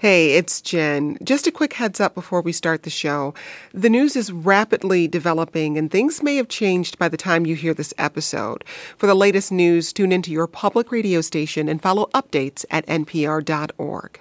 Hey, 0.00 0.32
it's 0.32 0.62
Jen. 0.62 1.18
Just 1.22 1.46
a 1.46 1.52
quick 1.52 1.74
heads 1.74 2.00
up 2.00 2.14
before 2.14 2.40
we 2.40 2.52
start 2.52 2.84
the 2.84 2.88
show. 2.88 3.34
The 3.74 3.90
news 3.90 4.16
is 4.16 4.32
rapidly 4.32 5.06
developing 5.06 5.76
and 5.76 5.90
things 5.90 6.22
may 6.22 6.36
have 6.36 6.48
changed 6.48 6.98
by 6.98 7.10
the 7.10 7.18
time 7.18 7.44
you 7.44 7.54
hear 7.54 7.74
this 7.74 7.92
episode. 7.98 8.64
For 8.96 9.06
the 9.06 9.14
latest 9.14 9.52
news, 9.52 9.92
tune 9.92 10.10
into 10.10 10.30
your 10.30 10.46
public 10.46 10.90
radio 10.90 11.20
station 11.20 11.68
and 11.68 11.82
follow 11.82 12.08
updates 12.14 12.64
at 12.70 12.86
npr.org. 12.86 14.20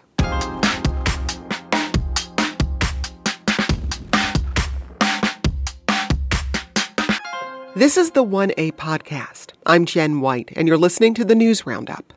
This 7.78 7.96
is 7.96 8.12
the 8.12 8.26
1A 8.26 8.74
podcast. 8.74 9.54
I'm 9.66 9.86
Jen 9.86 10.20
White, 10.20 10.52
and 10.58 10.68
you're 10.68 10.78
listening 10.78 11.14
to 11.14 11.24
the 11.24 11.36
News 11.36 11.66
Roundup. 11.66 12.14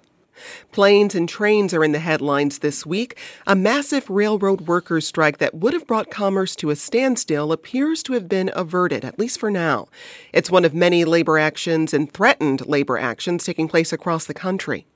Planes 0.73 1.15
and 1.15 1.29
trains 1.29 1.75
are 1.75 1.85
in 1.85 1.93
the 1.93 1.99
headlines 1.99 2.59
this 2.59 2.87
week. 2.87 3.19
A 3.47 3.55
massive 3.55 4.09
railroad 4.09 4.63
workers' 4.63 5.07
strike 5.07 5.39
that 5.39 5.55
would 5.55 5.73
have 5.73 5.87
brought 5.87 6.11
commerce 6.11 6.57
to 6.57 6.71
a 6.71 6.77
standstill 6.77 7.53
appears 7.53 8.03
to 8.05 8.13
have 8.13 8.29
been 8.29 8.51
averted, 8.55 9.05
at 9.05 9.19
least 9.19 9.39
for 9.39 9.51
now. 9.51 9.89
It's 10.33 10.51
one 10.51 10.65
of 10.65 10.75
many 10.75 11.05
labor 11.05 11.39
actions 11.39 11.95
and 11.95 12.13
threatened 12.13 12.67
labor 12.67 12.99
actions 12.99 13.45
taking 13.45 13.69
place 13.69 13.93
across 13.93 14.27
the 14.27 14.35
country. 14.35 14.87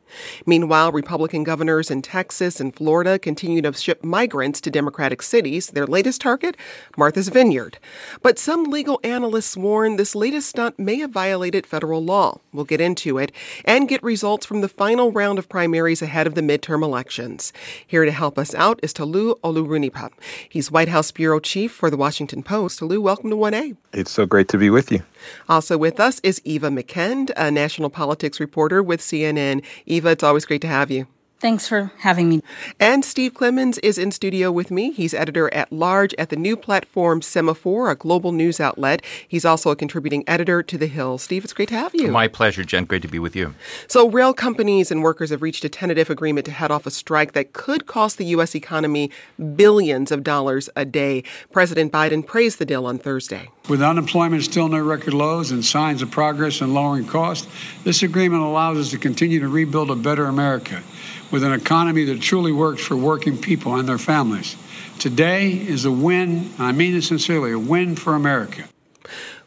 Meanwhile, 0.44 0.92
Republican 0.92 1.44
governors 1.44 1.90
in 1.90 2.02
Texas 2.02 2.60
and 2.60 2.74
Florida 2.74 3.18
continue 3.18 3.62
to 3.62 3.72
ship 3.72 4.04
migrants 4.04 4.60
to 4.62 4.70
Democratic 4.70 5.22
cities. 5.22 5.68
Their 5.68 5.86
latest 5.86 6.20
target? 6.20 6.56
Martha's 6.96 7.28
Vineyard. 7.28 7.78
But 8.22 8.38
some 8.38 8.64
legal 8.64 9.00
analysts 9.02 9.56
warn 9.56 9.96
this 9.96 10.14
latest 10.14 10.48
stunt 10.48 10.78
may 10.78 10.96
have 10.98 11.10
violated 11.10 11.66
federal 11.66 12.02
law. 12.02 12.40
We'll 12.52 12.64
get 12.64 12.80
into 12.80 13.18
it 13.18 13.32
and 13.64 13.88
get 13.88 14.02
results 14.02 14.46
from 14.46 14.60
the 14.60 14.68
final 14.68 15.12
round 15.12 15.38
of 15.38 15.48
primaries 15.48 16.02
ahead 16.02 16.26
of 16.26 16.34
the 16.34 16.40
midterm 16.40 16.82
elections. 16.82 17.52
Here 17.86 18.04
to 18.04 18.12
help 18.12 18.38
us 18.38 18.54
out 18.54 18.80
is 18.82 18.92
Tolu 18.92 19.34
Olorunnipa. 19.42 20.10
He's 20.48 20.70
White 20.70 20.88
House 20.88 21.10
bureau 21.10 21.40
chief 21.40 21.72
for 21.72 21.90
the 21.90 21.96
Washington 21.96 22.42
Post. 22.42 22.80
Talu, 22.80 23.00
welcome 23.00 23.30
to 23.30 23.36
1A. 23.36 23.76
It's 23.92 24.10
so 24.10 24.26
great 24.26 24.48
to 24.48 24.58
be 24.58 24.70
with 24.70 24.92
you. 24.92 25.02
Also 25.48 25.78
with 25.78 26.00
us 26.00 26.20
is 26.22 26.40
Eva 26.44 26.68
McKend, 26.68 27.30
a 27.36 27.50
national 27.50 27.90
politics 27.90 28.40
reporter 28.40 28.82
with 28.82 29.00
CNN. 29.00 29.64
Eva, 29.86 30.10
it's 30.10 30.24
always 30.24 30.44
great 30.44 30.60
to 30.62 30.68
have 30.68 30.90
you. 30.90 31.06
Thanks 31.38 31.68
for 31.68 31.92
having 31.98 32.30
me. 32.30 32.42
And 32.80 33.04
Steve 33.04 33.34
Clemons 33.34 33.78
is 33.82 33.98
in 33.98 34.10
studio 34.10 34.50
with 34.50 34.70
me. 34.70 34.92
He's 34.92 35.12
editor 35.12 35.52
at 35.52 35.70
large 35.70 36.14
at 36.14 36.30
the 36.30 36.36
new 36.36 36.56
platform 36.56 37.20
Semafor, 37.20 37.90
a 37.90 37.94
global 37.94 38.32
news 38.32 38.58
outlet. 38.58 39.04
He's 39.28 39.44
also 39.44 39.70
a 39.70 39.76
contributing 39.76 40.24
editor 40.26 40.62
to 40.62 40.78
The 40.78 40.86
Hill. 40.86 41.18
Steve, 41.18 41.44
it's 41.44 41.52
great 41.52 41.68
to 41.68 41.74
have 41.74 41.94
you. 41.94 42.10
My 42.10 42.26
pleasure, 42.26 42.64
Jen. 42.64 42.86
Great 42.86 43.02
to 43.02 43.08
be 43.08 43.18
with 43.18 43.36
you. 43.36 43.54
So, 43.86 44.08
rail 44.08 44.32
companies 44.32 44.90
and 44.90 45.02
workers 45.02 45.28
have 45.28 45.42
reached 45.42 45.62
a 45.62 45.68
tentative 45.68 46.08
agreement 46.08 46.46
to 46.46 46.52
head 46.52 46.70
off 46.70 46.86
a 46.86 46.90
strike 46.90 47.32
that 47.32 47.52
could 47.52 47.86
cost 47.86 48.16
the 48.16 48.24
U.S. 48.26 48.54
economy 48.54 49.10
billions 49.56 50.10
of 50.10 50.24
dollars 50.24 50.70
a 50.74 50.86
day. 50.86 51.22
President 51.52 51.92
Biden 51.92 52.26
praised 52.26 52.58
the 52.58 52.64
deal 52.64 52.86
on 52.86 52.98
Thursday. 52.98 53.50
With 53.68 53.82
unemployment 53.82 54.42
still 54.42 54.68
near 54.68 54.84
record 54.84 55.12
lows 55.12 55.50
and 55.50 55.62
signs 55.62 56.00
of 56.00 56.10
progress 56.10 56.62
in 56.62 56.72
lowering 56.72 57.06
costs, 57.06 57.46
this 57.84 58.02
agreement 58.02 58.42
allows 58.42 58.78
us 58.78 58.90
to 58.92 58.98
continue 58.98 59.38
to 59.40 59.48
rebuild 59.48 59.90
a 59.90 59.96
better 59.96 60.24
America 60.24 60.82
with 61.30 61.42
an 61.42 61.52
economy 61.52 62.04
that 62.04 62.20
truly 62.20 62.52
works 62.52 62.84
for 62.84 62.96
working 62.96 63.38
people 63.38 63.74
and 63.74 63.88
their 63.88 63.98
families. 63.98 64.56
Today 64.98 65.52
is 65.52 65.84
a 65.84 65.92
win, 65.92 66.50
I 66.58 66.72
mean 66.72 66.96
it 66.96 67.02
sincerely, 67.02 67.52
a 67.52 67.58
win 67.58 67.96
for 67.96 68.14
America. 68.14 68.64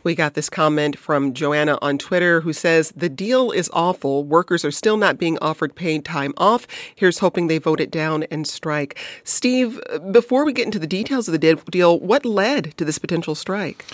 We 0.01 0.15
got 0.15 0.33
this 0.33 0.49
comment 0.49 0.97
from 0.97 1.33
Joanna 1.33 1.77
on 1.81 1.97
Twitter 1.97 2.41
who 2.41 2.53
says, 2.53 2.93
The 2.95 3.09
deal 3.09 3.51
is 3.51 3.69
awful. 3.73 4.23
Workers 4.23 4.63
are 4.63 4.71
still 4.71 4.95
not 4.95 5.17
being 5.17 5.37
offered 5.39 5.75
paid 5.75 6.05
time 6.05 6.33
off. 6.37 6.65
Here's 6.95 7.19
hoping 7.19 7.47
they 7.47 7.57
vote 7.57 7.81
it 7.81 7.91
down 7.91 8.23
and 8.31 8.47
strike. 8.47 8.97
Steve, 9.25 9.81
before 10.11 10.45
we 10.45 10.53
get 10.53 10.65
into 10.65 10.79
the 10.79 10.87
details 10.87 11.27
of 11.27 11.33
the 11.33 11.55
deal, 11.69 11.99
what 11.99 12.25
led 12.25 12.77
to 12.77 12.85
this 12.85 12.97
potential 12.97 13.35
strike? 13.35 13.85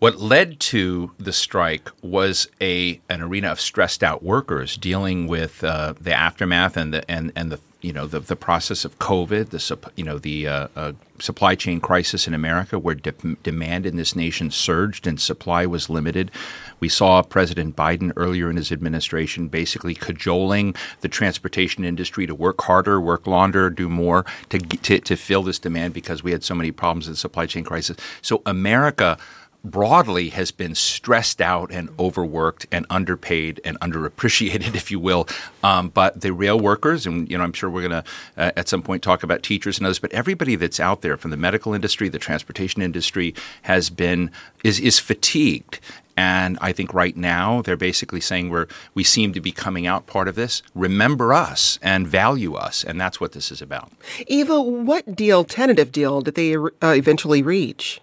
What 0.00 0.18
led 0.18 0.60
to 0.60 1.10
the 1.18 1.32
strike 1.32 1.90
was 2.00 2.48
a 2.58 3.02
an 3.10 3.20
arena 3.20 3.48
of 3.48 3.60
stressed 3.60 4.02
out 4.02 4.22
workers 4.22 4.78
dealing 4.78 5.26
with 5.26 5.62
uh, 5.62 5.92
the 6.00 6.14
aftermath 6.14 6.78
and 6.78 6.94
the 6.94 7.08
and, 7.10 7.32
and 7.36 7.52
the 7.52 7.60
you 7.82 7.92
know 7.92 8.06
the, 8.06 8.20
the 8.20 8.34
process 8.34 8.86
of 8.86 8.98
COVID, 8.98 9.50
the 9.50 9.92
you 9.96 10.04
know 10.04 10.16
the 10.16 10.48
uh, 10.48 10.68
uh, 10.74 10.92
supply 11.18 11.54
chain 11.54 11.80
crisis 11.80 12.26
in 12.26 12.32
America, 12.32 12.78
where 12.78 12.94
de- 12.94 13.36
demand 13.42 13.84
in 13.84 13.96
this 13.96 14.16
nation 14.16 14.50
surged 14.50 15.06
and 15.06 15.20
supply 15.20 15.66
was 15.66 15.90
limited. 15.90 16.30
We 16.78 16.88
saw 16.88 17.20
President 17.20 17.76
Biden 17.76 18.10
earlier 18.16 18.48
in 18.48 18.56
his 18.56 18.72
administration 18.72 19.48
basically 19.48 19.94
cajoling 19.94 20.74
the 21.02 21.08
transportation 21.08 21.84
industry 21.84 22.26
to 22.26 22.34
work 22.34 22.62
harder, 22.62 22.98
work 22.98 23.26
longer, 23.26 23.68
do 23.68 23.90
more 23.90 24.24
to 24.48 24.58
to, 24.58 24.98
to 25.00 25.16
fill 25.16 25.42
this 25.42 25.58
demand 25.58 25.92
because 25.92 26.22
we 26.22 26.32
had 26.32 26.42
so 26.42 26.54
many 26.54 26.72
problems 26.72 27.06
in 27.06 27.12
the 27.12 27.18
supply 27.18 27.44
chain 27.44 27.64
crisis. 27.64 27.98
So 28.22 28.40
America 28.46 29.18
broadly 29.64 30.30
has 30.30 30.50
been 30.50 30.74
stressed 30.74 31.40
out 31.40 31.70
and 31.70 31.90
overworked 31.98 32.66
and 32.72 32.86
underpaid 32.90 33.60
and 33.64 33.78
underappreciated, 33.80 34.74
if 34.74 34.90
you 34.90 34.98
will. 34.98 35.28
Um, 35.62 35.88
but 35.88 36.20
the 36.20 36.32
rail 36.32 36.58
workers, 36.58 37.06
and 37.06 37.30
you 37.30 37.38
know, 37.38 37.44
I'm 37.44 37.52
sure 37.52 37.70
we're 37.70 37.88
going 37.88 38.02
to 38.02 38.10
uh, 38.36 38.52
at 38.56 38.68
some 38.68 38.82
point 38.82 39.02
talk 39.02 39.22
about 39.22 39.42
teachers 39.42 39.78
and 39.78 39.86
others, 39.86 39.98
but 39.98 40.12
everybody 40.12 40.56
that's 40.56 40.80
out 40.80 41.02
there 41.02 41.16
from 41.16 41.30
the 41.30 41.36
medical 41.36 41.74
industry, 41.74 42.08
the 42.08 42.18
transportation 42.18 42.82
industry, 42.82 43.34
has 43.62 43.90
been 43.90 44.30
is 44.64 44.80
is 44.80 44.98
fatigued. 44.98 45.80
And 46.16 46.58
I 46.60 46.72
think 46.72 46.92
right 46.92 47.16
now 47.16 47.62
they're 47.62 47.78
basically 47.78 48.20
saying 48.20 48.50
we're 48.50 48.66
we 48.92 49.04
seem 49.04 49.32
to 49.32 49.40
be 49.40 49.52
coming 49.52 49.86
out 49.86 50.06
part 50.06 50.28
of 50.28 50.34
this. 50.34 50.62
Remember 50.74 51.32
us 51.32 51.78
and 51.82 52.06
value 52.06 52.54
us, 52.54 52.84
and 52.84 53.00
that's 53.00 53.20
what 53.20 53.32
this 53.32 53.50
is 53.50 53.62
about. 53.62 53.90
Eva, 54.26 54.60
what 54.60 55.16
deal, 55.16 55.44
tentative 55.44 55.92
deal, 55.92 56.20
did 56.20 56.34
they 56.34 56.56
uh, 56.56 56.68
eventually 56.82 57.42
reach? 57.42 58.00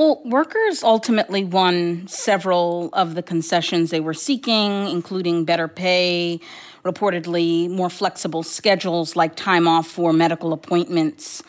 Well, 0.00 0.22
workers 0.24 0.82
ultimately 0.82 1.44
won 1.44 2.08
several 2.08 2.88
of 2.94 3.14
the 3.14 3.22
concessions 3.22 3.90
they 3.90 4.00
were 4.00 4.14
seeking, 4.14 4.88
including 4.88 5.44
better 5.44 5.68
pay, 5.68 6.40
reportedly 6.86 7.68
more 7.68 7.90
flexible 7.90 8.42
schedules 8.42 9.14
like 9.14 9.36
time 9.36 9.68
off 9.68 9.86
for 9.86 10.14
medical 10.14 10.54
appointments. 10.54 11.42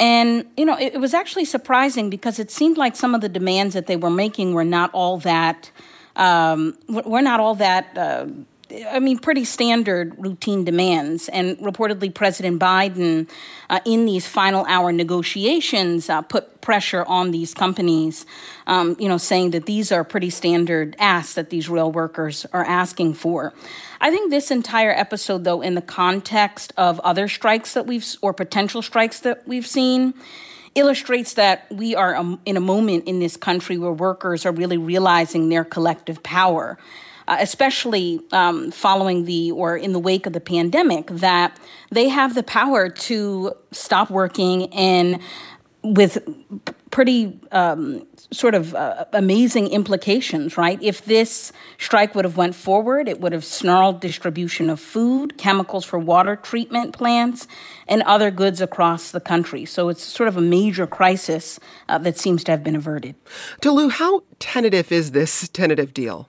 And, 0.00 0.44
you 0.56 0.64
know, 0.64 0.76
it, 0.76 0.94
it, 0.94 0.98
was 0.98 1.14
actually 1.14 1.44
surprising 1.44 2.10
because 2.10 2.40
it 2.40 2.50
seemed 2.50 2.78
like 2.78 2.96
some 2.96 3.14
of 3.14 3.20
the 3.20 3.28
demands 3.28 3.74
that 3.74 3.86
they 3.86 3.96
were 3.96 4.10
making 4.10 4.54
were 4.54 4.64
not 4.64 4.90
all 4.92 5.18
that, 5.18 5.70
um, 6.16 6.76
were 6.88 7.22
not 7.22 7.38
all 7.38 7.54
that. 7.54 7.96
Uh, 7.96 8.26
I 8.90 8.98
mean, 8.98 9.18
pretty 9.18 9.44
standard 9.44 10.14
routine 10.18 10.64
demands. 10.64 11.28
And 11.30 11.56
reportedly, 11.58 12.12
President 12.12 12.60
Biden, 12.60 13.28
uh, 13.70 13.80
in 13.86 14.04
these 14.04 14.26
final 14.26 14.64
hour 14.66 14.92
negotiations, 14.92 16.10
uh, 16.10 16.22
put 16.22 16.60
pressure 16.60 17.04
on 17.06 17.30
these 17.30 17.54
companies, 17.54 18.26
um, 18.66 18.94
you 18.98 19.08
know, 19.08 19.16
saying 19.16 19.52
that 19.52 19.64
these 19.64 19.90
are 19.90 20.04
pretty 20.04 20.28
standard 20.28 20.96
asks 20.98 21.34
that 21.34 21.48
these 21.48 21.68
rail 21.68 21.90
workers 21.90 22.44
are 22.52 22.64
asking 22.64 23.14
for. 23.14 23.54
I 24.00 24.10
think 24.10 24.30
this 24.30 24.50
entire 24.50 24.92
episode, 24.92 25.44
though, 25.44 25.62
in 25.62 25.74
the 25.74 25.82
context 25.82 26.72
of 26.76 27.00
other 27.00 27.26
strikes 27.26 27.72
that 27.74 27.86
we've, 27.86 28.06
or 28.20 28.34
potential 28.34 28.82
strikes 28.82 29.20
that 29.20 29.48
we've 29.48 29.66
seen, 29.66 30.12
illustrates 30.74 31.34
that 31.34 31.66
we 31.70 31.94
are 31.94 32.14
um, 32.14 32.38
in 32.44 32.56
a 32.56 32.60
moment 32.60 33.04
in 33.08 33.18
this 33.18 33.36
country 33.36 33.78
where 33.78 33.92
workers 33.92 34.44
are 34.44 34.52
really 34.52 34.76
realizing 34.76 35.48
their 35.48 35.64
collective 35.64 36.22
power 36.22 36.78
uh, 37.28 37.36
especially 37.40 38.20
um, 38.32 38.70
following 38.70 39.26
the 39.26 39.52
or 39.52 39.76
in 39.76 39.92
the 39.92 39.98
wake 39.98 40.26
of 40.26 40.32
the 40.32 40.40
pandemic, 40.40 41.06
that 41.08 41.60
they 41.90 42.08
have 42.08 42.34
the 42.34 42.42
power 42.42 42.88
to 42.88 43.52
stop 43.70 44.10
working 44.10 44.72
and 44.72 45.20
with 45.82 46.18
pretty 46.90 47.38
um, 47.52 48.06
sort 48.30 48.54
of 48.54 48.74
uh, 48.74 49.04
amazing 49.12 49.68
implications, 49.68 50.56
right? 50.56 50.82
If 50.82 51.04
this 51.04 51.52
strike 51.76 52.14
would 52.14 52.24
have 52.24 52.36
went 52.36 52.54
forward, 52.54 53.08
it 53.08 53.20
would 53.20 53.32
have 53.32 53.44
snarled 53.44 54.00
distribution 54.00 54.70
of 54.70 54.80
food, 54.80 55.36
chemicals 55.38 55.84
for 55.84 55.98
water 55.98 56.34
treatment 56.34 56.94
plants, 56.94 57.46
and 57.86 58.02
other 58.02 58.30
goods 58.30 58.60
across 58.60 59.10
the 59.10 59.20
country. 59.20 59.66
So 59.66 59.90
it's 59.90 60.02
sort 60.02 60.28
of 60.28 60.36
a 60.36 60.40
major 60.40 60.86
crisis 60.86 61.60
uh, 61.88 61.98
that 61.98 62.18
seems 62.18 62.42
to 62.44 62.52
have 62.52 62.64
been 62.64 62.76
averted. 62.76 63.14
Tolu, 63.60 63.90
how 63.90 64.22
tentative 64.38 64.90
is 64.90 65.12
this 65.12 65.48
tentative 65.48 65.92
deal? 65.92 66.28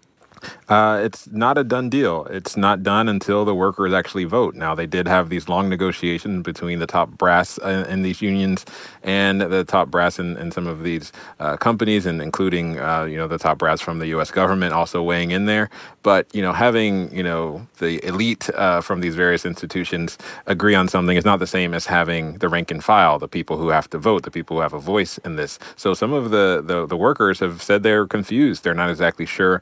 Uh, 0.69 1.01
it's 1.03 1.27
not 1.31 1.57
a 1.57 1.63
done 1.63 1.89
deal. 1.89 2.25
It's 2.25 2.57
not 2.57 2.83
done 2.83 3.09
until 3.09 3.45
the 3.45 3.56
workers 3.56 3.94
actually 3.94 4.25
vote. 4.25 4.56
Now, 4.56 4.75
they 4.75 4.86
did 4.86 5.07
have 5.07 5.30
these 5.30 5.50
long 5.50 5.69
negotiations 5.69 6.44
between 6.44 6.80
the 6.80 6.88
top 6.88 7.09
brass 7.12 7.57
in, 7.59 7.86
in 7.86 8.01
these 8.03 8.21
unions 8.21 8.65
and 9.03 9.41
the 9.41 9.63
top 9.63 9.89
brass 9.89 10.19
in, 10.19 10.38
in 10.38 10.51
some 10.51 10.68
of 10.68 10.83
these 10.83 11.12
uh, 11.39 11.57
companies, 11.57 12.06
and 12.06 12.21
including 12.21 12.80
uh, 12.80 13.03
you 13.03 13.18
know 13.18 13.27
the 13.27 13.38
top 13.38 13.57
brass 13.57 13.81
from 13.81 14.00
the 14.00 14.07
U.S. 14.07 14.31
government 14.31 14.74
also 14.74 15.01
weighing 15.03 15.31
in 15.31 15.45
there. 15.45 15.69
But 16.03 16.33
you 16.33 16.42
know, 16.42 16.53
having 16.53 17.15
you 17.15 17.24
know 17.24 17.68
the 17.80 18.06
elite 18.06 18.50
uh, 18.51 18.81
from 18.81 19.01
these 19.01 19.15
various 19.15 19.45
institutions 19.45 20.18
agree 20.47 20.75
on 20.75 20.88
something 20.88 21.18
is 21.18 21.25
not 21.25 21.39
the 21.39 21.47
same 21.47 21.74
as 21.74 21.85
having 21.85 22.35
the 22.39 22.50
rank 22.50 22.71
and 22.71 22.83
file, 22.83 23.19
the 23.19 23.27
people 23.27 23.57
who 23.57 23.69
have 23.69 23.89
to 23.92 23.97
vote, 23.97 24.24
the 24.24 24.31
people 24.31 24.57
who 24.57 24.62
have 24.62 24.74
a 24.74 24.80
voice 24.80 25.18
in 25.19 25.35
this. 25.35 25.59
So 25.75 25.94
some 25.94 26.13
of 26.13 26.31
the 26.31 26.63
the, 26.65 26.85
the 26.85 26.97
workers 26.97 27.39
have 27.39 27.62
said 27.62 27.83
they're 27.83 28.07
confused. 28.07 28.63
They're 28.63 28.75
not 28.75 28.89
exactly 28.89 29.25
sure 29.25 29.62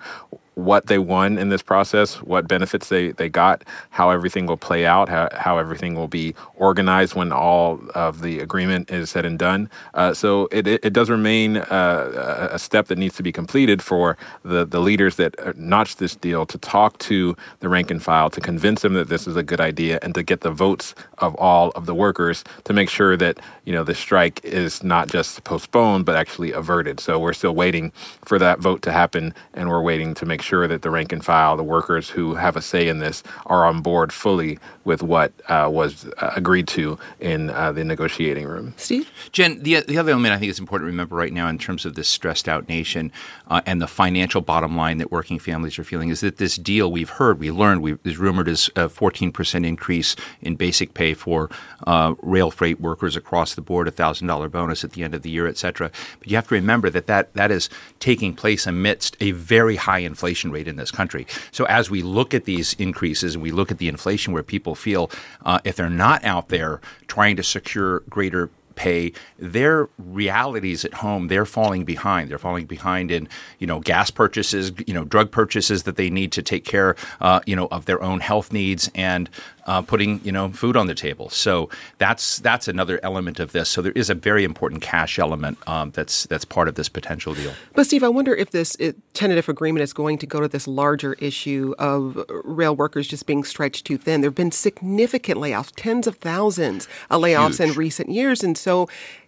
what 0.58 0.88
they 0.88 0.98
won 0.98 1.38
in 1.38 1.50
this 1.50 1.62
process, 1.62 2.16
what 2.24 2.48
benefits 2.48 2.90
they, 2.90 3.12
they 3.12 3.30
got, 3.30 3.64
how 3.92 4.10
everything 4.10 4.48
will 4.48 4.58
play 4.58 4.88
out, 4.88 5.08
how, 5.08 5.30
how 5.34 5.60
everything 5.60 5.94
will 5.94 6.08
be 6.08 6.34
organized 6.56 7.14
when 7.14 7.32
all 7.32 7.80
of 7.94 8.22
the 8.24 8.40
agreement 8.40 8.90
is 8.90 9.12
said 9.12 9.24
and 9.24 9.38
done. 9.38 9.70
Uh, 9.94 10.16
so 10.16 10.48
it, 10.52 10.66
it, 10.66 10.94
does 10.94 11.12
remain 11.12 11.58
uh, 11.58 12.50
a 12.52 12.58
step 12.58 12.88
that 12.88 12.98
needs 12.98 13.16
to 13.16 13.22
be 13.22 13.32
completed 13.32 13.84
for 13.84 14.18
the, 14.42 14.66
the 14.66 14.80
leaders 14.80 15.16
that 15.18 15.40
uh, 15.40 15.54
notched 15.56 16.00
this 16.00 16.16
deal 16.16 16.44
to 16.44 16.58
talk 16.58 16.98
to 16.98 17.38
the 17.60 17.70
rank 17.70 17.92
and 17.92 18.02
file, 18.02 18.32
to 18.32 18.42
convince 18.42 18.82
them 18.82 18.96
that 18.96 19.10
this 19.10 19.28
is 19.28 19.36
a 19.36 19.44
good 19.44 19.62
idea, 19.62 20.00
and 20.02 20.16
to 20.16 20.24
get 20.24 20.42
the 20.42 20.50
votes 20.50 20.96
of 21.20 21.36
all 21.36 21.70
of 21.76 21.86
the 21.86 21.94
workers 21.94 22.44
to 22.64 22.74
make 22.74 22.90
sure 22.90 23.16
that 23.16 23.40
you 23.66 23.74
know 23.74 23.84
the 23.84 23.94
strike 23.94 24.44
is 24.44 24.84
not 24.84 25.08
just 25.08 25.44
postponed 25.44 26.04
but 26.04 26.16
actually 26.16 26.52
averted. 26.52 27.00
So 27.00 27.20
we're 27.20 27.34
still 27.34 27.54
waiting 27.54 27.92
for 28.26 28.40
that 28.40 28.60
vote 28.60 28.82
to 28.82 28.92
happen, 28.92 29.36
and 29.54 29.70
we're 29.70 29.84
waiting 29.84 30.16
to 30.16 30.26
make 30.26 30.42
sure 30.42 30.47
that 30.48 30.82
the 30.82 30.90
rank 30.90 31.12
and 31.12 31.24
file, 31.24 31.58
the 31.58 31.64
workers 31.64 32.10
who 32.10 32.36
have 32.36 32.56
a 32.56 32.62
say 32.62 32.88
in 32.88 33.00
this, 33.00 33.24
are 33.46 33.66
on 33.66 33.82
board 33.82 34.14
fully 34.14 34.60
with 34.86 35.04
what 35.04 35.34
uh, 35.50 35.68
was 35.70 36.06
uh, 36.20 36.32
agreed 36.36 36.68
to 36.70 36.98
in 37.20 37.50
uh, 37.50 37.72
the 37.72 37.84
negotiating 37.84 38.48
room. 38.48 38.74
Steve? 38.78 39.12
Jen, 39.34 39.62
the, 39.62 39.82
the 39.82 39.98
other 39.98 40.12
element 40.12 40.34
I 40.34 40.38
think 40.38 40.50
is 40.50 40.60
important 40.60 40.88
to 40.88 40.92
remember 40.92 41.16
right 41.16 41.34
now 41.34 41.50
in 41.50 41.58
terms 41.58 41.86
of 41.86 41.96
this 41.96 42.08
stressed 42.08 42.48
out 42.48 42.70
nation 42.70 43.12
uh, 43.50 43.62
and 43.66 43.82
the 43.82 43.88
financial 43.88 44.42
bottom 44.42 44.78
line 44.78 44.98
that 45.00 45.12
working 45.12 45.40
families 45.40 45.78
are 45.78 45.84
feeling 45.84 46.10
is 46.10 46.22
that 46.22 46.38
this 46.38 46.56
deal 46.56 46.90
we've 46.90 47.10
heard, 47.10 47.40
we 47.40 47.52
learned, 47.52 47.82
we 47.82 47.98
is 48.06 48.18
rumored 48.18 48.48
as 48.48 48.70
a 48.76 48.88
14% 48.88 49.66
increase 49.66 50.16
in 50.42 50.56
basic 50.56 50.94
pay 50.94 51.14
for 51.14 51.50
uh, 51.86 52.14
rail 52.22 52.50
freight 52.50 52.80
workers 52.80 53.18
across 53.18 53.56
the 53.56 53.62
board, 53.62 53.88
a 53.88 53.92
$1,000 53.92 54.50
bonus 54.52 54.84
at 54.84 54.94
the 54.94 55.04
end 55.04 55.14
of 55.14 55.22
the 55.22 55.30
year, 55.30 55.48
et 55.48 55.58
cetera. 55.58 55.92
But 56.20 56.30
you 56.30 56.36
have 56.38 56.48
to 56.48 56.56
remember 56.56 56.90
that 56.90 57.08
that, 57.08 57.34
that 57.34 57.52
is 57.52 57.70
taking 58.00 58.34
place 58.36 58.66
amidst 58.66 59.18
a 59.20 59.32
very 59.32 59.76
high 59.76 60.00
inflation 60.00 60.37
rate 60.46 60.68
in 60.68 60.76
this 60.76 60.92
country. 60.92 61.26
So 61.52 61.66
as 61.66 61.90
we 61.90 62.02
look 62.02 62.34
at 62.34 62.46
these 62.46 62.74
increases 62.76 63.36
and 63.36 63.44
we 63.44 63.52
look 63.52 63.72
at 63.72 63.78
the 63.78 63.88
inflation 63.88 64.34
where 64.34 64.44
people 64.44 64.76
feel 64.76 65.10
uh, 65.46 65.60
if 65.64 65.76
they're 65.76 65.90
not 65.90 66.24
out 66.24 66.50
there 66.50 66.82
trying 67.08 67.36
to 67.38 67.44
secure 67.44 68.02
greater 68.10 68.50
pay 68.78 69.12
their 69.40 69.90
realities 69.98 70.86
at 70.86 70.94
home 70.94 71.28
they're 71.28 71.46
falling 71.46 71.84
behind 71.84 72.30
they're 72.30 72.38
falling 72.38 72.66
behind 72.66 73.12
in 73.12 73.28
you 73.58 73.68
know 73.68 73.80
gas 73.80 74.12
purchases 74.12 74.72
you 74.86 74.94
know 74.94 75.04
drug 75.04 75.32
purchases 75.32 75.84
that 75.84 75.98
they 75.98 76.10
need 76.10 76.32
to 76.32 76.42
take 76.42 76.64
care 76.64 76.96
uh, 77.20 77.40
you 77.46 77.56
know 77.56 77.68
of 77.72 77.86
their 77.86 78.02
own 78.02 78.20
health 78.20 78.54
needs 78.54 78.90
and 78.94 79.30
uh, 79.68 79.82
putting 79.82 80.22
you 80.24 80.32
know 80.32 80.50
food 80.50 80.76
on 80.76 80.88
the 80.88 80.96
table. 80.96 81.30
So 81.30 81.70
that's 81.98 82.38
that's 82.40 82.68
another 82.68 83.00
element 83.04 83.40
of 83.40 83.52
this. 83.52 83.70
So 83.70 83.82
there 83.82 83.92
is 83.94 84.10
a 84.10 84.16
very 84.16 84.44
important 84.44 84.82
cash 84.82 85.20
element 85.20 85.58
um, 85.68 85.92
that's 85.92 86.26
that's 86.28 86.46
part 86.46 86.68
of 86.68 86.76
this 86.76 86.90
potential 86.90 87.34
deal. 87.34 87.54
But 87.74 87.86
Steve, 87.86 88.04
I 88.04 88.10
wonder 88.10 88.34
if 88.34 88.52
this 88.52 88.76
it, 88.76 88.96
tentative 89.14 89.50
agreement 89.50 89.84
is 89.84 89.94
going 89.94 90.18
to 90.20 90.26
go 90.26 90.40
to 90.40 90.48
this 90.48 90.68
larger 90.68 91.14
issue 91.14 91.76
of 91.78 92.24
rail 92.44 92.76
workers 92.76 93.08
just 93.08 93.26
being 93.26 93.44
stretched 93.44 93.86
too 93.86 93.98
thin. 93.98 94.22
There 94.22 94.30
have 94.30 94.36
been 94.36 94.52
significant 94.52 95.40
layoffs, 95.40 95.72
tens 95.76 96.08
of 96.08 96.16
thousands 96.18 96.88
of 97.10 97.22
layoffs 97.22 97.58
Huge. 97.60 97.72
in 97.72 97.76
recent 97.76 98.10
years, 98.10 98.44
and 98.44 98.58
so 98.58 98.88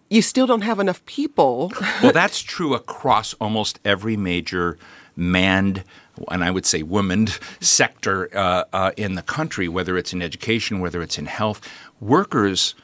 you 0.09 0.21
still 0.21 0.47
don't 0.47 0.61
have 0.61 0.79
enough 0.79 1.05
people. 1.05 1.71
well, 2.01 2.11
that's 2.11 2.41
true 2.41 2.73
across 2.73 3.33
almost 3.35 3.79
every 3.85 4.17
major 4.17 4.77
manned 5.15 5.83
and 6.29 6.43
I 6.43 6.51
would 6.51 6.65
say 6.65 6.83
womaned 6.83 7.39
sector 7.59 8.29
uh, 8.35 8.63
uh, 8.73 8.91
in 8.97 9.15
the 9.15 9.21
country, 9.21 9.67
whether 9.67 9.97
it's 9.97 10.13
in 10.13 10.21
education, 10.21 10.79
whether 10.79 11.01
it's 11.01 11.17
in 11.17 11.25
health, 11.25 11.67
workers 11.99 12.75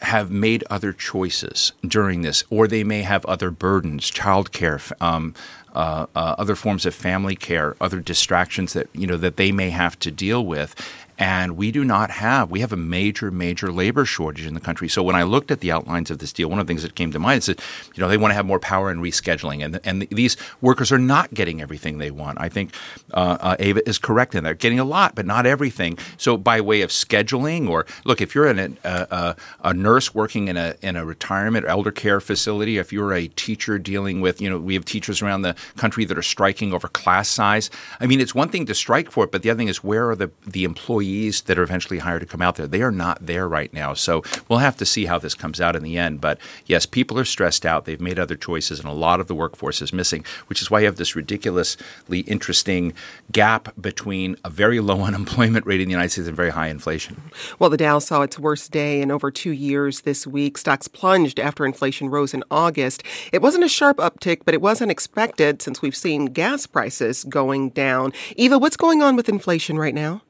have 0.00 0.30
made 0.30 0.64
other 0.68 0.92
choices 0.92 1.72
during 1.86 2.22
this, 2.22 2.44
or 2.50 2.68
they 2.68 2.84
may 2.84 3.02
have 3.02 3.24
other 3.26 3.50
burdens, 3.50 4.10
childcare, 4.10 4.92
um, 5.00 5.34
uh, 5.74 6.06
uh, 6.14 6.34
other 6.38 6.54
forms 6.54 6.86
of 6.86 6.94
family 6.94 7.34
care, 7.34 7.74
other 7.80 8.00
distractions 8.00 8.74
that 8.74 8.88
you 8.92 9.06
know 9.06 9.16
that 9.16 9.36
they 9.36 9.50
may 9.50 9.70
have 9.70 9.98
to 9.98 10.10
deal 10.10 10.44
with, 10.44 10.74
and 11.18 11.56
we 11.56 11.70
do 11.70 11.84
not 11.84 12.10
have, 12.10 12.50
we 12.50 12.60
have 12.60 12.72
a 12.72 12.76
major, 12.76 13.30
major 13.30 13.70
labor 13.70 14.04
shortage 14.04 14.46
in 14.46 14.54
the 14.54 14.60
country. 14.60 14.88
So 14.88 15.02
when 15.02 15.14
I 15.14 15.22
looked 15.22 15.50
at 15.50 15.60
the 15.60 15.70
outlines 15.70 16.10
of 16.10 16.18
this 16.18 16.32
deal, 16.32 16.48
one 16.50 16.58
of 16.58 16.66
the 16.66 16.70
things 16.70 16.82
that 16.82 16.94
came 16.96 17.12
to 17.12 17.18
mind 17.18 17.38
is 17.38 17.46
that, 17.46 17.60
you 17.94 18.00
know, 18.00 18.08
they 18.08 18.16
want 18.16 18.32
to 18.32 18.34
have 18.34 18.46
more 18.46 18.58
power 18.58 18.90
in 18.90 19.00
rescheduling. 19.00 19.64
And, 19.64 19.80
and 19.84 20.02
these 20.10 20.36
workers 20.60 20.90
are 20.90 20.98
not 20.98 21.32
getting 21.32 21.62
everything 21.62 21.98
they 21.98 22.10
want. 22.10 22.40
I 22.40 22.48
think 22.48 22.74
uh, 23.12 23.38
uh, 23.40 23.56
Ava 23.58 23.88
is 23.88 23.98
correct 23.98 24.34
in 24.34 24.42
that. 24.44 24.58
Getting 24.58 24.80
a 24.80 24.84
lot, 24.84 25.14
but 25.14 25.24
not 25.24 25.46
everything. 25.46 25.98
So 26.16 26.36
by 26.36 26.60
way 26.60 26.82
of 26.82 26.90
scheduling 26.90 27.68
or, 27.68 27.86
look, 28.04 28.20
if 28.20 28.34
you're 28.34 28.48
in 28.48 28.58
a, 28.58 28.88
a, 28.88 29.36
a 29.62 29.74
nurse 29.74 30.14
working 30.14 30.48
in 30.48 30.56
a, 30.56 30.74
in 30.82 30.96
a 30.96 31.04
retirement 31.04 31.64
or 31.64 31.68
elder 31.68 31.92
care 31.92 32.20
facility, 32.20 32.78
if 32.78 32.92
you're 32.92 33.12
a 33.12 33.28
teacher 33.28 33.78
dealing 33.78 34.20
with, 34.20 34.40
you 34.40 34.50
know, 34.50 34.58
we 34.58 34.74
have 34.74 34.84
teachers 34.84 35.22
around 35.22 35.42
the 35.42 35.54
country 35.76 36.04
that 36.06 36.18
are 36.18 36.22
striking 36.22 36.72
over 36.72 36.88
class 36.88 37.28
size. 37.28 37.70
I 38.00 38.06
mean, 38.06 38.20
it's 38.20 38.34
one 38.34 38.48
thing 38.48 38.66
to 38.66 38.74
strike 38.74 39.12
for 39.12 39.24
it, 39.24 39.30
but 39.30 39.42
the 39.42 39.50
other 39.50 39.58
thing 39.58 39.68
is 39.68 39.84
where 39.84 40.10
are 40.10 40.16
the, 40.16 40.30
the 40.46 40.64
employees 40.64 41.03
employees 41.04 41.42
that 41.42 41.58
are 41.58 41.62
eventually 41.62 41.98
hired 41.98 42.20
to 42.20 42.26
come 42.26 42.42
out 42.42 42.56
there. 42.56 42.66
They 42.66 42.82
are 42.82 42.90
not 42.90 43.18
there 43.20 43.48
right 43.48 43.72
now. 43.72 43.94
So 43.94 44.22
we'll 44.48 44.60
have 44.60 44.76
to 44.78 44.86
see 44.86 45.06
how 45.06 45.18
this 45.18 45.34
comes 45.34 45.60
out 45.60 45.76
in 45.76 45.82
the 45.82 45.98
end. 45.98 46.20
But 46.20 46.38
yes, 46.66 46.86
people 46.86 47.18
are 47.18 47.24
stressed 47.24 47.66
out. 47.66 47.84
They've 47.84 48.00
made 48.00 48.18
other 48.18 48.36
choices, 48.36 48.80
and 48.80 48.88
a 48.88 48.92
lot 48.92 49.20
of 49.20 49.26
the 49.26 49.34
workforce 49.34 49.82
is 49.82 49.92
missing, 49.92 50.24
which 50.46 50.62
is 50.62 50.70
why 50.70 50.80
you 50.80 50.86
have 50.86 50.96
this 50.96 51.16
ridiculously 51.16 52.20
interesting 52.20 52.92
gap 53.32 53.68
between 53.80 54.36
a 54.44 54.50
very 54.50 54.80
low 54.80 55.02
unemployment 55.10 55.66
rate 55.66 55.80
in 55.80 55.88
the 55.88 55.92
United 55.92 56.10
States 56.10 56.28
and 56.28 56.36
very 56.36 56.50
high 56.50 56.68
inflation. 56.68 57.20
Well, 57.58 57.70
the 57.70 57.76
Dow 57.76 57.98
saw 57.98 58.22
its 58.22 58.38
worst 58.38 58.70
day 58.70 59.00
in 59.00 59.10
over 59.10 59.30
two 59.30 59.52
years 59.52 60.02
this 60.02 60.26
week. 60.26 60.58
Stocks 60.58 60.88
plunged 60.88 61.38
after 61.38 61.66
inflation 61.66 62.08
rose 62.08 62.34
in 62.34 62.44
August. 62.50 63.02
It 63.32 63.42
wasn't 63.42 63.64
a 63.64 63.68
sharp 63.68 63.98
uptick, 63.98 64.42
but 64.44 64.54
it 64.54 64.60
was 64.60 64.80
unexpected 64.80 65.62
since 65.62 65.82
we've 65.82 65.96
seen 65.96 66.26
gas 66.26 66.66
prices 66.66 67.24
going 67.24 67.70
down. 67.70 68.12
Eva, 68.36 68.58
what's 68.58 68.76
going 68.76 69.02
on 69.02 69.16
with 69.16 69.28
inflation 69.28 69.78
right 69.78 69.94
now? 69.94 70.22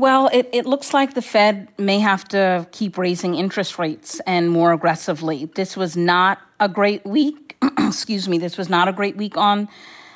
Well, 0.00 0.30
it, 0.32 0.48
it 0.54 0.64
looks 0.64 0.94
like 0.94 1.12
the 1.12 1.20
Fed 1.20 1.68
may 1.76 1.98
have 1.98 2.24
to 2.28 2.66
keep 2.72 2.96
raising 2.96 3.34
interest 3.34 3.78
rates 3.78 4.18
and 4.26 4.48
more 4.48 4.72
aggressively. 4.72 5.44
This 5.54 5.76
was 5.76 5.94
not 5.94 6.40
a 6.58 6.70
great 6.70 7.04
week. 7.04 7.58
Excuse 7.78 8.26
me. 8.26 8.38
This 8.38 8.56
was 8.56 8.70
not 8.70 8.88
a 8.88 8.94
great 8.94 9.18
week 9.18 9.36
on 9.36 9.68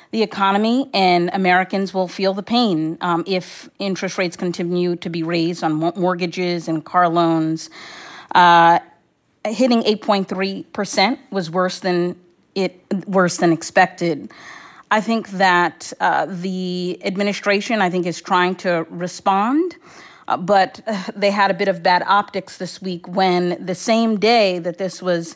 the 0.09 0.23
economy, 0.23 0.89
and 0.91 1.29
Americans 1.33 1.93
will 1.93 2.07
feel 2.07 2.33
the 2.33 2.41
pain 2.41 2.97
um, 3.01 3.23
if 3.27 3.69
interest 3.77 4.17
rates 4.17 4.35
continue 4.35 4.95
to 4.95 5.09
be 5.11 5.21
raised 5.21 5.63
on 5.63 5.73
mortgages 5.73 6.67
and 6.67 6.83
car 6.83 7.07
loans. 7.07 7.69
Uh, 8.33 8.79
hitting 9.45 9.83
8.3% 9.83 11.19
was 11.29 11.51
worse 11.51 11.79
than 11.81 12.19
it 12.55 12.81
worse 13.05 13.37
than 13.37 13.53
expected. 13.53 14.31
I 14.91 15.01
think 15.01 15.29
that 15.31 15.91
uh, 15.99 16.27
the 16.29 16.99
administration, 17.03 17.81
I 17.81 17.89
think, 17.89 18.05
is 18.05 18.21
trying 18.21 18.55
to 18.57 18.85
respond. 18.89 19.75
Uh, 20.27 20.37
but 20.37 20.81
uh, 20.87 21.03
they 21.15 21.31
had 21.31 21.51
a 21.51 21.53
bit 21.53 21.67
of 21.67 21.83
bad 21.83 22.03
optics 22.03 22.57
this 22.57 22.81
week 22.81 23.07
when 23.07 23.63
the 23.63 23.75
same 23.75 24.19
day 24.19 24.59
that 24.59 24.77
this 24.77 25.01
was 25.01 25.35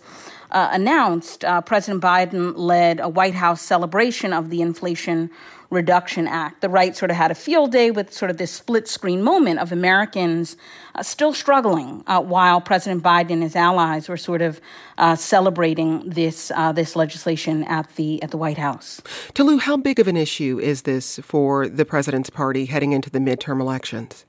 uh, 0.52 0.70
announced, 0.72 1.46
uh, 1.46 1.62
President 1.62 2.02
Biden 2.02 2.54
led 2.58 3.00
a 3.00 3.08
White 3.08 3.36
House 3.36 3.62
celebration 3.62 4.34
of 4.34 4.50
the 4.50 4.62
Inflation 4.62 5.30
Reduction 5.70 6.28
Act. 6.28 6.62
The 6.62 6.70
right 6.70 6.96
sort 6.96 7.12
of 7.12 7.18
had 7.18 7.32
a 7.32 7.36
field 7.36 7.72
day 7.72 7.92
with 7.92 8.12
sort 8.12 8.32
of 8.32 8.38
this 8.38 8.52
split 8.52 8.88
screen 8.88 9.22
moment 9.22 9.60
of 9.60 9.72
Americans 9.72 10.58
uh, 10.96 11.04
still 11.04 11.34
struggling 11.34 12.04
uh, 12.08 12.22
while 12.22 12.60
President 12.60 13.04
Biden 13.04 13.32
and 13.32 13.44
his 13.44 13.56
allies 13.56 14.10
were 14.10 14.18
sort 14.18 14.42
of 14.42 14.60
uh, 14.98 15.16
celebrating 15.16 16.10
this 16.10 16.52
uh, 16.56 16.72
this 16.72 16.96
legislation 16.96 17.64
at 17.66 17.96
the 17.96 18.22
at 18.24 18.32
the 18.32 18.38
White 18.38 18.58
House. 18.58 19.02
Tolu, 19.34 19.58
how 19.60 19.78
big 19.78 20.00
of 20.00 20.08
an 20.08 20.18
issue 20.18 20.60
is 20.60 20.84
this 20.84 21.20
for 21.22 21.68
the 21.68 21.86
president's 21.86 22.30
party 22.30 22.66
heading 22.66 22.94
into 22.94 23.10
the 23.10 23.20
midterm 23.20 23.62
elections? 23.62 24.26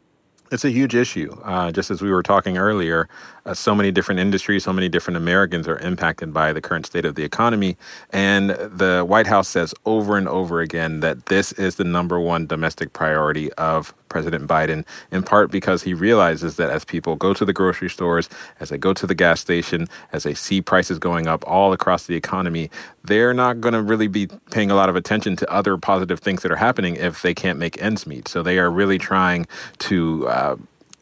It's 0.52 0.64
a 0.64 0.70
huge 0.70 0.96
issue. 0.96 1.36
Uh, 1.44 1.70
just 1.70 1.92
as 1.92 2.02
we 2.02 2.10
were 2.10 2.24
talking 2.24 2.58
earlier, 2.58 3.08
uh, 3.50 3.54
so 3.54 3.74
many 3.74 3.90
different 3.90 4.20
industries, 4.20 4.62
so 4.62 4.72
many 4.72 4.88
different 4.88 5.16
Americans 5.16 5.66
are 5.66 5.78
impacted 5.78 6.32
by 6.32 6.52
the 6.52 6.60
current 6.60 6.86
state 6.86 7.04
of 7.04 7.16
the 7.16 7.24
economy. 7.24 7.76
And 8.10 8.50
the 8.50 9.04
White 9.06 9.26
House 9.26 9.48
says 9.48 9.74
over 9.84 10.16
and 10.16 10.28
over 10.28 10.60
again 10.60 11.00
that 11.00 11.26
this 11.26 11.50
is 11.52 11.74
the 11.74 11.84
number 11.84 12.20
one 12.20 12.46
domestic 12.46 12.92
priority 12.92 13.52
of 13.54 13.92
President 14.08 14.46
Biden, 14.46 14.84
in 15.10 15.22
part 15.22 15.50
because 15.50 15.82
he 15.82 15.94
realizes 15.94 16.56
that 16.56 16.70
as 16.70 16.84
people 16.84 17.16
go 17.16 17.32
to 17.32 17.44
the 17.44 17.52
grocery 17.52 17.88
stores, 17.88 18.28
as 18.60 18.68
they 18.68 18.78
go 18.78 18.92
to 18.92 19.06
the 19.06 19.14
gas 19.14 19.40
station, 19.40 19.88
as 20.12 20.22
they 20.24 20.34
see 20.34 20.60
prices 20.60 20.98
going 20.98 21.26
up 21.26 21.42
all 21.46 21.72
across 21.72 22.06
the 22.06 22.14
economy, 22.14 22.70
they're 23.04 23.34
not 23.34 23.60
going 23.60 23.74
to 23.74 23.82
really 23.82 24.08
be 24.08 24.28
paying 24.50 24.70
a 24.70 24.74
lot 24.74 24.88
of 24.88 24.96
attention 24.96 25.36
to 25.36 25.50
other 25.50 25.76
positive 25.76 26.20
things 26.20 26.42
that 26.42 26.52
are 26.52 26.56
happening 26.56 26.96
if 26.96 27.22
they 27.22 27.34
can't 27.34 27.58
make 27.58 27.80
ends 27.82 28.06
meet. 28.06 28.28
So 28.28 28.42
they 28.42 28.58
are 28.58 28.70
really 28.70 28.98
trying 28.98 29.46
to 29.78 30.28
uh, 30.28 30.56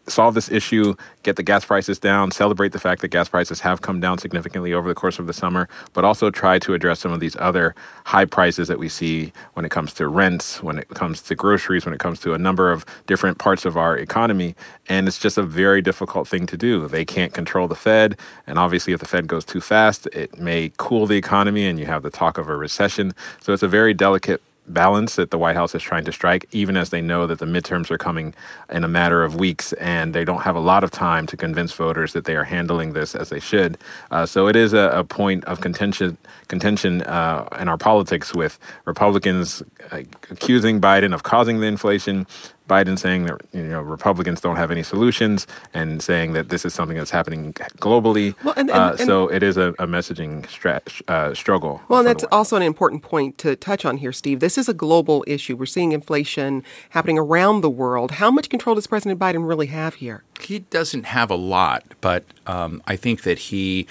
solve 0.08 0.34
this 0.34 0.50
issue, 0.50 0.94
get 1.22 1.36
the 1.36 1.42
gas 1.42 1.64
prices 1.64 1.98
down, 1.98 2.30
celebrate 2.30 2.72
the 2.72 2.78
fact 2.78 3.02
that 3.02 3.08
gas 3.08 3.28
prices 3.28 3.60
have 3.60 3.82
come 3.82 4.00
down 4.00 4.18
significantly 4.18 4.72
over 4.72 4.88
the 4.88 4.94
course 4.94 5.18
of 5.18 5.26
the 5.26 5.32
summer, 5.32 5.68
but 5.92 6.04
also 6.04 6.30
try 6.30 6.58
to 6.58 6.74
address 6.74 7.00
some 7.00 7.12
of 7.12 7.20
these 7.20 7.36
other 7.36 7.74
high 8.04 8.24
prices 8.24 8.68
that 8.68 8.78
we 8.78 8.88
see 8.88 9.32
when 9.54 9.64
it 9.64 9.70
comes 9.70 9.92
to 9.94 10.08
rents, 10.08 10.62
when 10.62 10.78
it 10.78 10.88
comes 10.90 11.20
to 11.22 11.34
groceries, 11.34 11.84
when 11.84 11.94
it 11.94 12.00
comes 12.00 12.20
to 12.20 12.34
a 12.34 12.38
number 12.38 12.72
of 12.72 12.84
different 13.06 13.38
parts 13.38 13.64
of 13.64 13.76
our 13.76 13.96
economy. 13.96 14.54
And 14.88 15.06
it's 15.06 15.18
just 15.18 15.38
a 15.38 15.42
very 15.42 15.82
difficult 15.82 16.26
thing 16.26 16.46
to 16.46 16.56
do. 16.56 16.88
They 16.88 17.04
can't 17.04 17.34
control 17.34 17.68
the 17.68 17.74
Fed. 17.74 18.16
And 18.46 18.58
obviously, 18.58 18.92
if 18.92 19.00
the 19.00 19.06
Fed 19.06 19.26
goes 19.26 19.44
too 19.44 19.60
fast, 19.60 20.06
it 20.08 20.38
may 20.38 20.72
cool 20.76 21.06
the 21.06 21.16
economy 21.16 21.66
and 21.66 21.78
you 21.78 21.86
have 21.86 22.02
the 22.02 22.10
talk 22.10 22.38
of 22.38 22.48
a 22.48 22.56
recession. 22.56 23.14
So 23.40 23.52
it's 23.52 23.62
a 23.62 23.68
very 23.68 23.94
delicate 23.94 24.42
balance 24.72 25.16
that 25.16 25.30
the 25.30 25.38
White 25.38 25.56
House 25.56 25.74
is 25.74 25.82
trying 25.82 26.04
to 26.04 26.12
strike, 26.12 26.46
even 26.52 26.76
as 26.76 26.90
they 26.90 27.00
know 27.00 27.26
that 27.26 27.38
the 27.38 27.46
midterms 27.46 27.90
are 27.90 27.98
coming 27.98 28.34
in 28.70 28.84
a 28.84 28.88
matter 28.88 29.24
of 29.24 29.34
weeks 29.34 29.72
and 29.74 30.14
they 30.14 30.24
don't 30.24 30.42
have 30.42 30.56
a 30.56 30.60
lot 30.60 30.84
of 30.84 30.90
time 30.90 31.26
to 31.26 31.36
convince 31.36 31.72
voters 31.72 32.12
that 32.12 32.24
they 32.24 32.36
are 32.36 32.44
handling 32.44 32.92
this 32.92 33.14
as 33.14 33.28
they 33.28 33.40
should. 33.40 33.78
Uh, 34.10 34.26
so 34.26 34.46
it 34.46 34.56
is 34.56 34.72
a, 34.72 34.90
a, 34.94 35.04
point 35.04 35.44
of 35.46 35.60
contention 35.60 36.18
contention 36.48 37.02
uh, 37.02 37.48
in 37.58 37.68
our 37.68 37.78
politics 37.78 38.34
with 38.34 38.58
Republicans 38.84 39.62
uh, 39.90 40.02
accusing 40.30 40.80
Biden 40.80 41.14
of 41.14 41.22
causing 41.22 41.60
the 41.60 41.66
inflation, 41.66 42.26
Biden 42.68 42.98
saying 42.98 43.24
that 43.24 43.40
you 43.52 43.62
know 43.64 43.80
Republicans 43.80 44.40
don't 44.40 44.56
have 44.56 44.70
any 44.70 44.82
solutions 44.82 45.46
and 45.74 46.02
saying 46.02 46.34
that 46.34 46.50
this 46.50 46.64
is 46.64 46.74
something 46.74 46.96
that's 46.96 47.10
happening 47.10 47.52
globally. 47.52 48.34
Well, 48.44 48.54
and, 48.56 48.70
and, 48.70 48.78
uh, 48.78 48.96
and 48.98 49.06
so 49.06 49.28
it 49.28 49.42
is 49.42 49.56
a, 49.56 49.68
a 49.78 49.86
messaging 49.86 50.48
stra- 50.48 50.82
uh, 51.08 51.34
struggle. 51.34 51.80
Well, 51.88 52.00
and 52.00 52.08
that's 52.08 52.24
also 52.24 52.56
an 52.56 52.62
important 52.62 53.02
point 53.02 53.38
to 53.38 53.56
touch 53.56 53.84
on 53.84 53.96
here, 53.96 54.12
Steve. 54.12 54.40
This 54.40 54.58
is 54.58 54.68
a 54.68 54.74
global 54.74 55.24
issue. 55.26 55.56
We're 55.56 55.66
seeing 55.66 55.92
inflation 55.92 56.62
happening 56.90 57.18
around 57.18 57.62
the 57.62 57.70
world. 57.70 58.12
How 58.12 58.30
much 58.30 58.48
control 58.48 58.74
does 58.74 58.86
President 58.86 59.18
Biden 59.18 59.48
really 59.48 59.66
have 59.66 59.94
here? 59.94 60.24
He 60.40 60.60
doesn't 60.60 61.04
have 61.04 61.30
a 61.30 61.36
lot, 61.36 61.84
but 62.00 62.24
um, 62.46 62.82
I 62.86 62.96
think 62.96 63.22
that 63.22 63.38
he 63.38 63.86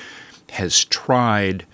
has 0.50 0.86
tried 0.86 1.66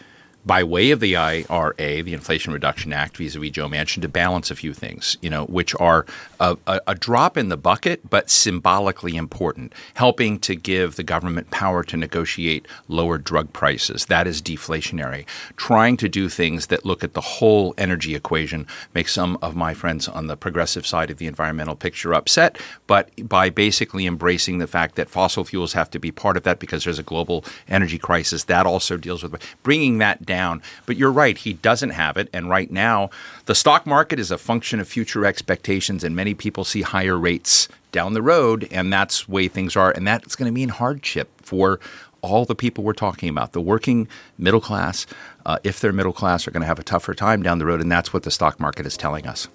by 0.46 0.64
way 0.64 0.92
of 0.92 1.00
the 1.00 1.16
IRA, 1.16 2.04
the 2.04 2.14
Inflation 2.14 2.52
Reduction 2.54 2.92
Act, 2.92 3.18
vis-a-vis 3.18 3.52
Joe 3.52 3.68
Manchin, 3.70 4.02
to 4.02 4.10
balance 4.10 4.52
a 4.52 4.56
few 4.56 4.74
things, 4.74 5.18
you 5.22 5.30
know, 5.30 5.46
which 5.46 5.74
are 5.80 6.06
a, 6.44 6.58
a, 6.68 6.82
a, 6.88 6.96
drop 6.96 7.38
in 7.38 7.48
the 7.48 7.56
bucket, 7.56 8.10
but 8.10 8.30
symbolically 8.30 9.16
important, 9.16 9.74
helping 9.94 10.38
to 10.40 10.56
give 10.56 10.98
the 10.98 11.04
government 11.04 11.50
power 11.52 11.84
to 11.86 11.96
negotiate 11.96 12.68
lower 12.90 13.18
drug 13.18 13.54
prices. 13.54 14.08
That 14.08 14.28
is 14.28 14.42
deflationary. 14.42 15.26
Trying 15.56 15.96
to 15.98 16.10
do 16.10 16.28
things 16.28 16.68
that 16.68 16.86
look 16.86 17.02
at 17.02 17.14
the 17.14 17.22
whole 17.22 17.74
energy 17.78 18.14
equation 18.14 18.68
makes 18.94 19.14
some 19.14 19.38
of 19.42 19.56
my 19.56 19.74
friends 19.74 20.10
on 20.10 20.28
the 20.28 20.36
progressive 20.36 20.86
side 20.86 21.10
of 21.10 21.18
the 21.18 21.28
environmental 21.28 21.78
picture 21.78 22.14
upset, 22.14 22.58
but 22.88 23.10
by 23.30 23.50
basically 23.50 24.06
embracing 24.06 24.58
the 24.58 24.68
fact 24.68 24.96
that 24.96 25.10
fossil 25.10 25.46
fuels 25.46 25.72
have 25.74 25.90
to 25.92 26.00
be 26.00 26.12
part 26.12 26.36
of 26.36 26.44
that 26.44 26.60
because 26.60 26.84
there's 26.84 27.00
a 27.00 27.04
global 27.04 27.46
energy 27.70 27.98
crisis, 27.98 28.44
that 28.44 28.66
also 28.66 28.98
deals 28.98 29.24
with 29.24 29.42
bringing 29.64 30.00
that 30.00 30.26
down. 30.26 30.62
But 30.86 30.98
you're 30.98 31.12
right, 31.12 31.38
he 31.38 31.54
doesn't 31.54 31.92
have 31.92 32.18
it. 32.18 32.28
And 32.34 32.50
right 32.50 32.70
now, 32.70 33.10
the 33.46 33.56
stock 33.56 33.86
market 33.86 34.20
is 34.20 34.30
a 34.30 34.38
function 34.38 34.82
of 34.82 34.90
future 34.90 35.26
expectations, 35.26 36.04
and 36.04 36.14
many 36.14 36.33
people 36.36 36.64
see 36.64 36.82
higher 36.82 37.18
rates 37.18 37.68
down 37.92 38.14
the 38.14 38.22
road, 38.22 38.68
and 38.72 38.92
that's 38.92 39.26
the 39.26 39.32
way 39.32 39.48
things 39.48 39.76
are. 39.76 39.92
And 39.92 40.08
that's 40.08 40.36
going 40.36 40.48
to 40.48 40.54
mean 40.54 40.70
hardship 40.70 41.30
for 41.42 41.80
all 42.24 42.46
the 42.46 42.56
people 42.56 42.84
we're 42.84 42.94
talking 42.94 43.30
about. 43.30 43.52
The 43.52 43.62
working 43.62 44.08
middle 44.38 44.62
class, 44.62 45.06
uh, 45.46 45.60
if 45.64 45.80
they're 45.80 45.94
middle 45.94 46.14
class, 46.14 46.48
are 46.48 46.52
going 46.52 46.62
to 46.62 46.68
have 46.68 46.80
a 46.80 46.84
tougher 46.84 47.14
time 47.14 47.44
down 47.44 47.60
the 47.60 47.66
road, 47.66 47.82
and 47.82 47.92
that's 47.92 48.14
what 48.14 48.24
the 48.24 48.32
stock 48.32 48.60
market 48.60 48.86
is 48.86 48.98
telling 48.98 49.28
us. 49.28 49.48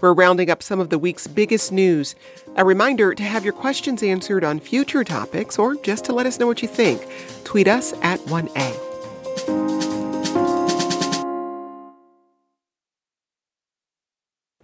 We're 0.00 0.12
rounding 0.12 0.50
up 0.50 0.62
some 0.62 0.80
of 0.80 0.90
the 0.90 0.98
week's 0.98 1.26
biggest 1.26 1.72
news. 1.72 2.14
A 2.56 2.64
reminder 2.64 3.14
to 3.14 3.22
have 3.22 3.44
your 3.44 3.54
questions 3.54 4.02
answered 4.02 4.44
on 4.44 4.60
future 4.60 5.04
topics 5.04 5.58
or 5.58 5.76
just 5.76 6.04
to 6.06 6.12
let 6.12 6.26
us 6.26 6.38
know 6.38 6.46
what 6.46 6.62
you 6.62 6.68
think. 6.68 7.06
Tweet 7.44 7.68
us 7.68 7.94
at 8.02 8.18
1A. 8.20 9.75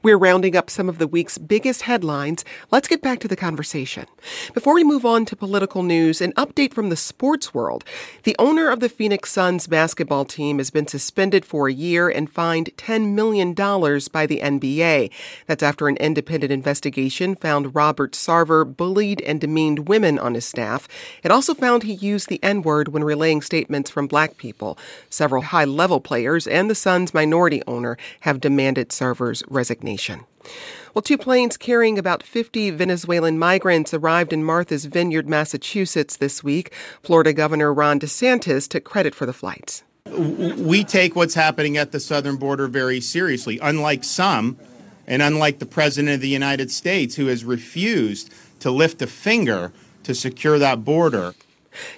We're 0.05 0.19
rounding 0.19 0.57
up 0.57 0.69
some 0.69 0.89
of 0.89 0.99
the 0.99 1.07
week's 1.07 1.39
biggest 1.39 1.83
headlines. 1.83 2.45
Let's 2.73 2.89
get 2.89 3.03
back 3.03 3.21
to 3.21 3.29
the 3.29 3.37
conversation. 3.37 4.07
Before 4.53 4.75
we 4.75 4.83
move 4.83 5.07
on 5.07 5.25
to 5.27 5.37
political 5.37 5.85
news, 5.85 6.21
an 6.21 6.33
update 6.33 6.75
from 6.75 6.89
the 6.89 6.97
sports 6.97 7.55
world. 7.55 7.85
The 8.25 8.35
owner 8.37 8.69
of 8.69 8.81
the 8.81 8.89
Phoenix 8.89 9.31
Suns 9.31 9.69
basketball 9.69 10.25
team 10.25 10.59
has 10.59 10.71
been 10.71 10.89
suspended 10.89 11.45
for 11.45 11.69
a 11.69 11.73
year 11.73 12.09
and 12.09 12.29
fined 12.29 12.71
$10 12.77 13.15
million 13.15 13.55
by 13.55 14.27
the 14.27 14.41
NBA. 14.41 15.13
That's 15.47 15.63
after 15.63 15.87
an 15.87 15.97
independent 15.99 16.51
investigation 16.51 17.37
found 17.37 17.77
Robert 17.77 18.15
Sarver 18.15 18.65
bullied 18.65 19.21
and 19.21 19.41
demeaned 19.41 19.87
women 19.87 20.19
on 20.19 20.35
his 20.35 20.45
staff. 20.45 20.89
It 21.23 21.31
also 21.31 21.55
found 21.55 21.85
he 21.85 21.93
used 21.93 22.29
the 22.29 22.43
N 22.43 22.63
word 22.63 22.89
when 22.89 23.05
relaying 23.05 23.43
statements 23.43 23.89
from 23.89 24.09
black 24.09 24.37
people. 24.37 24.77
Several 25.11 25.43
high 25.43 25.65
level 25.65 26.01
players 26.01 26.49
and 26.49 26.69
the 26.69 26.75
Suns' 26.75 27.15
minority 27.15 27.63
owner 27.69 27.97
have 28.23 28.41
demanded 28.41 28.89
Sarver's 28.89 29.45
resignation 29.47 29.92
nation. 29.93 30.25
Well, 30.95 31.03
two 31.03 31.19
planes 31.19 31.57
carrying 31.57 31.99
about 31.99 32.23
50 32.23 32.71
Venezuelan 32.71 33.39
migrants 33.39 33.95
arrived 33.95 34.33
in 34.33 34.45
Martha's 34.45 34.87
Vineyard, 34.87 35.29
Massachusetts 35.29 36.17
this 36.17 36.43
week. 36.43 36.73
Florida 37.03 37.33
Governor 37.33 37.73
Ron 37.73 38.01
DeSantis 38.01 38.69
took 38.69 38.85
credit 38.85 39.15
for 39.15 39.27
the 39.27 39.33
flights. 39.33 39.85
We 40.07 40.85
take 40.85 41.15
what's 41.15 41.35
happening 41.35 41.77
at 41.77 41.93
the 41.93 42.01
southern 42.01 42.37
border 42.37 42.67
very 42.69 43.01
seriously, 43.01 43.59
unlike 43.63 44.05
some, 44.05 44.59
and 45.07 45.23
unlike 45.23 45.59
the 45.59 45.67
President 45.67 46.15
of 46.15 46.21
the 46.21 46.29
United 46.29 46.71
States, 46.71 47.17
who 47.17 47.27
has 47.27 47.45
refused 47.45 48.33
to 48.61 48.71
lift 48.71 49.01
a 49.01 49.07
finger 49.07 49.73
to 50.03 50.15
secure 50.15 50.59
that 50.59 50.85
border. 50.85 51.35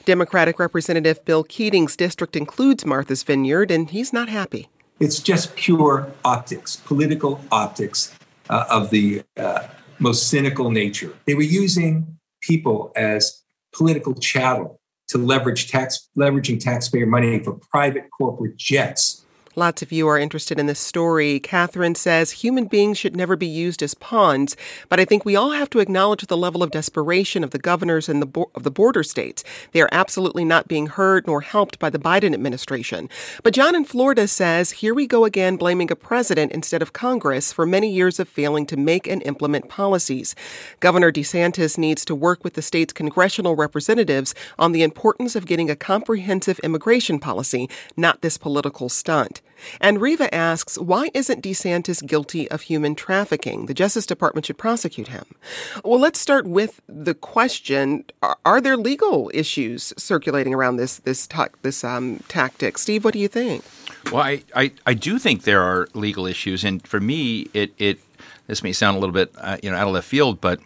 Democratic 0.05 0.59
Representative 0.59 1.25
Bill 1.25 1.43
Keating's 1.43 1.97
district 1.97 2.37
includes 2.37 2.85
Martha's 2.87 3.23
Vineyard, 3.25 3.71
and 3.71 3.91
he's 3.91 4.13
not 4.13 4.29
happy. 4.29 4.69
It's 5.01 5.19
just 5.19 5.57
pure 5.57 6.13
optics, 6.25 6.77
political 6.77 7.41
optics 7.51 8.15
uh, 8.49 8.65
of 8.71 8.91
the 8.91 9.23
uh, 9.37 9.67
most 9.99 10.29
cynical 10.29 10.71
nature. 10.71 11.13
They 11.27 11.35
were 11.35 11.43
using 11.43 12.19
people 12.41 12.93
as 12.95 13.43
political 13.75 14.15
chattel 14.15 14.81
to 15.09 15.19
leverage 15.19 15.71
tax, 15.71 16.09
leveraging 16.17 16.61
taxpayer 16.61 17.07
money 17.07 17.41
for 17.41 17.55
private 17.71 18.09
corporate 18.17 18.57
jets 18.57 19.24
Lots 19.57 19.83
of 19.83 19.93
you 19.93 20.09
are 20.09 20.19
interested 20.19 20.59
in 20.59 20.67
this 20.67 20.81
story. 20.81 21.39
Catherine 21.39 21.95
says 21.95 22.33
human 22.33 22.65
beings 22.65 22.99
should 22.99 23.15
never 23.15 23.37
be 23.37 23.47
used 23.47 23.85
as 23.85 23.95
pawns, 23.95 24.57
but 24.89 24.99
I 24.99 25.05
think 25.05 25.25
we 25.25 25.37
all 25.37 25.53
have 25.53 25.71
to 25.71 25.79
acknowledge 25.79 26.27
the 26.27 26.37
level 26.37 26.61
of 26.61 26.73
desperation 26.73 27.45
of 27.45 27.51
the 27.51 27.59
governors 27.61 28.09
and 28.09 28.21
the 28.21 28.27
bo- 28.27 28.51
of 28.57 28.65
the 28.65 28.71
border 28.73 29.05
states. 29.05 29.45
They 29.71 29.81
are 29.81 29.89
absolutely 29.93 30.45
not 30.45 30.67
being 30.67 30.89
heard 30.89 31.29
nor 31.29 31.43
helped 31.43 31.79
by 31.79 31.89
the 31.89 32.01
Biden 32.01 32.35
administration. 32.35 33.09
But 33.45 33.55
John 33.55 33.77
in 33.77 33.85
Florida 33.85 34.27
says 34.27 34.73
here 34.73 34.93
we 34.93 35.07
go 35.07 35.25
again 35.25 35.57
blaming 35.57 35.89
a 35.93 35.97
president 35.97 36.51
instead 36.51 36.83
of 36.83 36.93
Congress 36.93 37.53
for 37.53 37.65
many 37.65 37.93
years 37.93 38.19
of 38.19 38.29
failing 38.29 38.67
to 38.67 38.77
make 38.77 39.07
and 39.07 39.23
implement 39.23 39.69
policies. 39.69 40.35
Governor 40.81 41.13
DeSantis 41.13 41.79
needs 41.79 42.05
to 42.07 42.15
work 42.17 42.43
with 42.43 42.55
the 42.55 42.63
state's 42.63 42.93
congressional 42.93 43.55
representatives 43.55 44.35
on 44.59 44.73
the 44.73 44.83
importance 44.83 45.37
of 45.37 45.47
getting 45.47 45.71
a 45.71 45.77
comprehensive 45.77 46.59
immigration 46.65 47.21
policy, 47.21 47.71
not 47.97 48.21
this 48.21 48.37
political 48.37 48.89
stunt. 48.89 49.43
And 49.81 50.01
Riva 50.01 50.33
asks, 50.35 50.79
why 50.79 51.11
isn't 51.15 51.43
DeSantis 51.43 52.05
guilty 52.07 52.51
of 52.51 52.63
human 52.63 52.95
trafficking? 52.95 53.67
The 53.67 53.75
Justice 53.75 54.07
Department 54.07 54.47
should 54.47 54.59
prosecute 54.59 55.09
him. 55.09 55.25
Well, 55.85 55.99
let's 55.99 56.19
start 56.19 56.47
with 56.47 56.81
the 56.89 57.15
question: 57.15 58.05
Are, 58.23 58.37
are 58.45 58.61
there 58.61 58.77
legal 58.77 59.31
issues 59.35 59.93
circulating 59.97 60.55
around 60.55 60.77
this 60.77 60.99
this 60.99 61.27
ta- 61.27 61.49
this 61.63 61.85
um, 61.85 62.21
tactic? 62.29 62.79
Steve, 62.79 63.05
what 63.05 63.13
do 63.13 63.21
you 63.21 63.29
think? 63.29 63.65
Well, 64.13 64.23
I, 64.23 64.43
I, 64.55 64.73
I 64.87 64.95
do 64.95 65.19
think 65.19 65.43
there 65.43 65.63
are 65.63 65.89
legal 65.95 66.27
issues, 66.27 66.65
and 66.65 66.87
for 66.87 67.01
me, 67.01 67.49
it 67.55 67.73
it 67.79 67.99
this 68.47 68.63
may 68.63 68.73
sound 68.73 68.97
a 68.97 69.01
little 69.01 69.15
bit 69.15 69.33
uh, 69.39 69.59
you 69.63 69.71
know 69.71 69.77
out 69.77 69.87
of 69.87 69.95
left 69.95 70.09
field, 70.09 70.41
but 70.41 70.61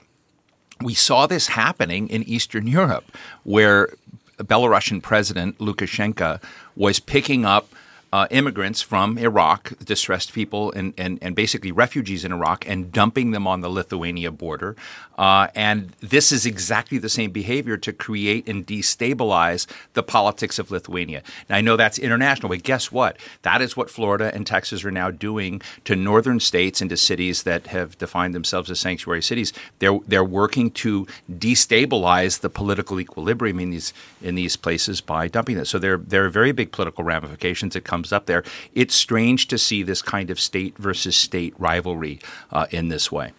we 0.82 0.94
saw 0.94 1.26
this 1.26 1.48
happening 1.48 2.08
in 2.08 2.22
Eastern 2.24 2.66
Europe, 2.66 3.16
where 3.44 3.90
Belarusian 4.38 5.02
President 5.02 5.58
Lukashenko 5.58 6.42
was 6.76 7.00
picking 7.00 7.44
up 7.44 7.68
uh, 8.12 8.26
immigrants 8.30 8.80
from 8.80 9.18
Iraq, 9.18 9.72
distressed 9.84 10.32
people, 10.32 10.72
and, 10.72 10.94
and, 10.96 11.18
and 11.20 11.34
basically 11.34 11.72
refugees 11.72 12.24
in 12.24 12.32
Iraq, 12.32 12.68
and 12.68 12.90
dumping 12.90 13.32
them 13.32 13.46
on 13.46 13.60
the 13.60 13.68
Lithuania 13.68 14.30
border. 14.30 14.76
Uh, 15.18 15.48
and 15.56 15.90
this 16.00 16.30
is 16.30 16.46
exactly 16.46 16.96
the 16.96 17.08
same 17.08 17.32
behavior 17.32 17.76
to 17.76 17.92
create 17.92 18.48
and 18.48 18.66
destabilize 18.66 19.66
the 19.94 20.02
politics 20.02 20.60
of 20.60 20.70
Lithuania. 20.70 21.24
Now, 21.50 21.56
I 21.56 21.60
know 21.60 21.76
that's 21.76 21.98
international, 21.98 22.48
but 22.50 22.62
guess 22.62 22.92
what? 22.92 23.18
That 23.42 23.60
is 23.60 23.76
what 23.76 23.90
Florida 23.90 24.30
and 24.32 24.46
Texas 24.46 24.84
are 24.84 24.92
now 24.92 25.10
doing 25.10 25.60
to 25.84 25.96
northern 25.96 26.38
states 26.38 26.80
and 26.80 26.88
to 26.90 26.96
cities 26.96 27.42
that 27.42 27.66
have 27.66 27.98
defined 27.98 28.32
themselves 28.32 28.70
as 28.70 28.78
sanctuary 28.78 29.22
cities. 29.22 29.52
They're, 29.80 29.98
they're 30.06 30.24
working 30.24 30.70
to 30.70 31.06
destabilize 31.28 32.40
the 32.40 32.48
political 32.50 33.00
equilibrium 33.00 33.58
in 33.58 33.70
these, 33.70 33.92
in 34.22 34.36
these 34.36 34.56
places 34.56 35.00
by 35.00 35.26
dumping 35.26 35.56
this. 35.56 35.68
So 35.68 35.80
there, 35.80 35.96
there 35.96 36.24
are 36.24 36.30
very 36.30 36.52
big 36.52 36.70
political 36.70 37.02
ramifications 37.02 37.74
that 37.74 37.82
comes 37.82 38.12
up 38.12 38.26
there. 38.26 38.44
It's 38.72 38.94
strange 38.94 39.48
to 39.48 39.58
see 39.58 39.82
this 39.82 40.00
kind 40.00 40.30
of 40.30 40.38
state 40.38 40.78
versus 40.78 41.16
state 41.16 41.54
rivalry 41.58 42.20
uh, 42.52 42.66
in 42.70 42.86
this 42.86 43.10
way. 43.10 43.32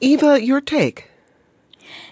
Eva, 0.00 0.44
your 0.44 0.60
take? 0.60 1.08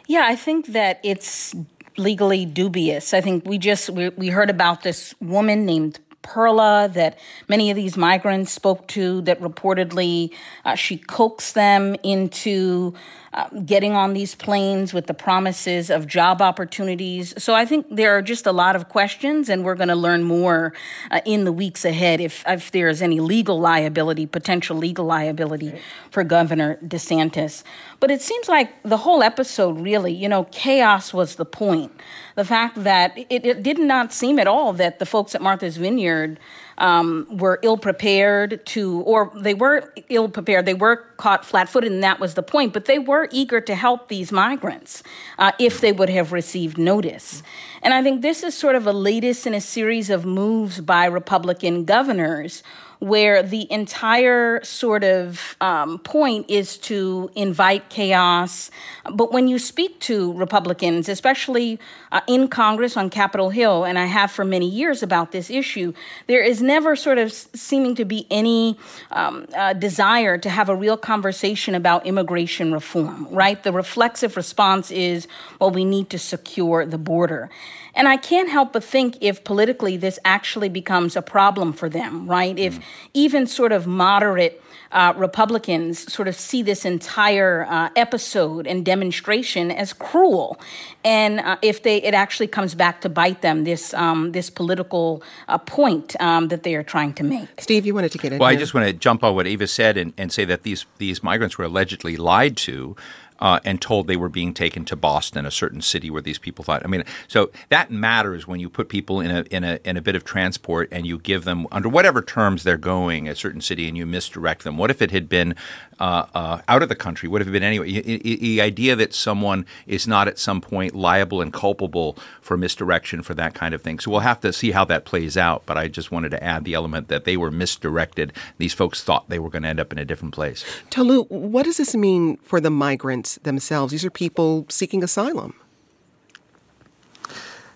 Yeah, 0.06 0.24
I 0.26 0.36
think 0.36 0.68
that 0.68 1.00
it's 1.02 1.54
legally 1.96 2.44
dubious. 2.44 3.14
I 3.14 3.20
think 3.20 3.46
we 3.46 3.58
just 3.58 3.90
we, 3.90 4.08
we 4.10 4.28
heard 4.28 4.50
about 4.50 4.82
this 4.82 5.14
woman 5.20 5.64
named 5.66 6.00
Perla 6.22 6.88
that 6.94 7.18
many 7.48 7.70
of 7.70 7.76
these 7.76 7.96
migrants 7.96 8.52
spoke 8.52 8.86
to, 8.88 9.20
that 9.22 9.40
reportedly 9.40 10.32
uh, 10.64 10.74
she 10.74 10.96
coaxed 10.96 11.54
them 11.54 11.96
into 12.02 12.94
uh, 13.34 13.48
getting 13.64 13.92
on 13.92 14.12
these 14.12 14.34
planes 14.34 14.92
with 14.92 15.06
the 15.06 15.14
promises 15.14 15.88
of 15.88 16.06
job 16.06 16.42
opportunities. 16.42 17.32
So 17.42 17.54
I 17.54 17.64
think 17.64 17.86
there 17.90 18.16
are 18.16 18.22
just 18.22 18.46
a 18.46 18.52
lot 18.52 18.76
of 18.76 18.88
questions, 18.88 19.48
and 19.48 19.64
we're 19.64 19.74
going 19.74 19.88
to 19.88 19.96
learn 19.96 20.22
more 20.22 20.74
uh, 21.10 21.20
in 21.24 21.44
the 21.44 21.52
weeks 21.52 21.84
ahead 21.84 22.20
if, 22.20 22.44
if 22.46 22.70
there 22.70 22.88
is 22.88 23.00
any 23.00 23.20
legal 23.20 23.58
liability, 23.58 24.26
potential 24.26 24.76
legal 24.76 25.06
liability 25.06 25.80
for 26.10 26.24
Governor 26.24 26.78
DeSantis. 26.84 27.62
But 28.00 28.10
it 28.10 28.20
seems 28.20 28.48
like 28.48 28.70
the 28.82 28.98
whole 28.98 29.22
episode 29.22 29.80
really, 29.80 30.12
you 30.12 30.28
know, 30.28 30.44
chaos 30.44 31.14
was 31.14 31.36
the 31.36 31.46
point. 31.46 31.92
The 32.34 32.44
fact 32.44 32.82
that 32.84 33.16
it, 33.16 33.46
it 33.46 33.62
did 33.62 33.78
not 33.78 34.12
seem 34.12 34.38
at 34.38 34.46
all 34.46 34.72
that 34.74 34.98
the 34.98 35.06
folks 35.06 35.34
at 35.34 35.40
Martha's 35.40 35.76
Vineyard 35.76 36.38
um, 36.78 37.26
were 37.30 37.58
ill 37.62 37.76
prepared 37.76 38.64
to, 38.66 39.00
or 39.00 39.32
they 39.36 39.54
were 39.54 39.92
ill 40.08 40.28
prepared. 40.28 40.66
They 40.66 40.74
were 40.74 40.96
caught 41.16 41.44
flat 41.44 41.68
footed, 41.68 41.92
and 41.92 42.02
that 42.02 42.20
was 42.20 42.34
the 42.34 42.42
point. 42.42 42.72
But 42.72 42.86
they 42.86 42.98
were 42.98 43.28
eager 43.30 43.60
to 43.60 43.74
help 43.74 44.08
these 44.08 44.32
migrants 44.32 45.02
uh, 45.38 45.52
if 45.58 45.80
they 45.80 45.92
would 45.92 46.08
have 46.08 46.32
received 46.32 46.78
notice. 46.78 47.42
And 47.82 47.92
I 47.92 48.02
think 48.02 48.22
this 48.22 48.42
is 48.42 48.54
sort 48.54 48.76
of 48.76 48.86
a 48.86 48.92
latest 48.92 49.46
in 49.46 49.54
a 49.54 49.60
series 49.60 50.10
of 50.10 50.24
moves 50.24 50.80
by 50.80 51.06
Republican 51.06 51.84
governors 51.84 52.62
where 53.02 53.42
the 53.42 53.66
entire 53.68 54.62
sort 54.62 55.02
of 55.02 55.56
um, 55.60 55.98
point 55.98 56.48
is 56.48 56.78
to 56.78 57.28
invite 57.34 57.88
chaos. 57.88 58.70
But 59.12 59.32
when 59.32 59.48
you 59.48 59.58
speak 59.58 59.98
to 60.02 60.32
Republicans, 60.34 61.08
especially 61.08 61.80
uh, 62.12 62.20
in 62.28 62.46
Congress 62.46 62.96
on 62.96 63.10
Capitol 63.10 63.50
Hill, 63.50 63.82
and 63.82 63.98
I 63.98 64.04
have 64.04 64.30
for 64.30 64.44
many 64.44 64.68
years 64.68 65.02
about 65.02 65.32
this 65.32 65.50
issue, 65.50 65.92
there 66.28 66.44
is 66.44 66.62
never 66.62 66.94
sort 66.94 67.18
of 67.18 67.32
seeming 67.32 67.96
to 67.96 68.04
be 68.04 68.24
any 68.30 68.78
um, 69.10 69.48
uh, 69.52 69.72
desire 69.72 70.38
to 70.38 70.48
have 70.48 70.68
a 70.68 70.76
real 70.76 70.96
conversation 70.96 71.74
about 71.74 72.06
immigration 72.06 72.72
reform, 72.72 73.26
right? 73.32 73.60
The 73.60 73.72
reflexive 73.72 74.36
response 74.36 74.92
is, 74.92 75.26
well, 75.58 75.72
we 75.72 75.84
need 75.84 76.08
to 76.10 76.20
secure 76.20 76.86
the 76.86 76.98
border. 76.98 77.50
And 77.94 78.08
I 78.08 78.16
can't 78.16 78.48
help 78.48 78.72
but 78.72 78.84
think 78.84 79.18
if 79.20 79.44
politically 79.44 79.96
this 79.96 80.18
actually 80.24 80.68
becomes 80.68 81.16
a 81.16 81.22
problem 81.22 81.72
for 81.72 81.88
them, 81.88 82.26
right? 82.26 82.58
If 82.58 82.78
mm. 82.78 82.82
even 83.14 83.46
sort 83.46 83.72
of 83.72 83.86
moderate 83.86 84.62
uh, 84.92 85.12
Republicans 85.16 86.12
sort 86.12 86.28
of 86.28 86.36
see 86.36 86.62
this 86.62 86.84
entire 86.84 87.66
uh, 87.68 87.88
episode 87.96 88.66
and 88.66 88.84
demonstration 88.84 89.70
as 89.70 89.92
cruel, 89.92 90.60
and 91.04 91.40
uh, 91.40 91.56
if 91.62 91.82
they 91.82 92.02
it 92.02 92.14
actually 92.14 92.46
comes 92.46 92.74
back 92.74 93.00
to 93.00 93.08
bite 93.08 93.40
them 93.40 93.64
this 93.64 93.94
um, 93.94 94.32
this 94.32 94.50
political 94.50 95.22
uh, 95.48 95.58
point 95.58 96.14
um, 96.20 96.48
that 96.48 96.62
they 96.62 96.74
are 96.74 96.82
trying 96.82 97.14
to 97.14 97.24
make. 97.24 97.48
Steve, 97.58 97.86
you 97.86 97.94
wanted 97.94 98.12
to 98.12 98.18
get 98.18 98.32
in. 98.32 98.38
Well, 98.38 98.50
here. 98.50 98.58
I 98.58 98.60
just 98.60 98.74
want 98.74 98.86
to 98.86 98.92
jump 98.92 99.24
on 99.24 99.34
what 99.34 99.46
Eva 99.46 99.66
said 99.66 99.96
and, 99.96 100.12
and 100.18 100.30
say 100.30 100.44
that 100.44 100.62
these 100.62 100.84
these 100.98 101.22
migrants 101.22 101.56
were 101.56 101.64
allegedly 101.64 102.16
lied 102.16 102.56
to 102.58 102.94
uh, 103.42 103.58
and 103.64 103.82
told 103.82 104.06
they 104.06 104.16
were 104.16 104.28
being 104.28 104.54
taken 104.54 104.84
to 104.84 104.94
Boston, 104.94 105.44
a 105.44 105.50
certain 105.50 105.82
city 105.82 106.10
where 106.10 106.22
these 106.22 106.38
people 106.38 106.64
thought. 106.64 106.84
I 106.84 106.86
mean, 106.86 107.02
so 107.26 107.50
that 107.70 107.90
matters 107.90 108.46
when 108.46 108.60
you 108.60 108.70
put 108.70 108.88
people 108.88 109.20
in 109.20 109.32
a 109.32 109.40
in 109.50 109.64
a 109.64 109.80
in 109.84 109.96
a 109.96 110.00
bit 110.00 110.14
of 110.14 110.22
transport 110.22 110.88
and 110.92 111.04
you 111.06 111.18
give 111.18 111.42
them 111.42 111.66
under 111.72 111.88
whatever 111.88 112.22
terms 112.22 112.62
they're 112.62 112.76
going 112.76 113.28
a 113.28 113.34
certain 113.34 113.60
city 113.60 113.88
and 113.88 113.98
you 113.98 114.06
misdirect 114.06 114.62
them. 114.62 114.78
What 114.78 114.92
if 114.92 115.02
it 115.02 115.10
had 115.10 115.28
been 115.28 115.56
uh, 115.98 116.26
uh, 116.34 116.60
out 116.68 116.84
of 116.84 116.88
the 116.88 116.94
country? 116.94 117.28
What 117.28 117.42
if 117.42 117.48
it 117.48 117.50
been 117.50 117.64
anyway? 117.64 117.90
The 118.00 118.60
idea 118.60 118.94
that 118.94 119.12
someone 119.12 119.66
is 119.88 120.06
not 120.06 120.28
at 120.28 120.38
some 120.38 120.60
point 120.60 120.94
liable 120.94 121.40
and 121.40 121.52
culpable 121.52 122.16
for 122.40 122.56
misdirection 122.56 123.24
for 123.24 123.34
that 123.34 123.54
kind 123.54 123.74
of 123.74 123.82
thing. 123.82 123.98
So 123.98 124.12
we'll 124.12 124.20
have 124.20 124.40
to 124.42 124.52
see 124.52 124.70
how 124.70 124.84
that 124.84 125.04
plays 125.04 125.36
out. 125.36 125.64
But 125.66 125.76
I 125.76 125.88
just 125.88 126.12
wanted 126.12 126.30
to 126.30 126.42
add 126.42 126.64
the 126.64 126.74
element 126.74 127.08
that 127.08 127.24
they 127.24 127.36
were 127.36 127.50
misdirected. 127.50 128.32
These 128.58 128.72
folks 128.72 129.02
thought 129.02 129.28
they 129.28 129.40
were 129.40 129.50
going 129.50 129.62
to 129.64 129.68
end 129.68 129.80
up 129.80 129.92
in 129.92 129.98
a 129.98 130.04
different 130.04 130.32
place. 130.32 130.64
Tolu, 130.90 131.24
what 131.24 131.64
does 131.64 131.78
this 131.78 131.96
mean 131.96 132.36
for 132.38 132.60
the 132.60 132.70
migrants? 132.70 133.31
Themselves. 133.42 133.92
These 133.92 134.04
are 134.04 134.10
people 134.10 134.66
seeking 134.68 135.02
asylum. 135.02 135.54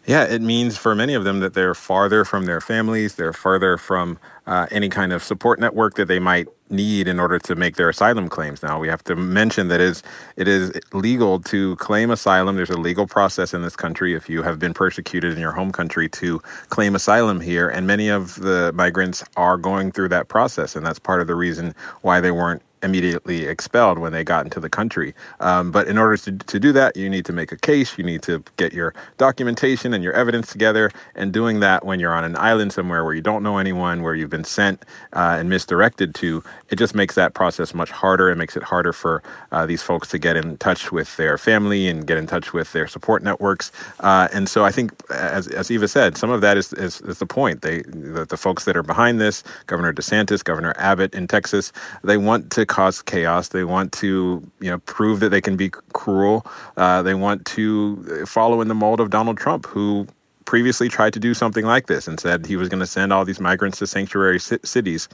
Yeah, 0.06 0.22
it 0.22 0.40
means 0.40 0.78
for 0.78 0.94
many 0.94 1.14
of 1.14 1.24
them 1.24 1.40
that 1.40 1.54
they're 1.54 1.74
farther 1.74 2.24
from 2.24 2.46
their 2.46 2.60
families, 2.60 3.16
they're 3.16 3.32
farther 3.32 3.76
from 3.76 4.20
uh, 4.46 4.68
any 4.70 4.88
kind 4.88 5.12
of 5.12 5.20
support 5.20 5.58
network 5.58 5.94
that 5.94 6.06
they 6.06 6.20
might 6.20 6.46
need 6.70 7.08
in 7.08 7.18
order 7.18 7.40
to 7.40 7.56
make 7.56 7.74
their 7.74 7.88
asylum 7.88 8.28
claims. 8.28 8.62
Now, 8.62 8.78
we 8.78 8.86
have 8.86 9.02
to 9.04 9.16
mention 9.16 9.66
that 9.66 9.80
is 9.80 10.04
it 10.36 10.46
is 10.46 10.72
legal 10.92 11.40
to 11.40 11.74
claim 11.76 12.12
asylum. 12.12 12.54
There's 12.54 12.70
a 12.70 12.78
legal 12.78 13.08
process 13.08 13.52
in 13.52 13.62
this 13.62 13.74
country 13.74 14.14
if 14.14 14.28
you 14.28 14.42
have 14.42 14.60
been 14.60 14.74
persecuted 14.74 15.32
in 15.32 15.40
your 15.40 15.52
home 15.52 15.72
country 15.72 16.08
to 16.10 16.40
claim 16.68 16.94
asylum 16.94 17.40
here, 17.40 17.68
and 17.68 17.88
many 17.88 18.08
of 18.08 18.36
the 18.36 18.72
migrants 18.74 19.24
are 19.36 19.56
going 19.56 19.90
through 19.90 20.10
that 20.10 20.28
process, 20.28 20.76
and 20.76 20.86
that's 20.86 21.00
part 21.00 21.20
of 21.20 21.26
the 21.26 21.34
reason 21.34 21.74
why 22.02 22.20
they 22.20 22.30
weren't 22.30 22.62
immediately 22.86 23.46
expelled 23.46 23.98
when 23.98 24.12
they 24.12 24.24
got 24.24 24.44
into 24.46 24.60
the 24.60 24.70
country. 24.70 25.14
Um, 25.40 25.70
but 25.70 25.86
in 25.86 25.98
order 25.98 26.16
to, 26.24 26.32
to 26.32 26.58
do 26.58 26.72
that, 26.72 26.96
you 26.96 27.10
need 27.10 27.26
to 27.26 27.34
make 27.40 27.52
a 27.52 27.56
case, 27.70 27.98
you 27.98 28.04
need 28.04 28.22
to 28.22 28.42
get 28.56 28.72
your 28.72 28.94
documentation 29.18 29.92
and 29.92 30.02
your 30.02 30.14
evidence 30.14 30.50
together. 30.50 30.90
And 31.14 31.32
doing 31.32 31.60
that 31.60 31.84
when 31.84 32.00
you're 32.00 32.14
on 32.14 32.24
an 32.24 32.36
island 32.36 32.72
somewhere 32.72 33.04
where 33.04 33.14
you 33.14 33.22
don't 33.30 33.42
know 33.42 33.58
anyone, 33.58 34.02
where 34.02 34.14
you've 34.14 34.30
been 34.30 34.44
sent 34.44 34.84
uh, 35.12 35.36
and 35.38 35.50
misdirected 35.50 36.14
to, 36.16 36.42
it 36.70 36.76
just 36.76 36.94
makes 36.94 37.14
that 37.16 37.34
process 37.34 37.74
much 37.74 37.90
harder. 37.90 38.30
It 38.30 38.36
makes 38.36 38.56
it 38.56 38.62
harder 38.62 38.92
for 38.92 39.22
uh, 39.52 39.66
these 39.66 39.82
folks 39.82 40.08
to 40.08 40.18
get 40.18 40.36
in 40.36 40.56
touch 40.58 40.92
with 40.92 41.16
their 41.16 41.36
family 41.36 41.88
and 41.88 42.06
get 42.06 42.16
in 42.16 42.26
touch 42.26 42.52
with 42.52 42.72
their 42.72 42.86
support 42.86 43.22
networks. 43.22 43.72
Uh, 44.00 44.28
and 44.32 44.48
so 44.48 44.64
I 44.64 44.70
think, 44.70 44.92
as, 45.10 45.48
as 45.48 45.70
Eva 45.70 45.88
said, 45.88 46.16
some 46.16 46.30
of 46.30 46.40
that 46.40 46.56
is, 46.56 46.72
is, 46.74 47.00
is 47.02 47.18
the 47.18 47.26
point. 47.26 47.62
They, 47.62 47.82
the, 47.82 48.24
the 48.24 48.36
folks 48.36 48.64
that 48.64 48.76
are 48.76 48.82
behind 48.82 49.20
this, 49.20 49.42
Governor 49.66 49.92
DeSantis, 49.92 50.44
Governor 50.44 50.74
Abbott 50.78 51.14
in 51.14 51.26
Texas, 51.26 51.72
they 52.04 52.16
want 52.16 52.50
to 52.52 52.64
cause 52.76 53.00
chaos. 53.00 53.48
They 53.48 53.64
want 53.64 53.90
to, 54.04 54.42
you 54.60 54.70
know, 54.70 54.78
prove 54.80 55.20
that 55.20 55.30
they 55.30 55.40
can 55.40 55.56
be 55.56 55.70
cruel. 55.94 56.44
Uh, 56.76 57.00
they 57.00 57.14
want 57.14 57.46
to 57.56 58.26
follow 58.26 58.60
in 58.60 58.68
the 58.68 58.74
mold 58.74 59.00
of 59.00 59.08
Donald 59.08 59.38
Trump, 59.38 59.64
who 59.64 60.06
previously 60.44 60.90
tried 60.90 61.14
to 61.14 61.18
do 61.18 61.32
something 61.32 61.64
like 61.64 61.86
this 61.86 62.06
and 62.06 62.20
said 62.20 62.44
he 62.44 62.54
was 62.54 62.68
going 62.68 62.80
to 62.80 62.86
send 62.86 63.14
all 63.14 63.24
these 63.24 63.40
migrants 63.40 63.78
to 63.78 63.86
sanctuary 63.86 64.38
c- 64.38 64.58
cities. 64.62 65.08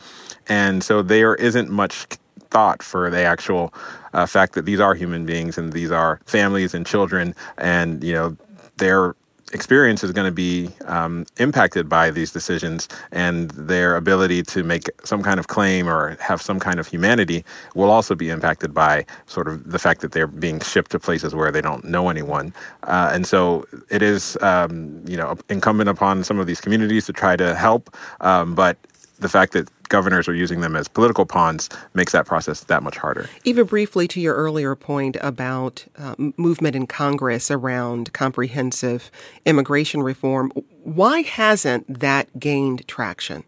And 0.48 0.82
so 0.82 1.02
there 1.02 1.36
isn't 1.36 1.70
much 1.70 2.06
thought 2.50 2.82
for 2.82 3.08
the 3.10 3.22
actual 3.22 3.72
uh, 4.12 4.26
fact 4.26 4.54
that 4.54 4.64
these 4.64 4.80
are 4.80 4.94
human 4.94 5.24
beings 5.24 5.56
and 5.56 5.72
these 5.72 5.92
are 5.92 6.20
families 6.26 6.74
and 6.74 6.84
children 6.84 7.34
and 7.58 8.04
you 8.04 8.12
know 8.12 8.36
they're 8.76 9.14
experience 9.52 10.02
is 10.04 10.12
going 10.12 10.26
to 10.26 10.32
be 10.32 10.70
um, 10.86 11.26
impacted 11.38 11.88
by 11.88 12.10
these 12.10 12.32
decisions, 12.32 12.88
and 13.10 13.50
their 13.52 13.96
ability 13.96 14.42
to 14.42 14.62
make 14.62 14.90
some 15.04 15.22
kind 15.22 15.38
of 15.38 15.46
claim 15.46 15.88
or 15.88 16.16
have 16.20 16.40
some 16.40 16.58
kind 16.58 16.78
of 16.80 16.86
humanity 16.86 17.44
will 17.74 17.90
also 17.90 18.14
be 18.14 18.30
impacted 18.30 18.72
by 18.74 19.04
sort 19.26 19.48
of 19.48 19.70
the 19.70 19.78
fact 19.78 20.00
that 20.00 20.12
they're 20.12 20.26
being 20.26 20.60
shipped 20.60 20.90
to 20.90 20.98
places 20.98 21.34
where 21.34 21.50
they 21.50 21.60
don't 21.60 21.84
know 21.84 22.08
anyone. 22.08 22.52
Uh, 22.84 23.10
and 23.12 23.26
so 23.26 23.66
it 23.90 24.02
is, 24.02 24.36
um, 24.40 25.02
you 25.06 25.16
know, 25.16 25.36
incumbent 25.48 25.88
upon 25.88 26.24
some 26.24 26.38
of 26.38 26.46
these 26.46 26.60
communities 26.60 27.06
to 27.06 27.12
try 27.12 27.36
to 27.36 27.54
help, 27.54 27.94
um, 28.20 28.54
but 28.54 28.76
the 29.22 29.28
fact 29.28 29.52
that 29.52 29.70
governors 29.88 30.28
are 30.28 30.34
using 30.34 30.60
them 30.60 30.76
as 30.76 30.88
political 30.88 31.24
pawns 31.24 31.68
makes 31.94 32.12
that 32.12 32.26
process 32.26 32.64
that 32.64 32.82
much 32.82 32.96
harder. 32.96 33.28
Even 33.44 33.66
briefly 33.66 34.08
to 34.08 34.20
your 34.20 34.34
earlier 34.34 34.74
point 34.74 35.16
about 35.20 35.86
uh, 35.96 36.14
movement 36.36 36.76
in 36.76 36.86
Congress 36.86 37.50
around 37.50 38.12
comprehensive 38.12 39.10
immigration 39.46 40.02
reform, 40.02 40.50
why 40.82 41.22
hasn't 41.22 42.00
that 42.00 42.38
gained 42.38 42.86
traction? 42.88 43.44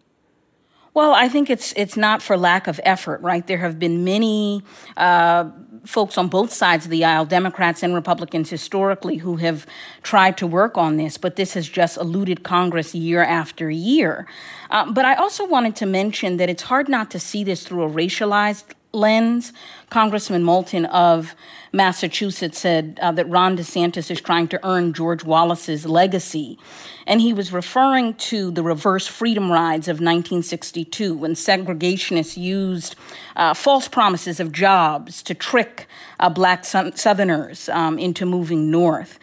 Well, 0.95 1.13
I 1.13 1.29
think 1.29 1.51
it's 1.51 1.75
it's 1.77 1.97
not 1.97 2.23
for 2.23 2.37
lack 2.37 2.69
of 2.69 2.81
effort, 2.85 3.21
right? 3.21 3.45
There 3.45 3.59
have 3.59 3.81
been 3.81 4.05
many 4.05 4.63
uh, 4.97 5.51
folks 5.85 6.17
on 6.17 6.29
both 6.29 6.53
sides 6.53 6.87
of 6.87 6.91
the 6.91 7.05
aisle, 7.05 7.25
Democrats 7.25 7.83
and 7.83 7.95
Republicans 7.95 8.51
historically, 8.51 9.19
who 9.19 9.37
have 9.37 9.67
tried 10.03 10.37
to 10.39 10.47
work 10.47 10.79
on 10.79 10.97
this, 10.97 11.19
but 11.19 11.37
this 11.37 11.55
has 11.55 11.69
just 11.69 11.97
eluded 11.97 12.43
Congress 12.43 12.95
year 12.95 13.23
after 13.23 13.71
year. 13.71 14.27
Uh, 14.71 14.91
but 14.91 15.05
I 15.05 15.15
also 15.15 15.47
wanted 15.47 15.77
to 15.77 15.87
mention 15.87 16.39
that 16.39 16.49
it's 16.49 16.65
hard 16.65 16.89
not 16.89 17.11
to 17.13 17.21
see 17.21 17.45
this 17.45 17.65
through 17.65 17.83
a 17.83 17.91
racialized 17.91 18.65
lens. 18.93 19.53
Congressman 19.91 20.45
Moulton 20.45 20.87
of 20.87 21.35
Massachusetts 21.75 22.59
said 22.59 22.99
uh, 23.03 23.11
that 23.13 23.29
Ron 23.29 23.57
DeSantis 23.57 24.09
is 24.11 24.21
trying 24.21 24.47
to 24.49 24.65
earn 24.65 24.93
George 24.93 25.25
Wallace's 25.25 25.85
legacy. 25.85 26.57
And 27.05 27.21
he 27.21 27.33
was 27.33 27.53
referring 27.53 28.15
to 28.15 28.53
the 28.53 28.63
reverse 28.63 29.09
freedom 29.09 29.51
rides 29.51 29.89
of 29.89 29.97
1962 29.97 31.15
when 31.15 31.35
segregationists 31.35 32.37
used 32.37 32.95
uh, 33.35 33.55
false 33.55 33.89
promises 33.89 34.39
of 34.39 34.53
jobs 34.53 35.21
to 35.25 35.35
trick 35.35 35.89
uh, 36.21 36.31
black 36.31 36.65
Southerners 36.65 37.69
um, 37.71 37.99
into 37.99 38.25
moving 38.25 38.71
north. 38.71 39.19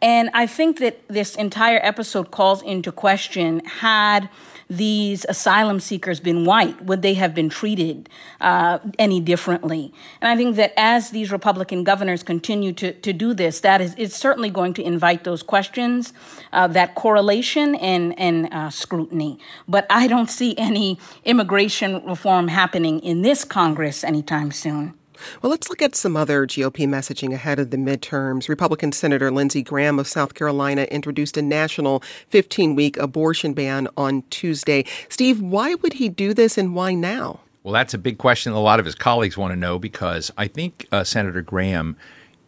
And 0.00 0.30
I 0.32 0.46
think 0.46 0.78
that 0.78 1.00
this 1.08 1.34
entire 1.34 1.80
episode 1.82 2.30
calls 2.30 2.62
into 2.62 2.92
question 2.92 3.64
had 3.64 4.28
these 4.68 5.24
asylum 5.28 5.80
seekers 5.80 6.20
been 6.20 6.44
white, 6.44 6.84
would 6.84 7.02
they 7.02 7.14
have 7.14 7.34
been 7.34 7.48
treated 7.48 8.08
uh, 8.40 8.78
any 8.98 9.20
differently? 9.20 9.92
And 10.20 10.28
I 10.28 10.36
think 10.36 10.56
that 10.56 10.72
as 10.76 11.10
these 11.10 11.30
Republican 11.30 11.84
governors 11.84 12.22
continue 12.22 12.72
to, 12.74 12.92
to 12.92 13.12
do 13.12 13.32
this, 13.34 13.60
that 13.60 13.80
is 13.80 13.94
it's 13.96 14.16
certainly 14.16 14.50
going 14.50 14.74
to 14.74 14.82
invite 14.82 15.24
those 15.24 15.42
questions, 15.42 16.12
uh, 16.52 16.66
that 16.68 16.94
correlation 16.94 17.74
and, 17.76 18.18
and 18.18 18.52
uh, 18.52 18.70
scrutiny. 18.70 19.38
But 19.68 19.86
I 19.88 20.08
don't 20.08 20.30
see 20.30 20.56
any 20.58 20.98
immigration 21.24 22.04
reform 22.04 22.48
happening 22.48 23.00
in 23.00 23.22
this 23.22 23.44
Congress 23.44 24.02
anytime 24.02 24.50
soon. 24.50 24.94
Well, 25.42 25.50
let's 25.50 25.68
look 25.68 25.82
at 25.82 25.94
some 25.94 26.16
other 26.16 26.46
GOP 26.46 26.86
messaging 26.86 27.32
ahead 27.32 27.58
of 27.58 27.70
the 27.70 27.76
midterms. 27.76 28.48
Republican 28.48 28.92
Senator 28.92 29.30
Lindsey 29.30 29.62
Graham 29.62 29.98
of 29.98 30.06
South 30.06 30.34
Carolina 30.34 30.82
introduced 30.84 31.36
a 31.36 31.42
national 31.42 32.02
15 32.28 32.74
week 32.74 32.96
abortion 32.96 33.52
ban 33.52 33.88
on 33.96 34.22
Tuesday. 34.30 34.84
Steve, 35.08 35.40
why 35.40 35.74
would 35.74 35.94
he 35.94 36.08
do 36.08 36.34
this 36.34 36.58
and 36.58 36.74
why 36.74 36.94
now? 36.94 37.40
Well, 37.62 37.72
that's 37.72 37.94
a 37.94 37.98
big 37.98 38.18
question 38.18 38.52
a 38.52 38.60
lot 38.60 38.78
of 38.78 38.86
his 38.86 38.94
colleagues 38.94 39.36
want 39.36 39.52
to 39.52 39.56
know 39.56 39.78
because 39.78 40.30
I 40.38 40.46
think 40.46 40.86
uh, 40.92 41.02
Senator 41.02 41.42
Graham 41.42 41.96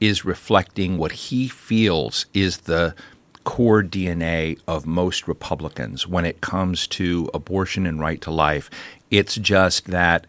is 0.00 0.24
reflecting 0.24 0.96
what 0.96 1.10
he 1.10 1.48
feels 1.48 2.26
is 2.32 2.58
the 2.58 2.94
core 3.44 3.82
DNA 3.82 4.60
of 4.68 4.86
most 4.86 5.26
Republicans 5.26 6.06
when 6.06 6.24
it 6.24 6.40
comes 6.40 6.86
to 6.86 7.28
abortion 7.34 7.86
and 7.86 7.98
right 7.98 8.20
to 8.20 8.30
life. 8.30 8.70
It's 9.10 9.34
just 9.36 9.86
that 9.86 10.26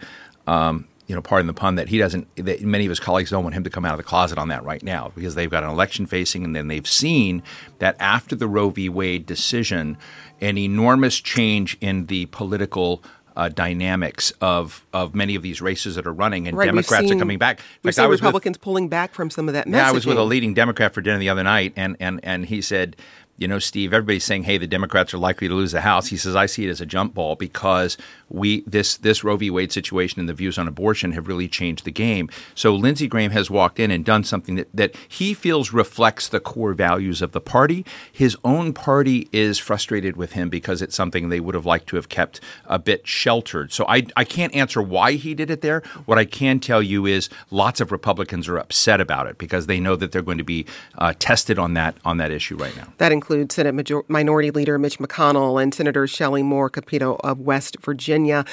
um, 0.47 0.87
you 1.09 1.15
know, 1.15 1.21
pardon 1.23 1.47
the 1.47 1.53
pun, 1.53 1.73
that 1.73 1.89
he 1.89 1.97
doesn't, 1.97 2.27
that 2.35 2.61
many 2.61 2.85
of 2.85 2.89
his 2.89 2.99
colleagues 2.99 3.31
don't 3.31 3.43
want 3.43 3.55
him 3.55 3.63
to 3.63 3.69
come 3.71 3.83
out 3.83 3.93
of 3.93 3.97
the 3.97 4.03
closet 4.03 4.37
on 4.37 4.49
that 4.49 4.63
right 4.63 4.83
now 4.83 5.11
because 5.15 5.33
they've 5.33 5.49
got 5.49 5.63
an 5.63 5.69
election 5.71 6.05
facing 6.05 6.45
and 6.45 6.55
then 6.55 6.67
they've 6.67 6.87
seen 6.87 7.41
that 7.79 7.95
after 7.99 8.35
the 8.35 8.47
Roe 8.47 8.69
v. 8.69 8.89
Wade 8.89 9.25
decision, 9.25 9.97
an 10.39 10.55
enormous 10.59 11.19
change 11.19 11.75
in 11.81 12.05
the 12.05 12.27
political 12.27 13.03
uh, 13.35 13.49
dynamics 13.49 14.31
of 14.41 14.85
of 14.93 15.15
many 15.15 15.33
of 15.33 15.41
these 15.41 15.61
races 15.61 15.95
that 15.95 16.05
are 16.05 16.13
running, 16.13 16.47
and 16.47 16.57
right, 16.57 16.65
Democrats 16.65 17.07
seen, 17.07 17.15
are 17.15 17.19
coming 17.19 17.39
back. 17.39 17.61
We've 17.83 17.95
seen 17.95 18.09
Republicans 18.09 18.57
with, 18.57 18.61
pulling 18.61 18.89
back 18.89 19.13
from 19.13 19.29
some 19.29 19.47
of 19.47 19.53
that 19.53 19.65
messaging. 19.65 19.73
Yeah, 19.73 19.89
I 19.89 19.91
was 19.93 20.05
with 20.05 20.17
a 20.17 20.23
leading 20.23 20.53
Democrat 20.53 20.93
for 20.93 20.99
dinner 20.99 21.17
the 21.19 21.29
other 21.29 21.43
night, 21.43 21.71
and 21.75 21.95
and 21.99 22.19
and 22.21 22.45
he 22.47 22.61
said, 22.61 22.97
you 23.39 23.47
know, 23.47 23.57
Steve, 23.57 23.93
everybody's 23.93 24.25
saying, 24.25 24.43
hey, 24.43 24.57
the 24.57 24.67
Democrats 24.67 25.13
are 25.13 25.17
likely 25.17 25.47
to 25.47 25.53
lose 25.53 25.71
the 25.71 25.81
House. 25.81 26.07
He 26.07 26.17
says, 26.17 26.35
I 26.35 26.45
see 26.45 26.67
it 26.67 26.69
as 26.69 26.81
a 26.81 26.85
jump 26.85 27.13
ball 27.13 27.35
because 27.35 27.97
we 28.27 28.61
this 28.61 28.97
this 28.97 29.23
Roe 29.23 29.37
v. 29.37 29.49
Wade 29.49 29.71
situation 29.71 30.19
and 30.19 30.27
the 30.27 30.33
views 30.33 30.57
on 30.57 30.67
abortion 30.67 31.13
have 31.13 31.27
really 31.27 31.47
changed 31.47 31.85
the 31.85 31.91
game. 31.91 32.29
So 32.53 32.75
Lindsey 32.75 33.07
Graham 33.07 33.31
has 33.31 33.49
walked 33.49 33.79
in 33.79 33.91
and 33.91 34.03
done 34.03 34.25
something 34.25 34.55
that, 34.55 34.67
that 34.73 34.95
he 35.07 35.33
feels 35.33 35.71
reflects 35.71 36.27
the 36.27 36.41
core 36.41 36.73
values 36.73 37.21
of 37.21 37.31
the 37.31 37.41
party. 37.41 37.85
His 38.11 38.35
own 38.43 38.73
party 38.73 39.29
is 39.31 39.57
frustrated 39.57 40.17
with 40.17 40.33
him 40.33 40.49
because 40.49 40.81
it's 40.81 40.95
something 40.95 41.29
they 41.29 41.39
would 41.39 41.55
have 41.55 41.65
liked 41.65 41.87
to 41.87 41.95
have 41.95 42.09
kept 42.09 42.41
a 42.65 42.77
bit 42.77 43.07
sheltered. 43.07 43.71
So 43.71 43.85
I, 43.87 44.05
I 44.17 44.25
can't 44.25 44.53
answer 44.53 44.81
why 44.81 45.13
he 45.13 45.33
did 45.33 45.49
it 45.49 45.61
there. 45.61 45.81
What 46.05 46.19
I 46.19 46.25
can 46.25 46.59
tell 46.59 46.83
you 46.83 47.05
is 47.05 47.29
lots 47.51 47.79
of 47.79 47.91
Republicans 47.91 48.49
are 48.49 48.57
upset 48.57 48.99
about 48.99 49.27
it 49.27 49.37
because 49.37 49.67
they 49.67 49.79
know 49.79 49.95
that 49.95 50.11
they're 50.11 50.21
going 50.21 50.37
to 50.39 50.43
be 50.43 50.65
uh, 50.97 51.13
tested 51.17 51.57
on 51.57 51.73
that 51.75 51.95
on 52.03 52.17
that 52.17 52.31
issue 52.31 52.57
right 52.57 52.75
now. 52.75 52.91
That 52.97 53.11
includes 53.11 53.28
Senate 53.49 53.73
Major- 53.73 54.03
Minority 54.07 54.51
Leader 54.51 54.77
Mitch 54.77 54.99
McConnell 54.99 55.61
and 55.61 55.73
Senator 55.73 56.07
Shelley 56.07 56.43
Moore 56.43 56.69
Capito 56.69 57.17
of 57.23 57.39
West 57.39 57.77
Virginia. 57.81 58.45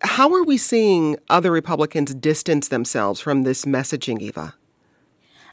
How 0.00 0.32
are 0.34 0.42
we 0.42 0.56
seeing 0.56 1.16
other 1.28 1.52
Republicans 1.52 2.14
distance 2.14 2.68
themselves 2.68 3.20
from 3.20 3.42
this 3.42 3.64
messaging, 3.64 4.20
Eva? 4.20 4.54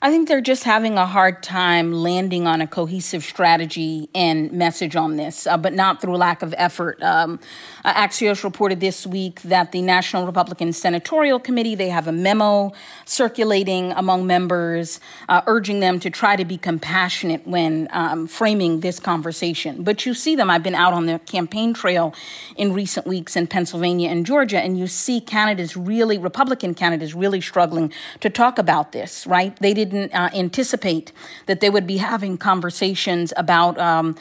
I 0.06 0.10
think 0.10 0.28
they're 0.28 0.42
just 0.42 0.66
having 0.66 0.98
a 0.98 1.06
hard 1.06 1.42
time 1.42 1.94
landing 1.94 2.46
on 2.46 2.60
a 2.60 2.68
cohesive 2.68 3.24
strategy 3.24 4.10
and 4.14 4.52
message 4.52 4.98
on 4.98 5.16
this, 5.16 5.48
uh, 5.48 5.56
but 5.56 5.72
not 5.72 6.02
through 6.02 6.18
lack 6.18 6.42
of 6.42 6.54
effort. 6.58 7.02
Um, 7.02 7.40
uh, 7.86 7.94
Axios 7.94 8.44
reported 8.44 8.82
this 8.82 9.08
week 9.08 9.42
that 9.44 9.72
the 9.72 9.82
National 9.82 10.26
Republican 10.26 10.74
Senatorial 10.74 11.40
Committee 11.40 11.76
they 11.76 11.88
have 11.88 12.10
a 12.10 12.12
memo 12.12 12.74
circulating 13.06 13.94
among 13.94 14.28
members, 14.28 15.00
uh, 15.30 15.42
urging 15.48 15.80
them 15.80 16.02
to 16.02 16.10
try 16.10 16.36
to 16.36 16.44
be 16.44 16.58
compassionate 16.58 17.48
when 17.48 17.88
um, 17.94 18.28
framing 18.28 18.82
this 18.82 19.00
conversation. 19.00 19.84
But 19.84 20.06
you 20.06 20.14
see 20.14 20.36
them. 20.36 20.50
I've 20.50 20.64
been 20.64 20.76
out 20.76 20.92
on 20.92 21.06
the 21.06 21.20
campaign 21.20 21.74
trail 21.74 22.14
in 22.58 22.74
recent 22.74 23.08
weeks 23.08 23.38
in 23.38 23.48
Pennsylvania 23.48 24.10
and 24.10 24.26
Georgia, 24.26 24.60
and 24.60 24.78
you 24.78 24.88
see 24.88 25.22
candidates 25.22 25.78
really, 25.78 26.18
Republican 26.18 26.74
candidates, 26.74 27.14
really 27.14 27.40
struggling 27.40 27.94
to 28.20 28.30
talk 28.30 28.60
about 28.60 28.92
this. 28.92 29.26
Right? 29.26 29.56
They 29.62 29.74
did 29.74 29.93
didn't 29.94 30.14
uh, 30.14 30.30
anticipate 30.34 31.12
that 31.46 31.60
they 31.62 31.70
would 31.70 31.88
be 31.88 31.98
having 31.98 32.38
conversations 32.38 33.32
about 33.38 33.78
um, 33.78 34.16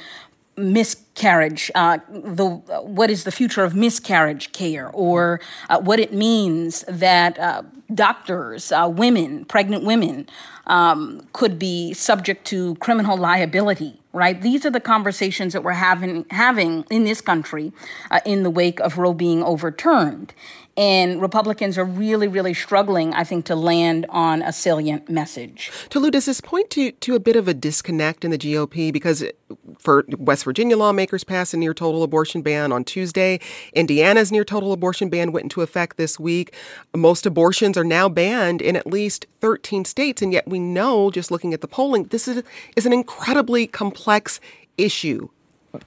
miscarriage, 0.57 1.71
uh, 1.75 1.99
the 2.09 2.47
what 2.47 3.11
is 3.11 3.25
the 3.25 3.33
future 3.33 3.65
of 3.65 3.75
miscarriage 3.75 4.53
care, 4.53 4.91
or 4.93 5.41
uh, 5.71 5.81
what 5.81 5.99
it 5.99 6.13
means 6.13 6.85
that 6.89 7.39
uh, 7.39 7.63
doctors, 7.95 8.71
uh, 8.73 8.89
women, 8.89 9.45
pregnant 9.45 9.85
women, 9.85 10.29
um, 10.67 11.27
could 11.33 11.59
be 11.59 11.93
subject 11.95 12.47
to 12.47 12.75
criminal 12.77 13.17
liability. 13.17 13.99
Right, 14.15 14.39
these 14.43 14.67
are 14.67 14.71
the 14.71 14.79
conversations 14.79 15.55
that 15.55 15.65
we're 15.65 15.73
having 15.73 16.27
having 16.31 16.85
in 16.91 17.05
this 17.05 17.23
country 17.23 17.73
uh, 18.11 18.21
in 18.27 18.43
the 18.43 18.51
wake 18.51 18.79
of 18.81 18.99
Roe 18.99 19.15
being 19.15 19.43
overturned. 19.43 20.35
And 20.77 21.21
Republicans 21.21 21.77
are 21.77 21.85
really, 21.85 22.29
really 22.29 22.55
struggling, 22.55 23.13
I 23.13 23.25
think, 23.25 23.45
to 23.47 23.55
land 23.55 24.07
on 24.09 24.41
a 24.41 24.53
salient 24.53 25.11
message. 25.11 25.71
Tolu, 25.91 26.11
does 26.11 26.25
this 26.25 26.41
point 26.41 26.71
to, 26.71 26.93
to 26.93 27.15
a 27.15 27.21
bit 27.21 27.37
of 27.37 27.47
a 27.47 27.53
disconnect 27.53 28.25
in 28.25 28.31
the 28.31 28.39
GOP? 28.39 28.91
Because 28.91 29.23
for 29.79 30.07
West 30.17 30.45
Virginia 30.45 30.79
lawmakers 30.79 31.25
passed 31.25 31.53
a 31.53 31.59
near 31.59 31.75
total 31.75 32.03
abortion 32.03 32.41
ban 32.41 32.73
on 32.73 32.85
Tuesday. 32.85 33.39
Indiana's 33.75 34.33
near 34.33 34.45
total 34.45 34.73
abortion 34.73 35.11
ban 35.11 35.31
went 35.31 35.45
into 35.45 35.61
effect 35.61 35.99
this 35.99 36.19
week. 36.19 36.55
Most 36.97 37.27
abortions 37.27 37.77
are 37.77 37.85
now 37.85 38.09
banned 38.09 38.63
in 38.63 38.75
at 38.75 38.87
least 38.87 39.27
13 39.41 39.85
states. 39.85 40.23
And 40.23 40.33
yet 40.33 40.49
we 40.49 40.59
know, 40.59 41.11
just 41.11 41.31
looking 41.31 41.53
at 41.53 41.61
the 41.61 41.69
polling, 41.69 42.05
this 42.05 42.27
is, 42.27 42.43
is 42.77 42.87
an 42.87 42.95
incredibly 42.95 43.67
complex 43.67 44.41
issue 44.79 45.29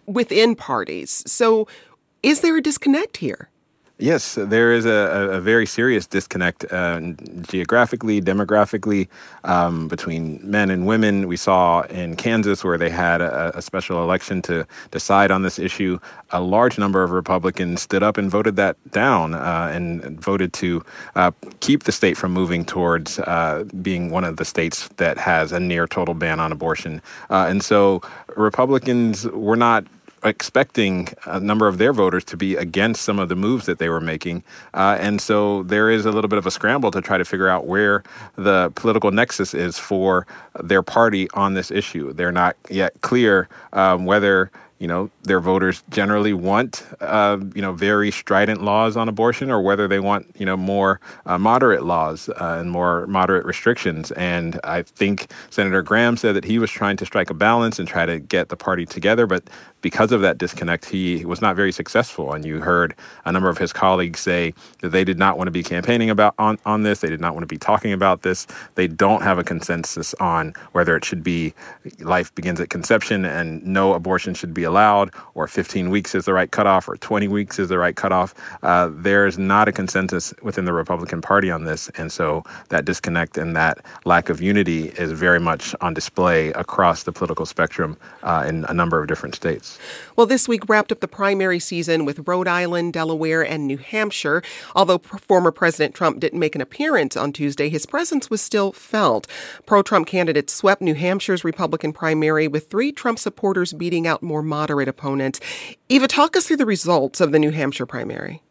within 0.06 0.56
parties. 0.56 1.24
So 1.26 1.67
is 2.21 2.41
there 2.41 2.58
a 2.58 2.62
disconnect 2.62 3.17
here? 3.17 3.50
Yes, 3.97 4.36
there 4.36 4.73
is 4.73 4.86
a, 4.86 5.29
a 5.31 5.39
very 5.39 5.65
serious 5.65 6.05
disconnect 6.05 6.65
uh, 6.69 6.99
geographically, 7.43 8.21
demographically, 8.21 9.08
um, 9.45 9.88
between 9.88 10.38
men 10.43 10.69
and 10.69 10.86
women. 10.86 11.29
We 11.29 11.38
saw 11.38 11.84
in 11.84 12.17
Kansas, 12.17 12.62
where 12.62 12.77
they 12.77 12.89
had 12.89 13.21
a, 13.21 13.58
a, 13.58 13.62
special 13.62 14.03
election 14.03 14.41
to 14.43 14.67
decide 14.91 15.31
on 15.31 15.43
this 15.43 15.58
issue, 15.58 15.97
a 16.31 16.41
large 16.41 16.77
number 16.77 17.03
of 17.03 17.12
Republicans 17.12 17.84
stood 17.84 18.03
up 18.03 18.17
and 18.17 18.29
voted 18.29 18.58
that 18.58 18.75
down 18.91 19.34
uh, 19.34 19.69
and 19.71 20.03
voted 20.19 20.51
to 20.53 20.84
uh, 21.15 21.31
keep 21.62 21.84
the 21.84 21.93
state 21.93 22.17
from 22.17 22.34
moving 22.34 22.65
towards 22.65 23.19
uh, 23.19 23.63
being 23.81 24.10
one 24.12 24.25
of 24.25 24.36
the 24.36 24.45
states 24.45 24.89
that 24.97 25.17
has 25.17 25.53
a 25.53 25.60
near 25.60 25.88
total 25.88 26.13
ban 26.13 26.41
on 26.41 26.51
abortion. 26.51 27.01
Uh, 27.29 27.45
and 27.47 27.63
so 27.63 28.01
Republicans 28.36 29.25
were 29.27 29.55
not 29.55 29.86
expecting 30.25 31.07
a 31.25 31.39
number 31.39 31.67
of 31.67 31.77
their 31.77 31.93
voters 31.93 32.23
to 32.25 32.38
be 32.38 32.55
against 32.55 33.03
some 33.03 33.19
of 33.19 33.29
the 33.29 33.35
moves 33.35 33.65
that 33.65 33.79
they 33.79 33.89
were 33.89 34.01
making. 34.01 34.43
Uh, 34.73 34.97
and 34.99 35.21
so 35.21 35.63
there 35.63 35.89
is 35.89 36.05
a 36.05 36.11
little 36.11 36.27
bit 36.27 36.39
of 36.39 36.45
a 36.45 36.51
scramble 36.51 36.91
to 36.91 37.01
try 37.01 37.17
to 37.17 37.25
figure 37.25 37.47
out 37.47 37.67
where 37.67 38.03
the 38.35 38.71
political 38.75 39.11
nexus 39.11 39.53
is 39.53 39.77
for 39.77 40.25
their 40.63 40.81
party 40.81 41.29
on 41.31 41.53
this 41.53 41.71
issue. 41.71 42.11
They're 42.13 42.31
not 42.31 42.57
yet 42.69 42.99
clear 43.01 43.47
um, 43.73 44.05
whether 44.05 44.51
you 44.79 44.88
know, 44.88 45.09
their 45.23 45.39
voters 45.39 45.83
generally 45.89 46.33
want, 46.33 46.85
uh, 46.99 47.38
you 47.55 47.61
know, 47.61 47.71
very 47.71 48.11
strident 48.11 48.61
laws 48.61 48.97
on 48.97 49.07
abortion 49.07 49.49
or 49.49 49.61
whether 49.61 49.88
they 49.88 50.01
want, 50.01 50.27
you 50.38 50.45
know, 50.45 50.57
more 50.57 50.99
uh, 51.25 51.38
moderate 51.38 51.83
laws 51.83 52.27
uh, 52.29 52.57
and 52.59 52.71
more 52.71 53.07
moderate 53.07 53.45
restrictions. 53.45 54.11
And 54.11 54.59
I 54.65 54.81
think 54.81 55.31
Senator 55.49 55.81
Graham 55.81 56.17
said 56.17 56.35
that 56.35 56.43
he 56.43 56.59
was 56.59 56.69
trying 56.71 56.97
to 56.97 57.05
strike 57.05 57.29
a 57.29 57.33
balance 57.33 57.79
and 57.79 57.88
try 57.88 58.05
to 58.05 58.19
get 58.19 58.49
the 58.49 58.57
party 58.57 58.85
together. 58.85 59.25
But 59.25 59.49
because 59.86 60.12
of 60.12 60.21
that 60.21 60.39
disconnect, 60.39 60.84
he 60.84 61.24
was 61.26 61.43
not 61.43 61.56
very 61.56 61.71
successful. 61.71 62.34
And 62.34 62.43
you 62.43 62.60
heard 62.60 62.95
a 63.26 63.32
number 63.32 63.50
of 63.50 63.60
his 63.60 63.71
colleagues 63.71 64.19
say 64.19 64.52
that 64.82 64.89
they 64.89 65.04
did 65.04 65.19
not 65.19 65.38
want 65.38 65.45
to 65.45 65.52
be 65.52 65.62
campaigning 65.62 66.10
about 66.10 66.34
on, 66.39 66.58
on 66.65 66.82
this. 66.82 67.02
They 67.02 67.08
did 67.08 67.21
not 67.21 67.36
want 67.36 67.43
to 67.43 67.54
be 67.54 67.60
talking 67.60 67.93
about 67.93 68.24
this. 68.24 68.48
They 68.74 68.88
don't 68.88 69.21
have 69.21 69.38
a 69.38 69.43
consensus 69.43 70.15
on 70.15 70.56
whether 70.71 70.98
it 70.98 71.06
should 71.06 71.21
be 71.24 71.54
life 72.00 72.34
begins 72.34 72.60
at 72.60 72.71
conception 72.71 73.26
and 73.26 73.63
no 73.63 73.93
abortion 73.93 74.34
should 74.34 74.56
be 74.56 74.63
allowed, 74.63 75.12
or 75.36 75.48
15 75.48 75.91
weeks 75.91 76.15
is 76.15 76.26
the 76.26 76.34
right 76.34 76.50
cutoff, 76.50 76.89
or 76.89 76.98
20 76.98 77.28
weeks 77.28 77.60
is 77.60 77.69
the 77.69 77.78
right 77.78 77.95
cutoff. 77.95 78.34
Uh, 78.63 78.89
there's 78.91 79.38
not 79.38 79.67
a 79.67 79.71
consensus 79.71 80.34
within 80.41 80.65
the 80.65 80.74
Republican 80.74 81.21
Party 81.21 81.52
on 81.52 81.65
this, 81.65 81.89
and 81.89 82.12
so 82.12 82.43
that 82.69 82.86
disconnect 82.86 83.38
and 83.38 83.56
that 83.56 83.86
lack 84.04 84.30
of 84.30 84.41
unity 84.41 84.88
is 84.98 85.12
very 85.12 85.39
much 85.39 85.76
on 85.82 85.93
display 85.93 86.48
across 86.54 87.04
the 87.04 87.12
political 87.12 87.45
spectrum 87.45 87.95
uh, 88.24 88.43
in 88.48 88.65
a 88.67 88.74
number 88.74 89.00
of 89.00 89.08
different 89.08 89.36
states. 89.36 89.74
Well, 90.15 90.27
this 90.27 90.47
week 90.47 90.67
wrapped 90.67 90.91
up 90.91 90.99
the 90.99 91.07
primary 91.07 91.59
season 91.59 92.05
with 92.05 92.27
Rhode 92.27 92.47
Island, 92.47 92.93
Delaware, 92.93 93.41
and 93.41 93.67
New 93.67 93.77
Hampshire. 93.77 94.41
Although 94.75 94.99
former 94.99 95.51
President 95.51 95.95
Trump 95.95 96.19
didn't 96.19 96.39
make 96.39 96.55
an 96.55 96.61
appearance 96.61 97.15
on 97.15 97.33
Tuesday, 97.33 97.69
his 97.69 97.85
presence 97.85 98.29
was 98.29 98.41
still 98.41 98.71
felt. 98.71 99.27
Pro 99.65 99.81
Trump 99.81 100.07
candidates 100.07 100.53
swept 100.53 100.81
New 100.81 100.95
Hampshire's 100.95 101.43
Republican 101.43 101.93
primary 101.93 102.47
with 102.47 102.69
three 102.69 102.91
Trump 102.91 103.19
supporters 103.19 103.73
beating 103.73 104.07
out 104.07 104.23
more 104.23 104.41
moderate 104.41 104.88
opponents. 104.88 105.39
Eva, 105.89 106.07
talk 106.07 106.35
us 106.35 106.47
through 106.47 106.57
the 106.57 106.65
results 106.65 107.21
of 107.21 107.31
the 107.31 107.39
New 107.39 107.51
Hampshire 107.51 107.85
primary. 107.85 108.41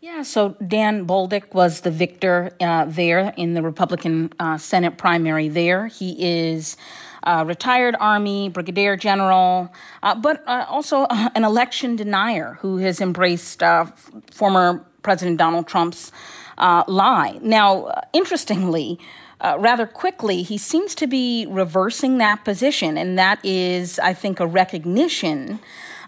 Yeah, 0.00 0.22
so 0.22 0.56
Dan 0.66 1.06
Bolduc 1.06 1.52
was 1.52 1.82
the 1.82 1.90
victor 1.90 2.52
uh, 2.58 2.86
there 2.86 3.34
in 3.36 3.52
the 3.52 3.60
Republican 3.60 4.32
uh, 4.38 4.56
Senate 4.56 4.96
primary 4.96 5.48
there. 5.48 5.88
He 5.88 6.16
is 6.18 6.78
a 7.22 7.44
retired 7.44 7.96
Army 8.00 8.48
brigadier 8.48 8.96
general, 8.96 9.72
uh, 10.02 10.14
but 10.14 10.42
uh, 10.46 10.66
also 10.68 11.06
an 11.10 11.44
election 11.44 11.96
denier 11.96 12.58
who 12.60 12.78
has 12.78 13.00
embraced 13.00 13.62
uh, 13.62 13.86
former 14.32 14.84
President 15.02 15.38
Donald 15.38 15.66
Trump's 15.66 16.12
uh, 16.58 16.84
lie. 16.86 17.38
Now, 17.42 18.02
interestingly, 18.12 18.98
uh, 19.40 19.56
rather 19.58 19.86
quickly, 19.86 20.42
he 20.42 20.58
seems 20.58 20.94
to 20.96 21.06
be 21.06 21.46
reversing 21.48 22.18
that 22.18 22.44
position, 22.44 22.98
and 22.98 23.18
that 23.18 23.42
is, 23.44 23.98
I 23.98 24.12
think, 24.12 24.38
a 24.38 24.46
recognition 24.46 25.60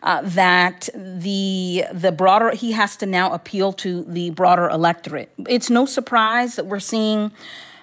uh, 0.02 0.20
that 0.22 0.88
the 0.94 1.84
the 1.92 2.12
broader 2.12 2.50
he 2.50 2.72
has 2.72 2.96
to 2.96 3.06
now 3.06 3.32
appeal 3.32 3.72
to 3.72 4.04
the 4.04 4.30
broader 4.30 4.68
electorate. 4.68 5.30
It's 5.48 5.70
no 5.70 5.86
surprise 5.86 6.56
that 6.56 6.66
we're 6.66 6.80
seeing. 6.80 7.32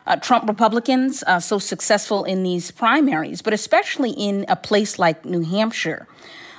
Uh, 0.10 0.16
Trump 0.16 0.50
Republicans 0.50 1.24
uh, 1.28 1.40
so 1.40 1.60
successful 1.60 2.24
in 2.24 2.42
these 2.42 2.72
primaries, 2.72 3.44
but 3.44 3.54
especially 3.54 4.10
in 4.10 4.44
a 4.48 4.56
place 4.56 4.98
like 4.98 5.24
New 5.24 5.42
Hampshire, 5.42 6.08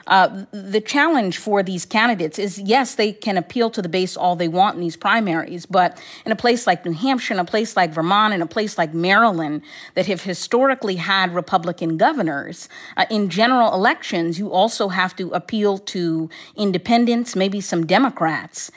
uh, 0.07 0.45
the 0.53 0.81
challenge 0.81 1.39
for 1.39 1.63
these 1.63 1.85
candidates 1.85 2.39
is 2.39 2.61
yes, 2.61 2.95
they 2.95 3.13
can 3.13 3.37
appeal 3.37 3.69
to 3.71 3.83
the 3.83 3.89
base 3.89 4.17
all 4.17 4.37
they 4.37 4.49
want 4.49 4.77
in 4.77 4.81
these 4.81 4.97
primaries, 4.97 5.67
but 5.67 6.01
in 6.25 6.31
a 6.31 6.37
place 6.37 6.65
like 6.65 6.85
New 6.85 6.93
Hampshire, 6.93 7.35
in 7.35 7.41
a 7.41 7.45
place 7.45 7.77
like 7.77 7.93
Vermont, 7.93 8.33
in 8.33 8.41
a 8.41 8.47
place 8.47 8.79
like 8.79 8.95
Maryland, 8.95 9.63
that 9.95 10.07
have 10.07 10.23
historically 10.23 10.97
had 10.97 11.35
Republican 11.35 11.97
governors, 11.97 12.69
uh, 12.97 13.07
in 13.11 13.31
general 13.31 13.75
elections, 13.75 14.39
you 14.39 14.53
also 14.53 14.89
have 14.89 15.15
to 15.17 15.31
appeal 15.31 15.79
to 15.79 16.31
independents, 16.57 17.35
maybe 17.35 17.61
some 17.61 17.85
Democrats. 17.85 18.71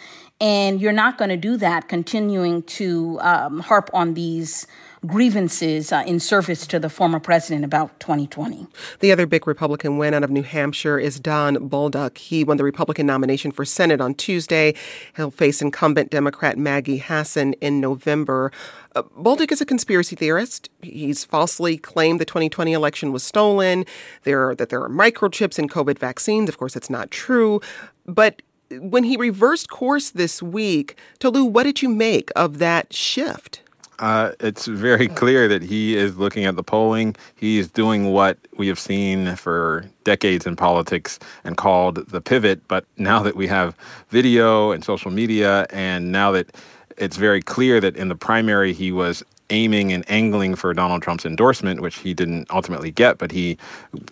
And 0.43 0.81
you're 0.81 0.91
not 0.91 1.17
going 1.17 1.29
to 1.29 1.37
do 1.37 1.55
that 1.55 1.87
continuing 1.87 2.63
to 2.63 3.17
um, 3.21 3.61
harp 3.61 3.89
on 3.93 4.13
these 4.13 4.67
grievances 5.07 5.93
uh, 5.93 6.03
in 6.05 6.19
service 6.19 6.67
to 6.67 6.79
the 6.79 6.89
former 6.89 7.21
president 7.21 7.63
about 7.63 7.97
2020. 8.01 8.67
The 8.99 9.13
other 9.13 9.25
big 9.25 9.47
Republican 9.47 9.97
win 9.97 10.13
out 10.13 10.21
of 10.21 10.29
New 10.29 10.43
Hampshire 10.43 10.99
is 10.99 11.17
Don 11.17 11.69
Bolduc. 11.69 12.17
He 12.17 12.43
won 12.43 12.57
the 12.57 12.65
Republican 12.65 13.05
nomination 13.05 13.51
for 13.51 13.63
Senate 13.63 14.01
on 14.01 14.15
Tuesday. 14.15 14.75
He'll 15.15 15.31
face 15.31 15.61
incumbent 15.61 16.09
Democrat 16.09 16.57
Maggie 16.57 16.97
Hassan 16.97 17.53
in 17.61 17.79
November. 17.79 18.51
Uh, 18.97 19.03
Bolduc 19.17 19.49
is 19.49 19.61
a 19.61 19.65
conspiracy 19.65 20.17
theorist. 20.17 20.69
He's 20.81 21.23
falsely 21.23 21.77
claimed 21.77 22.19
the 22.19 22.25
2020 22.25 22.73
election 22.73 23.13
was 23.13 23.23
stolen, 23.23 23.85
there 24.23 24.55
that 24.55 24.67
there 24.67 24.83
are 24.83 24.89
microchips 24.89 25.57
in 25.57 25.69
COVID 25.69 25.97
vaccines. 25.97 26.49
Of 26.49 26.57
course, 26.57 26.75
it's 26.75 26.89
not 26.89 27.11
true. 27.11 27.61
But 28.05 28.41
when 28.79 29.03
he 29.03 29.17
reversed 29.17 29.69
course 29.69 30.11
this 30.11 30.41
week, 30.41 30.97
Tolu, 31.19 31.45
what 31.45 31.63
did 31.63 31.81
you 31.81 31.89
make 31.89 32.31
of 32.35 32.59
that 32.59 32.93
shift? 32.93 33.61
Uh, 33.99 34.31
it's 34.39 34.65
very 34.65 35.07
clear 35.07 35.47
that 35.47 35.61
he 35.61 35.95
is 35.95 36.17
looking 36.17 36.45
at 36.45 36.55
the 36.55 36.63
polling. 36.63 37.15
He's 37.35 37.69
doing 37.69 38.11
what 38.11 38.37
we 38.57 38.67
have 38.67 38.79
seen 38.79 39.35
for 39.35 39.85
decades 40.03 40.45
in 40.45 40.55
politics 40.55 41.19
and 41.43 41.55
called 41.57 42.07
the 42.07 42.19
pivot. 42.19 42.67
But 42.67 42.85
now 42.97 43.21
that 43.23 43.35
we 43.35 43.47
have 43.47 43.77
video 44.09 44.71
and 44.71 44.83
social 44.83 45.11
media, 45.11 45.67
and 45.69 46.11
now 46.11 46.31
that 46.31 46.55
it's 46.97 47.17
very 47.17 47.41
clear 47.41 47.79
that 47.79 47.95
in 47.95 48.09
the 48.09 48.15
primary 48.15 48.73
he 48.73 48.91
was 48.91 49.23
aiming 49.53 49.93
and 49.93 50.03
angling 50.09 50.55
for 50.55 50.73
Donald 50.73 51.03
Trump's 51.03 51.25
endorsement, 51.25 51.79
which 51.79 51.99
he 51.99 52.13
didn't 52.13 52.49
ultimately 52.49 52.91
get, 52.91 53.19
but 53.19 53.31
he 53.31 53.57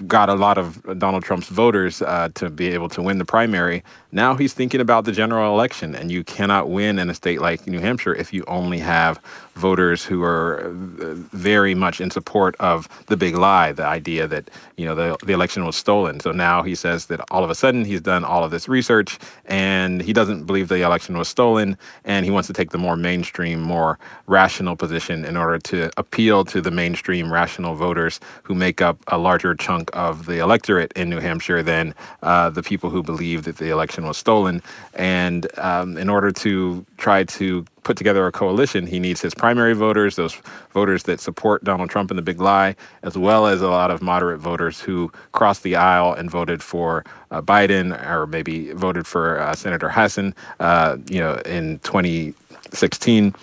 got 0.06 0.30
a 0.30 0.36
lot 0.36 0.58
of 0.58 0.82
Donald 1.00 1.24
Trump's 1.24 1.50
voters 1.50 2.02
uh, 2.04 2.30
to 2.36 2.50
be 2.50 2.68
able 2.68 2.88
to 2.90 3.02
win 3.02 3.18
the 3.18 3.26
primary. 3.26 3.84
Now 4.12 4.36
he's 4.36 4.54
thinking 4.54 4.80
about 4.80 5.06
the 5.06 5.12
general 5.12 5.52
election, 5.54 5.96
and 5.96 6.12
you 6.12 6.24
cannot 6.24 6.70
win 6.70 7.00
in 7.00 7.10
a 7.10 7.16
state 7.16 7.42
like 7.42 7.66
New 7.66 7.80
Hampshire 7.80 8.14
if 8.14 8.32
you 8.32 8.44
only 8.48 8.78
have 8.78 9.20
voters 9.56 10.06
who 10.06 10.24
are 10.24 10.62
uh, 10.62 11.14
very 11.34 11.76
much 11.76 12.02
in 12.02 12.10
support 12.12 12.56
of 12.60 12.88
the 13.08 13.18
big 13.18 13.36
lie, 13.36 13.72
the 13.72 13.86
idea 13.86 14.28
that 14.28 14.50
you 14.78 14.86
know 14.86 14.96
the 14.96 15.18
the 15.26 15.34
election 15.34 15.66
was 15.66 15.76
stolen. 15.76 16.20
So 16.20 16.32
now 16.32 16.64
he 16.64 16.76
says 16.76 17.08
that 17.08 17.22
all 17.32 17.44
of 17.44 17.50
a 17.50 17.56
sudden 17.56 17.86
he's 17.86 18.02
done 18.02 18.24
all 18.24 18.44
of 18.44 18.52
this 18.52 18.68
research 18.68 19.20
and 19.46 20.02
he 20.02 20.14
doesn't 20.14 20.46
believe 20.46 20.68
the 20.68 20.82
election 20.82 21.18
was 21.18 21.28
stolen, 21.28 21.78
and 22.06 22.26
he 22.26 22.32
wants 22.32 22.48
to 22.48 22.54
take 22.54 22.72
the 22.72 22.78
more 22.78 22.96
mainstream, 22.96 23.62
more 23.62 24.00
rational 24.28 24.76
position 24.76 25.26
in 25.26 25.38
order 25.38 25.60
to 25.60 25.90
appeal 25.98 26.46
to 26.46 26.62
the 26.62 26.72
mainstream 26.72 27.32
rational 27.32 27.76
voters 27.76 28.20
who 28.44 28.56
make 28.56 28.82
up 28.82 28.98
a 29.08 29.18
larger 29.18 29.54
chunk 29.56 29.90
of 29.94 30.26
the 30.26 30.40
electorate 30.40 30.92
in 30.94 31.10
New 31.10 31.20
Hampshire 31.20 31.62
than 31.62 31.94
uh, 32.24 32.50
the 32.50 32.64
people 32.64 32.90
who 32.90 33.04
believe 33.04 33.44
that 33.44 33.58
the 33.58 33.70
election 33.70 34.06
was 34.06 34.18
stolen. 34.18 34.62
And 34.94 35.48
um, 35.58 35.98
in 35.98 36.10
order 36.10 36.32
to 36.32 36.86
try 37.02 37.24
to 37.24 37.66
put 37.84 37.98
together 37.98 38.28
a 38.28 38.32
coalition, 38.32 38.86
he 38.86 39.00
needs 39.00 39.20
his 39.22 39.34
primary 39.34 39.74
voters, 39.74 40.16
those 40.16 40.36
voters 40.72 41.04
that 41.04 41.20
support 41.20 41.64
Donald 41.64 41.90
Trump 41.90 42.12
and 42.12 42.18
the 42.18 42.22
big 42.22 42.40
lie, 42.40 42.76
as 43.02 43.18
well 43.18 43.48
as 43.48 43.62
a 43.62 43.70
lot 43.70 43.90
of 43.90 44.04
moderate 44.04 44.40
voters 44.40 44.80
who 44.80 45.12
crossed 45.32 45.64
the 45.64 45.76
aisle 45.76 46.14
and 46.14 46.30
voted 46.30 46.62
for 46.62 47.04
uh, 47.32 47.42
Biden 47.42 47.92
or 48.08 48.28
maybe 48.28 48.72
voted 48.74 49.08
for 49.08 49.40
uh, 49.40 49.56
Senator 49.56 49.90
Hassan, 49.90 50.36
uh, 50.60 50.98
you 51.10 51.20
know, 51.20 51.36
in 51.46 51.80
2016. 51.80 53.34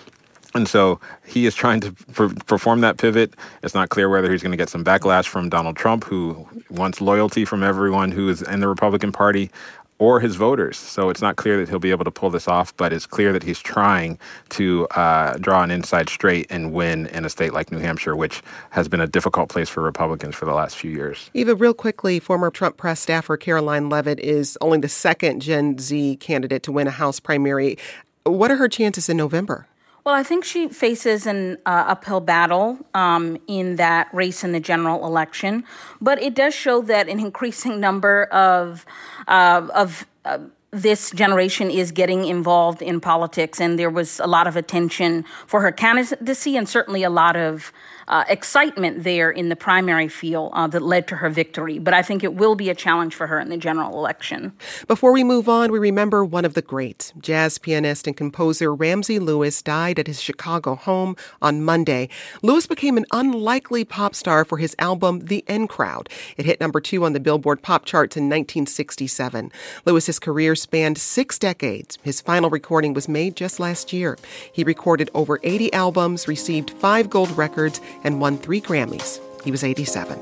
And 0.55 0.67
so 0.67 0.99
he 1.27 1.45
is 1.45 1.53
trying 1.53 1.81
to 1.81 1.91
per- 2.13 2.33
perform 2.47 2.81
that 2.81 2.97
pivot. 2.97 3.35
It's 3.61 3.75
not 3.75 3.89
clear 3.89 4.09
whether 4.09 4.31
he's 4.31 4.41
going 4.41 4.51
to 4.51 4.57
get 4.57 4.69
some 4.69 4.83
backlash 4.83 5.27
from 5.27 5.49
Donald 5.49 5.75
Trump, 5.75 6.05
who 6.05 6.47
wants 6.71 7.01
loyalty 7.01 7.45
from 7.45 7.61
everyone 7.61 8.11
who 8.11 8.29
is 8.29 8.41
in 8.41 8.61
the 8.61 8.67
Republican 8.67 9.11
Party, 9.11 9.51
or 9.99 10.19
his 10.19 10.35
voters. 10.35 10.77
So 10.77 11.09
it's 11.09 11.21
not 11.21 11.35
clear 11.35 11.57
that 11.57 11.69
he'll 11.69 11.77
be 11.77 11.91
able 11.91 12.05
to 12.05 12.11
pull 12.11 12.29
this 12.29 12.47
off, 12.47 12.75
but 12.77 12.91
it's 12.91 13.05
clear 13.05 13.31
that 13.33 13.43
he's 13.43 13.59
trying 13.59 14.17
to 14.49 14.87
uh, 14.87 15.37
draw 15.37 15.61
an 15.61 15.71
inside 15.71 16.09
straight 16.09 16.47
and 16.49 16.73
win 16.73 17.07
in 17.07 17.25
a 17.25 17.29
state 17.29 17.53
like 17.53 17.71
New 17.71 17.79
Hampshire, 17.79 18.15
which 18.15 18.41
has 18.71 18.87
been 18.87 19.01
a 19.01 19.07
difficult 19.07 19.49
place 19.49 19.69
for 19.69 19.83
Republicans 19.83 20.35
for 20.35 20.45
the 20.45 20.53
last 20.53 20.77
few 20.77 20.89
years. 20.89 21.29
Eva, 21.33 21.53
real 21.53 21.73
quickly, 21.73 22.19
former 22.19 22.49
Trump 22.49 22.77
press 22.77 23.01
staffer 23.01 23.37
Karoline 23.37 23.91
Leavitt 23.91 24.19
is 24.19 24.57
only 24.61 24.79
the 24.79 24.89
second 24.89 25.41
Gen 25.41 25.77
Z 25.77 26.15
candidate 26.17 26.63
to 26.63 26.71
win 26.71 26.87
a 26.87 26.91
House 26.91 27.19
primary. 27.19 27.77
What 28.23 28.51
are 28.51 28.57
her 28.57 28.69
chances 28.69 29.09
in 29.09 29.17
November? 29.17 29.67
Well, 30.09 30.17
I 30.17 30.23
think 30.23 30.43
she 30.43 30.69
faces 30.69 31.27
an 31.27 31.59
uh, 31.67 31.85
uphill 31.89 32.19
battle 32.19 32.79
um, 32.95 33.37
in 33.45 33.75
that 33.75 34.11
race 34.11 34.43
in 34.43 34.53
the 34.53 34.59
general 34.59 35.05
election, 35.05 35.63
but 36.01 36.19
it 36.19 36.33
does 36.33 36.55
show 36.55 36.81
that 36.81 37.07
an 37.07 37.19
increasing 37.19 37.79
number 37.87 38.23
of 38.31 38.87
uh, 39.27 39.67
of 39.71 40.07
uh, 40.25 40.39
this 40.71 41.11
generation 41.11 41.69
is 41.69 41.91
getting 41.91 42.25
involved 42.25 42.81
in 42.81 42.99
politics, 42.99 43.61
and 43.61 43.77
there 43.77 43.91
was 43.91 44.19
a 44.19 44.25
lot 44.25 44.47
of 44.47 44.55
attention 44.55 45.25
for 45.45 45.61
her 45.61 45.71
candidacy, 45.71 46.57
and 46.57 46.67
certainly 46.67 47.03
a 47.03 47.11
lot 47.11 47.35
of 47.35 47.71
uh, 48.09 48.25
excitement 48.27 49.03
there 49.03 49.29
in 49.29 49.49
the 49.49 49.55
primary 49.55 50.07
field 50.07 50.51
uh, 50.53 50.67
that 50.67 50.81
led 50.81 51.07
to 51.07 51.15
her 51.17 51.29
victory. 51.29 51.79
But 51.79 51.93
I 51.93 52.01
think 52.01 52.23
it 52.23 52.33
will 52.33 52.55
be 52.55 52.69
a 52.69 52.75
challenge 52.75 53.15
for 53.15 53.27
her 53.27 53.39
in 53.39 53.49
the 53.49 53.57
general 53.57 53.97
election. 53.97 54.53
Before 54.87 55.13
we 55.13 55.23
move 55.23 55.47
on, 55.47 55.71
we 55.71 55.79
remember 55.79 56.25
one 56.25 56.45
of 56.45 56.55
the 56.55 56.61
greats. 56.61 57.13
Jazz 57.19 57.57
pianist 57.57 58.07
and 58.07 58.17
composer 58.17 58.73
Ramsey 58.73 59.19
Lewis 59.19 59.61
died 59.61 59.99
at 59.99 60.07
his 60.07 60.21
Chicago 60.21 60.75
home 60.75 61.15
on 61.41 61.63
Monday. 61.63 62.09
Lewis 62.41 62.67
became 62.67 62.97
an 62.97 63.05
unlikely 63.11 63.85
pop 63.85 64.15
star 64.15 64.43
for 64.43 64.57
his 64.57 64.75
album 64.79 65.19
The 65.21 65.43
In 65.47 65.67
Crowd. 65.67 66.09
It 66.37 66.45
hit 66.45 66.59
number 66.59 66.81
two 66.81 67.05
on 67.05 67.13
the 67.13 67.19
Billboard 67.19 67.61
pop 67.61 67.85
charts 67.85 68.17
in 68.17 68.23
1967. 68.23 69.51
Lewis's 69.85 70.19
career 70.19 70.55
spanned 70.55 70.97
six 70.97 71.37
decades. 71.37 71.97
His 72.01 72.21
final 72.21 72.49
recording 72.49 72.93
was 72.93 73.07
made 73.07 73.35
just 73.35 73.59
last 73.59 73.93
year. 73.93 74.17
He 74.51 74.63
recorded 74.63 75.09
over 75.13 75.39
80 75.43 75.71
albums, 75.73 76.27
received 76.27 76.71
five 76.71 77.09
gold 77.09 77.29
records, 77.37 77.79
and 78.03 78.21
won 78.21 78.37
three 78.37 78.61
Grammys. 78.61 79.19
He 79.43 79.51
was 79.51 79.63
87. 79.63 80.19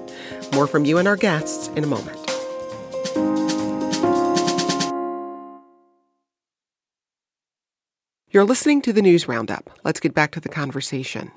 More 0.53 0.67
from 0.67 0.85
you 0.85 0.97
and 0.97 1.07
our 1.07 1.17
guests 1.17 1.67
in 1.69 1.83
a 1.83 1.87
moment. 1.87 2.17
You're 8.29 8.45
listening 8.45 8.81
to 8.83 8.93
the 8.93 9.01
News 9.01 9.27
Roundup. 9.27 9.79
Let's 9.83 9.99
get 9.99 10.13
back 10.13 10.31
to 10.31 10.39
the 10.39 10.49
conversation. 10.49 11.31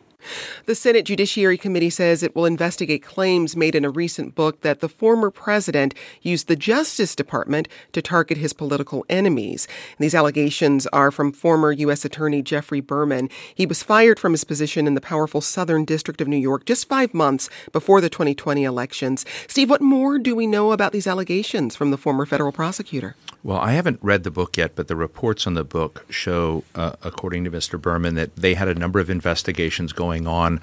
The 0.67 0.75
Senate 0.75 1.05
Judiciary 1.05 1.59
Committee 1.59 1.91
says 1.91 2.23
it 2.23 2.35
will 2.35 2.45
investigate 2.45 3.03
claims 3.03 3.57
made 3.57 3.75
in 3.75 3.85
a 3.85 3.91
recent 3.91 4.35
book 4.35 4.61
that 4.63 4.81
the 4.81 4.89
former 4.89 5.31
president 5.31 5.95
used 6.23 6.49
the 6.49 6.57
Justice 6.57 7.15
Department 7.15 7.69
to 7.93 8.03
target 8.03 8.39
his 8.39 8.53
political 8.53 9.05
enemies. 9.09 9.69
These 9.99 10.15
allegations 10.15 10.87
are 10.89 11.11
from 11.11 11.33
former 11.33 11.73
U.S. 11.73 12.05
Attorney 12.05 12.43
Geoffrey 12.43 12.81
Berman. 12.81 13.29
He 13.55 13.67
was 13.67 13.83
fired 13.83 14.19
from 14.19 14.33
his 14.33 14.45
position 14.45 14.87
in 14.87 14.95
the 14.95 15.01
powerful 15.01 15.41
Southern 15.41 15.85
District 15.85 16.21
of 16.21 16.29
New 16.29 16.37
York 16.37 16.65
just 16.67 16.89
five 16.89 17.15
months 17.15 17.51
before 17.73 18.01
the 18.01 18.11
2020 18.11 18.65
elections. 18.65 19.25
Steve, 19.49 19.71
what 19.71 19.83
more 19.83 20.19
do 20.19 20.35
we 20.37 20.47
know 20.47 20.73
about 20.73 20.93
these 20.93 21.07
allegations 21.07 21.77
from 21.77 21.91
the 21.91 21.99
former 21.99 22.27
federal 22.27 22.53
prosecutor? 22.53 23.17
Well, 23.43 23.59
I 23.59 23.73
haven't 23.73 23.99
read 24.03 24.25
the 24.25 24.31
book 24.31 24.59
yet, 24.59 24.73
but 24.75 24.89
the 24.89 24.97
reports 24.97 25.47
on 25.47 25.55
the 25.55 25.65
book 25.65 26.05
show, 26.11 26.63
uh, 26.75 26.93
according 27.03 27.45
to 27.45 27.51
Mr. 27.51 27.81
Berman, 27.81 28.15
that 28.17 28.37
they 28.37 28.53
had 28.53 28.69
a 28.69 28.75
number 28.75 29.01
of 29.01 29.09
investigations 29.09 29.95
going 29.95 30.10
on 30.19 30.61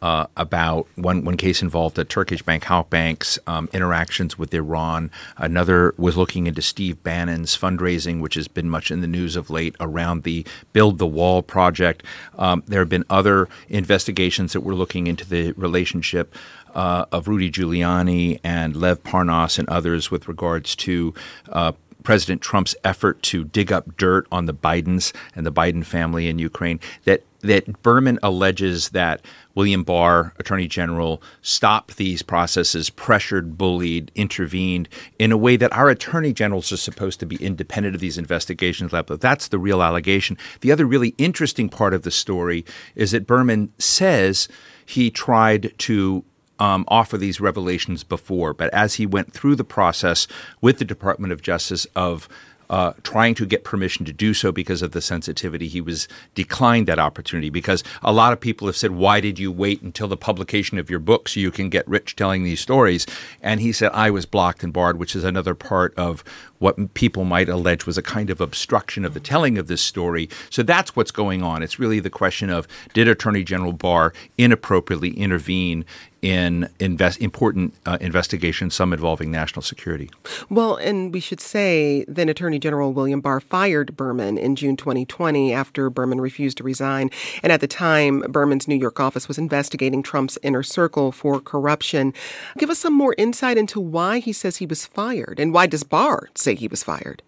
uh, 0.00 0.26
about 0.36 0.86
one, 0.94 1.24
one 1.24 1.36
case 1.36 1.62
involved 1.62 1.96
the 1.96 2.04
Turkish 2.04 2.42
bank, 2.42 2.64
Halkbank's 2.64 3.38
um, 3.46 3.68
interactions 3.72 4.38
with 4.38 4.54
Iran. 4.54 5.10
Another 5.36 5.94
was 5.96 6.16
looking 6.16 6.46
into 6.46 6.62
Steve 6.62 7.02
Bannon's 7.02 7.56
fundraising, 7.56 8.20
which 8.20 8.34
has 8.34 8.48
been 8.48 8.70
much 8.70 8.90
in 8.90 9.00
the 9.00 9.06
news 9.06 9.36
of 9.36 9.50
late 9.50 9.74
around 9.80 10.22
the 10.22 10.46
Build 10.72 10.98
the 10.98 11.06
Wall 11.06 11.42
project. 11.42 12.02
Um, 12.38 12.62
there 12.66 12.80
have 12.80 12.88
been 12.88 13.04
other 13.10 13.48
investigations 13.68 14.52
that 14.52 14.60
were 14.60 14.74
looking 14.74 15.06
into 15.06 15.28
the 15.28 15.52
relationship 15.52 16.34
uh, 16.74 17.06
of 17.10 17.26
Rudy 17.26 17.50
Giuliani 17.50 18.40
and 18.44 18.76
Lev 18.76 19.02
Parnas 19.02 19.58
and 19.58 19.68
others 19.68 20.10
with 20.10 20.28
regards 20.28 20.76
to 20.76 21.12
uh, 21.48 21.72
President 22.04 22.40
Trump's 22.40 22.76
effort 22.84 23.20
to 23.24 23.44
dig 23.44 23.72
up 23.72 23.96
dirt 23.96 24.26
on 24.30 24.46
the 24.46 24.54
Bidens 24.54 25.12
and 25.34 25.44
the 25.44 25.52
Biden 25.52 25.84
family 25.84 26.28
in 26.28 26.38
Ukraine. 26.38 26.78
That 27.04 27.22
that 27.40 27.82
Berman 27.82 28.18
alleges 28.22 28.90
that 28.90 29.24
William 29.54 29.84
Barr, 29.84 30.32
Attorney 30.38 30.66
General, 30.66 31.22
stopped 31.42 31.96
these 31.96 32.22
processes, 32.22 32.90
pressured, 32.90 33.56
bullied, 33.56 34.10
intervened 34.14 34.88
in 35.18 35.32
a 35.32 35.36
way 35.36 35.56
that 35.56 35.72
our 35.72 35.88
attorney 35.88 36.32
generals 36.32 36.72
are 36.72 36.76
supposed 36.76 37.20
to 37.20 37.26
be 37.26 37.36
independent 37.36 37.94
of 37.94 38.00
these 38.00 38.18
investigations. 38.18 38.92
That's 38.92 39.48
the 39.48 39.58
real 39.58 39.82
allegation. 39.82 40.36
The 40.60 40.72
other 40.72 40.86
really 40.86 41.14
interesting 41.18 41.68
part 41.68 41.94
of 41.94 42.02
the 42.02 42.10
story 42.10 42.64
is 42.94 43.12
that 43.12 43.26
Berman 43.26 43.72
says 43.78 44.48
he 44.84 45.10
tried 45.10 45.76
to 45.78 46.24
um, 46.58 46.84
offer 46.88 47.16
these 47.16 47.40
revelations 47.40 48.02
before, 48.04 48.52
but 48.52 48.72
as 48.74 48.94
he 48.94 49.06
went 49.06 49.32
through 49.32 49.54
the 49.54 49.64
process 49.64 50.26
with 50.60 50.78
the 50.78 50.84
Department 50.84 51.32
of 51.32 51.42
Justice 51.42 51.86
of 51.94 52.28
uh, 52.70 52.92
trying 53.02 53.34
to 53.34 53.46
get 53.46 53.64
permission 53.64 54.04
to 54.06 54.12
do 54.12 54.34
so 54.34 54.52
because 54.52 54.82
of 54.82 54.92
the 54.92 55.00
sensitivity. 55.00 55.68
He 55.68 55.80
was 55.80 56.08
declined 56.34 56.86
that 56.88 56.98
opportunity 56.98 57.50
because 57.50 57.82
a 58.02 58.12
lot 58.12 58.32
of 58.32 58.40
people 58.40 58.66
have 58.66 58.76
said, 58.76 58.92
"Why 58.92 59.20
did 59.20 59.38
you 59.38 59.50
wait 59.50 59.82
until 59.82 60.08
the 60.08 60.16
publication 60.16 60.78
of 60.78 60.90
your 60.90 60.98
book 60.98 61.28
so 61.28 61.40
you 61.40 61.50
can 61.50 61.68
get 61.68 61.88
rich 61.88 62.16
telling 62.16 62.44
these 62.44 62.60
stories?" 62.60 63.06
And 63.42 63.60
he 63.60 63.72
said, 63.72 63.90
"I 63.92 64.10
was 64.10 64.26
blocked 64.26 64.62
and 64.62 64.72
barred," 64.72 64.98
which 64.98 65.16
is 65.16 65.24
another 65.24 65.54
part 65.54 65.94
of 65.96 66.24
what 66.58 66.94
people 66.94 67.24
might 67.24 67.48
allege 67.48 67.86
was 67.86 67.98
a 67.98 68.02
kind 68.02 68.30
of 68.30 68.40
obstruction 68.40 69.04
of 69.04 69.14
the 69.14 69.20
telling 69.20 69.58
of 69.58 69.68
this 69.68 69.80
story. 69.80 70.28
So 70.50 70.62
that's 70.62 70.96
what's 70.96 71.10
going 71.10 71.42
on. 71.42 71.62
It's 71.62 71.78
really 71.78 72.00
the 72.00 72.10
question 72.10 72.50
of 72.50 72.66
did 72.92 73.08
Attorney 73.08 73.44
General 73.44 73.72
Barr 73.72 74.12
inappropriately 74.36 75.10
intervene 75.10 75.84
in 76.22 76.68
invest, 76.80 77.20
important 77.20 77.74
uh, 77.86 77.98
investigations, 78.00 78.74
some 78.74 78.92
involving 78.92 79.30
national 79.30 79.62
security. 79.62 80.10
Well, 80.50 80.76
and 80.76 81.12
we 81.12 81.20
should 81.20 81.40
say 81.40 82.04
then 82.08 82.28
Attorney 82.28 82.58
General 82.58 82.92
William 82.92 83.20
Barr 83.20 83.40
fired 83.40 83.96
Berman 83.96 84.36
in 84.38 84.56
June 84.56 84.76
2020 84.76 85.52
after 85.52 85.90
Berman 85.90 86.20
refused 86.20 86.58
to 86.58 86.64
resign. 86.64 87.10
And 87.42 87.52
at 87.52 87.60
the 87.60 87.68
time, 87.68 88.20
Berman's 88.28 88.66
New 88.66 88.76
York 88.76 88.98
office 89.00 89.28
was 89.28 89.38
investigating 89.38 90.02
Trump's 90.02 90.38
inner 90.42 90.62
circle 90.62 91.12
for 91.12 91.40
corruption. 91.40 92.12
Give 92.58 92.70
us 92.70 92.78
some 92.78 92.94
more 92.94 93.14
insight 93.16 93.56
into 93.56 93.80
why 93.80 94.18
he 94.18 94.32
says 94.32 94.56
he 94.56 94.66
was 94.66 94.86
fired 94.86 95.38
and 95.38 95.52
why 95.52 95.66
does 95.66 95.84
Barr 95.84 96.28
say 96.34 96.54
he 96.54 96.68
was 96.68 96.82
fired? 96.82 97.22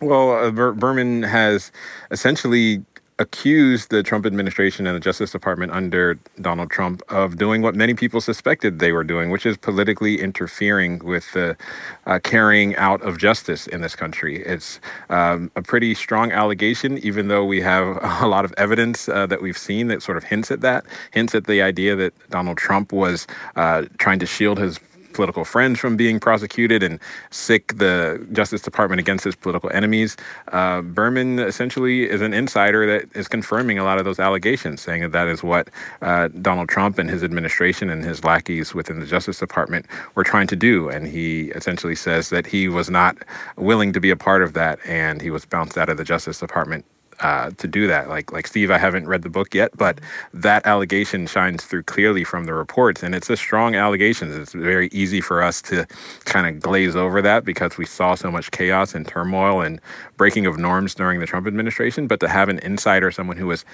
Well, 0.00 0.32
uh, 0.32 0.50
Ber- 0.50 0.72
Berman 0.72 1.22
has 1.22 1.72
essentially 2.10 2.84
accused 3.18 3.90
the 3.90 4.02
Trump 4.02 4.26
administration 4.26 4.86
and 4.86 4.94
the 4.94 5.00
Justice 5.00 5.32
Department 5.32 5.72
under 5.72 6.18
Donald 6.40 6.70
Trump 6.70 7.02
of 7.08 7.38
doing 7.38 7.62
what 7.62 7.74
many 7.74 7.94
people 7.94 8.20
suspected 8.20 8.78
they 8.78 8.92
were 8.92 9.04
doing, 9.04 9.30
which 9.30 9.46
is 9.46 9.56
politically 9.56 10.20
interfering 10.20 10.98
with 10.98 11.32
the 11.32 11.56
uh, 12.04 12.18
carrying 12.22 12.76
out 12.76 13.00
of 13.00 13.16
justice 13.16 13.66
in 13.66 13.80
this 13.80 13.96
country. 13.96 14.42
It's 14.44 14.80
um, 15.08 15.50
a 15.56 15.62
pretty 15.62 15.94
strong 15.94 16.30
allegation, 16.30 16.98
even 16.98 17.28
though 17.28 17.44
we 17.44 17.62
have 17.62 17.98
a 18.22 18.26
lot 18.26 18.44
of 18.44 18.52
evidence 18.58 19.08
uh, 19.08 19.26
that 19.26 19.40
we've 19.40 19.58
seen 19.58 19.88
that 19.88 20.02
sort 20.02 20.18
of 20.18 20.24
hints 20.24 20.50
at 20.50 20.60
that, 20.60 20.84
hints 21.10 21.34
at 21.34 21.46
the 21.46 21.62
idea 21.62 21.96
that 21.96 22.12
Donald 22.28 22.58
Trump 22.58 22.92
was 22.92 23.26
uh, 23.56 23.84
trying 23.98 24.18
to 24.18 24.26
shield 24.26 24.58
his 24.58 24.78
political 25.16 25.44
friends 25.44 25.80
from 25.80 25.96
being 25.96 26.20
prosecuted 26.20 26.82
and 26.82 27.00
sic 27.30 27.76
the 27.78 28.24
Justice 28.32 28.62
Department 28.62 29.00
against 29.00 29.24
his 29.24 29.34
political 29.34 29.70
enemies. 29.72 30.16
Uh, 30.52 30.82
Berman 30.82 31.38
essentially 31.38 32.08
is 32.08 32.20
an 32.20 32.32
insider 32.32 32.86
that 32.86 33.16
is 33.16 33.26
confirming 33.26 33.78
a 33.78 33.84
lot 33.84 33.98
of 33.98 34.04
those 34.04 34.20
allegations, 34.20 34.80
saying 34.82 35.02
that 35.02 35.12
that 35.12 35.26
is 35.26 35.42
what 35.42 35.68
uh, 36.02 36.28
Donald 36.42 36.68
Trump 36.68 36.98
and 36.98 37.10
his 37.10 37.24
administration 37.24 37.90
and 37.90 38.04
his 38.04 38.22
lackeys 38.22 38.74
within 38.74 39.00
the 39.00 39.06
Justice 39.06 39.38
Department 39.40 39.86
were 40.14 40.24
trying 40.24 40.46
to 40.46 40.56
do. 40.56 40.88
And 40.88 41.08
he 41.08 41.46
essentially 41.58 41.96
says 41.96 42.28
that 42.30 42.46
he 42.46 42.68
was 42.68 42.90
not 42.90 43.16
willing 43.56 43.92
to 43.94 44.00
be 44.00 44.10
a 44.10 44.16
part 44.16 44.42
of 44.42 44.52
that 44.52 44.78
and 44.86 45.20
he 45.22 45.30
was 45.30 45.44
bounced 45.46 45.78
out 45.78 45.88
of 45.88 45.96
the 45.96 46.04
Justice 46.04 46.38
Department 46.38 46.84
uh, 47.20 47.50
to 47.56 47.68
do 47.68 47.86
that. 47.86 48.08
Like 48.08 48.32
like 48.32 48.46
Steve, 48.46 48.70
I 48.70 48.78
haven't 48.78 49.06
read 49.06 49.22
the 49.22 49.30
book 49.30 49.54
yet, 49.54 49.76
but 49.76 50.00
that 50.34 50.66
allegation 50.66 51.26
shines 51.26 51.64
through 51.64 51.84
clearly 51.84 52.24
from 52.24 52.44
the 52.44 52.54
reports, 52.54 53.02
and 53.02 53.14
it's 53.14 53.30
a 53.30 53.36
strong 53.36 53.74
allegation. 53.74 54.32
It's 54.40 54.52
very 54.52 54.88
easy 54.92 55.20
for 55.20 55.42
us 55.42 55.62
to 55.62 55.86
kind 56.24 56.46
of 56.46 56.60
glaze 56.60 56.96
over 56.96 57.22
that 57.22 57.44
because 57.44 57.78
we 57.78 57.86
saw 57.86 58.14
so 58.14 58.30
much 58.30 58.50
chaos 58.50 58.94
and 58.94 59.06
turmoil 59.06 59.60
and 59.60 59.80
breaking 60.16 60.46
of 60.46 60.58
norms 60.58 60.94
during 60.94 61.20
the 61.20 61.26
Trump 61.26 61.46
administration. 61.46 62.06
But 62.06 62.20
to 62.20 62.28
have 62.28 62.48
an 62.48 62.58
insider, 62.60 63.10
someone 63.10 63.36
who 63.36 63.46
was 63.46 63.64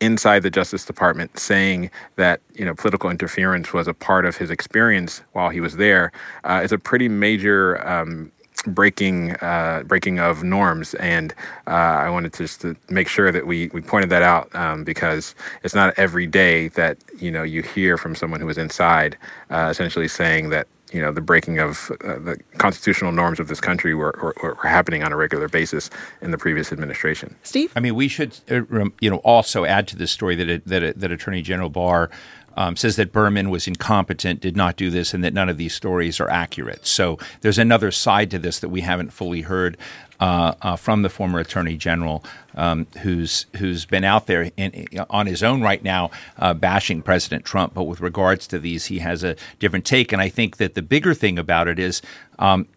inside 0.00 0.42
the 0.42 0.50
Justice 0.50 0.84
Department, 0.84 1.38
saying 1.38 1.90
that 2.16 2.40
you 2.54 2.64
know 2.64 2.74
political 2.74 3.10
interference 3.10 3.72
was 3.72 3.88
a 3.88 3.94
part 3.94 4.26
of 4.26 4.36
his 4.36 4.50
experience 4.50 5.22
while 5.32 5.50
he 5.50 5.60
was 5.60 5.76
there, 5.76 6.12
uh, 6.44 6.60
is 6.62 6.72
a 6.72 6.78
pretty 6.78 7.08
major. 7.08 7.86
Um, 7.86 8.32
breaking 8.66 9.32
uh, 9.36 9.82
breaking 9.86 10.18
of 10.18 10.42
norms, 10.42 10.94
and 10.94 11.34
uh, 11.66 11.70
I 11.70 12.10
wanted 12.10 12.32
to 12.34 12.44
just 12.44 12.60
to 12.62 12.76
make 12.88 13.08
sure 13.08 13.32
that 13.32 13.46
we 13.46 13.68
we 13.68 13.80
pointed 13.80 14.10
that 14.10 14.22
out 14.22 14.54
um, 14.54 14.84
because 14.84 15.34
it's 15.62 15.74
not 15.74 15.94
every 15.96 16.26
day 16.26 16.68
that 16.68 16.98
you 17.18 17.30
know 17.30 17.42
you 17.42 17.62
hear 17.62 17.96
from 17.96 18.14
someone 18.14 18.40
who 18.40 18.48
is 18.48 18.58
inside, 18.58 19.16
uh, 19.50 19.68
essentially 19.70 20.08
saying 20.08 20.50
that 20.50 20.66
you 20.92 21.00
know 21.00 21.10
the 21.10 21.20
breaking 21.20 21.58
of 21.58 21.90
uh, 22.04 22.18
the 22.18 22.38
constitutional 22.58 23.12
norms 23.12 23.40
of 23.40 23.48
this 23.48 23.60
country 23.60 23.94
were, 23.94 24.18
were, 24.22 24.34
were, 24.42 24.68
happening 24.68 25.02
on 25.02 25.12
a 25.12 25.16
regular 25.16 25.48
basis 25.48 25.90
in 26.20 26.30
the 26.30 26.38
previous 26.38 26.72
administration. 26.72 27.34
Steve, 27.42 27.72
I 27.74 27.80
mean, 27.80 27.94
we 27.94 28.08
should 28.08 28.38
uh, 28.50 28.62
you 29.00 29.10
know 29.10 29.18
also 29.18 29.64
add 29.64 29.88
to 29.88 29.96
this 29.96 30.10
story 30.10 30.36
that 30.36 30.48
it, 30.48 30.66
that, 30.66 30.82
it, 30.82 31.00
that 31.00 31.10
Attorney 31.10 31.42
General 31.42 31.70
Barr 31.70 32.10
um, 32.56 32.76
says 32.76 32.96
that 32.96 33.12
Berman 33.12 33.50
was 33.50 33.66
incompetent, 33.66 34.40
did 34.40 34.56
not 34.56 34.76
do 34.76 34.90
this, 34.90 35.14
and 35.14 35.22
that 35.24 35.34
none 35.34 35.48
of 35.48 35.56
these 35.56 35.74
stories 35.74 36.20
are 36.20 36.30
accurate. 36.30 36.86
So 36.86 37.18
there's 37.40 37.58
another 37.58 37.90
side 37.90 38.30
to 38.32 38.38
this 38.38 38.60
that 38.60 38.68
we 38.68 38.82
haven't 38.82 39.12
fully 39.12 39.42
heard 39.42 39.76
uh, 40.20 40.54
uh, 40.62 40.76
from 40.76 41.02
the 41.02 41.08
former 41.08 41.40
Attorney 41.40 41.76
General, 41.76 42.24
um, 42.54 42.86
who's 43.02 43.46
who's 43.56 43.84
been 43.84 44.04
out 44.04 44.26
there 44.26 44.52
in, 44.56 44.86
on 45.10 45.26
his 45.26 45.42
own 45.42 45.62
right 45.62 45.82
now, 45.82 46.10
uh, 46.38 46.54
bashing 46.54 47.02
President 47.02 47.44
Trump. 47.44 47.74
But 47.74 47.84
with 47.84 48.00
regards 48.00 48.46
to 48.48 48.60
these, 48.60 48.86
he 48.86 49.00
has 49.00 49.24
a 49.24 49.34
different 49.58 49.84
take. 49.84 50.12
And 50.12 50.22
I 50.22 50.28
think 50.28 50.58
that 50.58 50.74
the 50.74 50.82
bigger 50.82 51.14
thing 51.14 51.38
about 51.38 51.68
it 51.68 51.78
is. 51.78 52.02
Um, 52.38 52.68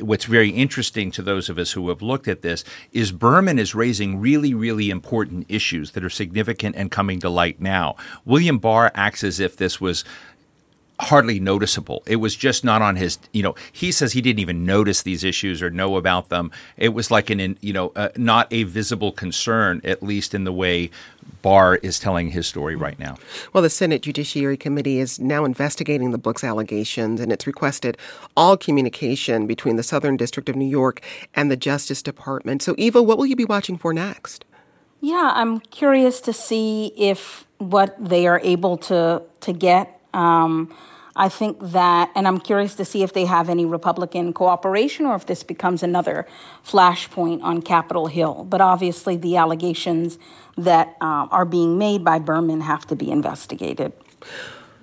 what's 0.00 0.24
very 0.24 0.50
interesting 0.50 1.10
to 1.12 1.22
those 1.22 1.48
of 1.48 1.58
us 1.58 1.72
who 1.72 1.88
have 1.88 2.02
looked 2.02 2.28
at 2.28 2.42
this 2.42 2.64
is 2.92 3.10
Berman 3.10 3.58
is 3.58 3.74
raising 3.74 4.20
really, 4.20 4.54
really 4.54 4.90
important 4.90 5.46
issues 5.48 5.92
that 5.92 6.04
are 6.04 6.10
significant 6.10 6.76
and 6.76 6.90
coming 6.90 7.20
to 7.20 7.28
light 7.28 7.60
now. 7.60 7.96
William 8.24 8.58
Barr 8.58 8.92
acts 8.94 9.24
as 9.24 9.40
if 9.40 9.56
this 9.56 9.80
was 9.80 10.04
hardly 11.00 11.38
noticeable. 11.38 12.02
It 12.06 12.16
was 12.16 12.34
just 12.34 12.64
not 12.64 12.82
on 12.82 12.96
his, 12.96 13.18
you 13.32 13.42
know, 13.42 13.54
he 13.72 13.92
says 13.92 14.12
he 14.12 14.20
didn't 14.20 14.40
even 14.40 14.64
notice 14.64 15.02
these 15.02 15.22
issues 15.22 15.62
or 15.62 15.70
know 15.70 15.96
about 15.96 16.28
them. 16.28 16.50
It 16.76 16.90
was 16.90 17.10
like 17.10 17.30
an, 17.30 17.56
you 17.60 17.72
know, 17.72 17.92
uh, 17.94 18.08
not 18.16 18.52
a 18.52 18.64
visible 18.64 19.12
concern, 19.12 19.80
at 19.84 20.02
least 20.02 20.34
in 20.34 20.44
the 20.44 20.52
way 20.52 20.90
Barr 21.42 21.76
is 21.76 22.00
telling 22.00 22.30
his 22.30 22.46
story 22.46 22.74
right 22.74 22.98
now. 22.98 23.16
Well, 23.52 23.62
the 23.62 23.70
Senate 23.70 24.02
Judiciary 24.02 24.56
Committee 24.56 24.98
is 24.98 25.20
now 25.20 25.44
investigating 25.44 26.10
the 26.10 26.18
book's 26.18 26.42
allegations, 26.42 27.20
and 27.20 27.30
it's 27.30 27.46
requested 27.46 27.96
all 28.36 28.56
communication 28.56 29.46
between 29.46 29.76
the 29.76 29.82
Southern 29.82 30.16
District 30.16 30.48
of 30.48 30.56
New 30.56 30.68
York 30.68 31.00
and 31.34 31.50
the 31.50 31.56
Justice 31.56 32.02
Department. 32.02 32.62
So, 32.62 32.74
Eva, 32.76 33.02
what 33.02 33.18
will 33.18 33.26
you 33.26 33.36
be 33.36 33.44
watching 33.44 33.78
for 33.78 33.92
next? 33.92 34.44
Yeah, 35.00 35.32
I'm 35.34 35.60
curious 35.60 36.20
to 36.22 36.32
see 36.32 36.92
if 36.96 37.46
what 37.58 37.96
they 38.02 38.26
are 38.26 38.40
able 38.42 38.76
to 38.76 39.22
to 39.40 39.52
get 39.52 39.97
um, 40.18 40.74
I 41.14 41.28
think 41.28 41.58
that, 41.72 42.10
and 42.14 42.28
I'm 42.28 42.38
curious 42.38 42.74
to 42.76 42.84
see 42.84 43.02
if 43.02 43.12
they 43.12 43.24
have 43.24 43.48
any 43.48 43.64
Republican 43.64 44.32
cooperation 44.32 45.04
or 45.04 45.16
if 45.16 45.26
this 45.26 45.42
becomes 45.42 45.82
another 45.82 46.26
flashpoint 46.64 47.42
on 47.42 47.60
Capitol 47.62 48.06
Hill. 48.06 48.46
But 48.48 48.60
obviously, 48.60 49.16
the 49.16 49.36
allegations 49.36 50.18
that 50.56 50.96
uh, 51.00 51.26
are 51.30 51.44
being 51.44 51.76
made 51.76 52.04
by 52.04 52.18
Berman 52.20 52.60
have 52.60 52.86
to 52.86 52.96
be 52.96 53.10
investigated. 53.10 53.92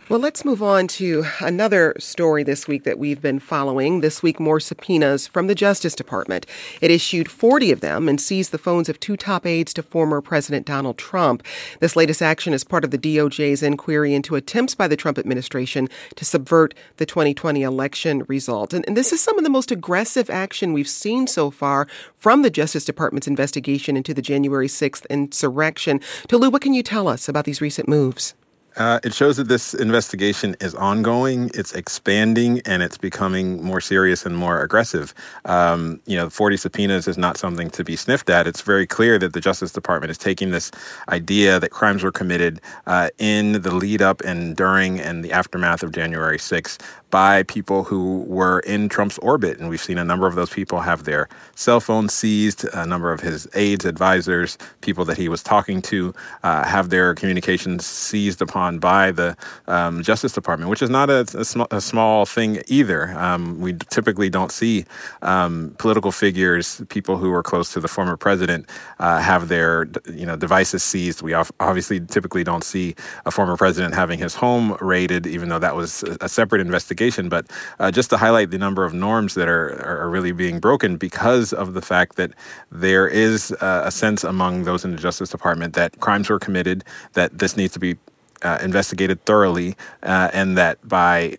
Well, 0.07 0.19
let's 0.19 0.45
move 0.45 0.61
on 0.61 0.87
to 0.89 1.25
another 1.39 1.95
story 1.97 2.43
this 2.43 2.67
week 2.67 2.83
that 2.83 2.99
we've 2.99 3.23
been 3.23 3.39
following. 3.39 4.01
This 4.01 4.21
week, 4.21 4.39
more 4.39 4.59
subpoenas 4.59 5.25
from 5.25 5.47
the 5.47 5.55
Justice 5.55 5.95
Department. 5.95 6.45
It 6.79 6.91
issued 6.91 7.27
40 7.27 7.71
of 7.71 7.81
them 7.81 8.07
and 8.07 8.21
seized 8.21 8.51
the 8.51 8.59
phones 8.59 8.87
of 8.87 8.99
two 8.99 9.17
top 9.17 9.47
aides 9.47 9.73
to 9.73 9.81
former 9.81 10.21
President 10.21 10.67
Donald 10.67 10.99
Trump. 10.99 11.41
This 11.79 11.95
latest 11.95 12.21
action 12.21 12.53
is 12.53 12.63
part 12.63 12.83
of 12.83 12.91
the 12.91 12.99
DOJ's 12.99 13.63
inquiry 13.63 14.13
into 14.13 14.35
attempts 14.35 14.75
by 14.75 14.87
the 14.87 14.95
Trump 14.95 15.17
administration 15.17 15.89
to 16.17 16.23
subvert 16.23 16.75
the 16.97 17.07
2020 17.07 17.63
election 17.63 18.25
result. 18.27 18.75
And, 18.75 18.85
and 18.85 18.95
this 18.95 19.11
is 19.11 19.21
some 19.21 19.39
of 19.39 19.43
the 19.43 19.49
most 19.49 19.71
aggressive 19.71 20.29
action 20.29 20.71
we've 20.71 20.87
seen 20.87 21.25
so 21.25 21.49
far 21.49 21.87
from 22.15 22.43
the 22.43 22.51
Justice 22.51 22.85
Department's 22.85 23.27
investigation 23.27 23.97
into 23.97 24.13
the 24.13 24.21
January 24.21 24.67
6th 24.67 25.09
insurrection. 25.09 25.99
Tolu, 26.27 26.51
what 26.51 26.61
can 26.61 26.75
you 26.75 26.83
tell 26.83 27.07
us 27.07 27.27
about 27.27 27.45
these 27.45 27.59
recent 27.59 27.89
moves? 27.89 28.35
Uh, 28.77 28.99
it 29.03 29.13
shows 29.13 29.37
that 29.37 29.47
this 29.47 29.73
investigation 29.73 30.55
is 30.59 30.75
ongoing, 30.75 31.49
it's 31.53 31.73
expanding, 31.73 32.61
and 32.65 32.83
it's 32.83 32.97
becoming 32.97 33.63
more 33.63 33.79
serious 33.79 34.25
and 34.25 34.35
more 34.35 34.61
aggressive. 34.61 35.13
Um, 35.45 36.01
you 36.05 36.17
know, 36.17 36.29
40 36.29 36.57
subpoenas 36.57 37.07
is 37.07 37.17
not 37.17 37.37
something 37.37 37.69
to 37.69 37.83
be 37.83 37.95
sniffed 37.95 38.29
at. 38.29 38.47
It's 38.47 38.61
very 38.61 38.85
clear 38.85 39.17
that 39.19 39.31
the 39.31 39.39
Justice 39.39 39.71
Department 39.71 40.11
is 40.11 40.17
taking 40.17 40.51
this 40.51 40.71
idea 41.09 41.59
that 41.59 41.71
crimes 41.71 42.03
were 42.03 42.11
committed 42.11 42.59
uh, 42.85 43.09
in 43.17 43.61
the 43.61 43.73
lead 43.73 44.01
up 44.01 44.21
and 44.21 44.57
during 44.57 44.99
and 44.99 45.23
the 45.23 45.31
aftermath 45.31 45.81
of 45.81 45.93
January 45.93 46.37
6th 46.37 46.81
by 47.11 47.43
people 47.43 47.83
who 47.83 48.23
were 48.27 48.59
in 48.61 48.89
Trump's 48.89 49.17
orbit. 49.19 49.59
And 49.59 49.69
we've 49.69 49.81
seen 49.81 49.97
a 49.97 50.03
number 50.03 50.27
of 50.27 50.35
those 50.35 50.49
people 50.49 50.79
have 50.79 51.03
their 51.03 51.29
cell 51.55 51.79
phones 51.79 52.13
seized, 52.13 52.65
a 52.73 52.85
number 52.85 53.11
of 53.11 53.21
his 53.21 53.47
aides, 53.53 53.85
advisors, 53.85 54.57
people 54.81 55.05
that 55.05 55.17
he 55.17 55.29
was 55.29 55.43
talking 55.43 55.81
to 55.83 56.13
uh, 56.43 56.65
have 56.65 56.89
their 56.89 57.13
communications 57.15 57.85
seized 57.85 58.41
upon 58.41 58.79
by 58.79 59.11
the 59.11 59.37
um, 59.67 60.03
Justice 60.03 60.33
Department, 60.33 60.69
which 60.69 60.81
is 60.81 60.89
not 60.89 61.09
a, 61.09 61.25
a, 61.35 61.45
sm- 61.45 61.71
a 61.71 61.79
small 61.79 62.25
thing 62.25 62.61
either. 62.67 63.11
Um, 63.11 63.59
we 63.59 63.73
typically 63.89 64.29
don't 64.29 64.51
see 64.51 64.85
um, 65.21 65.75
political 65.77 66.11
figures, 66.11 66.81
people 66.89 67.17
who 67.17 67.31
are 67.31 67.43
close 67.43 67.71
to 67.73 67.79
the 67.79 67.87
former 67.87 68.17
president, 68.17 68.67
uh, 68.99 69.19
have 69.19 69.47
their 69.47 69.87
you 70.11 70.25
know 70.25 70.35
devices 70.35 70.83
seized. 70.83 71.21
We 71.21 71.33
obviously 71.33 71.99
typically 71.99 72.43
don't 72.43 72.63
see 72.63 72.95
a 73.25 73.31
former 73.31 73.57
president 73.57 73.93
having 73.93 74.19
his 74.19 74.35
home 74.35 74.75
raided, 74.81 75.27
even 75.27 75.49
though 75.49 75.59
that 75.59 75.75
was 75.75 76.03
a 76.21 76.27
separate 76.27 76.61
investigation 76.61 76.94
education, 76.95 77.29
but 77.29 77.45
uh, 77.79 77.91
just 77.91 78.09
to 78.09 78.17
highlight 78.17 78.51
the 78.51 78.57
number 78.57 78.85
of 78.85 78.93
norms 78.93 79.33
that 79.35 79.47
are, 79.47 79.69
are 79.85 80.09
really 80.09 80.31
being 80.31 80.59
broken 80.59 80.97
because 80.97 81.51
of 81.53 81.73
the 81.73 81.81
fact 81.81 82.15
that 82.15 82.31
there 82.71 83.07
is 83.07 83.51
uh, 83.61 83.83
a 83.85 83.91
sense 83.91 84.23
among 84.23 84.63
those 84.63 84.85
in 84.85 84.91
the 84.91 84.97
Justice 84.97 85.29
Department 85.29 85.73
that 85.73 85.99
crimes 85.99 86.29
were 86.29 86.39
committed, 86.39 86.83
that 87.13 87.37
this 87.37 87.57
needs 87.57 87.73
to 87.73 87.79
be 87.79 87.97
uh, 88.45 88.59
investigated 88.61 89.23
thoroughly, 89.25 89.75
uh, 90.03 90.29
and 90.33 90.57
that 90.57 90.77
by 90.87 91.35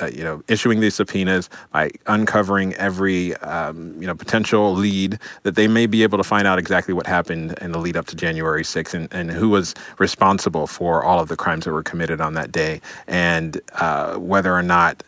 uh, 0.00 0.06
you 0.06 0.24
know 0.24 0.42
issuing 0.48 0.80
these 0.80 0.96
subpoenas, 0.96 1.48
by 1.72 1.90
uncovering 2.06 2.74
every 2.74 3.36
um, 3.36 3.94
you 4.00 4.06
know 4.06 4.14
potential 4.14 4.74
lead, 4.74 5.18
that 5.44 5.54
they 5.54 5.68
may 5.68 5.86
be 5.86 6.02
able 6.02 6.18
to 6.18 6.24
find 6.24 6.46
out 6.46 6.58
exactly 6.58 6.92
what 6.92 7.06
happened 7.06 7.56
in 7.60 7.70
the 7.70 7.78
lead 7.78 7.96
up 7.96 8.06
to 8.06 8.16
January 8.16 8.64
6th 8.64 8.94
and, 8.94 9.08
and 9.12 9.30
who 9.30 9.48
was 9.48 9.74
responsible 9.98 10.66
for 10.66 11.04
all 11.04 11.20
of 11.20 11.28
the 11.28 11.36
crimes 11.36 11.64
that 11.64 11.72
were 11.72 11.84
committed 11.84 12.20
on 12.20 12.34
that 12.34 12.50
day, 12.50 12.80
and 13.06 13.60
uh, 13.74 14.16
whether 14.16 14.52
or 14.52 14.62
not 14.62 15.04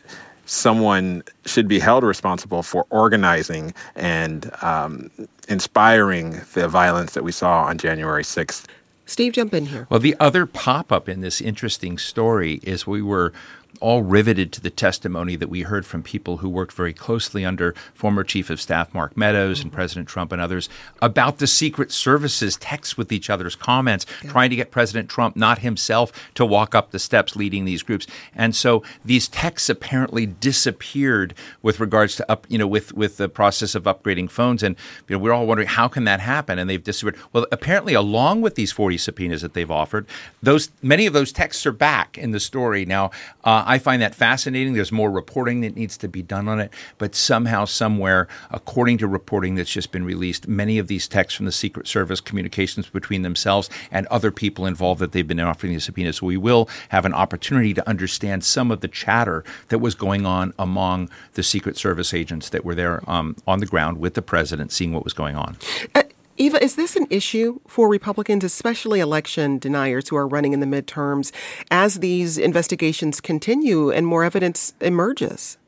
someone 0.46 1.22
should 1.46 1.66
be 1.66 1.78
held 1.78 2.04
responsible 2.04 2.62
for 2.62 2.86
organizing 2.90 3.72
and 3.96 4.50
um, 4.62 5.10
inspiring 5.48 6.40
the 6.54 6.68
violence 6.68 7.14
that 7.14 7.24
we 7.24 7.32
saw 7.32 7.64
on 7.64 7.78
January 7.78 8.22
6th. 8.22 8.66
Steve, 9.04 9.32
jump 9.32 9.52
in 9.52 9.66
here. 9.66 9.86
Well, 9.90 10.00
the 10.00 10.16
other 10.20 10.46
pop 10.46 10.92
up 10.92 11.08
in 11.08 11.20
this 11.20 11.40
interesting 11.40 11.98
story 11.98 12.60
is 12.62 12.86
we 12.86 13.02
were 13.02 13.32
all 13.80 14.02
riveted 14.02 14.52
to 14.52 14.60
the 14.60 14.70
testimony 14.70 15.36
that 15.36 15.48
we 15.48 15.62
heard 15.62 15.84
from 15.84 16.02
people 16.02 16.38
who 16.38 16.48
worked 16.48 16.72
very 16.72 16.92
closely 16.92 17.44
under 17.44 17.74
former 17.94 18.22
Chief 18.24 18.50
of 18.50 18.60
Staff 18.60 18.94
Mark 18.94 19.16
Meadows 19.16 19.62
and 19.62 19.72
President 19.72 20.08
Trump 20.08 20.32
and 20.32 20.40
others 20.40 20.68
about 21.00 21.38
the 21.38 21.46
Secret 21.46 21.90
Service's 21.90 22.56
texts 22.56 22.96
with 22.96 23.12
each 23.12 23.30
other's 23.30 23.56
comments, 23.56 24.06
yeah. 24.22 24.30
trying 24.30 24.50
to 24.50 24.56
get 24.56 24.70
President 24.70 25.08
Trump, 25.08 25.36
not 25.36 25.58
himself, 25.60 26.12
to 26.34 26.44
walk 26.44 26.74
up 26.74 26.90
the 26.90 26.98
steps 26.98 27.36
leading 27.36 27.64
these 27.64 27.82
groups. 27.82 28.06
And 28.34 28.54
so 28.54 28.82
these 29.04 29.28
texts 29.28 29.68
apparently 29.68 30.26
disappeared 30.26 31.34
with 31.62 31.80
regards 31.80 32.16
to 32.16 32.30
up, 32.30 32.46
you 32.48 32.58
know, 32.58 32.66
with 32.66 32.92
with 32.92 33.16
the 33.16 33.28
process 33.28 33.74
of 33.74 33.84
upgrading 33.84 34.30
phones. 34.30 34.62
And 34.62 34.76
you 35.08 35.16
know, 35.16 35.22
we're 35.22 35.32
all 35.32 35.46
wondering 35.46 35.68
how 35.68 35.88
can 35.88 36.04
that 36.04 36.20
happen? 36.20 36.58
And 36.58 36.68
they've 36.68 36.82
disappeared. 36.82 37.16
Well, 37.32 37.46
apparently, 37.50 37.94
along 37.94 38.42
with 38.42 38.54
these 38.54 38.72
40 38.72 38.98
subpoenas 38.98 39.42
that 39.42 39.54
they've 39.54 39.70
offered, 39.70 40.06
those 40.42 40.70
many 40.82 41.06
of 41.06 41.12
those 41.12 41.32
texts 41.32 41.66
are 41.66 41.72
back 41.72 42.18
in 42.18 42.30
the 42.30 42.40
story 42.40 42.84
now. 42.84 43.10
Uh, 43.44 43.61
I 43.66 43.78
find 43.78 44.02
that 44.02 44.14
fascinating. 44.14 44.74
There's 44.74 44.92
more 44.92 45.10
reporting 45.10 45.60
that 45.62 45.76
needs 45.76 45.96
to 45.98 46.08
be 46.08 46.22
done 46.22 46.48
on 46.48 46.60
it, 46.60 46.72
but 46.98 47.14
somehow, 47.14 47.64
somewhere, 47.64 48.28
according 48.50 48.98
to 48.98 49.08
reporting 49.08 49.54
that's 49.54 49.70
just 49.70 49.92
been 49.92 50.04
released, 50.04 50.48
many 50.48 50.78
of 50.78 50.88
these 50.88 51.08
texts 51.08 51.36
from 51.36 51.46
the 51.46 51.52
Secret 51.52 51.86
Service, 51.86 52.20
communications 52.20 52.88
between 52.88 53.22
themselves 53.22 53.68
and 53.90 54.06
other 54.06 54.30
people 54.30 54.66
involved 54.66 55.00
that 55.00 55.12
they've 55.12 55.26
been 55.26 55.40
offering 55.40 55.72
the 55.72 55.80
subpoenas. 55.80 56.16
So 56.18 56.26
we 56.26 56.36
will 56.36 56.68
have 56.90 57.04
an 57.04 57.14
opportunity 57.14 57.74
to 57.74 57.88
understand 57.88 58.44
some 58.44 58.70
of 58.70 58.80
the 58.80 58.88
chatter 58.88 59.44
that 59.68 59.78
was 59.78 59.94
going 59.94 60.26
on 60.26 60.54
among 60.58 61.10
the 61.34 61.42
Secret 61.42 61.76
Service 61.76 62.14
agents 62.14 62.48
that 62.50 62.64
were 62.64 62.74
there 62.74 63.02
um, 63.08 63.36
on 63.46 63.60
the 63.60 63.66
ground 63.66 63.98
with 63.98 64.14
the 64.14 64.22
president, 64.22 64.72
seeing 64.72 64.92
what 64.92 65.04
was 65.04 65.12
going 65.12 65.36
on. 65.36 65.56
Uh, 65.94 66.02
Eva, 66.38 66.62
is 66.64 66.76
this 66.76 66.96
an 66.96 67.06
issue 67.10 67.60
for 67.66 67.88
Republicans, 67.88 68.42
especially 68.42 69.00
election 69.00 69.58
deniers 69.58 70.08
who 70.08 70.16
are 70.16 70.26
running 70.26 70.54
in 70.54 70.60
the 70.60 70.66
midterms, 70.66 71.30
as 71.70 71.96
these 71.96 72.38
investigations 72.38 73.20
continue 73.20 73.90
and 73.90 74.06
more 74.06 74.24
evidence 74.24 74.72
emerges? 74.80 75.58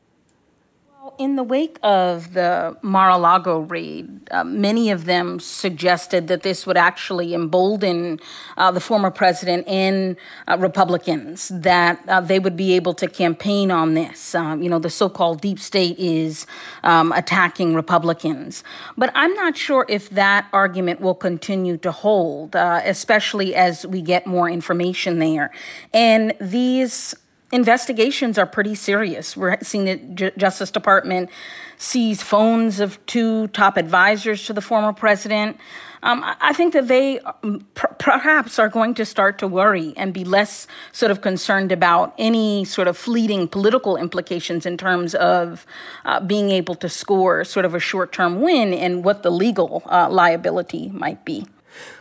In 1.18 1.36
the 1.36 1.42
wake 1.42 1.78
of 1.82 2.32
the 2.34 2.76
Mar-a-Lago 2.82 3.60
raid, 3.60 4.28
uh, 4.30 4.44
many 4.44 4.90
of 4.90 5.04
them 5.04 5.40
suggested 5.40 6.28
that 6.28 6.42
this 6.42 6.66
would 6.66 6.76
actually 6.76 7.34
embolden 7.34 8.20
uh, 8.56 8.70
the 8.70 8.80
former 8.80 9.10
president 9.10 9.66
and 9.68 10.16
uh, 10.48 10.56
Republicans, 10.58 11.48
that 11.48 12.00
uh, 12.08 12.20
they 12.20 12.38
would 12.38 12.56
be 12.56 12.74
able 12.74 12.94
to 12.94 13.06
campaign 13.08 13.70
on 13.70 13.94
this. 13.94 14.34
Um, 14.34 14.62
you 14.62 14.70
know, 14.70 14.78
the 14.78 14.90
so-called 14.90 15.40
deep 15.40 15.58
state 15.58 15.98
is 15.98 16.46
um, 16.82 17.12
attacking 17.12 17.74
Republicans. 17.74 18.64
But 18.96 19.10
I'm 19.14 19.34
not 19.34 19.56
sure 19.56 19.86
if 19.88 20.10
that 20.10 20.48
argument 20.52 21.00
will 21.00 21.14
continue 21.14 21.76
to 21.78 21.92
hold, 21.92 22.56
uh, 22.56 22.80
especially 22.84 23.54
as 23.54 23.86
we 23.86 24.02
get 24.02 24.26
more 24.26 24.48
information 24.48 25.18
there. 25.18 25.50
And 25.92 26.34
these 26.40 27.14
investigations 27.52 28.38
are 28.38 28.46
pretty 28.46 28.74
serious. 28.74 29.36
We're 29.36 29.58
seeing 29.62 29.84
the 29.84 29.96
J- 29.96 30.32
Justice 30.36 30.70
Department 30.70 31.30
seize 31.76 32.22
phones 32.22 32.80
of 32.80 33.04
two 33.06 33.48
top 33.48 33.76
advisors 33.76 34.46
to 34.46 34.52
the 34.52 34.60
former 34.60 34.92
president. 34.92 35.56
Um, 36.02 36.22
I 36.22 36.52
think 36.52 36.74
that 36.74 36.88
they 36.88 37.18
um, 37.20 37.66
pr- 37.74 37.86
perhaps 37.98 38.58
are 38.58 38.68
going 38.68 38.94
to 38.94 39.06
start 39.06 39.38
to 39.38 39.48
worry 39.48 39.94
and 39.96 40.12
be 40.12 40.24
less 40.24 40.66
sort 40.92 41.10
of 41.10 41.22
concerned 41.22 41.72
about 41.72 42.14
any 42.18 42.64
sort 42.66 42.88
of 42.88 42.96
fleeting 42.96 43.48
political 43.48 43.96
implications 43.96 44.66
in 44.66 44.76
terms 44.76 45.14
of 45.14 45.64
uh, 46.04 46.20
being 46.20 46.50
able 46.50 46.74
to 46.76 46.88
score 46.88 47.44
sort 47.44 47.64
of 47.64 47.74
a 47.74 47.80
short 47.80 48.12
term 48.12 48.42
win 48.42 48.74
and 48.74 49.02
what 49.02 49.22
the 49.22 49.30
legal 49.30 49.82
uh, 49.86 50.08
liability 50.10 50.90
might 50.90 51.24
be. 51.24 51.46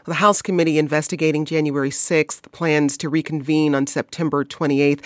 The 0.06 0.16
House 0.16 0.42
committee 0.42 0.78
investigating 0.78 1.46
January 1.46 1.90
6th 1.90 2.52
plans 2.52 2.98
to 2.98 3.10
reconvene 3.10 3.74
on 3.74 3.88
September 3.88 4.44
28th. 4.44 5.02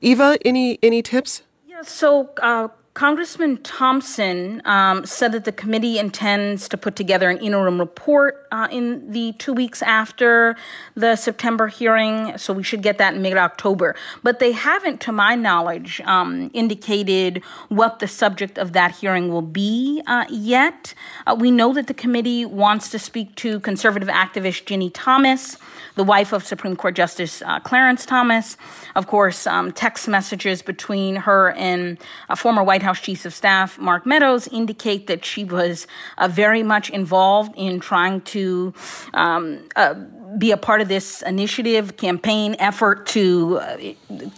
Eva, 0.00 0.38
any 0.44 0.78
any 0.82 1.02
tips? 1.02 1.42
Yeah, 1.66 1.82
so 1.82 2.30
uh, 2.42 2.68
Congressman 2.94 3.56
Thompson 3.62 4.60
um, 4.66 5.06
said 5.06 5.32
that 5.32 5.44
the 5.44 5.52
committee 5.52 5.98
intends 5.98 6.68
to 6.68 6.76
put 6.76 6.94
together 6.94 7.30
an 7.30 7.38
interim 7.38 7.78
report 7.80 8.46
uh, 8.52 8.68
in 8.70 9.10
the 9.12 9.32
two 9.38 9.54
weeks 9.54 9.80
after 9.80 10.56
the 10.94 11.16
September 11.16 11.68
hearing, 11.68 12.36
so 12.36 12.52
we 12.52 12.62
should 12.62 12.82
get 12.82 12.98
that 12.98 13.14
in 13.14 13.22
mid 13.22 13.38
October. 13.38 13.94
But 14.22 14.40
they 14.40 14.52
haven't, 14.52 15.00
to 15.02 15.12
my 15.12 15.34
knowledge, 15.34 16.02
um, 16.02 16.50
indicated 16.52 17.42
what 17.68 17.98
the 17.98 18.08
subject 18.08 18.58
of 18.58 18.74
that 18.74 18.96
hearing 18.96 19.30
will 19.30 19.40
be 19.40 20.02
uh, 20.06 20.26
yet. 20.28 20.92
Uh, 21.26 21.34
we 21.38 21.50
know 21.50 21.72
that 21.72 21.86
the 21.86 21.94
committee 21.94 22.44
wants 22.44 22.90
to 22.90 22.98
speak 22.98 23.34
to 23.36 23.58
conservative 23.60 24.10
activist 24.10 24.66
Ginny 24.66 24.90
Thomas, 24.90 25.56
the 25.94 26.04
wife 26.04 26.32
of 26.32 26.44
Supreme 26.44 26.76
Court 26.76 26.94
Justice 26.94 27.42
uh, 27.42 27.60
Clarence 27.60 28.04
Thomas. 28.04 28.56
Of 28.94 29.06
course, 29.06 29.46
um, 29.46 29.72
text 29.72 30.08
messages 30.08 30.60
between 30.60 31.16
her 31.16 31.52
and 31.52 31.98
a 32.28 32.36
former 32.36 32.62
White 32.62 32.82
White 32.82 32.86
House 32.86 33.00
Chief 33.00 33.24
of 33.26 33.34
Staff 33.34 33.78
Mark 33.78 34.06
Meadows 34.06 34.48
indicate 34.48 35.06
that 35.06 35.24
she 35.24 35.44
was 35.44 35.86
uh, 36.18 36.26
very 36.26 36.62
much 36.62 36.90
involved 36.90 37.52
in 37.56 37.78
trying 37.78 38.22
to 38.22 38.74
um, 39.14 39.68
uh, 39.76 39.94
be 40.38 40.50
a 40.50 40.56
part 40.56 40.80
of 40.80 40.88
this 40.88 41.22
initiative, 41.22 41.96
campaign 41.96 42.56
effort 42.58 43.06
to 43.08 43.58
uh, 43.58 43.76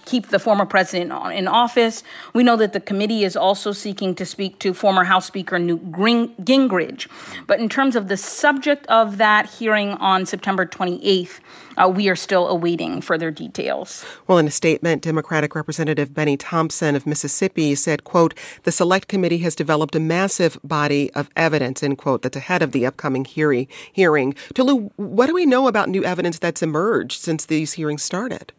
keep 0.05 0.29
the 0.29 0.39
former 0.39 0.67
president 0.67 1.13
in 1.33 1.49
office. 1.49 2.03
We 2.33 2.43
know 2.43 2.57
that 2.57 2.73
the 2.73 2.81
committee 2.81 3.25
is 3.25 3.37
also 3.37 3.73
seeking 3.73 4.15
to 4.17 4.27
speak 4.27 4.59
to 4.61 4.75
former 4.75 5.05
House 5.05 5.27
Speaker 5.27 5.59
Newt 5.59 5.93
Gingrich. 5.93 7.09
But 7.47 7.61
in 7.61 7.69
terms 7.69 7.97
of 7.97 8.09
the 8.09 8.17
subject 8.17 8.87
of 8.87 9.19
that 9.19 9.51
hearing 9.51 9.93
on 9.93 10.27
September 10.27 10.67
28th, 10.67 11.41
uh, 11.77 11.89
we 11.89 12.09
are 12.09 12.17
still 12.17 12.49
awaiting 12.49 13.01
further 13.01 13.31
details. 13.31 14.05
Well, 14.27 14.39
in 14.39 14.47
a 14.47 14.51
statement, 14.51 15.03
Democratic 15.03 15.55
Representative 15.55 16.15
Bennie 16.15 16.37
Thompson 16.37 16.95
of 16.95 17.07
Mississippi 17.07 17.75
said, 17.75 18.05
quote, 18.05 18.35
the 18.65 18.73
select 18.73 19.09
committee 19.09 19.39
has 19.39 19.55
developed 19.55 19.95
a 19.95 20.01
massive 20.01 20.59
body 20.65 21.13
of 21.13 21.31
evidence, 21.37 21.83
end 21.83 21.99
quote, 21.99 22.23
that's 22.23 22.37
ahead 22.37 22.63
of 22.63 22.73
the 22.73 22.87
upcoming 22.87 23.25
hearing. 23.25 23.69
hearing. 23.93 24.35
Tolu, 24.55 24.91
what 24.97 25.27
do 25.27 25.35
we 25.35 25.47
know 25.47 25.69
about 25.69 25.89
new 25.89 26.05
evidence 26.05 26.39
that's 26.39 26.63
emerged 26.63 27.21
since 27.21 27.47
these 27.47 27.75
hearings 27.75 28.03
started? 28.03 28.53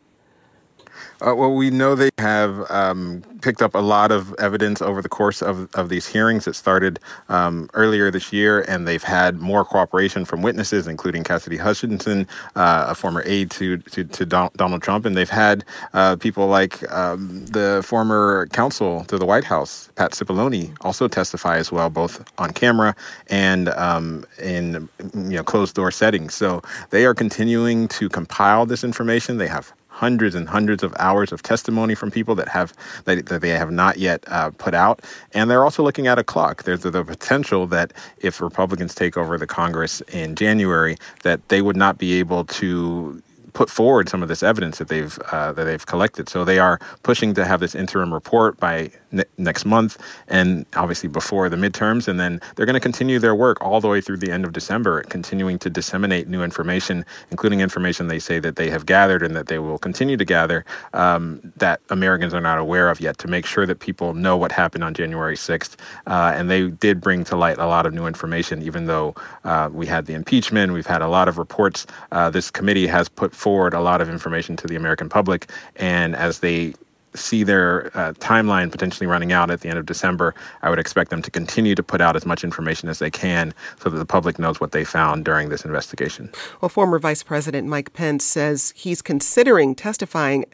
Uh, 1.22 1.34
well, 1.34 1.54
we 1.54 1.70
know 1.70 1.96
they 1.96 2.10
have 2.18 2.70
um, 2.70 3.24
picked 3.42 3.62
up 3.62 3.74
a 3.74 3.80
lot 3.80 4.12
of 4.12 4.34
evidence 4.36 4.82
over 4.82 5.02
the 5.02 5.08
course 5.08 5.42
of, 5.42 5.74
of 5.76 5.88
these 5.88 6.06
hearings 6.06 6.44
that 6.44 6.56
started 6.56 7.00
um, 7.30 7.70
earlier 7.74 8.12
this 8.12 8.34
year, 8.34 8.62
and 8.68 8.86
they've 8.86 9.04
had 9.04 9.38
more 9.40 9.64
cooperation 9.64 10.26
from 10.26 10.42
witnesses, 10.42 10.88
including 10.88 11.24
Cassidy 11.24 11.56
Hutchinson, 11.56 12.28
uh, 12.56 12.86
a 12.90 12.96
former 12.96 13.24
aide 13.26 13.50
to, 13.52 13.78
to, 13.78 14.04
to 14.04 14.26
Donald 14.26 14.82
Trump, 14.82 15.06
and 15.06 15.16
they've 15.16 15.30
had 15.30 15.64
uh, 15.94 16.18
people 16.18 16.48
like 16.48 16.90
um, 16.92 17.46
the 17.46 17.82
former 17.86 18.48
counsel 18.52 19.06
to 19.06 19.18
the 19.18 19.26
White 19.26 19.46
House, 19.46 19.90
Pat 19.96 20.12
Cipollone, 20.12 20.76
also 20.82 21.08
testify 21.08 21.58
as 21.58 21.72
well, 21.72 21.90
both 21.90 22.30
on 22.38 22.52
camera 22.52 22.94
and 23.28 23.70
um, 23.70 24.26
in 24.42 24.90
you 25.14 25.38
know 25.38 25.44
closed 25.44 25.76
door 25.76 25.92
settings. 25.92 26.34
So 26.34 26.62
they 26.90 27.06
are 27.06 27.14
continuing 27.14 27.88
to 27.90 28.10
compile 28.10 28.66
this 28.66 28.84
information. 28.84 29.38
They 29.38 29.48
have 29.48 29.74
hundreds 29.96 30.36
and 30.36 30.48
hundreds 30.50 30.84
of 30.84 30.94
hours 31.00 31.32
of 31.32 31.42
testimony 31.42 31.96
from 31.96 32.12
people 32.12 32.36
that 32.36 32.50
have 32.50 32.74
that, 33.06 33.28
that 33.28 33.42
they 33.42 33.50
have 33.50 33.72
not 33.72 33.98
yet 33.98 34.20
uh, 34.28 34.52
put 34.66 34.74
out, 34.74 35.02
and 35.34 35.50
they're 35.50 35.64
also 35.64 35.82
looking 35.82 36.08
at 36.08 36.20
a 36.20 36.24
clock. 36.24 36.64
There's 36.64 36.82
the, 36.82 36.92
the 36.92 37.04
potential 37.04 37.66
that 37.68 37.94
if 38.20 38.42
Republicans 38.42 38.94
take 38.94 39.16
over 39.16 39.38
the 39.38 39.48
Congress 39.48 40.02
in 40.22 40.36
January, 40.36 40.98
that 41.24 41.40
they 41.48 41.62
would 41.62 41.78
not 41.78 41.98
be 41.98 42.20
able 42.20 42.44
to 42.46 43.22
put 43.54 43.70
forward 43.70 44.10
some 44.10 44.22
of 44.22 44.28
this 44.28 44.44
evidence 44.44 44.78
that 44.80 44.90
they've 44.90 45.18
uh, 45.32 45.54
that 45.54 45.64
they've 45.64 45.86
collected. 45.86 46.28
So 46.30 46.44
they 46.44 46.60
are 46.60 46.78
pushing 47.04 47.34
to 47.36 47.46
have 47.46 47.60
this 47.62 47.74
interim 47.74 48.14
report 48.14 48.60
by 48.60 48.92
ne- 49.16 49.24
next 49.38 49.66
month, 49.66 49.98
and 50.28 50.66
obviously 50.76 51.10
before 51.10 51.50
the 51.50 51.56
midterms. 51.56 52.08
And 52.08 52.20
then 52.20 52.40
they're 52.56 52.66
going 52.66 52.76
to 52.76 52.80
continue 52.80 53.20
their 53.20 53.36
work 53.36 53.58
all 53.62 53.82
the 53.82 53.88
way 53.88 54.02
through 54.02 54.18
the 54.18 54.32
end 54.32 54.46
of 54.46 54.54
December, 54.54 55.04
continuing 55.04 55.58
to 55.60 55.70
disseminate 55.70 56.28
new 56.28 56.44
information, 56.44 57.06
including 57.32 57.62
information 57.62 58.08
they 58.08 58.20
say 58.20 58.40
that 58.40 58.56
they 58.56 58.70
have 58.70 58.86
gathered 58.86 59.24
and 59.24 59.36
that 59.36 59.48
they 59.48 59.60
will 59.60 59.78
continue 59.78 60.18
to 60.18 60.26
gather 60.26 60.66
um, 60.94 61.42
that 61.58 61.82
Americans 61.90 62.34
are 62.34 62.42
not 62.42 62.58
aware 62.58 62.90
of 62.90 63.00
yet, 63.00 63.18
to 63.20 63.28
make 63.28 63.46
sure 63.46 63.66
that 63.66 63.80
people 63.80 64.14
know 64.14 64.38
what 64.38 64.52
happened 64.52 64.84
on 64.84 64.94
January 64.94 65.36
6th. 65.36 65.76
Uh, 66.08 66.34
and 66.36 66.50
they 66.50 66.70
did 66.70 67.02
bring 67.02 67.24
to 67.24 67.36
light 67.36 67.58
a 67.58 67.66
lot 67.66 67.86
of 67.86 67.94
new 67.94 68.06
information, 68.06 68.62
even 68.62 68.86
though 68.86 69.16
uh, 69.44 69.70
we 69.72 69.86
had 69.86 70.06
the 70.06 70.14
impeachment, 70.14 70.74
we've 70.74 70.86
had 70.86 71.02
a 71.02 71.08
lot 71.08 71.28
of 71.28 71.38
reports. 71.38 71.88
Uh, 72.12 72.30
this 72.30 72.52
committee 72.52 72.88
has 72.88 73.10
put 73.10 73.34
forward 73.34 73.74
a 73.74 73.80
lot 73.80 74.02
of 74.02 74.10
information 74.10 74.56
to 74.58 74.68
the 74.68 74.76
American 74.76 75.10
public. 75.10 75.50
And 75.78 76.16
as 76.16 76.40
they 76.40 76.74
see 77.16 77.44
their 77.44 77.88
uh, 77.98 78.14
timeline 78.14 78.72
potentially 78.72 79.08
running 79.08 79.32
out 79.32 79.50
at 79.52 79.62
the 79.62 79.70
end 79.70 79.78
of 79.78 79.86
December, 79.86 80.36
I 80.62 80.70
would 80.70 80.80
expect 80.80 81.10
them 81.10 81.22
to 81.22 81.32
continue 81.32 81.76
to 81.76 81.84
put 81.84 82.02
out 82.02 82.16
as 82.16 82.26
much 82.26 82.44
information 82.44 82.90
as 82.90 83.00
they 83.00 83.12
can 83.12 83.54
so 83.80 83.90
that 83.90 83.98
the 83.98 84.06
public 84.06 84.40
knows 84.40 84.60
what 84.60 84.72
they 84.72 84.84
found 84.84 85.26
during 85.26 85.50
this 85.50 85.66
investigation. 85.66 86.32
Well, 86.62 86.70
former 86.70 87.00
Vice 87.00 87.24
President 87.24 87.68
Mike 87.68 87.94
Pence 87.94 88.24
says 88.24 88.74
he's 88.76 89.02
considering 89.02 89.76
testifying. 89.76 90.46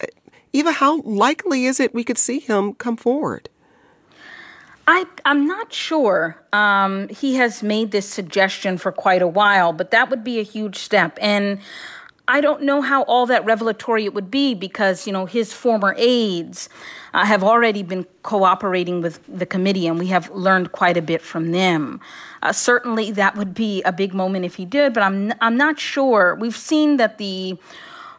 Eva, 0.53 0.71
how 0.73 1.01
likely 1.01 1.65
is 1.65 1.79
it 1.79 1.93
we 1.93 2.03
could 2.03 2.17
see 2.17 2.39
him 2.39 2.73
come 2.73 2.97
forward? 2.97 3.49
I, 4.87 5.05
am 5.25 5.47
not 5.47 5.71
sure. 5.71 6.41
Um, 6.51 7.07
he 7.09 7.35
has 7.35 7.63
made 7.63 7.91
this 7.91 8.07
suggestion 8.09 8.77
for 8.77 8.91
quite 8.91 9.21
a 9.21 9.27
while, 9.27 9.73
but 9.73 9.91
that 9.91 10.09
would 10.09 10.23
be 10.23 10.39
a 10.39 10.43
huge 10.43 10.77
step. 10.77 11.17
And 11.21 11.59
I 12.31 12.39
don't 12.39 12.63
know 12.63 12.81
how 12.81 13.01
all 13.03 13.25
that 13.25 13.43
revelatory 13.43 14.05
it 14.05 14.13
would 14.13 14.31
be 14.31 14.53
because, 14.53 15.05
you 15.05 15.11
know, 15.11 15.25
his 15.25 15.51
former 15.51 15.93
aides 15.97 16.69
uh, 17.13 17.25
have 17.25 17.43
already 17.43 17.83
been 17.83 18.05
cooperating 18.23 19.01
with 19.01 19.19
the 19.27 19.45
committee 19.45 19.85
and 19.85 19.99
we 19.99 20.07
have 20.07 20.29
learned 20.31 20.71
quite 20.71 20.95
a 20.95 21.01
bit 21.01 21.21
from 21.21 21.51
them. 21.51 21.99
Uh, 22.41 22.53
certainly 22.53 23.11
that 23.11 23.35
would 23.35 23.53
be 23.53 23.81
a 23.83 23.91
big 23.91 24.13
moment 24.13 24.45
if 24.45 24.55
he 24.55 24.63
did, 24.63 24.93
but 24.93 25.03
I'm, 25.03 25.33
I'm 25.41 25.57
not 25.57 25.77
sure. 25.77 26.35
We've 26.39 26.55
seen 26.55 26.95
that 26.95 27.17
the 27.17 27.57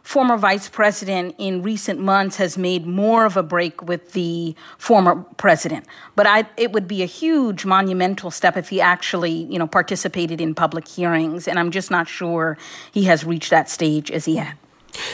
former 0.03 0.37
vice 0.37 0.67
president 0.67 1.33
in 1.37 1.61
recent 1.63 1.99
months 1.99 2.35
has 2.35 2.57
made 2.57 2.85
more 2.85 3.25
of 3.25 3.37
a 3.37 3.41
break 3.41 3.81
with 3.81 4.11
the 4.11 4.53
former 4.77 5.15
president. 5.37 5.85
But 6.15 6.27
I, 6.27 6.45
it 6.57 6.73
would 6.73 6.87
be 6.87 7.01
a 7.01 7.07
huge 7.07 7.65
monumental 7.65 8.29
step 8.29 8.57
if 8.57 8.69
he 8.69 8.81
actually, 8.81 9.31
you 9.31 9.57
know, 9.57 9.65
participated 9.65 10.41
in 10.41 10.53
public 10.53 10.87
hearings. 10.87 11.47
And 11.47 11.57
I'm 11.57 11.71
just 11.71 11.89
not 11.89 12.07
sure 12.07 12.57
he 12.91 13.05
has 13.05 13.23
reached 13.23 13.49
that 13.49 13.69
stage 13.69 14.11
as 14.11 14.27
yet. 14.27 14.55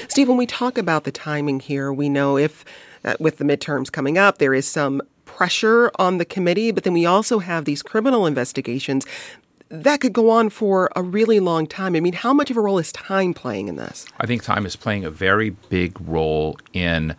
Steve, 0.07 0.27
when 0.27 0.37
we 0.37 0.47
talk 0.47 0.77
about 0.77 1.03
the 1.03 1.11
timing 1.11 1.59
here, 1.59 1.93
we 1.93 2.09
know 2.09 2.37
if 2.37 2.65
uh, 3.05 3.13
with 3.19 3.37
the 3.37 3.45
midterms 3.45 3.91
coming 3.91 4.17
up, 4.17 4.39
there 4.39 4.53
is 4.53 4.67
some 4.67 5.01
pressure 5.23 5.91
on 5.97 6.17
the 6.17 6.25
committee, 6.25 6.71
but 6.71 6.83
then 6.83 6.91
we 6.93 7.05
also 7.05 7.39
have 7.39 7.63
these 7.63 7.81
criminal 7.81 8.25
investigations 8.25 9.05
that 9.69 10.01
could 10.01 10.13
go 10.13 10.29
on 10.29 10.49
for 10.49 10.89
a 10.95 11.03
really 11.03 11.39
long 11.39 11.67
time. 11.67 11.95
I 11.95 11.99
mean, 11.99 12.13
how 12.13 12.33
much 12.33 12.49
of 12.49 12.57
a 12.57 12.61
role 12.61 12.79
is 12.79 12.91
time 12.91 13.33
playing 13.33 13.67
in 13.67 13.75
this? 13.75 14.05
I 14.19 14.25
think 14.25 14.43
time 14.43 14.65
is 14.65 14.75
playing 14.75 15.05
a 15.05 15.11
very 15.11 15.51
big 15.51 15.99
role 16.01 16.57
in. 16.73 17.15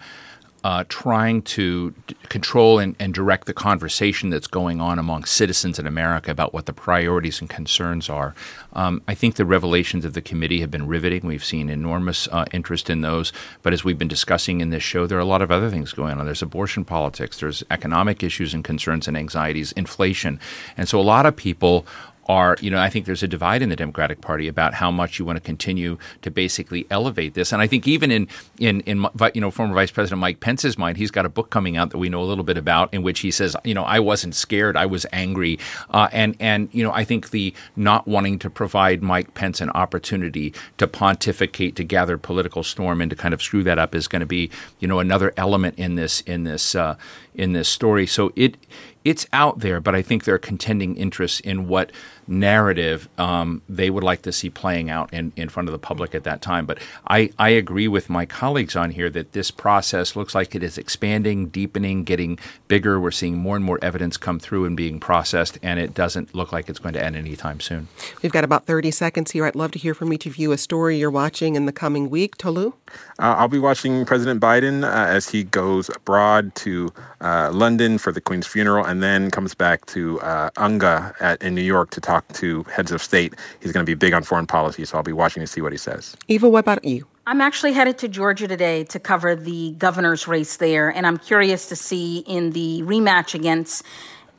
Uh, 0.62 0.84
trying 0.90 1.40
to 1.40 1.94
d- 2.06 2.14
control 2.28 2.78
and, 2.78 2.94
and, 2.98 3.14
direct 3.14 3.46
the 3.46 3.54
conversation 3.54 4.28
that's 4.28 4.46
going 4.46 4.78
on 4.78 4.98
among 4.98 5.24
citizens 5.24 5.78
in 5.78 5.86
America 5.86 6.30
about 6.30 6.52
what 6.52 6.66
the 6.66 6.72
priorities 6.74 7.40
and 7.40 7.48
concerns 7.48 8.10
are. 8.10 8.34
Um, 8.74 9.00
I 9.08 9.14
think 9.14 9.36
the 9.36 9.46
revelations 9.46 10.04
of 10.04 10.12
the 10.12 10.20
committee 10.20 10.60
have 10.60 10.70
been 10.70 10.86
riveting. 10.86 11.26
We've 11.26 11.42
seen 11.42 11.70
enormous 11.70 12.28
uh, 12.30 12.44
interest 12.52 12.90
in 12.90 13.00
those. 13.00 13.32
But 13.62 13.72
as 13.72 13.84
we've 13.84 13.96
been 13.96 14.06
discussing 14.06 14.60
in 14.60 14.68
this 14.68 14.82
show, 14.82 15.06
there 15.06 15.16
are 15.16 15.22
a 15.22 15.24
lot 15.24 15.40
of 15.40 15.50
other 15.50 15.70
things 15.70 15.94
going 15.94 16.18
on. 16.18 16.26
There's 16.26 16.42
abortion 16.42 16.84
politics, 16.84 17.40
there's 17.40 17.64
economic 17.70 18.22
issues 18.22 18.52
and 18.52 18.62
concerns 18.62 19.08
and 19.08 19.16
anxieties, 19.16 19.72
inflation. 19.72 20.38
And 20.76 20.86
so 20.86 21.00
a 21.00 21.02
lot 21.02 21.24
of 21.24 21.34
people 21.34 21.86
are, 22.30 22.56
you 22.60 22.70
know, 22.70 22.78
I 22.78 22.88
think 22.90 23.06
there's 23.06 23.24
a 23.24 23.28
divide 23.28 23.60
in 23.60 23.70
the 23.70 23.76
Democratic 23.76 24.20
Party 24.20 24.46
about 24.46 24.72
how 24.72 24.92
much 24.92 25.18
you 25.18 25.24
want 25.24 25.36
to 25.36 25.40
continue 25.40 25.98
to 26.22 26.30
basically 26.30 26.86
elevate 26.88 27.34
this. 27.34 27.52
And 27.52 27.60
I 27.60 27.66
think 27.66 27.88
even 27.88 28.12
in, 28.12 28.28
in, 28.60 28.82
in 28.82 29.04
you 29.34 29.40
know, 29.40 29.50
former 29.50 29.74
Vice 29.74 29.90
President 29.90 30.20
Mike 30.20 30.38
Pence's 30.38 30.78
mind, 30.78 30.96
he's 30.96 31.10
got 31.10 31.26
a 31.26 31.28
book 31.28 31.50
coming 31.50 31.76
out 31.76 31.90
that 31.90 31.98
we 31.98 32.08
know 32.08 32.22
a 32.22 32.28
little 32.30 32.44
bit 32.44 32.56
about 32.56 32.94
in 32.94 33.02
which 33.02 33.18
he 33.18 33.32
says, 33.32 33.56
you 33.64 33.74
know, 33.74 33.82
I 33.82 33.98
wasn't 33.98 34.36
scared, 34.36 34.76
I 34.76 34.86
was 34.86 35.04
angry. 35.12 35.58
Uh, 35.90 36.08
and, 36.12 36.36
and, 36.38 36.68
you 36.70 36.84
know, 36.84 36.92
I 36.92 37.02
think 37.02 37.30
the 37.30 37.52
not 37.74 38.06
wanting 38.06 38.38
to 38.38 38.48
provide 38.48 39.02
Mike 39.02 39.34
Pence 39.34 39.60
an 39.60 39.70
opportunity 39.70 40.54
to 40.78 40.86
pontificate, 40.86 41.74
to 41.76 41.82
gather 41.82 42.16
political 42.16 42.62
storm 42.62 43.00
and 43.00 43.10
to 43.10 43.16
kind 43.16 43.34
of 43.34 43.42
screw 43.42 43.64
that 43.64 43.80
up 43.80 43.92
is 43.92 44.06
going 44.06 44.20
to 44.20 44.26
be, 44.26 44.50
you 44.78 44.86
know, 44.86 45.00
another 45.00 45.34
element 45.36 45.76
in 45.80 45.96
this, 45.96 46.20
in 46.20 46.44
this, 46.44 46.76
uh, 46.76 46.94
in 47.34 47.54
this 47.54 47.68
story. 47.68 48.06
So 48.06 48.32
it, 48.36 48.56
it's 49.04 49.26
out 49.32 49.60
there, 49.60 49.80
but 49.80 49.94
I 49.94 50.02
think 50.02 50.24
there 50.24 50.34
are 50.34 50.38
contending 50.38 50.96
interests 50.96 51.40
in 51.40 51.66
what 51.68 51.90
narrative 52.30 53.08
um, 53.18 53.60
they 53.68 53.90
would 53.90 54.04
like 54.04 54.22
to 54.22 54.32
see 54.32 54.48
playing 54.48 54.88
out 54.88 55.12
in, 55.12 55.32
in 55.36 55.48
front 55.48 55.68
of 55.68 55.72
the 55.72 55.78
public 55.78 56.14
at 56.14 56.24
that 56.24 56.40
time. 56.40 56.64
But 56.64 56.78
I, 57.08 57.30
I 57.38 57.50
agree 57.50 57.88
with 57.88 58.08
my 58.08 58.24
colleagues 58.24 58.76
on 58.76 58.92
here 58.92 59.10
that 59.10 59.32
this 59.32 59.50
process 59.50 60.14
looks 60.14 60.34
like 60.34 60.54
it 60.54 60.62
is 60.62 60.78
expanding, 60.78 61.48
deepening, 61.48 62.04
getting 62.04 62.38
bigger. 62.68 63.00
We're 63.00 63.10
seeing 63.10 63.36
more 63.36 63.56
and 63.56 63.64
more 63.64 63.78
evidence 63.82 64.16
come 64.16 64.38
through 64.38 64.64
and 64.64 64.76
being 64.76 65.00
processed, 65.00 65.58
and 65.62 65.80
it 65.80 65.92
doesn't 65.92 66.34
look 66.34 66.52
like 66.52 66.68
it's 66.68 66.78
going 66.78 66.94
to 66.94 67.04
end 67.04 67.16
anytime 67.16 67.60
soon. 67.60 67.88
We've 68.22 68.32
got 68.32 68.44
about 68.44 68.66
30 68.66 68.90
seconds 68.92 69.32
here. 69.32 69.44
I'd 69.44 69.56
love 69.56 69.72
to 69.72 69.78
hear 69.78 69.94
from 69.94 70.12
each 70.12 70.26
of 70.26 70.36
you 70.36 70.52
a 70.52 70.58
story 70.58 70.98
you're 70.98 71.10
watching 71.10 71.56
in 71.56 71.66
the 71.66 71.72
coming 71.72 72.08
week. 72.08 72.36
Tolu? 72.36 72.74
Uh, 73.18 73.34
I'll 73.38 73.48
be 73.48 73.58
watching 73.58 74.04
President 74.04 74.40
Biden 74.40 74.84
uh, 74.84 75.08
as 75.08 75.28
he 75.28 75.44
goes 75.44 75.88
abroad 75.90 76.54
to 76.56 76.92
uh, 77.20 77.50
London 77.52 77.98
for 77.98 78.12
the 78.12 78.20
Queen's 78.20 78.46
funeral 78.46 78.84
and 78.84 79.02
then 79.02 79.30
comes 79.30 79.54
back 79.54 79.84
to 79.86 80.20
uh, 80.20 80.50
UNGA 80.56 81.14
at, 81.20 81.42
in 81.42 81.54
New 81.54 81.62
York 81.62 81.90
to 81.90 82.00
talk 82.00 82.19
to 82.28 82.62
heads 82.64 82.92
of 82.92 83.02
state. 83.02 83.34
He's 83.60 83.72
going 83.72 83.84
to 83.84 83.90
be 83.90 83.94
big 83.94 84.12
on 84.12 84.22
foreign 84.22 84.46
policy, 84.46 84.84
so 84.84 84.96
I'll 84.96 85.02
be 85.02 85.12
watching 85.12 85.40
to 85.40 85.46
see 85.46 85.60
what 85.60 85.72
he 85.72 85.78
says. 85.78 86.16
Eva, 86.28 86.48
what 86.48 86.60
about 86.60 86.84
you? 86.84 87.06
I'm 87.26 87.40
actually 87.40 87.72
headed 87.72 87.98
to 87.98 88.08
Georgia 88.08 88.48
today 88.48 88.84
to 88.84 88.98
cover 88.98 89.36
the 89.36 89.72
governor's 89.78 90.26
race 90.26 90.56
there, 90.56 90.88
and 90.88 91.06
I'm 91.06 91.18
curious 91.18 91.68
to 91.68 91.76
see 91.76 92.18
in 92.20 92.50
the 92.50 92.82
rematch 92.82 93.34
against 93.34 93.84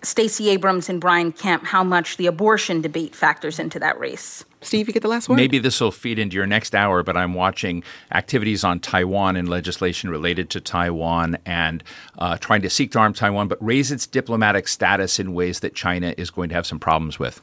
Stacey 0.03 0.49
Abrams 0.49 0.89
and 0.89 0.99
Brian 0.99 1.31
Kemp 1.31 1.63
how 1.63 1.83
much 1.83 2.17
the 2.17 2.25
abortion 2.25 2.81
debate 2.81 3.15
factors 3.15 3.59
into 3.59 3.79
that 3.79 3.99
race. 3.99 4.43
Steve, 4.61 4.87
you 4.87 4.93
get 4.93 5.03
the 5.03 5.09
last 5.09 5.29
word. 5.29 5.35
Maybe 5.35 5.59
this 5.59 5.79
will 5.79 5.91
feed 5.91 6.19
into 6.19 6.35
your 6.35 6.45
next 6.45 6.75
hour, 6.75 7.03
but 7.03 7.17
I'm 7.17 7.33
watching 7.33 7.83
activities 8.11 8.63
on 8.63 8.79
Taiwan 8.79 9.35
and 9.35 9.49
legislation 9.49 10.09
related 10.09 10.49
to 10.51 10.61
Taiwan 10.61 11.37
and 11.45 11.83
uh, 12.17 12.37
trying 12.37 12.61
to 12.61 12.69
seek 12.69 12.91
to 12.91 12.99
arm 12.99 13.13
Taiwan, 13.13 13.47
but 13.47 13.63
raise 13.63 13.91
its 13.91 14.05
diplomatic 14.05 14.67
status 14.67 15.19
in 15.19 15.33
ways 15.33 15.61
that 15.61 15.73
China 15.73 16.13
is 16.17 16.29
going 16.29 16.49
to 16.49 16.55
have 16.55 16.65
some 16.65 16.79
problems 16.79 17.17
with. 17.19 17.41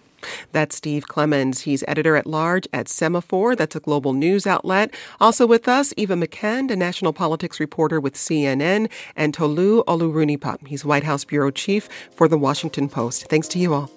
That's 0.52 0.76
Steve 0.76 1.06
Clemons. 1.06 1.60
He's 1.60 1.84
editor 1.88 2.16
at 2.16 2.26
large 2.26 2.68
at 2.72 2.86
Semafor. 2.86 3.56
That's 3.56 3.76
a 3.76 3.80
global 3.80 4.12
news 4.12 4.46
outlet. 4.46 4.92
Also 5.20 5.46
with 5.46 5.68
us, 5.68 5.94
Eva 5.96 6.14
McKend, 6.14 6.70
a 6.70 6.76
national 6.76 7.12
politics 7.12 7.60
reporter 7.60 8.00
with 8.00 8.14
CNN, 8.14 8.90
and 9.16 9.32
Tolu 9.34 9.84
Olorunnipa. 9.84 10.66
He's 10.66 10.84
White 10.84 11.04
House 11.04 11.24
bureau 11.24 11.50
chief 11.50 11.88
for 12.10 12.28
the 12.28 12.38
Washington 12.38 12.88
Post. 12.88 13.26
Thanks 13.28 13.48
to 13.48 13.58
you 13.58 13.74
all. 13.74 13.90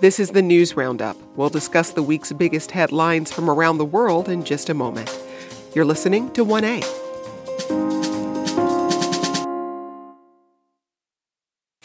This 0.00 0.20
is 0.20 0.30
the 0.30 0.42
News 0.42 0.76
Roundup. 0.76 1.16
We'll 1.36 1.48
discuss 1.48 1.90
the 1.90 2.02
week's 2.02 2.32
biggest 2.32 2.70
headlines 2.70 3.32
from 3.32 3.50
around 3.50 3.78
the 3.78 3.84
world 3.84 4.28
in 4.28 4.44
just 4.44 4.68
a 4.70 4.74
moment. 4.74 5.16
You're 5.74 5.84
listening 5.84 6.32
to 6.32 6.44
1A. 6.44 7.07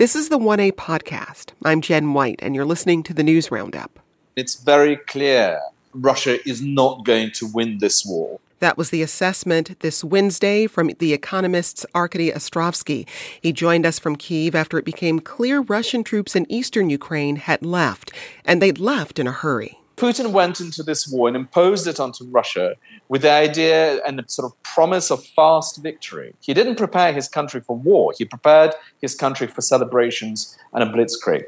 This 0.03 0.17
is 0.17 0.27
the 0.27 0.37
1A 0.37 0.73
podcast. 0.73 1.51
I'm 1.63 1.79
Jen 1.79 2.11
White, 2.11 2.41
and 2.41 2.53
you're 2.53 2.65
listening 2.65 3.03
to 3.03 3.13
the 3.13 3.23
News 3.23 3.49
Roundup. 3.49 4.01
It's 4.35 4.55
very 4.55 4.97
clear 4.97 5.61
Russia 5.93 6.45
is 6.45 6.61
not 6.61 7.05
going 7.05 7.31
to 7.35 7.47
win 7.47 7.77
this 7.77 8.05
war. 8.05 8.41
That 8.59 8.77
was 8.77 8.89
the 8.89 9.01
assessment 9.01 9.79
this 9.79 10.03
Wednesday 10.03 10.67
from 10.67 10.91
the 10.99 11.13
economist's 11.13 11.85
Arkady 11.95 12.31
Ostrovsky. 12.31 13.07
He 13.39 13.53
joined 13.53 13.85
us 13.85 13.97
from 13.97 14.17
Kiev 14.17 14.55
after 14.55 14.77
it 14.77 14.83
became 14.83 15.21
clear 15.21 15.61
Russian 15.61 16.03
troops 16.03 16.35
in 16.35 16.51
eastern 16.51 16.89
Ukraine 16.89 17.37
had 17.37 17.65
left, 17.65 18.11
and 18.43 18.61
they'd 18.61 18.79
left 18.79 19.19
in 19.19 19.27
a 19.27 19.31
hurry. 19.31 19.79
Putin 19.95 20.31
went 20.31 20.59
into 20.59 20.81
this 20.83 21.07
war 21.07 21.27
and 21.27 21.37
imposed 21.37 21.87
it 21.87 21.99
onto 21.99 22.25
Russia 22.25 22.75
with 23.09 23.21
the 23.21 23.31
idea 23.31 24.03
and 24.05 24.17
the 24.17 24.23
sort 24.27 24.51
of 24.51 24.63
promise 24.63 25.11
of 25.11 25.23
fast 25.23 25.81
victory. 25.83 26.33
He 26.41 26.53
didn't 26.53 26.75
prepare 26.75 27.13
his 27.13 27.27
country 27.27 27.61
for 27.61 27.77
war, 27.77 28.13
he 28.17 28.25
prepared 28.25 28.73
his 29.01 29.15
country 29.15 29.47
for 29.47 29.61
celebrations 29.61 30.57
and 30.73 30.83
a 30.83 30.87
blitzkrieg. 30.87 31.45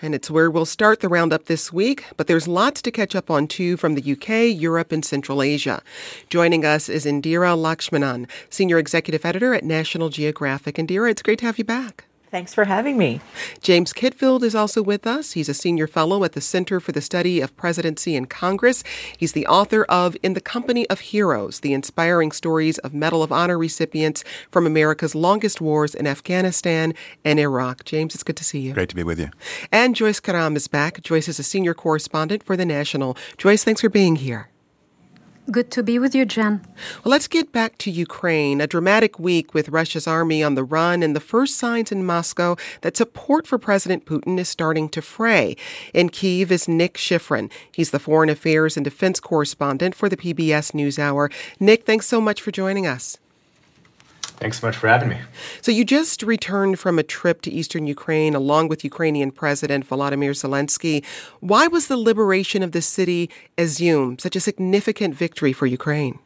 And 0.00 0.14
it's 0.14 0.30
where 0.30 0.50
we'll 0.50 0.66
start 0.66 1.00
the 1.00 1.08
roundup 1.08 1.46
this 1.46 1.72
week, 1.72 2.04
but 2.16 2.26
there's 2.26 2.48
lots 2.48 2.82
to 2.82 2.90
catch 2.90 3.14
up 3.14 3.30
on 3.30 3.46
too 3.46 3.76
from 3.76 3.94
the 3.94 4.12
UK, 4.12 4.58
Europe, 4.58 4.90
and 4.90 5.04
Central 5.04 5.42
Asia. 5.42 5.82
Joining 6.28 6.64
us 6.64 6.88
is 6.88 7.06
Indira 7.06 7.56
Lakshmanan, 7.56 8.28
Senior 8.50 8.78
Executive 8.78 9.24
Editor 9.24 9.54
at 9.54 9.64
National 9.64 10.08
Geographic. 10.08 10.76
Indira, 10.76 11.10
it's 11.10 11.22
great 11.22 11.38
to 11.40 11.46
have 11.46 11.58
you 11.58 11.64
back. 11.64 12.05
Thanks 12.30 12.52
for 12.52 12.64
having 12.64 12.98
me. 12.98 13.20
James 13.60 13.92
Kitfield 13.92 14.42
is 14.42 14.54
also 14.54 14.82
with 14.82 15.06
us. 15.06 15.32
He's 15.32 15.48
a 15.48 15.54
senior 15.54 15.86
fellow 15.86 16.24
at 16.24 16.32
the 16.32 16.40
Center 16.40 16.80
for 16.80 16.92
the 16.92 17.00
Study 17.00 17.40
of 17.40 17.56
Presidency 17.56 18.16
and 18.16 18.28
Congress. 18.28 18.82
He's 19.16 19.32
the 19.32 19.46
author 19.46 19.84
of 19.84 20.16
In 20.22 20.34
the 20.34 20.40
Company 20.40 20.88
of 20.90 21.00
Heroes, 21.00 21.60
the 21.60 21.72
inspiring 21.72 22.32
stories 22.32 22.78
of 22.78 22.92
Medal 22.92 23.22
of 23.22 23.30
Honor 23.30 23.56
recipients 23.56 24.24
from 24.50 24.66
America's 24.66 25.14
longest 25.14 25.60
wars 25.60 25.94
in 25.94 26.06
Afghanistan 26.06 26.94
and 27.24 27.38
Iraq. 27.38 27.84
James, 27.84 28.14
it's 28.14 28.24
good 28.24 28.36
to 28.36 28.44
see 28.44 28.58
you. 28.58 28.74
Great 28.74 28.88
to 28.88 28.96
be 28.96 29.04
with 29.04 29.20
you. 29.20 29.30
And 29.70 29.94
Joyce 29.94 30.20
Karam 30.20 30.56
is 30.56 30.66
back. 30.66 31.02
Joyce 31.02 31.28
is 31.28 31.38
a 31.38 31.44
senior 31.44 31.74
correspondent 31.74 32.42
for 32.42 32.56
The 32.56 32.66
National. 32.66 33.16
Joyce, 33.38 33.62
thanks 33.62 33.80
for 33.80 33.88
being 33.88 34.16
here. 34.16 34.48
Good 35.48 35.70
to 35.72 35.84
be 35.84 36.00
with 36.00 36.12
you, 36.12 36.24
Jen. 36.24 36.60
Well, 37.04 37.12
let's 37.12 37.28
get 37.28 37.52
back 37.52 37.78
to 37.78 37.90
Ukraine. 37.90 38.60
A 38.60 38.66
dramatic 38.66 39.20
week 39.20 39.54
with 39.54 39.68
Russia's 39.68 40.08
army 40.08 40.42
on 40.42 40.56
the 40.56 40.64
run 40.64 41.04
and 41.04 41.14
the 41.14 41.20
first 41.20 41.56
signs 41.56 41.92
in 41.92 42.04
Moscow 42.04 42.56
that 42.80 42.96
support 42.96 43.46
for 43.46 43.56
President 43.56 44.06
Putin 44.06 44.40
is 44.40 44.48
starting 44.48 44.88
to 44.88 45.00
fray. 45.00 45.56
In 45.94 46.08
Kiev 46.08 46.50
is 46.50 46.66
Nick 46.66 46.94
Schifrin. 46.94 47.48
He's 47.70 47.92
the 47.92 48.00
foreign 48.00 48.28
affairs 48.28 48.76
and 48.76 48.82
defense 48.82 49.20
correspondent 49.20 49.94
for 49.94 50.08
the 50.08 50.16
PBS 50.16 50.72
NewsHour. 50.72 51.32
Nick, 51.60 51.84
thanks 51.86 52.06
so 52.06 52.20
much 52.20 52.42
for 52.42 52.50
joining 52.50 52.86
us. 52.86 53.18
Thanks 54.38 54.60
so 54.60 54.66
much 54.66 54.76
for 54.76 54.88
having 54.88 55.08
me. 55.08 55.18
So, 55.62 55.72
you 55.72 55.84
just 55.84 56.22
returned 56.22 56.78
from 56.78 56.98
a 56.98 57.02
trip 57.02 57.40
to 57.42 57.50
eastern 57.50 57.86
Ukraine 57.86 58.34
along 58.34 58.68
with 58.68 58.84
Ukrainian 58.84 59.30
President 59.30 59.88
Volodymyr 59.88 60.32
Zelensky. 60.32 61.04
Why 61.40 61.66
was 61.66 61.88
the 61.88 61.96
liberation 61.96 62.62
of 62.62 62.72
the 62.72 62.82
city 62.82 63.30
Izium 63.56 64.20
such 64.20 64.36
a 64.36 64.40
significant 64.40 65.14
victory 65.14 65.52
for 65.52 65.66
Ukraine? 65.66 66.18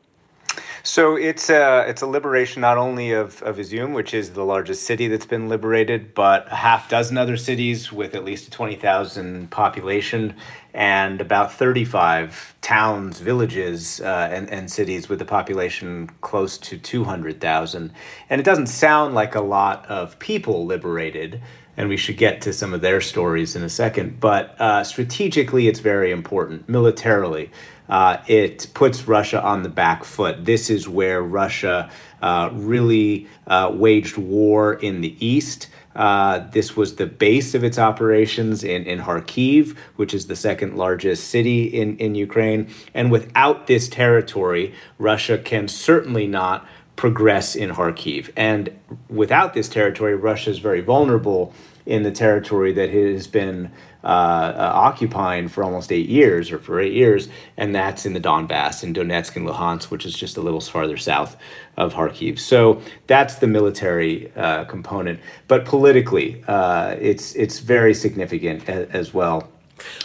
So 0.82 1.16
it's 1.16 1.50
a 1.50 1.84
it's 1.88 2.02
a 2.02 2.06
liberation 2.06 2.62
not 2.62 2.78
only 2.78 3.12
of 3.12 3.42
of 3.42 3.56
Izium, 3.56 3.94
which 3.94 4.14
is 4.14 4.30
the 4.30 4.44
largest 4.44 4.84
city 4.84 5.08
that's 5.08 5.26
been 5.26 5.48
liberated, 5.48 6.14
but 6.14 6.50
a 6.50 6.54
half 6.54 6.88
dozen 6.88 7.18
other 7.18 7.36
cities 7.36 7.92
with 7.92 8.14
at 8.14 8.24
least 8.24 8.48
a 8.48 8.50
twenty 8.50 8.76
thousand 8.76 9.50
population, 9.50 10.34
and 10.72 11.20
about 11.20 11.52
thirty 11.52 11.84
five 11.84 12.54
towns, 12.62 13.20
villages, 13.20 14.00
uh, 14.00 14.28
and 14.32 14.48
and 14.50 14.70
cities 14.70 15.08
with 15.08 15.20
a 15.20 15.26
population 15.26 16.08
close 16.22 16.56
to 16.58 16.78
two 16.78 17.04
hundred 17.04 17.40
thousand. 17.40 17.92
And 18.30 18.40
it 18.40 18.44
doesn't 18.44 18.68
sound 18.68 19.14
like 19.14 19.34
a 19.34 19.42
lot 19.42 19.84
of 19.86 20.18
people 20.18 20.64
liberated 20.64 21.42
and 21.76 21.88
we 21.88 21.96
should 21.96 22.18
get 22.18 22.42
to 22.42 22.52
some 22.52 22.74
of 22.74 22.82
their 22.82 23.00
stories 23.00 23.56
in 23.56 23.62
a 23.62 23.68
second. 23.68 24.20
But 24.20 24.60
uh, 24.60 24.84
strategically, 24.84 25.66
it's 25.66 25.80
very 25.80 26.10
important. 26.10 26.68
Militarily, 26.68 27.50
uh, 27.90 28.18
it 28.26 28.68
puts 28.72 29.06
Russia 29.06 29.42
on 29.42 29.62
the 29.62 29.68
back 29.68 30.04
foot. 30.04 30.44
This 30.44 30.70
is 30.70 30.88
where 30.88 31.22
Russia 31.22 31.90
uh, 32.22 32.50
really 32.52 33.26
uh, 33.46 33.70
waged 33.74 34.16
war 34.16 34.74
in 34.74 35.00
the 35.00 35.14
east. 35.24 35.68
Uh, 35.94 36.38
this 36.52 36.76
was 36.76 36.96
the 36.96 37.06
base 37.06 37.54
of 37.54 37.64
its 37.64 37.76
operations 37.76 38.62
in, 38.62 38.84
in 38.84 39.00
Kharkiv, 39.00 39.76
which 39.96 40.14
is 40.14 40.28
the 40.28 40.36
second 40.36 40.76
largest 40.76 41.28
city 41.28 41.64
in, 41.64 41.96
in 41.96 42.14
Ukraine. 42.14 42.68
And 42.94 43.10
without 43.10 43.66
this 43.66 43.88
territory, 43.88 44.72
Russia 44.98 45.36
can 45.36 45.66
certainly 45.66 46.28
not 46.28 46.66
progress 46.94 47.56
in 47.56 47.70
Kharkiv. 47.70 48.30
And 48.36 48.78
without 49.08 49.52
this 49.52 49.68
territory, 49.68 50.14
Russia 50.14 50.50
is 50.50 50.58
very 50.58 50.80
vulnerable 50.80 51.52
in 51.86 52.04
the 52.04 52.12
territory 52.12 52.72
that 52.74 52.90
has 52.90 53.26
been 53.26 53.72
uh, 54.02 54.06
uh, 54.06 54.72
occupying 54.74 55.48
for 55.48 55.62
almost 55.62 55.92
eight 55.92 56.08
years 56.08 56.50
or 56.50 56.58
for 56.58 56.80
eight 56.80 56.92
years, 56.92 57.28
and 57.56 57.74
that's 57.74 58.06
in 58.06 58.12
the 58.12 58.20
Donbass, 58.20 58.82
in 58.82 58.94
Donetsk 58.94 59.36
and 59.36 59.46
Luhansk, 59.46 59.90
which 59.90 60.06
is 60.06 60.14
just 60.14 60.36
a 60.36 60.40
little 60.40 60.60
farther 60.60 60.96
south 60.96 61.36
of 61.76 61.94
Kharkiv. 61.94 62.38
So 62.38 62.80
that's 63.06 63.36
the 63.36 63.46
military 63.46 64.32
uh, 64.36 64.64
component. 64.64 65.20
But 65.48 65.64
politically, 65.64 66.42
uh, 66.48 66.96
it's 66.98 67.34
it's 67.34 67.58
very 67.58 67.94
significant 67.94 68.68
as 68.68 69.12
well 69.12 69.48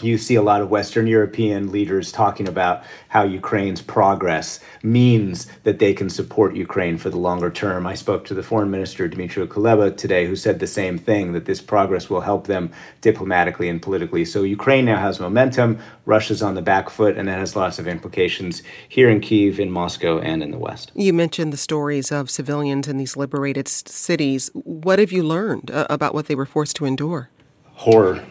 you 0.01 0.17
see 0.17 0.35
a 0.35 0.41
lot 0.41 0.61
of 0.61 0.69
Western 0.69 1.07
European 1.07 1.71
leaders 1.71 2.11
talking 2.11 2.47
about 2.47 2.83
how 3.09 3.23
Ukraine's 3.23 3.81
progress 3.81 4.59
means 4.83 5.47
that 5.63 5.79
they 5.79 5.93
can 5.93 6.09
support 6.09 6.55
Ukraine 6.55 6.97
for 6.97 7.09
the 7.09 7.17
longer 7.17 7.49
term. 7.49 7.87
I 7.87 7.95
spoke 7.95 8.25
to 8.25 8.33
the 8.33 8.43
foreign 8.43 8.71
minister, 8.71 9.07
Dmytro 9.07 9.47
Kuleba, 9.47 9.95
today, 9.95 10.25
who 10.25 10.35
said 10.35 10.59
the 10.59 10.67
same 10.67 10.97
thing 10.97 11.33
that 11.33 11.45
this 11.45 11.61
progress 11.61 12.09
will 12.09 12.21
help 12.21 12.47
them 12.47 12.71
diplomatically 13.01 13.69
and 13.69 13.81
politically. 13.81 14.25
So 14.25 14.43
Ukraine 14.43 14.85
now 14.85 14.99
has 14.99 15.19
momentum, 15.19 15.79
Russia's 16.05 16.41
on 16.41 16.55
the 16.55 16.61
back 16.61 16.89
foot, 16.89 17.17
and 17.17 17.27
that 17.27 17.39
has 17.39 17.55
lots 17.55 17.79
of 17.79 17.87
implications 17.87 18.61
here 18.89 19.09
in 19.09 19.21
Kiev, 19.21 19.59
in 19.59 19.71
Moscow, 19.71 20.19
and 20.19 20.43
in 20.43 20.51
the 20.51 20.59
West. 20.59 20.91
You 20.95 21.13
mentioned 21.13 21.53
the 21.53 21.57
stories 21.57 22.11
of 22.11 22.29
civilians 22.29 22.87
in 22.87 22.97
these 22.97 23.15
liberated 23.15 23.67
cities. 23.67 24.49
What 24.53 24.99
have 24.99 25.11
you 25.11 25.23
learned 25.23 25.71
uh, 25.71 25.87
about 25.89 26.13
what 26.13 26.27
they 26.27 26.35
were 26.35 26.45
forced 26.45 26.75
to 26.77 26.85
endure? 26.85 27.29
Horror 27.73 28.23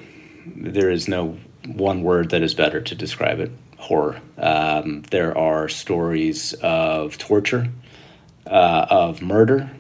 there 0.47 0.91
is 0.91 1.09
no 1.09 1.39
one 1.67 2.03
word 2.03 2.31
that 2.31 2.43
is 2.43 2.55
better 2.55 2.81
to 2.81 2.95
describe 2.95 3.41
it 3.41 3.51
horror. 3.79 4.21
Um, 4.39 5.03
there 5.11 5.37
are 5.37 5.69
stories 5.69 6.55
of 6.55 7.19
torture, 7.19 7.69
uh, 8.47 8.87
of 8.89 9.21
murder, 9.21 9.71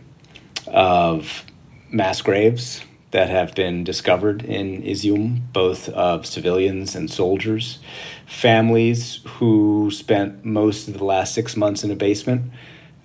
of 0.66 1.44
mass 1.90 2.20
graves 2.20 2.82
that 3.12 3.30
have 3.30 3.54
been 3.54 3.84
discovered 3.84 4.42
in 4.42 4.82
Izium, 4.82 5.40
both 5.52 5.88
of 5.90 6.26
civilians 6.26 6.96
and 6.96 7.10
soldiers, 7.10 7.78
families 8.26 9.20
who 9.38 9.90
spent 9.92 10.44
most 10.44 10.88
of 10.88 10.98
the 10.98 11.04
last 11.04 11.32
six 11.32 11.56
months 11.56 11.84
in 11.84 11.90
a 11.90 11.96
basement 11.96 12.50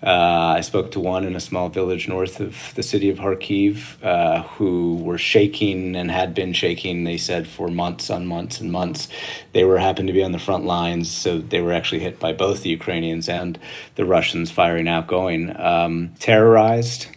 uh, 0.01 0.53
I 0.57 0.61
spoke 0.61 0.91
to 0.91 0.99
one 0.99 1.25
in 1.25 1.35
a 1.35 1.41
small 1.41 1.67
village 1.67 2.07
north 2.07 2.39
of 2.39 2.73
the 2.75 2.83
city 2.83 3.09
of 3.09 3.17
Kharkiv 3.17 4.01
uh, 4.01 4.43
who 4.43 4.95
were 4.95 5.17
shaking 5.17 5.95
and 5.95 6.09
had 6.09 6.33
been 6.33 6.53
shaking, 6.53 7.03
they 7.03 7.17
said, 7.17 7.47
for 7.47 7.67
months 7.67 8.09
on 8.09 8.25
months 8.25 8.61
and 8.61 8.71
months. 8.71 9.09
They 9.51 9.65
were 9.65 9.77
happened 9.77 10.07
to 10.07 10.13
be 10.13 10.23
on 10.23 10.31
the 10.31 10.39
front 10.39 10.65
lines, 10.65 11.11
so 11.11 11.39
they 11.39 11.59
were 11.59 11.73
actually 11.73 11.99
hit 11.99 12.17
by 12.17 12.31
both 12.31 12.63
the 12.63 12.69
Ukrainians 12.69 13.27
and 13.27 13.59
the 13.95 14.05
Russians 14.05 14.51
firing 14.51 14.87
outgoing. 14.87 15.53
Um, 15.59 16.13
terrorized 16.19 17.07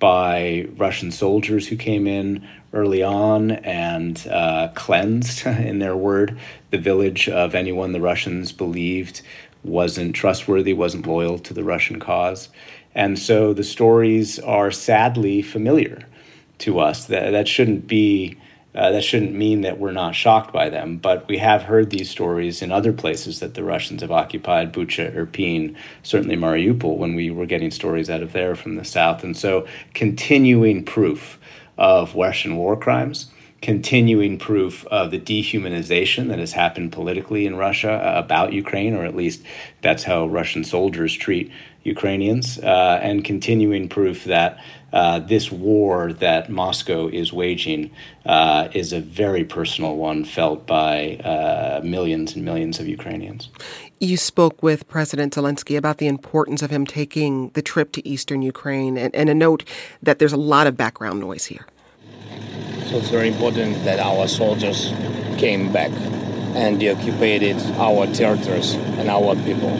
by 0.00 0.66
Russian 0.76 1.12
soldiers 1.12 1.68
who 1.68 1.76
came 1.76 2.08
in 2.08 2.46
early 2.74 3.02
on 3.02 3.52
and 3.52 4.26
uh, 4.28 4.68
cleansed, 4.74 5.46
in 5.46 5.78
their 5.78 5.96
word, 5.96 6.38
the 6.70 6.78
village 6.78 7.28
of 7.28 7.54
anyone 7.54 7.92
the 7.92 8.00
Russians 8.00 8.52
believed 8.52 9.22
wasn't 9.64 10.14
trustworthy, 10.14 10.72
wasn't 10.72 11.06
loyal 11.06 11.38
to 11.38 11.54
the 11.54 11.64
Russian 11.64 11.98
cause. 11.98 12.48
And 12.94 13.18
so 13.18 13.52
the 13.52 13.64
stories 13.64 14.38
are 14.38 14.70
sadly 14.70 15.42
familiar 15.42 16.06
to 16.58 16.78
us. 16.78 17.06
That, 17.06 17.30
that 17.30 17.48
shouldn't 17.48 17.86
be. 17.86 18.38
Uh, 18.76 18.90
that 18.90 19.04
shouldn't 19.04 19.32
mean 19.32 19.60
that 19.60 19.78
we're 19.78 19.92
not 19.92 20.16
shocked 20.16 20.52
by 20.52 20.68
them, 20.68 20.96
but 20.96 21.28
we 21.28 21.38
have 21.38 21.62
heard 21.62 21.90
these 21.90 22.10
stories 22.10 22.60
in 22.60 22.72
other 22.72 22.92
places 22.92 23.38
that 23.38 23.54
the 23.54 23.62
Russians 23.62 24.02
have 24.02 24.10
occupied, 24.10 24.72
Bucha, 24.72 25.14
Irpin, 25.14 25.76
certainly 26.02 26.34
Mariupol, 26.34 26.96
when 26.96 27.14
we 27.14 27.30
were 27.30 27.46
getting 27.46 27.70
stories 27.70 28.10
out 28.10 28.20
of 28.20 28.32
there 28.32 28.56
from 28.56 28.74
the 28.74 28.84
south. 28.84 29.22
And 29.22 29.36
so, 29.36 29.64
continuing 29.94 30.84
proof 30.84 31.38
of 31.78 32.16
Russian 32.16 32.56
war 32.56 32.76
crimes 32.76 33.30
continuing 33.64 34.38
proof 34.38 34.86
of 34.88 35.10
the 35.10 35.18
dehumanization 35.18 36.28
that 36.28 36.38
has 36.38 36.52
happened 36.52 36.92
politically 36.92 37.46
in 37.46 37.56
Russia 37.56 37.92
uh, 37.92 38.18
about 38.22 38.52
Ukraine, 38.52 38.94
or 38.94 39.06
at 39.06 39.16
least 39.16 39.42
that's 39.80 40.04
how 40.04 40.26
Russian 40.26 40.64
soldiers 40.64 41.14
treat 41.14 41.50
Ukrainians, 41.82 42.58
uh, 42.58 43.00
and 43.02 43.24
continuing 43.24 43.88
proof 43.88 44.24
that 44.24 44.58
uh, 44.92 45.18
this 45.18 45.50
war 45.50 46.12
that 46.12 46.50
Moscow 46.50 47.08
is 47.08 47.32
waging 47.32 47.90
uh, 48.26 48.68
is 48.74 48.92
a 48.92 49.00
very 49.00 49.44
personal 49.44 49.96
one 49.96 50.26
felt 50.26 50.66
by 50.66 51.16
uh, 51.32 51.80
millions 51.82 52.34
and 52.34 52.44
millions 52.44 52.78
of 52.78 52.86
Ukrainians. 52.86 53.48
You 53.98 54.18
spoke 54.18 54.62
with 54.62 54.86
President 54.88 55.32
Zelensky 55.34 55.78
about 55.78 55.96
the 55.96 56.06
importance 56.06 56.60
of 56.60 56.70
him 56.70 56.84
taking 56.84 57.48
the 57.54 57.62
trip 57.62 57.92
to 57.92 58.06
eastern 58.06 58.42
Ukraine, 58.42 58.98
and, 58.98 59.14
and 59.16 59.30
a 59.30 59.34
note 59.34 59.64
that 60.02 60.18
there's 60.18 60.34
a 60.34 60.44
lot 60.54 60.66
of 60.66 60.76
background 60.76 61.20
noise 61.20 61.46
here. 61.46 61.64
It's 62.94 63.10
very 63.10 63.26
important 63.26 63.82
that 63.82 63.98
our 63.98 64.28
soldiers 64.28 64.92
came 65.36 65.72
back 65.72 65.90
and 66.54 66.78
deoccupied 66.78 67.42
our 67.76 68.06
territories 68.06 68.74
and 68.74 69.10
our 69.10 69.34
people. 69.34 69.70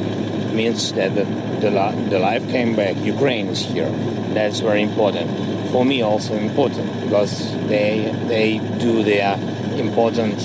It 0.50 0.52
means 0.52 0.92
that 0.94 1.14
the, 1.14 1.22
the, 1.60 1.70
the 2.10 2.18
life 2.18 2.42
came 2.50 2.74
back. 2.74 2.96
Ukraine 2.96 3.46
is 3.46 3.64
here. 3.64 3.88
That's 4.34 4.58
very 4.58 4.82
important. 4.82 5.30
For 5.70 5.84
me, 5.84 6.02
also 6.02 6.34
important 6.34 6.92
because 7.04 7.52
they 7.68 8.10
they 8.26 8.58
do 8.80 9.04
their 9.04 9.38
important, 9.78 10.40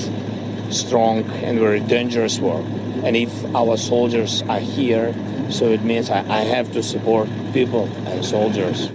strong, 0.72 1.24
and 1.42 1.58
very 1.58 1.80
dangerous 1.80 2.38
work. 2.40 2.66
And 3.04 3.16
if 3.16 3.34
our 3.56 3.78
soldiers 3.78 4.44
are 4.44 4.60
here, 4.60 5.16
so 5.50 5.72
it 5.72 5.82
means 5.82 6.12
I, 6.12 6.20
I 6.30 6.42
have 6.42 6.72
to 6.74 6.84
support 6.84 7.30
people 7.52 7.86
and 8.06 8.24
soldiers. 8.24 8.92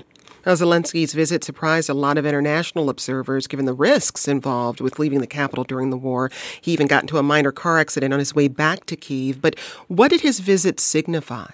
Now, 0.46 0.52
Zelensky's 0.52 1.14
visit 1.14 1.42
surprised 1.42 1.88
a 1.88 1.94
lot 1.94 2.18
of 2.18 2.26
international 2.26 2.90
observers 2.90 3.46
given 3.46 3.64
the 3.64 3.72
risks 3.72 4.28
involved 4.28 4.80
with 4.80 4.98
leaving 4.98 5.20
the 5.20 5.26
capital 5.26 5.64
during 5.64 5.90
the 5.90 5.96
war. 5.96 6.30
He 6.60 6.72
even 6.72 6.86
got 6.86 7.02
into 7.02 7.18
a 7.18 7.22
minor 7.22 7.52
car 7.52 7.78
accident 7.78 8.12
on 8.12 8.18
his 8.18 8.34
way 8.34 8.48
back 8.48 8.84
to 8.86 8.96
Kiev. 8.96 9.40
But 9.40 9.58
what 9.88 10.10
did 10.10 10.20
his 10.20 10.40
visit 10.40 10.80
signify? 10.80 11.50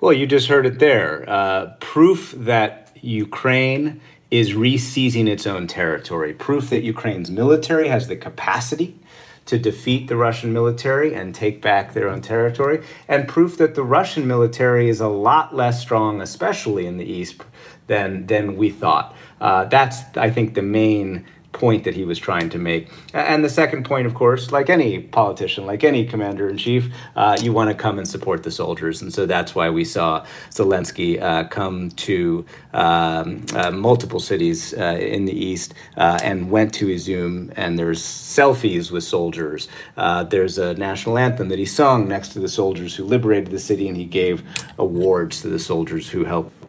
Well, 0.00 0.12
you 0.12 0.26
just 0.26 0.48
heard 0.48 0.66
it 0.66 0.78
there. 0.78 1.28
Uh, 1.28 1.74
proof 1.80 2.34
that 2.36 2.96
Ukraine 3.02 4.00
is 4.30 4.54
re-seizing 4.54 5.28
its 5.28 5.46
own 5.46 5.66
territory. 5.66 6.32
Proof 6.32 6.70
that 6.70 6.82
Ukraine's 6.82 7.30
military 7.30 7.88
has 7.88 8.08
the 8.08 8.16
capacity 8.16 8.96
to 9.46 9.58
defeat 9.58 10.06
the 10.06 10.16
Russian 10.16 10.52
military 10.52 11.12
and 11.12 11.34
take 11.34 11.60
back 11.60 11.92
their 11.92 12.08
own 12.08 12.20
territory, 12.20 12.84
and 13.08 13.26
proof 13.26 13.56
that 13.58 13.74
the 13.74 13.82
Russian 13.82 14.26
military 14.28 14.88
is 14.88 15.00
a 15.00 15.08
lot 15.08 15.56
less 15.56 15.80
strong, 15.80 16.20
especially 16.20 16.86
in 16.86 16.98
the 16.98 17.04
east, 17.04 17.42
than 17.90 18.26
than 18.26 18.56
we 18.56 18.70
thought. 18.70 19.14
Uh, 19.40 19.64
that's 19.64 19.98
I 20.16 20.30
think 20.30 20.54
the 20.54 20.62
main 20.62 21.26
point 21.52 21.82
that 21.84 21.94
he 21.94 22.04
was 22.04 22.18
trying 22.18 22.48
to 22.48 22.58
make. 22.58 22.88
And 23.12 23.44
the 23.44 23.50
second 23.50 23.84
point, 23.84 24.06
of 24.06 24.14
course, 24.14 24.52
like 24.52 24.70
any 24.70 25.00
politician, 25.00 25.66
like 25.66 25.82
any 25.82 26.06
commander 26.06 26.48
in 26.48 26.56
chief, 26.56 26.92
uh, 27.16 27.36
you 27.40 27.52
want 27.52 27.70
to 27.70 27.74
come 27.74 27.98
and 27.98 28.08
support 28.08 28.44
the 28.44 28.50
soldiers. 28.50 29.02
And 29.02 29.12
so 29.12 29.26
that's 29.26 29.54
why 29.54 29.68
we 29.68 29.84
saw 29.84 30.24
Zelensky 30.50 31.20
uh, 31.20 31.48
come 31.48 31.90
to 31.90 32.44
um, 32.72 33.44
uh, 33.54 33.72
multiple 33.72 34.20
cities 34.20 34.72
uh, 34.74 34.96
in 35.00 35.24
the 35.24 35.34
east 35.34 35.74
uh, 35.96 36.18
and 36.22 36.50
went 36.50 36.72
to 36.74 36.86
Izium. 36.86 37.52
And 37.56 37.78
there's 37.78 38.02
selfies 38.02 38.90
with 38.90 39.04
soldiers. 39.04 39.68
Uh, 39.96 40.24
there's 40.24 40.56
a 40.58 40.74
national 40.74 41.18
anthem 41.18 41.48
that 41.48 41.58
he 41.58 41.66
sung 41.66 42.06
next 42.06 42.28
to 42.28 42.38
the 42.38 42.48
soldiers 42.48 42.94
who 42.94 43.04
liberated 43.04 43.50
the 43.50 43.58
city, 43.58 43.88
and 43.88 43.96
he 43.96 44.04
gave 44.04 44.44
awards 44.78 45.42
to 45.42 45.48
the 45.48 45.58
soldiers 45.58 46.08
who 46.08 46.24
helped 46.24 46.59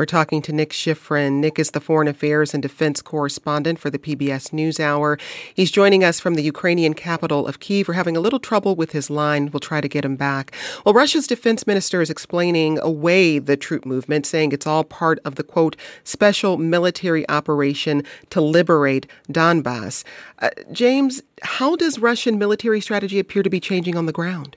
we're 0.00 0.06
talking 0.06 0.40
to 0.40 0.50
Nick 0.50 0.70
Schifrin. 0.70 1.40
Nick 1.40 1.58
is 1.58 1.72
the 1.72 1.80
foreign 1.80 2.08
affairs 2.08 2.54
and 2.54 2.62
defense 2.62 3.02
correspondent 3.02 3.78
for 3.78 3.90
the 3.90 3.98
PBS 3.98 4.48
NewsHour. 4.48 5.20
He's 5.52 5.70
joining 5.70 6.02
us 6.02 6.18
from 6.18 6.36
the 6.36 6.42
Ukrainian 6.42 6.94
capital 6.94 7.46
of 7.46 7.60
Kiev. 7.60 7.86
We're 7.86 7.92
having 7.92 8.16
a 8.16 8.20
little 8.20 8.38
trouble 8.38 8.74
with 8.74 8.92
his 8.92 9.10
line. 9.10 9.50
We'll 9.52 9.60
try 9.60 9.82
to 9.82 9.88
get 9.88 10.06
him 10.06 10.16
back. 10.16 10.56
Well, 10.86 10.94
Russia's 10.94 11.26
defense 11.26 11.66
minister 11.66 12.00
is 12.00 12.08
explaining 12.08 12.78
away 12.78 13.38
the 13.38 13.58
troop 13.58 13.84
movement, 13.84 14.24
saying 14.24 14.52
it's 14.52 14.66
all 14.66 14.84
part 14.84 15.18
of 15.22 15.34
the 15.34 15.44
quote 15.44 15.76
special 16.02 16.56
military 16.56 17.28
operation 17.28 18.02
to 18.30 18.40
liberate 18.40 19.06
Donbass. 19.30 20.02
Uh, 20.38 20.48
James, 20.72 21.22
how 21.42 21.76
does 21.76 21.98
Russian 21.98 22.38
military 22.38 22.80
strategy 22.80 23.18
appear 23.18 23.42
to 23.42 23.50
be 23.50 23.60
changing 23.60 23.98
on 23.98 24.06
the 24.06 24.12
ground? 24.12 24.56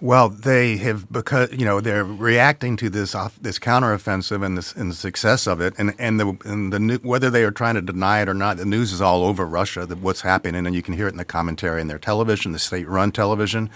Well, 0.00 0.28
they 0.28 0.76
have 0.76 1.10
because 1.10 1.52
you 1.52 1.64
know 1.64 1.80
they're 1.80 2.04
reacting 2.04 2.76
to 2.76 2.90
this 2.90 3.14
off, 3.14 3.38
this 3.40 3.58
counteroffensive 3.58 4.44
and, 4.44 4.58
this, 4.58 4.74
and 4.74 4.90
the 4.90 4.94
success 4.94 5.46
of 5.46 5.60
it, 5.60 5.72
and 5.78 5.94
and 5.98 6.20
the 6.20 6.36
and 6.44 6.72
the 6.72 7.00
whether 7.02 7.30
they 7.30 7.44
are 7.44 7.50
trying 7.50 7.76
to 7.76 7.82
deny 7.82 8.20
it 8.20 8.28
or 8.28 8.34
not, 8.34 8.58
the 8.58 8.66
news 8.66 8.92
is 8.92 9.00
all 9.00 9.24
over 9.24 9.46
Russia 9.46 9.86
that 9.86 9.98
what's 9.98 10.20
happening, 10.20 10.66
and 10.66 10.74
you 10.74 10.82
can 10.82 10.92
hear 10.94 11.06
it 11.06 11.12
in 11.12 11.16
the 11.16 11.24
commentary 11.24 11.80
in 11.80 11.88
their 11.88 11.98
television, 11.98 12.52
the 12.52 12.58
state-run 12.58 13.12
television. 13.12 13.70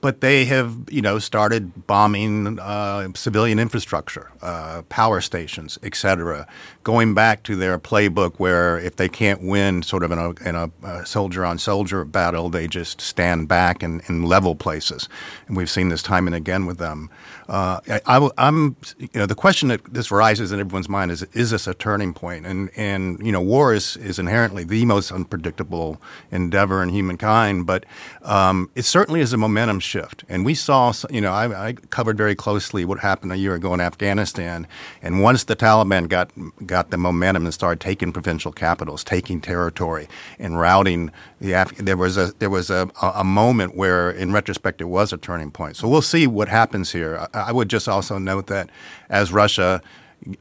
But 0.00 0.20
they 0.20 0.44
have, 0.44 0.88
you 0.88 1.02
know, 1.02 1.18
started 1.18 1.86
bombing 1.86 2.58
uh, 2.60 3.08
civilian 3.14 3.58
infrastructure, 3.58 4.30
uh, 4.42 4.82
power 4.88 5.20
stations, 5.20 5.78
et 5.82 5.94
cetera, 5.94 6.46
going 6.84 7.14
back 7.14 7.42
to 7.42 7.56
their 7.56 7.78
playbook 7.78 8.36
where 8.36 8.78
if 8.78 8.96
they 8.96 9.08
can't 9.08 9.42
win 9.42 9.82
sort 9.82 10.02
of 10.02 10.12
in 10.12 10.18
a, 10.18 10.30
in 10.48 10.54
a, 10.54 10.70
a 10.82 11.04
soldier 11.04 11.44
on 11.44 11.58
soldier 11.58 12.04
battle, 12.04 12.48
they 12.48 12.66
just 12.66 13.00
stand 13.00 13.48
back 13.48 13.82
and, 13.82 14.02
and, 14.06 14.28
level 14.28 14.54
places. 14.54 15.08
And 15.46 15.56
we've 15.56 15.70
seen 15.70 15.88
this 15.88 16.02
time 16.02 16.26
and 16.26 16.34
again 16.34 16.66
with 16.66 16.78
them. 16.78 17.10
Uh, 17.48 17.80
I, 18.06 18.28
am 18.38 18.76
you 18.98 19.08
know, 19.14 19.26
the 19.26 19.34
question 19.34 19.68
that 19.68 19.82
this 19.92 20.10
rises 20.10 20.52
in 20.52 20.60
everyone's 20.60 20.88
mind 20.88 21.10
is, 21.10 21.22
is 21.32 21.50
this 21.50 21.66
a 21.66 21.74
turning 21.74 22.12
point? 22.14 22.46
And, 22.46 22.70
and 22.76 23.24
you 23.24 23.32
know, 23.32 23.40
war 23.40 23.72
is, 23.72 23.96
is 23.96 24.18
inherently 24.18 24.64
the 24.64 24.84
most 24.84 25.10
unpredictable 25.10 26.00
endeavor 26.30 26.82
in 26.82 26.90
humankind, 26.90 27.66
but 27.66 27.86
um, 28.22 28.70
it 28.74 28.84
certainly 28.84 29.20
is 29.20 29.32
a 29.32 29.36
momentum 29.36 29.80
shift. 29.80 30.24
And 30.28 30.44
we 30.44 30.54
saw, 30.54 30.92
you 31.10 31.20
know, 31.20 31.32
I, 31.32 31.68
I, 31.68 31.72
covered 31.72 32.16
very 32.16 32.34
closely 32.34 32.84
what 32.84 33.00
happened 33.00 33.32
a 33.32 33.36
year 33.36 33.54
ago 33.54 33.72
in 33.72 33.80
Afghanistan. 33.80 34.27
And 34.36 35.22
once 35.22 35.44
the 35.44 35.56
Taliban 35.56 36.08
got 36.08 36.30
got 36.66 36.90
the 36.90 36.98
momentum 36.98 37.44
and 37.44 37.54
started 37.54 37.80
taking 37.80 38.12
provincial 38.12 38.52
capitals, 38.52 39.04
taking 39.04 39.40
territory, 39.40 40.08
and 40.38 40.58
routing 40.58 41.10
the 41.40 41.52
Af- 41.52 41.76
there 41.76 41.96
was 41.96 42.16
a 42.16 42.32
there 42.38 42.50
was 42.50 42.70
a, 42.70 42.90
a 43.02 43.24
moment 43.24 43.76
where, 43.76 44.10
in 44.10 44.32
retrospect, 44.32 44.80
it 44.80 44.84
was 44.86 45.12
a 45.12 45.16
turning 45.16 45.50
point. 45.50 45.76
So 45.76 45.88
we'll 45.88 46.02
see 46.02 46.26
what 46.26 46.48
happens 46.48 46.92
here. 46.92 47.28
I, 47.32 47.40
I 47.48 47.52
would 47.52 47.68
just 47.68 47.88
also 47.88 48.18
note 48.18 48.46
that 48.48 48.70
as 49.08 49.32
Russia 49.32 49.80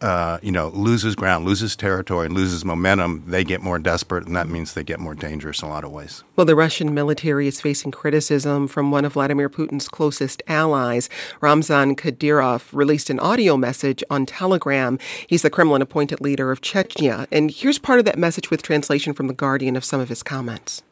uh, 0.02 0.40
you 0.42 0.52
know, 0.52 0.70
loses 0.70 1.16
ground, 1.16 1.46
loses 1.46 1.76
territory, 1.76 2.28
and 2.28 2.36
loses 2.36 2.66
momentum, 2.66 3.24
they 3.28 3.44
get 3.44 3.62
more 3.62 3.80
desperate, 3.80 4.26
and 4.26 4.36
that 4.36 4.48
means 4.48 4.74
they 4.74 4.84
get 4.84 5.00
more 5.00 5.16
dangerous 5.16 5.62
in 5.62 5.68
a 5.68 5.72
lot 5.72 5.84
of 5.84 5.92
ways. 5.92 6.24
Well, 6.36 6.46
the 6.46 6.56
Russian 6.56 6.94
military 6.94 7.48
is 7.48 7.62
facing 7.62 7.92
criticism 7.92 8.68
from 8.68 8.92
one 8.92 9.06
of 9.06 9.14
Vladimir 9.14 9.50
Putin's 9.50 9.88
closest 9.88 10.44
allies. 10.48 11.10
Ramzan 11.42 11.96
Kadyrov 11.96 12.68
released 12.72 13.10
an 13.10 13.20
audio 13.20 13.58
message 13.58 14.04
on 14.10 14.26
Telegram. 14.26 15.00
He's 15.28 15.42
the 15.42 15.50
Kremlin 15.50 15.82
appointed 15.82 16.22
leader 16.22 16.52
of 16.52 16.62
Chechnya. 16.62 17.28
And 17.32 17.52
here's 17.52 17.80
part 17.80 18.00
of 18.00 18.06
that 18.06 18.18
message 18.18 18.50
with 18.50 18.62
translation 18.62 19.14
from 19.14 19.28
The 19.28 19.34
Guardian 19.34 19.76
of 19.76 19.86
some 19.86 20.00
of 20.00 20.10
his 20.10 20.24
comments. 20.24 20.84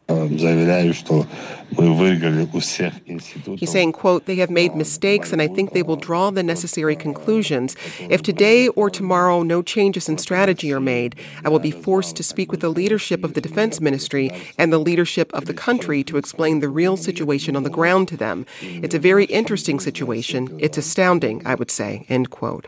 He's 3.58 3.72
saying, 3.72 3.93
quote, 3.93 4.26
they 4.26 4.36
have 4.36 4.51
made 4.51 4.76
mistakes 4.76 5.34
and 5.34 5.41
I 5.41 5.47
think 5.47 5.72
they 5.72 5.82
will 5.82 5.95
draw 5.95 6.30
the 6.30 6.43
necessary 6.43 6.95
conclusions. 6.95 7.76
If 7.99 8.22
today 8.22 8.68
or 8.70 8.91
tomorrow 8.91 9.41
no 9.41 9.64
changes 9.64 10.08
in 10.08 10.20
strategy 10.20 10.72
are 10.72 10.80
made, 10.80 11.16
I 11.43 11.49
will 11.49 11.60
be 11.60 11.72
forced 11.72 12.16
to 12.18 12.24
speak 12.24 12.51
with 12.51 12.60
the 12.60 12.70
leadership 12.70 13.24
of 13.24 13.34
the 13.34 13.41
defense 13.41 13.82
ministry 13.82 14.30
and 14.60 14.72
the 14.72 14.78
leadership 14.78 15.34
of 15.34 15.45
the 15.45 15.56
country 15.56 16.03
to 16.03 16.18
explain 16.18 16.60
the 16.60 16.70
real 16.70 16.97
situation 16.97 17.56
on 17.56 17.64
the 17.64 17.70
ground 17.72 18.08
to 18.10 18.18
them. 18.18 18.45
It's 18.62 18.95
a 18.95 18.99
very 18.99 19.26
interesting 19.26 19.80
situation. 19.80 20.56
It's 20.60 20.78
astounding, 20.78 21.41
I 21.45 21.56
would 21.56 21.72
say, 21.72 22.06
end 22.10 22.30
quote. 22.30 22.68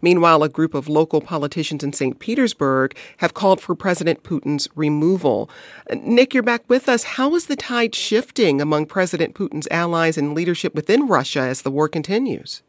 Meanwhile, 0.00 0.44
a 0.44 0.48
group 0.48 0.72
of 0.72 0.88
local 0.88 1.20
politicians 1.20 1.82
in 1.82 1.92
St. 1.92 2.20
Petersburg 2.20 2.96
have 3.16 3.34
called 3.34 3.60
for 3.60 3.74
President 3.74 4.22
Putin's 4.22 4.68
removal. 4.76 5.50
Nick, 5.92 6.32
you're 6.32 6.44
back 6.44 6.62
with 6.68 6.75
us. 6.84 7.04
How 7.04 7.34
is 7.34 7.46
the 7.46 7.56
tide 7.56 7.94
shifting 7.94 8.60
among 8.60 8.86
President 8.86 9.34
Putin's 9.34 9.66
allies 9.70 10.18
and 10.18 10.34
leadership 10.34 10.74
within 10.74 11.06
Russia 11.06 11.40
as 11.40 11.62
the 11.62 11.70
war 11.70 11.88
continues? 11.88 12.62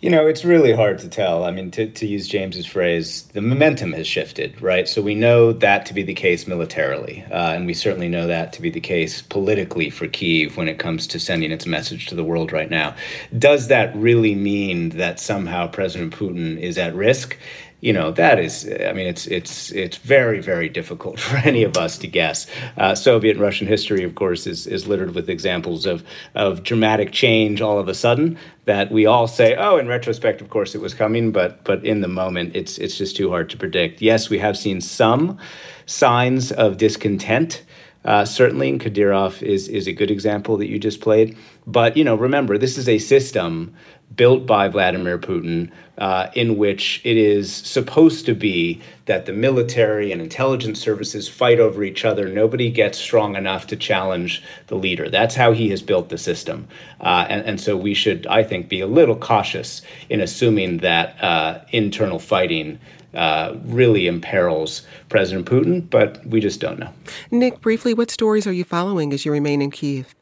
You 0.00 0.10
know, 0.10 0.26
it's 0.26 0.44
really 0.44 0.72
hard 0.72 0.98
to 0.98 1.08
tell. 1.08 1.44
I 1.44 1.50
mean, 1.50 1.70
to, 1.70 1.86
to 1.90 2.06
use 2.06 2.28
James's 2.28 2.66
phrase, 2.66 3.22
the 3.32 3.40
momentum 3.40 3.94
has 3.94 4.06
shifted, 4.06 4.60
right? 4.60 4.86
So 4.86 5.00
we 5.00 5.14
know 5.14 5.52
that 5.52 5.86
to 5.86 5.94
be 5.94 6.02
the 6.02 6.12
case 6.12 6.46
militarily, 6.46 7.24
uh, 7.30 7.54
and 7.54 7.66
we 7.66 7.72
certainly 7.72 8.08
know 8.08 8.26
that 8.26 8.52
to 8.52 8.60
be 8.60 8.68
the 8.68 8.80
case 8.80 9.22
politically 9.22 9.88
for 9.88 10.06
Kiev 10.06 10.58
when 10.58 10.68
it 10.68 10.78
comes 10.78 11.06
to 11.06 11.18
sending 11.18 11.50
its 11.50 11.64
message 11.64 12.06
to 12.06 12.14
the 12.14 12.24
world 12.24 12.52
right 12.52 12.70
now. 12.70 12.94
Does 13.38 13.68
that 13.68 13.96
really 13.96 14.34
mean 14.34 14.90
that 14.90 15.18
somehow 15.18 15.68
President 15.68 16.14
Putin 16.14 16.58
is 16.58 16.76
at 16.76 16.94
risk? 16.94 17.38
You 17.84 17.92
know 17.92 18.10
that 18.10 18.38
is 18.38 18.66
i 18.88 18.92
mean 18.94 19.06
it's 19.06 19.26
it's 19.26 19.70
it's 19.72 19.98
very 19.98 20.40
very 20.40 20.70
difficult 20.70 21.20
for 21.26 21.36
any 21.36 21.62
of 21.62 21.76
us 21.76 21.98
to 21.98 22.06
guess. 22.06 22.46
Uh, 22.78 22.94
soviet 22.94 23.32
and 23.32 23.40
russian 23.40 23.66
history 23.66 24.02
of 24.02 24.14
course 24.14 24.46
is 24.46 24.66
is 24.66 24.86
littered 24.86 25.14
with 25.14 25.28
examples 25.28 25.84
of 25.84 26.02
of 26.34 26.62
dramatic 26.62 27.12
change 27.12 27.60
all 27.60 27.78
of 27.78 27.86
a 27.86 27.94
sudden 27.94 28.38
that 28.64 28.90
we 28.90 29.04
all 29.04 29.28
say 29.28 29.54
oh 29.56 29.76
in 29.76 29.86
retrospect 29.86 30.40
of 30.40 30.48
course 30.48 30.74
it 30.74 30.80
was 30.80 30.94
coming 30.94 31.30
but 31.30 31.62
but 31.64 31.84
in 31.84 32.00
the 32.00 32.08
moment 32.08 32.56
it's 32.56 32.78
it's 32.78 32.96
just 32.96 33.16
too 33.16 33.28
hard 33.28 33.50
to 33.50 33.56
predict. 33.58 34.00
Yes 34.00 34.30
we 34.30 34.38
have 34.38 34.56
seen 34.56 34.80
some 34.80 35.38
signs 35.86 36.52
of 36.52 36.78
discontent. 36.78 37.62
Uh, 38.04 38.22
certainly, 38.22 38.68
and 38.68 38.80
Kadyrov 38.80 39.42
is 39.42 39.66
is 39.68 39.86
a 39.86 39.92
good 39.92 40.10
example 40.10 40.58
that 40.58 40.68
you 40.68 40.78
just 40.78 41.00
played. 41.00 41.36
But 41.66 41.96
you 41.96 42.04
know, 42.04 42.14
remember, 42.14 42.58
this 42.58 42.76
is 42.76 42.86
a 42.86 42.98
system 42.98 43.74
built 44.16 44.46
by 44.46 44.68
Vladimir 44.68 45.18
Putin, 45.18 45.70
uh, 45.98 46.28
in 46.34 46.56
which 46.56 47.00
it 47.04 47.16
is 47.16 47.52
supposed 47.52 48.26
to 48.26 48.34
be 48.34 48.80
that 49.06 49.26
the 49.26 49.32
military 49.32 50.10
and 50.12 50.20
intelligence 50.20 50.80
services 50.80 51.28
fight 51.28 51.60
over 51.60 51.84
each 51.84 52.04
other. 52.04 52.28
Nobody 52.28 52.70
gets 52.70 52.98
strong 52.98 53.36
enough 53.36 53.66
to 53.68 53.76
challenge 53.76 54.42
the 54.66 54.74
leader. 54.74 55.08
That's 55.08 55.34
how 55.34 55.52
he 55.52 55.70
has 55.70 55.82
built 55.82 56.08
the 56.08 56.18
system. 56.18 56.66
Uh, 57.00 57.26
and, 57.28 57.46
and 57.46 57.60
so 57.60 57.76
we 57.76 57.94
should, 57.94 58.26
I 58.26 58.42
think, 58.42 58.68
be 58.68 58.80
a 58.80 58.86
little 58.86 59.16
cautious 59.16 59.82
in 60.08 60.20
assuming 60.20 60.78
that 60.78 61.22
uh, 61.22 61.60
internal 61.70 62.18
fighting. 62.18 62.78
Uh, 63.14 63.56
really 63.66 64.08
imperils 64.08 64.82
President 65.08 65.46
Putin, 65.46 65.88
but 65.88 66.26
we 66.26 66.40
just 66.40 66.58
don't 66.58 66.80
know. 66.80 66.92
Nick, 67.30 67.60
briefly, 67.60 67.94
what 67.94 68.10
stories 68.10 68.44
are 68.44 68.52
you 68.52 68.64
following 68.64 69.12
as 69.12 69.24
you 69.24 69.30
remain 69.30 69.62
in 69.62 69.70
Kiev? 69.70 70.12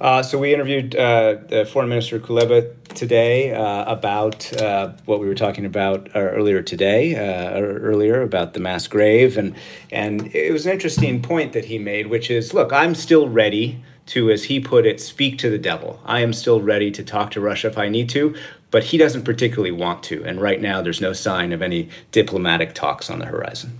Uh, 0.00 0.22
so 0.22 0.38
we 0.38 0.54
interviewed 0.54 0.96
uh, 0.96 1.64
Foreign 1.66 1.90
Minister 1.90 2.18
Kuleba 2.18 2.72
today 2.96 3.54
uh, 3.54 3.84
about 3.84 4.52
uh, 4.60 4.92
what 5.04 5.20
we 5.20 5.26
were 5.26 5.34
talking 5.34 5.64
about 5.64 6.08
uh, 6.14 6.20
earlier 6.20 6.62
today, 6.62 7.14
uh, 7.14 7.60
earlier 7.60 8.22
about 8.22 8.54
the 8.54 8.60
mass 8.60 8.88
grave, 8.88 9.36
and 9.36 9.54
and 9.92 10.34
it 10.34 10.52
was 10.52 10.66
an 10.66 10.72
interesting 10.72 11.22
point 11.22 11.52
that 11.52 11.66
he 11.66 11.78
made, 11.78 12.08
which 12.08 12.30
is, 12.30 12.52
look, 12.52 12.72
I'm 12.72 12.94
still 12.94 13.28
ready 13.28 13.82
to, 14.06 14.30
as 14.30 14.44
he 14.44 14.60
put 14.60 14.86
it, 14.86 15.00
speak 15.00 15.38
to 15.38 15.50
the 15.50 15.58
devil. 15.58 16.00
I 16.04 16.20
am 16.20 16.32
still 16.32 16.60
ready 16.60 16.90
to 16.92 17.02
talk 17.02 17.30
to 17.32 17.40
Russia 17.40 17.68
if 17.68 17.78
I 17.78 17.88
need 17.88 18.08
to, 18.10 18.34
but 18.70 18.84
he 18.84 18.98
doesn't 18.98 19.24
particularly 19.24 19.72
want 19.72 20.02
to, 20.04 20.24
and 20.24 20.40
right 20.40 20.60
now 20.60 20.82
there's 20.82 21.00
no 21.00 21.12
sign 21.12 21.52
of 21.52 21.62
any 21.62 21.88
diplomatic 22.12 22.74
talks 22.74 23.10
on 23.10 23.18
the 23.18 23.26
horizon. 23.26 23.78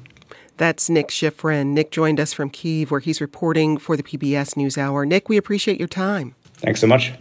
That's 0.56 0.88
Nick 0.88 1.08
Schifrin. 1.08 1.68
Nick 1.68 1.90
joined 1.90 2.18
us 2.18 2.32
from 2.32 2.50
Kiev, 2.50 2.90
where 2.90 3.00
he's 3.00 3.20
reporting 3.20 3.76
for 3.76 3.96
the 3.96 4.02
PBS 4.02 4.54
NewsHour. 4.54 5.06
Nick, 5.06 5.28
we 5.28 5.36
appreciate 5.36 5.78
your 5.78 5.88
time. 5.88 6.34
Thanks 6.54 6.80
so 6.80 6.86
much. 6.86 7.12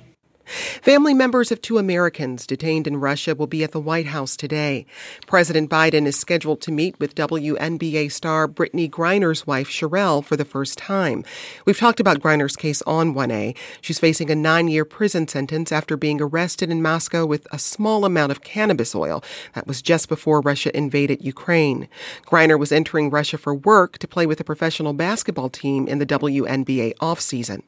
Family 0.45 1.15
members 1.15 1.51
of 1.51 1.59
two 1.59 1.79
Americans 1.79 2.45
detained 2.45 2.85
in 2.85 2.97
Russia 2.97 3.33
will 3.33 3.47
be 3.47 3.63
at 3.63 3.71
the 3.71 3.79
White 3.79 4.05
House 4.05 4.37
today. 4.37 4.85
President 5.25 5.71
Biden 5.71 6.05
is 6.05 6.19
scheduled 6.19 6.61
to 6.61 6.71
meet 6.71 6.99
with 6.99 7.15
WNBA 7.15 8.11
star 8.11 8.47
Brittney 8.47 8.89
Griner's 8.89 9.47
wife, 9.47 9.67
Cherelle, 9.69 10.23
for 10.23 10.35
the 10.35 10.45
first 10.45 10.77
time. 10.77 11.23
We've 11.65 11.77
talked 11.77 11.99
about 11.99 12.19
Griner's 12.19 12.55
case 12.55 12.83
on 12.83 13.15
1A. 13.15 13.57
She's 13.81 13.97
facing 13.97 14.29
a 14.29 14.35
nine 14.35 14.67
year 14.67 14.85
prison 14.85 15.27
sentence 15.27 15.71
after 15.71 15.97
being 15.97 16.21
arrested 16.21 16.69
in 16.69 16.81
Moscow 16.81 17.25
with 17.25 17.47
a 17.51 17.57
small 17.57 18.05
amount 18.05 18.31
of 18.31 18.43
cannabis 18.43 18.93
oil. 18.93 19.23
That 19.53 19.65
was 19.65 19.81
just 19.81 20.07
before 20.09 20.41
Russia 20.41 20.75
invaded 20.77 21.25
Ukraine. 21.25 21.87
Griner 22.27 22.59
was 22.59 22.71
entering 22.71 23.09
Russia 23.09 23.39
for 23.39 23.55
work 23.55 23.97
to 23.97 24.07
play 24.07 24.27
with 24.27 24.39
a 24.39 24.43
professional 24.43 24.93
basketball 24.93 25.49
team 25.49 25.87
in 25.87 25.97
the 25.97 26.05
WNBA 26.05 26.95
offseason. 26.97 27.63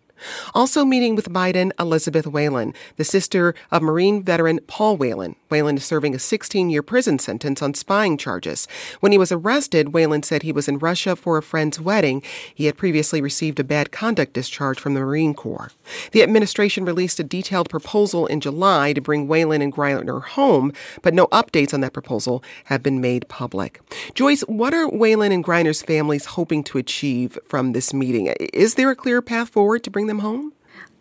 Also 0.53 0.85
meeting 0.85 1.15
with 1.15 1.31
Biden, 1.31 1.71
Elizabeth 1.79 2.27
Whelan, 2.27 2.73
the 2.95 3.03
sister 3.03 3.53
of 3.71 3.81
Marine 3.81 4.23
veteran 4.23 4.59
Paul 4.67 4.97
Whelan. 4.97 5.35
Whelan 5.49 5.77
is 5.77 5.85
serving 5.85 6.13
a 6.15 6.19
16 6.19 6.69
year 6.69 6.81
prison 6.81 7.19
sentence 7.19 7.61
on 7.61 7.73
spying 7.73 8.17
charges. 8.17 8.67
When 8.99 9.11
he 9.11 9.17
was 9.17 9.31
arrested, 9.31 9.93
Whelan 9.93 10.23
said 10.23 10.43
he 10.43 10.51
was 10.51 10.67
in 10.67 10.79
Russia 10.79 11.15
for 11.15 11.37
a 11.37 11.43
friend's 11.43 11.79
wedding. 11.79 12.21
He 12.53 12.65
had 12.65 12.77
previously 12.77 13.21
received 13.21 13.59
a 13.59 13.63
bad 13.63 13.91
conduct 13.91 14.33
discharge 14.33 14.79
from 14.79 14.93
the 14.93 14.99
Marine 14.99 15.33
Corps. 15.33 15.71
The 16.11 16.23
administration 16.23 16.85
released 16.85 17.19
a 17.19 17.23
detailed 17.23 17.69
proposal 17.69 18.25
in 18.25 18.41
July 18.41 18.93
to 18.93 19.01
bring 19.01 19.27
Whelan 19.27 19.61
and 19.61 19.73
Griner 19.73 20.23
home, 20.23 20.73
but 21.01 21.13
no 21.13 21.27
updates 21.27 21.73
on 21.73 21.81
that 21.81 21.93
proposal 21.93 22.43
have 22.65 22.83
been 22.83 22.99
made 22.99 23.27
public. 23.29 23.79
Joyce, 24.13 24.41
what 24.41 24.73
are 24.73 24.87
Whelan 24.87 25.31
and 25.31 25.43
Griner's 25.43 25.81
families 25.81 26.25
hoping 26.25 26.63
to 26.65 26.77
achieve 26.77 27.37
from 27.45 27.71
this 27.71 27.93
meeting? 27.93 28.27
Is 28.53 28.75
there 28.75 28.91
a 28.91 28.95
clear 28.95 29.21
path 29.21 29.49
forward 29.49 29.83
to 29.83 29.91
bring 29.91 30.06
them 30.07 30.19
home? 30.19 30.53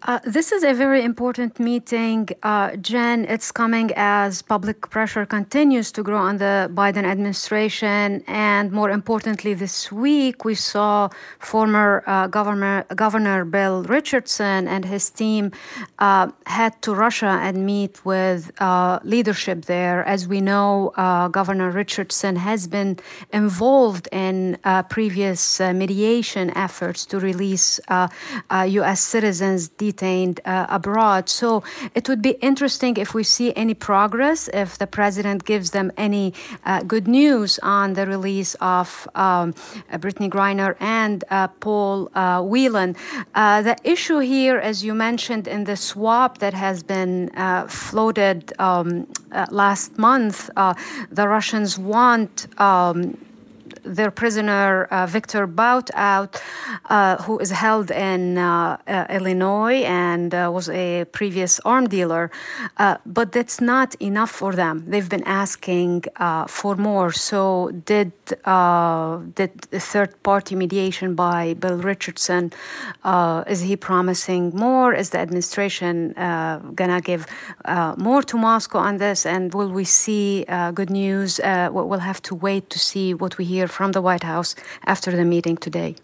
Uh, 0.02 0.20
this 0.24 0.52
is 0.52 0.62
a 0.62 0.74
very 0.74 1.02
important 1.02 1.58
meeting, 1.58 2.28
uh, 2.42 2.76
Jen. 2.76 3.24
It's 3.24 3.50
coming 3.50 3.90
as 3.96 4.42
public 4.42 4.90
pressure 4.90 5.24
continues 5.24 5.90
to 5.92 6.02
grow 6.02 6.18
on 6.18 6.36
the 6.36 6.70
Biden 6.74 7.04
administration. 7.04 8.22
And 8.26 8.70
more 8.72 8.90
importantly, 8.90 9.54
this 9.54 9.90
week 9.90 10.44
we 10.44 10.54
saw 10.54 11.08
former 11.38 12.04
uh, 12.06 12.26
Governor, 12.26 12.84
Governor 12.94 13.46
Bill 13.46 13.84
Richardson 13.84 14.68
and 14.68 14.84
his 14.84 15.08
team 15.08 15.50
uh, 15.98 16.30
head 16.44 16.80
to 16.82 16.94
Russia 16.94 17.38
and 17.42 17.64
meet 17.64 18.04
with 18.04 18.52
uh, 18.60 19.00
leadership 19.02 19.64
there. 19.64 20.04
As 20.04 20.28
we 20.28 20.42
know, 20.42 20.92
uh, 20.96 21.28
Governor 21.28 21.70
Richardson 21.70 22.36
has 22.36 22.66
been 22.66 22.98
involved 23.32 24.08
in 24.12 24.58
previous 24.90 25.58
mediation 25.58 26.50
efforts 26.56 27.06
to 27.06 27.18
release 27.18 27.80
U.S. 28.50 29.00
citizens 29.00 29.68
detained 29.90 30.36
uh, 30.44 30.78
abroad. 30.78 31.28
So 31.28 31.48
it 31.98 32.04
would 32.08 32.22
be 32.22 32.34
interesting 32.50 32.92
if 33.04 33.10
we 33.18 33.24
see 33.36 33.48
any 33.64 33.74
progress, 33.74 34.48
if 34.64 34.70
the 34.82 34.86
president 34.98 35.44
gives 35.52 35.68
them 35.76 35.88
any 35.96 36.26
uh, 36.64 36.82
good 36.92 37.06
news 37.20 37.50
on 37.62 37.86
the 37.98 38.04
release 38.14 38.52
of 38.78 39.08
um, 39.14 39.46
Brittney 40.04 40.30
Griner 40.36 40.70
and 40.80 41.18
uh, 41.30 41.48
Paul 41.64 41.96
uh, 42.14 42.42
Whelan. 42.50 42.90
Uh, 43.34 43.62
the 43.68 43.76
issue 43.94 44.20
here, 44.36 44.58
as 44.70 44.76
you 44.86 44.94
mentioned 44.94 45.44
in 45.54 45.64
the 45.64 45.76
swap 45.76 46.38
that 46.38 46.54
has 46.54 46.82
been 46.82 47.30
floated 47.68 48.38
um, 48.58 49.06
last 49.50 49.98
month, 49.98 50.36
the 51.18 51.26
Russians 51.36 51.78
want. 51.78 52.32
Um, 52.60 53.16
their 53.86 54.10
prisoner 54.10 54.84
uh, 54.84 55.06
Victor 55.06 55.46
Bout 55.46 55.90
out, 55.94 56.42
uh, 56.90 57.16
who 57.22 57.38
is 57.38 57.50
held 57.50 57.90
in 57.90 58.38
uh, 58.38 58.76
uh 58.86 59.06
Illinois 59.08 59.82
and 59.84 60.34
uh, 60.34 60.50
was 60.52 60.68
a 60.68 61.04
previous 61.12 61.60
arm 61.60 61.88
dealer. 61.88 62.30
But 63.16 63.32
that's 63.32 63.60
not 63.60 63.94
enough 64.00 64.30
for 64.30 64.52
them. 64.54 64.84
They've 64.90 65.08
been 65.08 65.26
asking 65.44 66.04
for 66.48 66.74
more. 66.76 67.12
So 67.12 67.70
did 67.84 68.12
did 69.40 69.52
third 69.92 70.10
party 70.22 70.54
mediation 70.56 71.14
by 71.14 71.54
Bill 71.54 71.78
Richardson? 71.78 72.52
is 73.46 73.60
he 73.60 73.76
promising 73.76 74.42
more? 74.54 74.92
Is 74.92 75.10
the 75.10 75.18
administration 75.18 75.94
gonna 76.80 77.00
give 77.00 77.26
more 77.96 78.22
to 78.22 78.36
Moscow 78.36 78.78
on 78.78 78.98
this? 78.98 79.26
And 79.26 79.54
will 79.54 79.70
we 79.70 79.84
see 79.84 80.44
good 80.74 80.90
news? 80.90 81.40
we'll 81.72 82.06
have 82.12 82.22
to 82.22 82.34
wait 82.34 82.64
to 82.70 82.78
see 82.78 83.14
what 83.14 83.38
we 83.38 83.44
hear 83.44 83.68
from 83.76 83.92
the 83.92 84.00
White 84.00 84.22
House 84.22 84.54
after 84.86 85.10
the 85.14 85.26
meeting 85.26 85.58
today. 85.58 85.96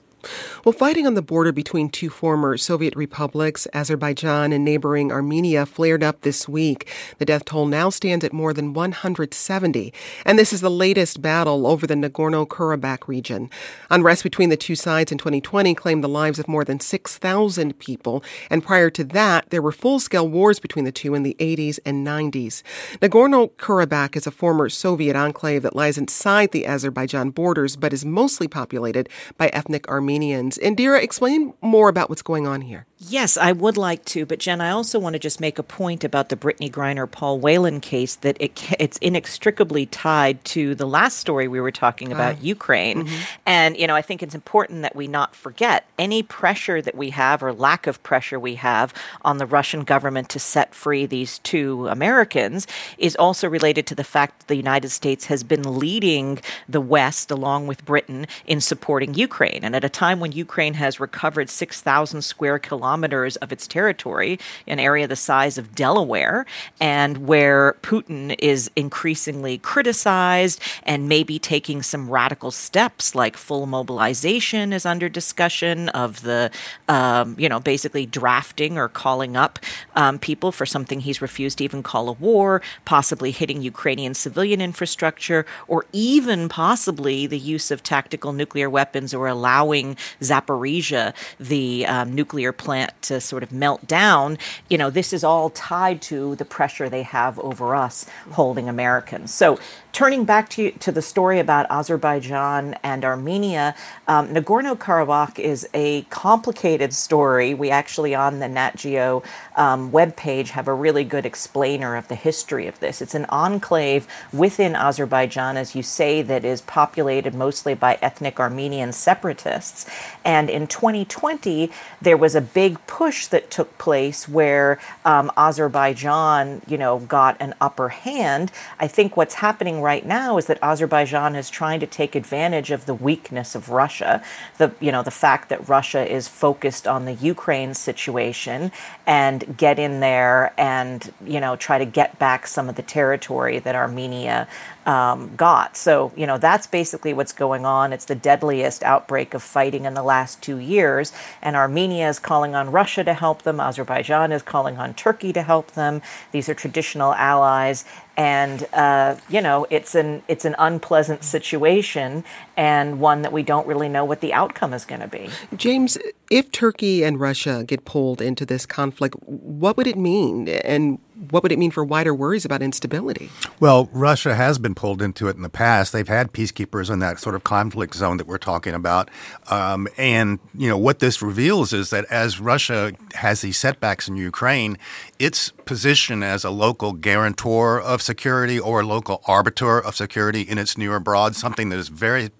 Well, 0.64 0.72
fighting 0.72 1.06
on 1.06 1.14
the 1.14 1.22
border 1.22 1.50
between 1.50 1.88
two 1.88 2.08
former 2.08 2.56
Soviet 2.56 2.94
republics, 2.94 3.66
Azerbaijan 3.74 4.52
and 4.52 4.64
neighboring 4.64 5.10
Armenia, 5.10 5.66
flared 5.66 6.04
up 6.04 6.20
this 6.20 6.48
week. 6.48 6.88
The 7.18 7.24
death 7.24 7.44
toll 7.44 7.66
now 7.66 7.90
stands 7.90 8.24
at 8.24 8.32
more 8.32 8.52
than 8.52 8.72
170, 8.72 9.92
and 10.24 10.38
this 10.38 10.52
is 10.52 10.60
the 10.60 10.70
latest 10.70 11.20
battle 11.20 11.66
over 11.66 11.86
the 11.86 11.94
Nagorno 11.94 12.46
Karabakh 12.46 13.08
region. 13.08 13.50
Unrest 13.90 14.22
between 14.22 14.50
the 14.50 14.56
two 14.56 14.76
sides 14.76 15.10
in 15.10 15.18
2020 15.18 15.74
claimed 15.74 16.04
the 16.04 16.08
lives 16.08 16.38
of 16.38 16.46
more 16.46 16.64
than 16.64 16.78
6,000 16.78 17.78
people, 17.80 18.22
and 18.48 18.62
prior 18.62 18.90
to 18.90 19.02
that, 19.02 19.50
there 19.50 19.62
were 19.62 19.72
full 19.72 19.98
scale 19.98 20.28
wars 20.28 20.60
between 20.60 20.84
the 20.84 20.92
two 20.92 21.14
in 21.14 21.24
the 21.24 21.36
80s 21.40 21.80
and 21.84 22.06
90s. 22.06 22.62
Nagorno 23.00 23.50
Karabakh 23.56 24.16
is 24.16 24.26
a 24.26 24.30
former 24.30 24.68
Soviet 24.68 25.16
enclave 25.16 25.62
that 25.62 25.74
lies 25.74 25.98
inside 25.98 26.52
the 26.52 26.66
Azerbaijan 26.66 27.30
borders 27.30 27.74
but 27.74 27.92
is 27.92 28.04
mostly 28.04 28.46
populated 28.46 29.08
by 29.36 29.48
ethnic 29.48 29.88
Armenians. 29.88 30.11
Armenians. 30.12 30.58
Indira, 30.58 31.02
explain 31.02 31.54
more 31.62 31.88
about 31.88 32.10
what's 32.10 32.20
going 32.20 32.46
on 32.46 32.60
here. 32.60 32.86
Yes, 33.08 33.36
I 33.36 33.50
would 33.50 33.76
like 33.76 34.04
to, 34.06 34.24
but 34.24 34.38
Jen, 34.38 34.60
I 34.60 34.70
also 34.70 34.96
want 35.00 35.14
to 35.14 35.18
just 35.18 35.40
make 35.40 35.58
a 35.58 35.64
point 35.64 36.04
about 36.04 36.28
the 36.28 36.36
Brittney 36.36 36.70
Griner 36.70 37.10
Paul 37.10 37.40
Whelan 37.40 37.80
case 37.80 38.14
that 38.16 38.36
it, 38.38 38.52
it's 38.78 38.96
inextricably 38.98 39.86
tied 39.86 40.44
to 40.44 40.76
the 40.76 40.86
last 40.86 41.16
story 41.16 41.48
we 41.48 41.60
were 41.60 41.72
talking 41.72 42.12
about, 42.12 42.36
uh, 42.36 42.40
Ukraine. 42.40 43.06
Mm-hmm. 43.06 43.22
And 43.44 43.76
you 43.76 43.88
know, 43.88 43.96
I 43.96 44.02
think 44.02 44.22
it's 44.22 44.36
important 44.36 44.82
that 44.82 44.94
we 44.94 45.08
not 45.08 45.34
forget 45.34 45.84
any 45.98 46.22
pressure 46.22 46.80
that 46.80 46.94
we 46.94 47.10
have 47.10 47.42
or 47.42 47.52
lack 47.52 47.88
of 47.88 48.00
pressure 48.04 48.38
we 48.38 48.54
have 48.54 48.94
on 49.22 49.38
the 49.38 49.46
Russian 49.46 49.82
government 49.82 50.28
to 50.28 50.38
set 50.38 50.72
free 50.72 51.04
these 51.04 51.40
two 51.40 51.88
Americans 51.88 52.68
is 52.98 53.16
also 53.16 53.48
related 53.48 53.84
to 53.88 53.96
the 53.96 54.04
fact 54.04 54.38
that 54.40 54.46
the 54.46 54.56
United 54.56 54.90
States 54.90 55.24
has 55.24 55.42
been 55.42 55.76
leading 55.76 56.38
the 56.68 56.80
West 56.80 57.32
along 57.32 57.66
with 57.66 57.84
Britain 57.84 58.28
in 58.46 58.60
supporting 58.60 59.14
Ukraine. 59.14 59.64
And 59.64 59.74
at 59.74 59.82
a 59.82 59.88
time 59.88 60.20
when 60.20 60.30
Ukraine 60.30 60.74
has 60.74 61.00
recovered 61.00 61.50
6,000 61.50 62.22
square 62.22 62.60
kilometers 62.60 62.91
kilometers 62.92 63.36
of 63.36 63.52
its 63.52 63.66
territory, 63.66 64.38
an 64.66 64.78
area 64.78 65.08
the 65.08 65.16
size 65.16 65.56
of 65.56 65.74
Delaware, 65.74 66.44
and 66.78 67.26
where 67.26 67.74
Putin 67.82 68.36
is 68.38 68.70
increasingly 68.76 69.56
criticized 69.58 70.60
and 70.82 71.08
maybe 71.08 71.38
taking 71.38 71.82
some 71.82 72.10
radical 72.10 72.50
steps 72.50 73.14
like 73.14 73.34
full 73.38 73.64
mobilization 73.64 74.74
is 74.74 74.84
under 74.84 75.08
discussion 75.08 75.88
of 75.90 76.20
the, 76.20 76.50
um, 76.88 77.34
you 77.38 77.48
know, 77.48 77.60
basically 77.60 78.04
drafting 78.04 78.76
or 78.76 78.88
calling 78.88 79.38
up 79.38 79.58
um, 79.96 80.18
people 80.18 80.52
for 80.52 80.66
something 80.66 81.00
he's 81.00 81.22
refused 81.22 81.58
to 81.58 81.64
even 81.64 81.82
call 81.82 82.10
a 82.10 82.12
war, 82.12 82.60
possibly 82.84 83.30
hitting 83.30 83.62
Ukrainian 83.62 84.12
civilian 84.12 84.60
infrastructure, 84.60 85.46
or 85.66 85.86
even 85.94 86.50
possibly 86.50 87.26
the 87.26 87.38
use 87.38 87.70
of 87.70 87.82
tactical 87.82 88.34
nuclear 88.34 88.68
weapons 88.68 89.14
or 89.14 89.26
allowing 89.28 89.96
Zaporizhia, 90.20 91.14
the 91.40 91.86
um, 91.86 92.14
nuclear 92.14 92.52
plant 92.52 92.81
to 93.02 93.20
sort 93.20 93.42
of 93.42 93.52
melt 93.52 93.86
down, 93.86 94.38
you 94.68 94.78
know, 94.78 94.90
this 94.90 95.12
is 95.12 95.24
all 95.24 95.50
tied 95.50 96.02
to 96.02 96.36
the 96.36 96.44
pressure 96.44 96.88
they 96.88 97.02
have 97.02 97.38
over 97.40 97.74
us 97.74 98.06
holding 98.32 98.68
Americans. 98.68 99.32
So 99.32 99.58
turning 99.92 100.24
back 100.24 100.48
to, 100.48 100.70
to 100.70 100.90
the 100.90 101.02
story 101.02 101.38
about 101.38 101.70
Azerbaijan 101.70 102.74
and 102.82 103.04
Armenia, 103.04 103.74
um, 104.08 104.28
Nagorno 104.28 104.76
Karabakh 104.76 105.38
is 105.38 105.68
a 105.74 106.02
complicated 106.02 106.94
story. 106.94 107.52
We 107.54 107.70
actually, 107.70 108.14
on 108.14 108.38
the 108.38 108.48
Nat 108.48 108.76
Geo 108.76 109.22
um, 109.56 109.90
webpage, 109.92 110.48
have 110.48 110.66
a 110.66 110.74
really 110.74 111.04
good 111.04 111.26
explainer 111.26 111.94
of 111.96 112.08
the 112.08 112.14
history 112.14 112.66
of 112.66 112.80
this. 112.80 113.02
It's 113.02 113.14
an 113.14 113.26
enclave 113.26 114.06
within 114.32 114.74
Azerbaijan, 114.74 115.56
as 115.56 115.74
you 115.74 115.82
say, 115.82 116.22
that 116.22 116.44
is 116.44 116.62
populated 116.62 117.34
mostly 117.34 117.74
by 117.74 117.98
ethnic 118.00 118.40
Armenian 118.40 118.92
separatists. 118.92 119.88
And 120.24 120.48
in 120.48 120.66
2020, 120.66 121.70
there 122.00 122.16
was 122.16 122.34
a 122.34 122.40
big 122.40 122.71
big 122.72 122.86
push 122.86 123.26
that 123.26 123.50
took 123.50 123.76
place 123.78 124.28
where 124.28 124.78
um, 125.04 125.30
Azerbaijan, 125.36 126.62
you 126.66 126.78
know, 126.78 126.98
got 127.00 127.36
an 127.40 127.54
upper 127.60 127.90
hand. 127.90 128.50
I 128.78 128.88
think 128.88 129.16
what's 129.16 129.34
happening 129.34 129.82
right 129.82 130.04
now 130.04 130.38
is 130.38 130.46
that 130.46 130.58
Azerbaijan 130.62 131.36
is 131.36 131.50
trying 131.50 131.80
to 131.80 131.86
take 131.86 132.14
advantage 132.14 132.70
of 132.70 132.86
the 132.86 132.94
weakness 132.94 133.54
of 133.54 133.68
Russia, 133.68 134.22
the 134.58 134.72
you 134.80 134.92
know 134.92 135.02
the 135.02 135.10
fact 135.10 135.48
that 135.50 135.68
Russia 135.68 136.10
is 136.10 136.28
focused 136.28 136.86
on 136.86 137.04
the 137.04 137.14
Ukraine 137.14 137.74
situation 137.74 138.72
and 139.06 139.56
get 139.56 139.78
in 139.78 140.00
there 140.00 140.52
and 140.56 141.12
you 141.24 141.40
know 141.40 141.56
try 141.56 141.78
to 141.78 141.84
get 141.84 142.18
back 142.18 142.46
some 142.46 142.68
of 142.68 142.76
the 142.76 142.82
territory 142.82 143.58
that 143.58 143.74
Armenia 143.74 144.48
um, 144.86 145.34
got. 145.36 145.76
So, 145.76 146.12
you 146.16 146.26
know, 146.26 146.38
that's 146.38 146.66
basically 146.66 147.12
what's 147.12 147.32
going 147.32 147.64
on. 147.64 147.92
It's 147.92 148.04
the 148.04 148.14
deadliest 148.14 148.82
outbreak 148.82 149.34
of 149.34 149.42
fighting 149.42 149.84
in 149.84 149.94
the 149.94 150.02
last 150.02 150.42
two 150.42 150.58
years. 150.58 151.12
And 151.40 151.56
Armenia 151.56 152.08
is 152.08 152.18
calling 152.18 152.54
on 152.54 152.70
Russia 152.72 153.04
to 153.04 153.14
help 153.14 153.42
them. 153.42 153.60
Azerbaijan 153.60 154.32
is 154.32 154.42
calling 154.42 154.78
on 154.78 154.94
Turkey 154.94 155.32
to 155.32 155.42
help 155.42 155.72
them. 155.72 156.02
These 156.32 156.48
are 156.48 156.54
traditional 156.54 157.14
allies. 157.14 157.84
And 158.16 158.66
uh, 158.72 159.16
you 159.28 159.40
know, 159.40 159.66
it's 159.70 159.94
an 159.94 160.22
it's 160.28 160.44
an 160.44 160.54
unpleasant 160.58 161.24
situation, 161.24 162.24
and 162.56 163.00
one 163.00 163.22
that 163.22 163.32
we 163.32 163.42
don't 163.42 163.66
really 163.66 163.88
know 163.88 164.04
what 164.04 164.20
the 164.20 164.32
outcome 164.34 164.74
is 164.74 164.84
going 164.84 165.00
to 165.00 165.08
be. 165.08 165.30
James, 165.56 165.96
if 166.30 166.50
Turkey 166.50 167.04
and 167.04 167.18
Russia 167.18 167.64
get 167.66 167.84
pulled 167.84 168.20
into 168.20 168.44
this 168.44 168.66
conflict, 168.66 169.16
what 169.24 169.76
would 169.76 169.86
it 169.86 169.96
mean, 169.96 170.48
and 170.48 170.98
what 171.30 171.42
would 171.42 171.52
it 171.52 171.58
mean 171.58 171.70
for 171.70 171.84
wider 171.84 172.12
worries 172.12 172.44
about 172.44 172.62
instability? 172.62 173.30
Well, 173.60 173.88
Russia 173.92 174.34
has 174.34 174.58
been 174.58 174.74
pulled 174.74 175.00
into 175.00 175.28
it 175.28 175.36
in 175.36 175.42
the 175.42 175.48
past. 175.48 175.92
They've 175.92 176.08
had 176.08 176.32
peacekeepers 176.32 176.90
in 176.90 176.98
that 176.98 177.20
sort 177.20 177.34
of 177.34 177.44
conflict 177.44 177.94
zone 177.94 178.16
that 178.16 178.26
we're 178.26 178.38
talking 178.38 178.74
about. 178.74 179.08
Um, 179.48 179.86
and, 179.96 180.40
you 180.56 180.68
know, 180.68 180.78
what 180.78 180.98
this 180.98 181.22
reveals 181.22 181.72
is 181.72 181.90
that 181.90 182.06
as 182.06 182.40
Russia 182.40 182.92
has 183.14 183.42
these 183.42 183.56
setbacks 183.56 184.08
in 184.08 184.16
Ukraine, 184.16 184.78
its 185.18 185.50
position 185.50 186.24
as 186.24 186.44
a 186.44 186.50
local 186.50 186.92
guarantor 186.92 187.80
of 187.80 188.01
security 188.02 188.58
or 188.58 188.80
a 188.80 188.84
local 188.84 189.22
arbiter 189.26 189.80
of 189.80 189.96
security 189.96 190.42
in 190.42 190.58
its 190.58 190.76
near 190.76 190.96
abroad, 190.96 191.34
something 191.36 191.68
that 191.70 191.78
is 191.78 191.88
very 191.88 192.30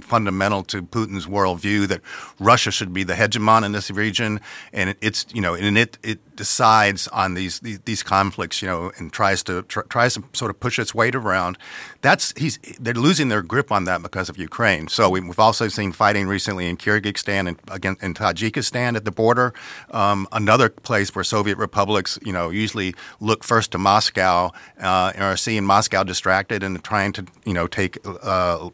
fundamental 0.00 0.62
to 0.64 0.82
Putin's 0.82 1.26
worldview 1.26 1.86
that 1.88 2.00
Russia 2.38 2.70
should 2.70 2.92
be 2.92 3.04
the 3.04 3.14
hegemon 3.14 3.64
in 3.64 3.72
this 3.72 3.90
region, 3.90 4.40
and 4.72 4.94
it's 5.00 5.26
you 5.32 5.40
know, 5.40 5.54
and 5.54 5.78
it 5.78 5.98
it 6.02 6.36
decides 6.36 7.08
on 7.08 7.34
these 7.34 7.60
these, 7.60 7.78
these 7.80 8.02
conflicts, 8.02 8.62
you 8.62 8.68
know, 8.68 8.92
and 8.98 9.12
tries 9.12 9.42
to 9.44 9.62
tr- 9.62 9.82
tries 9.82 10.14
to 10.14 10.24
sort 10.32 10.50
of 10.50 10.58
push 10.60 10.78
its 10.78 10.94
weight 10.94 11.14
around. 11.14 11.58
That's 12.00 12.32
he's 12.36 12.58
they're 12.80 12.94
losing 12.94 13.28
their 13.28 13.42
grip 13.42 13.70
on 13.70 13.84
that 13.84 14.02
because 14.02 14.28
of 14.28 14.38
Ukraine. 14.38 14.88
So 14.88 15.10
we, 15.10 15.20
have 15.20 15.38
also 15.38 15.68
seen 15.68 15.92
fighting 15.92 16.26
recently 16.26 16.68
in 16.68 16.76
Kyrgyzstan 16.76 17.48
and 17.48 17.58
again 17.70 17.96
in 18.02 18.14
Tajikistan 18.14 18.96
at 18.96 19.04
the 19.04 19.12
border, 19.12 19.54
um, 19.90 20.26
another 20.32 20.68
place 20.68 21.14
where 21.14 21.24
Soviet 21.24 21.58
republics, 21.58 22.18
you 22.24 22.32
know, 22.32 22.50
usually 22.50 22.94
look 23.20 23.44
first 23.44 23.70
to 23.72 23.78
Moscow 23.78 24.50
uh, 24.80 25.12
and 25.14 25.24
are 25.24 25.36
seeing 25.36 25.64
Moscow 25.64 26.02
distracted 26.02 26.62
and 26.62 26.82
trying 26.82 27.12
to 27.12 27.26
you 27.44 27.54
know 27.54 27.66
take 27.66 27.98
uh, 28.04 28.70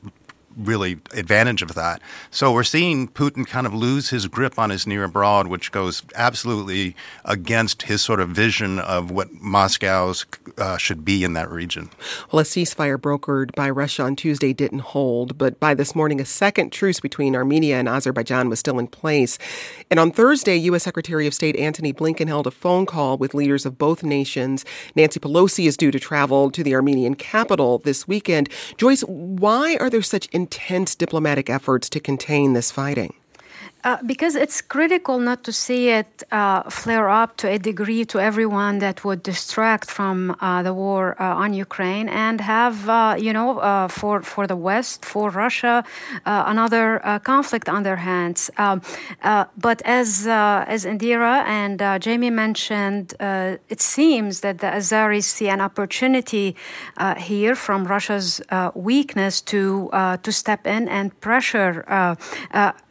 really 0.59 0.98
advantage 1.12 1.62
of 1.62 1.74
that. 1.74 2.02
So 2.30 2.52
we're 2.52 2.64
seeing 2.64 3.09
Putin 3.09 3.46
kind 3.46 3.66
of 3.66 3.72
lose 3.72 4.11
his 4.11 4.26
grip 4.26 4.59
on 4.59 4.70
his 4.70 4.86
near 4.86 5.04
abroad, 5.04 5.46
which 5.46 5.70
goes 5.72 6.02
absolutely 6.14 6.96
against 7.24 7.82
his 7.82 8.02
sort 8.02 8.20
of 8.20 8.30
vision 8.30 8.78
of 8.78 9.11
what 9.11 9.32
Moscow's 9.32 10.26
uh, 10.59 10.76
should 10.76 11.04
be 11.04 11.24
in 11.24 11.32
that 11.34 11.50
region. 11.50 11.90
Well, 12.32 12.40
a 12.40 12.44
ceasefire 12.44 12.98
brokered 12.98 13.54
by 13.54 13.70
Russia 13.70 14.02
on 14.02 14.16
Tuesday 14.16 14.52
didn't 14.52 14.80
hold, 14.80 15.38
but 15.38 15.61
by 15.61 15.74
this 15.74 15.94
morning, 15.94 16.20
a 16.20 16.24
second 16.24 16.72
truce 16.72 17.00
between 17.00 17.36
Armenia 17.36 17.76
and 17.76 17.88
Azerbaijan 17.88 18.48
was 18.48 18.59
still 18.59 18.78
in 18.78 18.88
place. 18.88 19.38
And 19.90 20.00
on 20.00 20.11
Thursday, 20.11 20.56
U.S. 20.56 20.82
Secretary 20.82 21.26
of 21.26 21.34
State 21.34 21.56
Antony 21.56 21.92
Blinken 21.92 22.26
held 22.26 22.46
a 22.46 22.50
phone 22.50 22.86
call 22.86 23.16
with 23.16 23.34
leaders 23.34 23.64
of 23.64 23.78
both 23.78 24.02
nations. 24.02 24.64
Nancy 24.96 25.20
Pelosi 25.20 25.66
is 25.66 25.76
due 25.76 25.90
to 25.90 26.00
travel 26.00 26.50
to 26.50 26.62
the 26.62 26.74
Armenian 26.74 27.14
capital 27.14 27.78
this 27.78 28.09
weekend. 28.09 28.48
Joyce, 28.76 29.02
why 29.02 29.76
are 29.80 29.90
there 29.90 30.02
such 30.02 30.28
intense 30.49 30.94
diplomatic 30.94 31.51
efforts 31.51 31.90
to 31.90 32.01
contain 32.01 32.55
this 32.55 32.70
fighting? 32.70 33.12
Uh, 33.85 33.97
because 34.05 34.35
it's 34.35 34.61
critical 34.61 35.18
not 35.18 35.45
to 35.45 35.53
see 35.53 35.89
it 35.89 36.24
uh, 36.33 36.68
flare 36.68 37.09
up 37.09 37.37
to 37.37 37.49
a 37.49 37.59
degree 37.59 38.05
to 38.05 38.18
everyone 38.18 38.81
that 38.81 39.05
would 39.05 39.22
distract 39.22 39.89
from 39.89 40.37
uh, 40.41 40.62
the 40.64 40.74
war 40.74 41.14
uh, 41.20 41.43
on 41.43 41.55
Ukraine 41.55 42.09
and 42.09 42.41
have, 42.41 42.89
uh, 42.89 43.14
you 43.16 43.33
know, 43.33 43.61
uh, 43.61 43.87
for 43.87 44.22
for 44.22 44.49
the 44.49 44.57
West, 44.57 45.05
for 45.05 45.31
Russia, 45.31 45.85
another 46.26 47.01
conflict 47.22 47.68
on 47.68 47.85
their 47.85 47.97
hands. 47.97 48.51
Um, 48.59 48.83
but 49.57 49.81
as 49.85 50.26
as 50.26 50.85
Indira 50.85 51.45
and 51.47 51.79
Jamie 52.03 52.31
mentioned, 52.31 53.14
it 53.74 53.81
seems 53.81 54.41
that 54.41 54.59
the 54.59 54.66
Azeris 54.66 55.24
see 55.24 55.49
an 55.49 55.61
opportunity 55.61 56.57
here 57.16 57.55
from 57.55 57.87
Russia's 57.87 58.41
weakness 58.74 59.41
to 59.53 59.91
to 60.24 60.33
step 60.33 60.66
in 60.66 60.89
and 60.89 61.18
pressure 61.20 61.85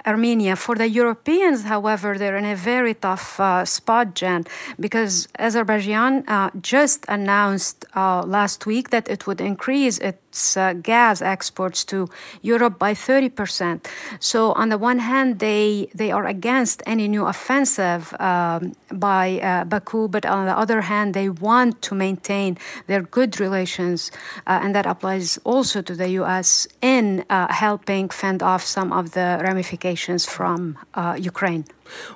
Armenia. 0.08 0.55
For 0.55 0.76
the 0.76 0.88
Europeans, 0.88 1.64
however, 1.64 2.18
they're 2.18 2.38
in 2.38 2.45
a 2.45 2.55
very 2.55 2.93
tough 2.93 3.39
uh, 3.39 3.66
spot, 3.66 4.16
Jen, 4.16 4.45
because 4.80 5.28
Azerbaijan 5.38 6.24
uh, 6.28 6.49
just 6.62 7.05
announced 7.08 7.86
uh, 7.95 8.24
last 8.24 8.66
week 8.66 8.89
that 8.89 9.10
it 9.10 9.28
would 9.28 9.41
increase 9.41 9.97
its 9.99 10.26
uh, 10.58 10.74
gas 10.74 11.22
exports 11.22 11.84
to 11.86 12.08
Europe 12.42 12.78
by 12.78 12.94
30%. 12.94 13.86
So, 14.20 14.52
on 14.54 14.70
the 14.70 14.78
one 14.78 15.00
hand, 15.00 15.40
they, 15.40 15.90
they 15.96 16.12
are 16.12 16.26
against 16.26 16.84
any 16.86 17.08
new 17.08 17.26
offensive 17.26 18.14
um, 18.20 18.74
by 18.92 19.40
uh, 19.40 19.66
Baku, 19.66 20.08
but 20.08 20.26
on 20.26 20.46
the 20.46 20.58
other 20.58 20.82
hand, 20.82 21.14
they 21.14 21.30
want 21.30 21.82
to 21.88 21.96
maintain 21.96 22.58
their 22.88 23.02
good 23.02 23.40
relations, 23.40 24.12
uh, 24.46 24.60
and 24.64 24.76
that 24.76 24.86
applies 24.86 25.40
also 25.44 25.82
to 25.82 25.96
the 25.96 26.10
U.S. 26.22 26.68
in 26.82 27.26
uh, 27.30 27.52
helping 27.52 28.10
fend 28.10 28.44
off 28.44 28.64
some 28.64 28.92
of 28.94 29.12
the 29.12 29.40
ramifications 29.42 30.26
from 30.26 30.78
uh, 30.94 31.18
Ukraine. 31.20 31.66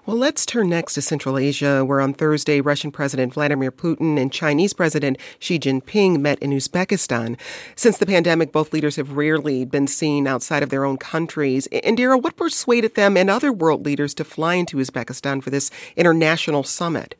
Well, 0.05 0.17
let's 0.17 0.45
turn 0.45 0.69
next 0.69 0.93
to 0.95 1.01
Central 1.01 1.37
Asia, 1.37 1.85
where 1.85 2.01
on 2.01 2.13
Thursday, 2.13 2.61
Russian 2.61 2.91
President 2.91 3.33
Vladimir 3.33 3.71
Putin 3.71 4.19
and 4.19 4.31
Chinese 4.31 4.73
President 4.73 5.17
Xi 5.39 5.59
Jinping 5.59 6.19
met 6.19 6.39
in 6.39 6.51
Uzbekistan. 6.51 7.37
Since 7.75 7.97
the 7.97 8.05
pandemic, 8.05 8.51
both 8.51 8.73
leaders 8.73 8.95
have 8.95 9.13
rarely 9.13 9.65
been 9.65 9.87
seen 9.87 10.27
outside 10.27 10.63
of 10.63 10.69
their 10.69 10.85
own 10.85 10.97
countries. 10.97 11.67
Indira, 11.71 12.21
what 12.21 12.35
persuaded 12.35 12.95
them 12.95 13.15
and 13.15 13.29
other 13.29 13.51
world 13.53 13.85
leaders 13.85 14.13
to 14.15 14.23
fly 14.23 14.55
into 14.55 14.77
Uzbekistan 14.77 15.43
for 15.43 15.49
this 15.49 15.71
international 15.95 16.63
summit? 16.63 17.15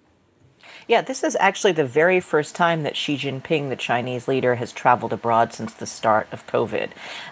Yeah, 0.87 1.01
this 1.01 1.23
is 1.23 1.37
actually 1.39 1.73
the 1.73 1.85
very 1.85 2.19
first 2.19 2.55
time 2.55 2.83
that 2.83 2.97
Xi 2.97 3.15
Jinping, 3.15 3.69
the 3.69 3.75
Chinese 3.75 4.27
leader, 4.27 4.55
has 4.55 4.71
traveled 4.71 5.13
abroad 5.13 5.53
since 5.53 5.73
the 5.73 5.85
start 5.85 6.27
of 6.31 6.45
COVID. 6.47 6.89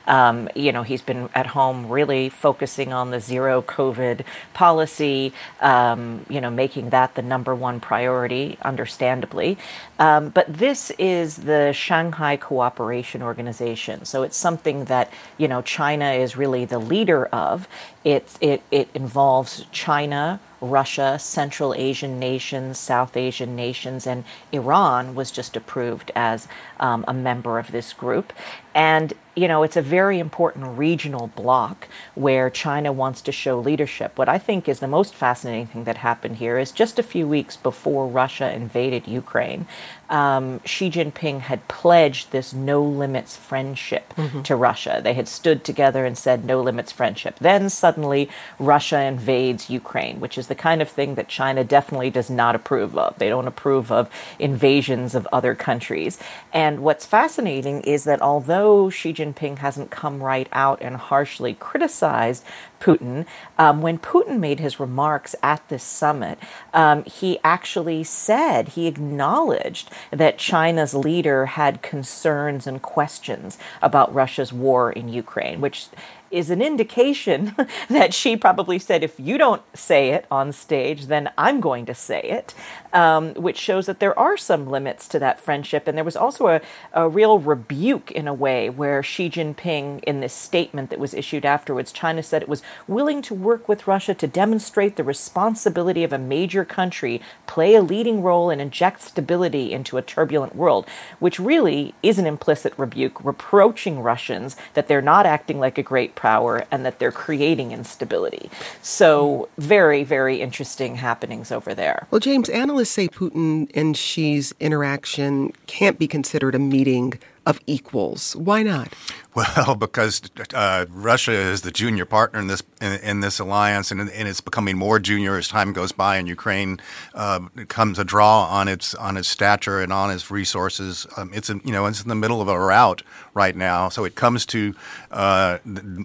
Um, 0.08 0.50
you 0.56 0.72
know, 0.72 0.84
he's 0.84 1.02
been 1.02 1.30
at 1.34 1.48
home 1.48 1.90
really 1.90 2.30
focusing 2.30 2.94
on 2.94 3.12
the 3.12 3.20
zero 3.20 3.62
COVID 3.62 4.22
policy, 4.54 5.34
um, 5.62 6.26
you 6.30 6.40
know, 6.40 6.52
making 6.52 6.92
that 6.92 7.16
the 7.16 7.22
number 7.22 7.56
one 7.56 7.80
priority, 7.80 8.58
understandably. 8.62 9.58
Um, 9.98 10.30
but 10.30 10.46
this 10.54 10.92
is 11.00 11.38
the 11.38 11.74
Shanghai 11.74 12.38
Cooperation 12.38 13.24
Organization. 13.24 14.06
So 14.06 14.24
it's 14.24 14.38
something 14.38 14.86
that, 14.86 15.12
you 15.38 15.48
know, 15.48 15.62
China 15.64 16.12
is 16.12 16.38
really 16.38 16.66
the 16.66 16.80
leader 16.80 17.26
of. 17.26 17.68
It, 18.04 18.38
it, 18.40 18.62
it 18.72 18.90
involves 18.94 19.66
China, 19.72 20.40
Russia, 20.62 21.18
Central 21.20 21.74
Asian 21.74 22.20
nations, 22.20 22.78
South 22.78 23.16
Asian 23.16 23.56
nations, 23.56 24.06
and 24.06 24.24
Iran 24.52 25.16
was 25.16 25.32
just 25.32 25.56
approved 25.56 26.12
as 26.16 26.48
um, 26.80 27.06
a 27.08 27.14
member 27.14 27.60
of 27.60 27.72
this 27.72 27.94
group. 27.94 28.34
And, 28.74 29.14
you 29.36 29.48
know, 29.48 29.64
it's 29.64 29.78
a 29.78 29.82
very 29.82 30.20
important 30.20 30.78
regional 30.78 31.28
bloc 31.28 31.88
where 32.16 32.50
China 32.50 32.92
wants 32.92 33.22
to 33.22 33.32
show 33.32 33.60
leadership. 33.60 34.18
What 34.18 34.30
I 34.30 34.38
think 34.38 34.68
is 34.70 34.80
the 34.80 34.88
most 34.88 35.16
fascinating 35.16 35.68
thing 35.68 35.84
that 35.86 35.98
happened 35.98 36.38
here 36.38 36.58
is 36.60 36.72
just 36.72 37.00
a 37.00 37.04
few 37.04 37.28
weeks 37.28 37.58
before 37.58 38.08
Russia 38.08 38.54
invaded 38.54 39.08
Ukraine, 39.08 39.66
um, 40.10 40.60
Xi 40.66 40.90
Jinping 40.90 41.42
had 41.42 41.68
pledged 41.68 42.32
this 42.32 42.54
no 42.54 42.84
limits 42.84 43.36
friendship 43.36 44.14
mm-hmm. 44.16 44.42
to 44.42 44.56
Russia. 44.56 45.00
They 45.04 45.14
had 45.14 45.28
stood 45.28 45.64
together 45.64 46.06
and 46.06 46.18
said 46.18 46.44
no 46.44 46.62
limits 46.62 46.92
friendship. 46.92 47.38
Then 47.40 47.70
suddenly 47.70 48.30
Russia 48.58 49.02
invades 49.02 49.70
Ukraine, 49.70 50.20
which 50.20 50.38
is 50.38 50.48
the 50.48 50.56
kind 50.56 50.82
of 50.82 50.90
thing 50.90 51.16
that 51.16 51.28
China 51.28 51.64
definitely 51.64 52.10
does 52.10 52.30
not 52.30 52.56
approve 52.56 52.98
of. 52.98 53.18
They 53.20 53.30
don't 53.30 53.48
approve 53.48 53.92
of 53.92 54.10
invasions 54.40 55.16
of 55.16 55.28
other 55.32 55.54
countries. 55.56 56.20
And 56.52 56.80
what's 56.82 57.06
fascinating 57.06 57.82
is 57.82 58.04
that 58.06 58.22
although 58.22 58.59
Xi 58.90 59.14
Jinping 59.14 59.60
hasn't 59.60 59.92
come 59.92 60.24
right 60.24 60.48
out 60.52 60.82
and 60.82 60.98
harshly 60.98 61.54
criticized 61.54 62.44
Putin, 62.80 63.26
um, 63.58 63.82
when 63.82 63.98
Putin 64.00 64.40
made 64.40 64.60
his 64.60 64.80
remarks 64.80 65.36
at 65.44 65.68
this 65.70 65.84
summit, 65.84 66.40
um, 66.74 67.04
he 67.04 67.40
actually 67.44 68.04
said, 68.04 68.70
he 68.70 68.88
acknowledged 68.88 69.90
that 70.12 70.38
China's 70.38 70.94
leader 70.94 71.48
had 71.48 71.82
concerns 71.82 72.66
and 72.66 72.82
questions 72.82 73.58
about 73.82 74.14
Russia's 74.14 74.54
war 74.54 74.92
in 74.92 75.10
Ukraine, 75.10 75.62
which 75.62 75.88
is 76.32 76.50
an 76.50 76.62
indication 76.62 77.56
that 77.90 78.14
Xi 78.14 78.38
probably 78.38 78.80
said, 78.80 79.04
if 79.04 79.20
you 79.20 79.38
don't 79.38 79.62
say 79.74 80.10
it 80.10 80.26
on 80.30 80.52
stage, 80.52 81.08
then 81.08 81.30
I'm 81.38 81.60
going 81.60 81.86
to 81.86 81.96
say 81.96 82.22
it, 82.22 82.54
um, 82.94 83.34
which 83.34 83.58
shows 83.58 83.86
that 83.88 84.00
there 84.00 84.18
are 84.18 84.38
some 84.38 84.70
limits 84.70 85.08
to 85.10 85.20
that 85.20 85.40
friendship. 85.40 85.88
And 85.88 85.98
there 85.98 86.06
was 86.06 86.16
also 86.16 86.48
a, 86.48 86.62
a 86.94 87.10
real 87.10 87.40
rebuke 87.40 88.12
in 88.12 88.28
a 88.28 88.34
way 88.34 88.70
where 88.70 89.02
Xi 89.02 89.30
Jinping, 89.30 90.04
in 90.04 90.20
this 90.20 90.34
statement 90.34 90.90
that 90.90 91.00
was 91.00 91.14
issued 91.14 91.46
afterwards, 91.46 91.92
China 91.92 92.22
said 92.24 92.42
it 92.42 92.50
was 92.50 92.64
willing 92.88 93.22
to 93.24 93.34
work 93.34 93.68
with 93.68 93.88
Russia 93.88 94.14
to 94.14 94.28
demonstrate 94.28 94.96
the 94.96 95.04
responsibility 95.04 96.04
of 96.04 96.14
a 96.14 96.18
major 96.18 96.66
country, 96.66 97.22
play 97.48 97.76
a 97.76 97.82
leading 97.82 98.22
role, 98.22 98.50
and 98.50 98.62
inject 98.62 99.02
stability 99.02 99.72
into 99.72 99.98
a 99.98 100.02
turbulent 100.02 100.56
world, 100.56 100.86
which 101.20 101.40
really 101.40 101.94
is 102.04 102.20
an 102.20 102.28
implicit 102.28 102.74
rebuke, 102.78 103.24
reproaching 103.24 104.00
Russians 104.00 104.56
that 104.74 104.88
they're 104.88 105.02
not 105.02 105.26
acting 105.26 105.60
like 105.60 105.78
a 105.78 105.84
great 105.84 106.16
power 106.20 106.66
and 106.70 106.86
that 106.86 107.00
they're 107.00 107.12
creating 107.12 107.72
instability. 107.72 108.50
So, 108.82 109.48
very, 109.58 110.04
very 110.04 110.42
interesting 110.42 110.98
happenings 110.98 111.52
over 111.52 111.74
there. 111.74 112.08
Well, 112.12 112.20
James, 112.20 112.50
analysts 112.50 112.92
say 112.92 113.08
Putin 113.08 113.72
and 113.74 113.96
Xi's 113.96 114.54
interaction 114.60 115.54
can't 115.66 115.98
be 115.98 116.08
considered 116.08 116.56
a 116.56 116.60
meeting 116.60 117.14
of 117.46 117.60
equals. 117.68 118.36
Why 118.36 118.64
not? 118.64 118.94
Well, 119.36 119.76
because 119.76 120.24
uh, 120.54 120.88
Russia 120.90 121.32
is 121.32 121.62
the 121.62 121.72
junior 121.72 122.06
partner 122.06 122.40
in 122.40 122.48
this 122.48 122.64
in, 122.82 122.94
in 123.02 123.20
this 123.22 123.40
alliance, 123.40 123.92
and, 123.92 124.02
and, 124.02 124.28
it's 124.28 124.42
becoming 124.42 124.76
more 124.76 125.00
junior 125.00 125.38
as 125.38 125.48
time 125.48 125.72
goes 125.72 125.92
by, 125.92 126.18
and 126.18 126.28
Ukraine 126.28 126.80
uh, 127.14 127.42
comes 127.68 128.00
a 128.00 128.04
draw 128.04 128.46
on 128.46 128.68
its 128.68 128.96
on 128.96 129.18
its 129.18 129.30
stature 129.30 129.82
and 129.82 129.94
on 129.94 130.10
its 130.10 130.32
resources. 130.32 131.06
Um, 131.16 131.32
it's 131.34 131.50
in, 131.50 131.62
you 131.64 131.72
know 131.72 131.86
it's 131.86 132.02
in 132.02 132.10
the 132.10 132.16
middle 132.16 132.42
of 132.42 132.48
a 132.48 132.60
rout 132.60 133.04
right 133.36 133.56
now, 133.56 133.88
so 133.88 134.04
it 134.04 134.16
comes 134.16 134.46
to 134.48 134.74
uh, 135.12 135.60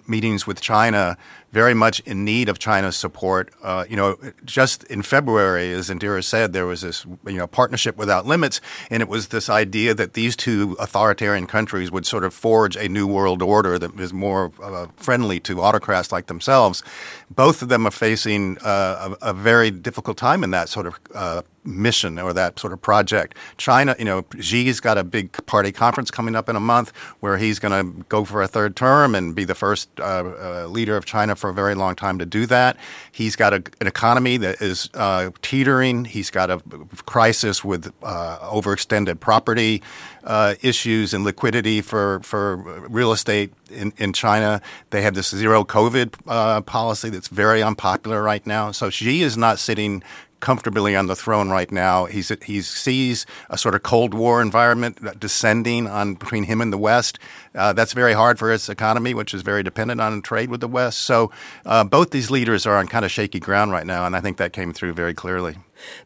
meetings 0.07 0.45
with 0.45 0.61
China 0.61 1.17
very 1.55 1.73
much 1.73 2.01
in 2.01 2.25
need 2.25 2.49
of 2.49 2.59
China's 2.59 2.97
support. 2.97 3.49
Uh, 3.63 3.85
you 3.89 3.95
know, 3.95 4.17
just 4.43 4.83
in 4.83 5.01
February, 5.01 5.71
as 5.71 5.89
Indira 5.89 6.21
said, 6.21 6.51
there 6.51 6.65
was 6.65 6.81
this 6.81 7.05
you 7.25 7.37
know 7.37 7.47
partnership 7.47 7.95
without 7.95 8.25
limits, 8.25 8.59
and 8.91 9.01
it 9.01 9.07
was 9.07 9.29
this 9.29 9.49
idea 9.49 9.93
that 9.93 10.15
these 10.15 10.35
two 10.35 10.75
authoritarian 10.81 11.47
countries 11.47 11.89
would 11.93 12.05
sort 12.05 12.25
of 12.25 12.33
forge 12.33 12.75
a 12.75 12.89
new 12.89 13.07
world 13.07 13.41
order 13.41 13.79
that 13.79 13.97
is 13.97 14.11
more 14.11 14.51
uh, 14.61 14.87
friendly 14.97 15.39
to 15.39 15.61
autocrats 15.61 16.11
like 16.11 16.27
themselves. 16.27 16.83
Both 17.29 17.61
of 17.61 17.69
them 17.69 17.87
are 17.87 17.91
facing 17.91 18.57
uh, 18.59 19.15
a, 19.21 19.29
a, 19.29 19.33
very 19.33 19.71
difficult 19.71 20.17
time 20.17 20.43
in 20.43 20.51
that 20.51 20.69
sort 20.69 20.85
of 20.85 20.99
uh, 21.13 21.41
mission 21.65 22.19
or 22.19 22.33
that 22.33 22.59
sort 22.59 22.73
of 22.73 22.81
project. 22.81 23.35
China, 23.57 23.95
you 23.97 24.05
know, 24.05 24.25
Xi's 24.39 24.79
got 24.79 24.97
a 24.97 25.03
big 25.03 25.31
party 25.45 25.71
conference 25.71 26.11
coming 26.11 26.35
up 26.35 26.47
in 26.49 26.55
a 26.55 26.59
month 26.59 26.95
where 27.19 27.37
he's 27.37 27.59
going 27.59 27.71
to 27.71 28.03
go 28.09 28.23
for 28.25 28.41
a 28.41 28.47
third 28.47 28.75
term 28.75 29.15
and 29.15 29.35
be 29.35 29.43
the 29.43 29.55
first 29.55 29.89
uh, 29.99 30.03
uh, 30.03 30.67
leader 30.67 30.95
of 30.95 31.05
China 31.05 31.35
for 31.35 31.49
a 31.49 31.53
very 31.53 31.75
long 31.75 31.95
time 31.95 32.19
to 32.19 32.25
do 32.25 32.45
that. 32.45 32.77
He's 33.11 33.35
got 33.35 33.53
a, 33.53 33.63
an 33.81 33.87
economy 33.87 34.37
that 34.37 34.61
is 34.61 34.89
uh, 34.93 35.31
teetering. 35.41 36.05
He's 36.05 36.29
got 36.29 36.49
a 36.49 36.61
crisis 37.05 37.63
with 37.63 37.91
uh, 38.03 38.37
overextended 38.41 39.19
property 39.19 39.81
uh, 40.25 40.55
issues 40.61 41.13
and 41.13 41.23
liquidity 41.23 41.81
for, 41.81 42.19
for 42.21 42.57
real 42.89 43.11
estate 43.11 43.53
in, 43.69 43.93
in 43.97 44.11
China. 44.11 44.61
They 44.89 45.01
have 45.03 45.15
this 45.15 45.29
zero 45.29 45.63
COVID 45.63 46.15
uh, 46.27 46.61
policy 46.61 47.09
that's 47.09 47.27
very 47.27 47.61
unpopular 47.63 48.21
right 48.21 48.45
now. 48.45 48.71
So 48.71 48.89
Xi 48.89 49.21
is 49.21 49.37
not 49.37 49.59
sitting 49.59 50.03
comfortably 50.39 50.95
on 50.95 51.07
the 51.07 51.15
throne 51.15 51.49
right 51.49 51.71
now. 51.71 52.05
He's 52.05 52.31
he 52.43 52.61
sees 52.61 53.25
a 53.49 53.57
sort 53.57 53.73
of 53.73 53.83
Cold 53.83 54.13
War 54.13 54.41
environment 54.41 55.19
descending 55.19 55.87
on 55.87 56.15
between 56.15 56.43
him 56.43 56.61
and 56.61 56.71
the 56.71 56.77
West. 56.77 57.17
Uh, 57.55 57.73
that's 57.73 57.93
very 57.93 58.13
hard 58.13 58.37
for 58.37 58.51
his 58.51 58.69
economy, 58.69 59.13
which 59.13 59.33
is 59.33 59.41
very 59.41 59.63
dependent 59.63 60.01
on 60.01 60.21
trade 60.21 60.49
with 60.49 60.59
the 60.59 60.67
West. 60.67 60.99
So 60.99 61.31
uh, 61.65 61.83
both 61.83 62.11
these 62.11 62.29
leaders 62.29 62.65
are 62.65 62.77
on 62.77 62.87
kind 62.87 63.05
of 63.05 63.11
shaky 63.11 63.39
ground 63.39 63.71
right 63.71 63.87
now, 63.87 64.05
and 64.05 64.15
I 64.15 64.21
think 64.21 64.37
that 64.37 64.53
came 64.53 64.73
through 64.73 64.93
very 64.93 65.13
clearly. 65.13 65.57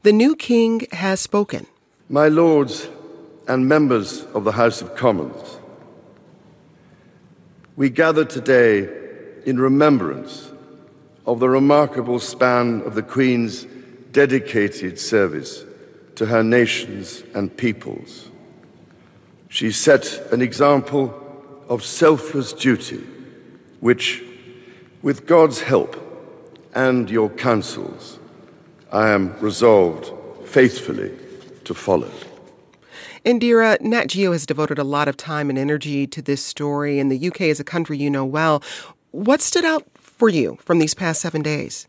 The 0.04 0.14
new 0.14 0.36
king 0.36 0.88
has 0.94 1.20
spoken. 1.20 1.68
My 2.08 2.28
lords 2.28 2.90
and 3.50 3.68
members 3.68 4.24
of 4.36 4.44
the 4.44 4.52
House 4.52 4.80
of 4.82 4.96
Commons, 4.96 5.58
we 7.76 7.90
gather 7.90 8.24
today 8.24 8.88
in 9.46 9.60
remembrance 9.60 10.52
of 11.26 11.40
the 11.40 11.50
remarkable 11.50 12.20
span 12.20 12.82
of 12.82 12.94
the 12.94 13.02
Queen's 13.02 13.66
dedicated 14.12 15.00
service 15.00 15.66
to 16.16 16.28
her 16.28 16.44
nations 16.44 17.24
and 17.34 17.56
peoples. 17.58 18.30
She 19.50 19.72
set 19.72 20.32
an 20.32 20.44
example 20.44 21.12
of 21.68 21.84
selfless 21.84 22.54
duty, 22.54 23.02
which, 23.80 24.24
with 25.02 25.26
God's 25.26 25.62
help 25.62 25.96
and 26.76 27.10
your 27.10 27.30
counsels, 27.30 28.20
I 28.92 29.10
am 29.10 29.40
resolved 29.40 30.12
faithfully 30.48 31.12
to 31.64 31.74
follow. 31.74 32.12
Indira, 33.26 33.80
Nat 33.82 34.08
Geo 34.08 34.32
has 34.32 34.46
devoted 34.46 34.80
a 34.80 34.84
lot 34.84 35.08
of 35.08 35.18
time 35.18 35.50
and 35.50 35.60
energy 35.60 36.08
to 36.08 36.22
this 36.22 36.44
story, 36.44 37.00
and 37.00 37.12
the 37.12 37.28
UK 37.28 37.42
is 37.42 37.60
a 37.60 37.64
country 37.64 37.98
you 37.98 38.10
know 38.10 38.26
well. 38.26 38.64
What 39.12 39.42
stood 39.42 39.66
out 39.66 39.86
for 39.96 40.30
you 40.30 40.58
from 40.62 40.80
these 40.80 40.94
past 40.94 41.22
seven 41.22 41.42
days? 41.42 41.88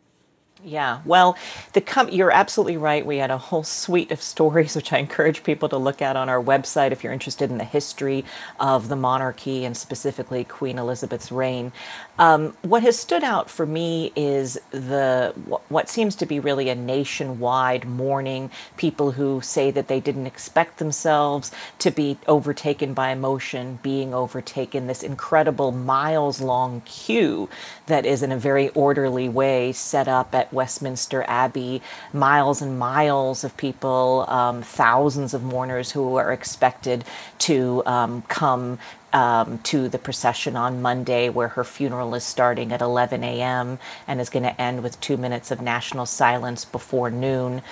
Yeah, 0.63 1.01
well, 1.07 1.39
the 1.73 1.81
com- 1.81 2.11
you're 2.11 2.31
absolutely 2.31 2.77
right. 2.77 3.05
We 3.05 3.17
had 3.17 3.31
a 3.31 3.39
whole 3.39 3.63
suite 3.63 4.13
of 4.13 4.21
stories, 4.21 4.77
which 4.77 4.93
I 4.93 4.99
encourage 4.99 5.43
people 5.43 5.69
to 5.71 5.79
look 5.79 6.03
at 6.03 6.17
on 6.17 6.29
our 6.29 6.43
website 6.43 6.93
if 6.93 7.03
you're 7.03 7.13
interested 7.13 7.51
in 7.51 7.59
the 7.59 7.65
history 7.65 8.25
of 8.59 8.89
the 8.89 8.97
monarchy 8.97 9.65
and 9.65 9.77
specifically 9.77 10.45
Queen 10.45 10.79
Elizabeth's 10.79 11.33
reign. 11.33 11.73
Um, 12.21 12.55
what 12.61 12.83
has 12.83 12.99
stood 12.99 13.25
out 13.25 13.49
for 13.49 13.65
me 13.65 14.13
is 14.15 14.61
the 14.73 15.33
what 15.71 15.89
seems 15.89 16.15
to 16.17 16.27
be 16.27 16.39
really 16.39 16.69
a 16.69 16.75
nationwide 16.75 17.87
mourning. 17.87 18.51
People 18.77 19.13
who 19.13 19.41
say 19.41 19.71
that 19.71 19.89
they 19.89 20.01
didn't 20.01 20.27
expect 20.27 20.77
themselves 20.77 21.51
to 21.79 21.91
be 21.91 22.19
overtaken 22.29 22.93
by 22.93 23.09
emotion, 23.09 23.79
being 23.83 24.13
overtaken. 24.13 24.87
This 24.87 25.03
incredible 25.03 25.73
miles-long 25.73 26.83
queue 26.83 27.49
that 27.87 28.05
is 28.05 28.23
in 28.23 28.33
a 28.33 28.37
very 28.37 28.69
orderly 28.71 29.31
way 29.31 29.73
set 29.73 30.07
up 30.07 30.35
at 30.35 30.53
Westminster 30.53 31.25
Abbey, 31.27 31.81
miles 32.13 32.61
and 32.61 32.79
miles 32.79 33.45
of 33.45 33.57
people, 33.57 34.27
um, 34.29 34.61
thousands 34.61 35.33
of 35.33 35.43
mourners 35.43 35.93
who 35.93 36.17
are 36.17 36.35
expected 36.35 37.03
to 37.39 37.83
um, 37.87 38.21
come 38.29 38.79
um, 39.13 39.59
to 39.59 39.89
the 39.89 39.99
procession 39.99 40.57
on 40.57 40.83
Monday, 40.83 41.29
where 41.29 41.49
her 41.49 41.65
funeral 41.65 42.15
is 42.15 42.25
starting 42.25 42.73
at 42.73 42.81
11 42.81 43.25
a.m. 43.25 43.79
and 44.07 44.21
is 44.21 44.31
going 44.31 44.45
to 44.45 44.61
end 44.61 44.83
with 44.83 45.01
two 45.01 45.17
minutes 45.17 45.51
of 45.51 45.61
national 45.61 46.07
silence 46.07 46.65
before 46.65 47.11
noon 47.11 47.63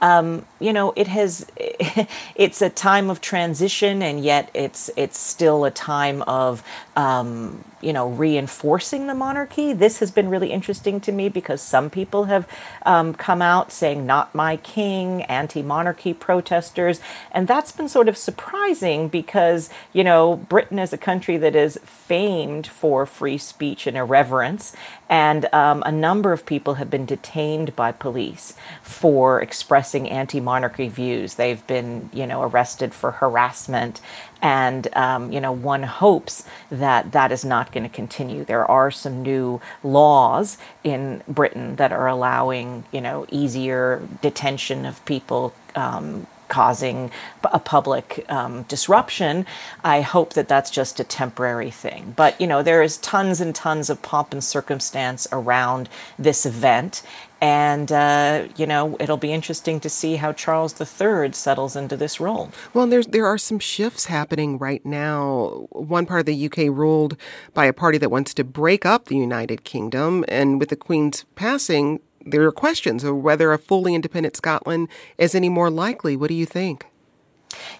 um, 0.00 0.46
you 0.60 0.72
know, 0.72 0.92
it 0.96 1.08
has. 1.08 1.46
It's 2.36 2.62
a 2.62 2.70
time 2.70 3.10
of 3.10 3.20
transition, 3.20 4.00
and 4.02 4.22
yet 4.22 4.50
it's 4.54 4.90
it's 4.96 5.18
still 5.18 5.64
a 5.64 5.70
time 5.70 6.22
of 6.22 6.62
um, 6.98 7.64
you 7.80 7.92
know 7.92 8.08
reinforcing 8.08 9.06
the 9.06 9.14
monarchy. 9.14 9.72
This 9.72 10.00
has 10.00 10.10
been 10.10 10.28
really 10.28 10.50
interesting 10.50 11.00
to 11.02 11.12
me 11.12 11.28
because 11.28 11.62
some 11.62 11.90
people 11.90 12.24
have 12.24 12.48
um, 12.84 13.14
come 13.14 13.40
out 13.40 13.70
saying 13.70 14.04
"not 14.04 14.34
my 14.34 14.56
king," 14.56 15.22
anti-monarchy 15.22 16.12
protesters, 16.12 17.00
and 17.30 17.46
that's 17.46 17.70
been 17.70 17.88
sort 17.88 18.08
of 18.08 18.16
surprising 18.16 19.08
because 19.08 19.70
you 19.92 20.02
know 20.02 20.36
Britain 20.48 20.80
is 20.80 20.92
a 20.92 20.98
country 20.98 21.36
that 21.36 21.54
is 21.54 21.78
famed 21.84 22.66
for 22.66 23.06
free 23.06 23.38
speech 23.38 23.86
and 23.86 23.96
irreverence, 23.96 24.74
and 25.08 25.46
um, 25.54 25.84
a 25.86 25.92
number 25.92 26.32
of 26.32 26.44
people 26.44 26.74
have 26.74 26.90
been 26.90 27.06
detained 27.06 27.76
by 27.76 27.92
police 27.92 28.54
for 28.82 29.40
expressing 29.40 30.10
anti-monarchy 30.10 30.88
views. 30.88 31.36
They've 31.36 31.64
been, 31.68 32.10
you 32.12 32.26
know, 32.26 32.42
arrested 32.42 32.92
for 32.92 33.12
harassment, 33.12 34.00
and 34.40 34.88
um, 34.94 35.32
you 35.32 35.40
know, 35.40 35.52
one 35.52 35.82
hopes 35.82 36.44
that 36.70 37.12
that 37.12 37.32
is 37.32 37.44
not 37.44 37.72
going 37.72 37.84
to 37.84 37.94
continue. 37.94 38.44
There 38.44 38.64
are 38.64 38.90
some 38.90 39.22
new 39.22 39.60
laws 39.82 40.58
in 40.84 41.22
Britain 41.28 41.76
that 41.76 41.92
are 41.92 42.06
allowing, 42.06 42.84
you 42.92 43.00
know, 43.00 43.26
easier 43.30 44.06
detention 44.22 44.86
of 44.86 45.04
people. 45.04 45.54
Um, 45.74 46.26
causing 46.48 47.10
a 47.44 47.58
public 47.58 48.24
um, 48.28 48.62
disruption. 48.64 49.46
I 49.84 50.00
hope 50.00 50.34
that 50.34 50.48
that's 50.48 50.70
just 50.70 51.00
a 51.00 51.04
temporary 51.04 51.70
thing. 51.70 52.14
But, 52.16 52.40
you 52.40 52.46
know, 52.46 52.62
there 52.62 52.82
is 52.82 52.98
tons 52.98 53.40
and 53.40 53.54
tons 53.54 53.90
of 53.90 54.02
pomp 54.02 54.32
and 54.32 54.42
circumstance 54.42 55.26
around 55.32 55.88
this 56.18 56.44
event. 56.46 57.02
And, 57.40 57.92
uh, 57.92 58.48
you 58.56 58.66
know, 58.66 58.96
it'll 58.98 59.16
be 59.16 59.32
interesting 59.32 59.78
to 59.80 59.88
see 59.88 60.16
how 60.16 60.32
Charles 60.32 60.74
III 60.80 61.32
settles 61.32 61.76
into 61.76 61.96
this 61.96 62.18
role. 62.18 62.50
Well, 62.74 62.88
there's, 62.88 63.06
there 63.06 63.26
are 63.26 63.38
some 63.38 63.60
shifts 63.60 64.06
happening 64.06 64.58
right 64.58 64.84
now. 64.84 65.68
One 65.70 66.04
part 66.04 66.20
of 66.20 66.26
the 66.26 66.46
UK 66.46 66.76
ruled 66.76 67.16
by 67.54 67.66
a 67.66 67.72
party 67.72 67.98
that 67.98 68.10
wants 68.10 68.34
to 68.34 68.44
break 68.44 68.84
up 68.84 69.04
the 69.04 69.16
United 69.16 69.62
Kingdom. 69.62 70.24
And 70.26 70.58
with 70.58 70.70
the 70.70 70.76
Queen's 70.76 71.24
passing, 71.36 72.00
there 72.30 72.44
are 72.44 72.52
questions 72.52 73.04
of 73.04 73.16
whether 73.16 73.52
a 73.52 73.58
fully 73.58 73.94
independent 73.94 74.36
Scotland 74.36 74.88
is 75.16 75.34
any 75.34 75.48
more 75.48 75.70
likely. 75.70 76.16
What 76.16 76.28
do 76.28 76.34
you 76.34 76.46
think? 76.46 76.86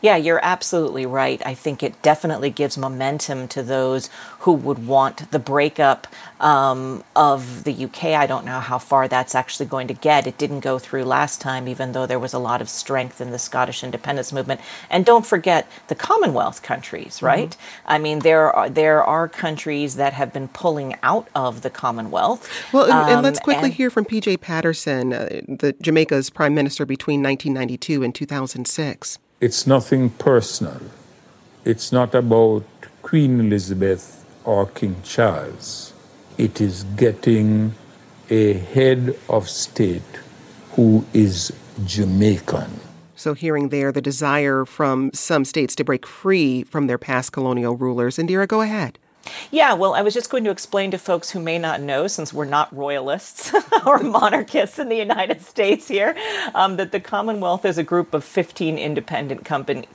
Yeah, 0.01 0.17
you're 0.17 0.41
absolutely 0.43 1.07
right. 1.07 1.43
I 1.45 1.55
think 1.55 1.83
it 1.83 2.01
definitely 2.03 2.51
gives 2.51 2.79
momentum 2.79 3.49
to 3.49 3.63
those 3.63 4.09
who 4.41 4.53
would 4.53 4.87
want 4.87 5.31
the 5.31 5.39
breakup 5.39 6.07
um, 6.41 7.05
of 7.17 7.65
the 7.65 7.85
UK. 7.85 8.05
I 8.05 8.27
don't 8.27 8.45
know 8.45 8.61
how 8.61 8.79
far 8.79 9.09
that's 9.09 9.35
actually 9.35 9.67
going 9.67 9.89
to 9.89 9.95
get. 9.95 10.27
It 10.27 10.39
didn't 10.39 10.61
go 10.61 10.79
through 10.79 11.05
last 11.05 11.41
time, 11.41 11.69
even 11.69 11.93
though 11.93 12.07
there 12.07 12.19
was 12.19 12.33
a 12.33 12.39
lot 12.39 12.61
of 12.61 12.69
strength 12.69 13.21
in 13.21 13.31
the 13.31 13.39
Scottish 13.39 13.83
independence 13.83 14.33
movement. 14.33 14.61
And 14.89 15.05
don't 15.05 15.27
forget 15.27 15.69
the 15.89 15.95
Commonwealth 15.95 16.63
countries, 16.63 17.17
mm-hmm. 17.17 17.27
right? 17.27 17.51
Mm-hmm. 17.51 17.91
I 17.91 17.99
mean, 17.99 18.19
there 18.21 18.53
are 18.55 18.71
there 18.71 19.05
are 19.05 19.29
countries 19.29 19.97
that 19.97 20.13
have 20.13 20.33
been 20.33 20.49
pulling 20.49 20.97
out 21.03 21.29
of 21.35 21.63
the 21.63 21.71
Commonwealth. 21.71 22.49
Well, 22.73 22.85
and, 22.85 22.93
um, 22.93 23.09
and 23.11 23.23
let's 23.23 23.41
quickly 23.41 23.67
and, 23.67 23.75
hear 23.75 23.91
from 23.91 24.05
PJ 24.05 24.41
Patterson, 24.41 25.13
uh, 25.13 25.29
the 25.49 25.75
Jamaica's 25.81 26.31
prime 26.31 26.55
minister 26.55 26.87
between 26.87 27.23
1992 27.23 28.03
and 28.03 28.15
2006. 28.15 29.19
It's 29.41 29.69
nothing 29.69 30.11
personal. 30.11 30.81
It's 31.65 31.93
not 31.93 32.13
about 32.13 32.65
Queen 33.03 33.39
Elizabeth 33.39 34.27
or 34.45 34.67
King 34.67 34.97
Charles. 35.05 35.93
It 36.37 36.61
is 36.61 36.83
getting 36.97 37.75
a 38.31 38.55
head 38.55 39.17
of 39.29 39.49
state 39.49 40.19
who 40.73 41.05
is 41.15 41.53
Jamaican. 41.85 42.81
So, 43.15 43.35
hearing 43.35 43.69
there 43.69 43.93
the 43.93 44.03
desire 44.03 44.65
from 44.65 45.13
some 45.15 45.45
states 45.45 45.77
to 45.77 45.85
break 45.85 46.05
free 46.05 46.65
from 46.65 46.89
their 46.89 46.99
past 46.99 47.31
colonial 47.31 47.77
rulers. 47.77 48.17
Indira, 48.17 48.49
go 48.49 48.61
ahead. 48.61 48.99
Yeah, 49.51 49.75
well, 49.75 49.95
I 49.95 50.03
was 50.03 50.15
just 50.15 50.31
going 50.31 50.45
to 50.45 50.51
explain 50.51 50.91
to 50.91 50.99
folks 50.99 51.31
who 51.31 51.41
may 51.41 51.59
not 51.59 51.81
know, 51.81 52.07
since 52.07 52.33
we're 52.33 52.45
not 52.45 52.75
royalists 52.75 53.53
or 53.87 53.99
monarchists 53.99 54.79
in 54.79 54.89
the 54.89 54.97
United 54.97 55.43
States 55.43 55.89
here, 55.89 56.17
um, 56.55 56.77
that 56.77 56.93
the 56.93 57.01
Commonwealth 57.01 57.65
is 57.65 57.79
a 57.79 57.83
group 57.83 58.15
of 58.15 58.25
15 58.25 58.79
independent 58.79 59.47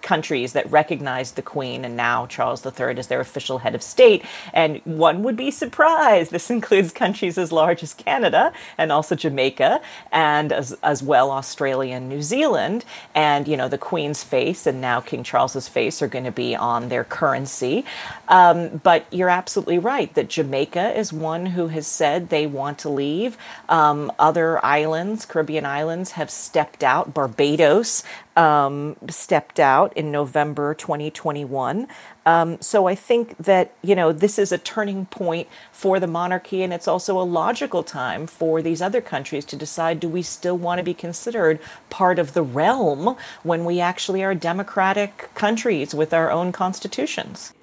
countries 0.01 0.53
that 0.53 0.72
recognize 0.72 1.34
the 1.34 1.41
Queen 1.41 1.85
and 1.85 1.95
now 1.95 2.26
Charles 2.26 2.65
III 2.65 2.97
as 2.97 3.07
their 3.07 3.19
official 3.19 3.60
head 3.60 3.76
of 3.76 3.84
state. 3.84 4.23
And 4.53 4.81
one 4.85 5.23
would 5.23 5.35
be 5.38 5.51
surprised. 5.51 6.31
This 6.31 6.49
includes 6.49 6.91
countries 6.91 7.38
as 7.38 7.51
large 7.51 7.84
as 7.84 7.93
Canada 7.93 8.53
and 8.77 8.91
also 8.91 9.15
Jamaica, 9.15 9.81
and 10.11 10.51
as, 10.51 10.73
as 10.84 11.03
well 11.03 11.31
Australia 11.31 11.95
and 11.95 12.10
New 12.10 12.22
Zealand. 12.22 12.85
And, 13.14 13.47
you 13.47 13.57
know, 13.57 13.68
the 13.68 13.77
Queen's 13.77 14.23
face 14.23 14.65
and 14.65 14.81
now 14.81 15.01
King 15.01 15.23
Charles's 15.23 15.68
face 15.68 16.01
are 16.01 16.07
going 16.07 16.26
to 16.26 16.31
be 16.31 16.55
on 16.55 16.89
their 16.89 17.03
currency. 17.03 17.85
Um, 18.27 18.81
but 18.84 19.05
you're 19.11 19.22
absolutely 19.29 19.79
right 19.79 20.13
that 20.15 20.29
Jamaica 20.29 20.97
is 20.97 21.13
one 21.13 21.47
who 21.47 21.67
has 21.67 21.87
said 21.87 22.29
they 22.29 22.47
want 22.47 22.79
to 22.79 22.89
leave. 22.89 23.37
Um, 23.69 24.11
other 24.17 24.63
islands, 24.65 25.25
Caribbean 25.25 25.65
islands, 25.65 26.11
have 26.11 26.29
stepped 26.29 26.83
out. 26.83 27.13
Barbados 27.13 28.03
um, 28.35 28.95
stepped 29.09 29.59
out 29.59 29.95
in 29.95 30.11
November 30.11 30.73
2021. 30.73 31.87
Um, 32.25 32.61
so 32.61 32.87
I 32.87 32.95
think 32.95 33.37
that, 33.37 33.73
you 33.81 33.95
know, 33.95 34.11
this 34.11 34.39
is 34.39 34.51
a 34.51 34.57
turning 34.57 35.05
point 35.07 35.47
for 35.71 35.99
the 35.99 36.07
monarchy, 36.07 36.63
and 36.63 36.73
it's 36.73 36.87
also 36.87 37.19
a 37.19 37.23
logical 37.23 37.83
time 37.83 38.27
for 38.27 38.61
these 38.61 38.81
other 38.81 39.01
countries 39.01 39.45
to 39.45 39.55
decide 39.55 39.99
do 39.99 40.09
we 40.09 40.21
still 40.21 40.57
want 40.57 40.79
to 40.79 40.83
be 40.83 40.93
considered 40.93 41.59
part 41.89 42.19
of 42.19 42.33
the 42.33 42.43
realm 42.43 43.17
when 43.43 43.65
we 43.65 43.79
actually 43.79 44.23
are 44.23 44.35
democratic 44.35 45.29
countries 45.35 45.93
with 45.93 46.13
our 46.13 46.31
own 46.31 46.51
constitutions? 46.51 47.53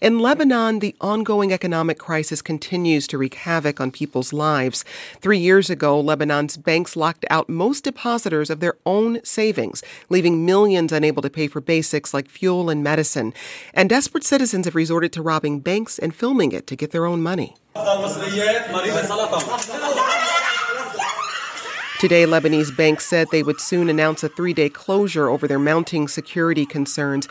In 0.00 0.18
Lebanon, 0.18 0.78
the 0.78 0.94
ongoing 1.00 1.52
economic 1.52 1.98
crisis 1.98 2.42
continues 2.42 3.06
to 3.08 3.18
wreak 3.18 3.34
havoc 3.34 3.80
on 3.80 3.90
people's 3.90 4.32
lives. 4.32 4.84
Three 5.20 5.38
years 5.38 5.70
ago, 5.70 6.00
Lebanon's 6.00 6.56
banks 6.56 6.96
locked 6.96 7.24
out 7.30 7.48
most 7.48 7.84
depositors 7.84 8.50
of 8.50 8.60
their 8.60 8.76
own 8.84 9.24
savings, 9.24 9.82
leaving 10.08 10.44
millions 10.44 10.92
unable 10.92 11.22
to 11.22 11.30
pay 11.30 11.46
for 11.48 11.60
basics 11.60 12.12
like 12.12 12.28
fuel 12.28 12.70
and 12.70 12.82
medicine. 12.82 13.32
And 13.74 13.88
desperate 13.88 14.24
citizens 14.24 14.66
have 14.66 14.74
resorted 14.74 15.12
to 15.14 15.22
robbing 15.22 15.60
banks 15.60 15.98
and 15.98 16.14
filming 16.14 16.52
it 16.52 16.66
to 16.66 16.76
get 16.76 16.90
their 16.90 17.06
own 17.06 17.22
money. 17.22 17.56
Today, 21.98 22.24
Lebanese 22.24 22.76
banks 22.76 23.06
said 23.06 23.28
they 23.30 23.42
would 23.42 23.58
soon 23.58 23.88
announce 23.88 24.22
a 24.22 24.28
three 24.28 24.52
day 24.52 24.68
closure 24.68 25.30
over 25.30 25.48
their 25.48 25.58
mounting 25.58 26.08
security 26.08 26.66
concerns. 26.66 27.26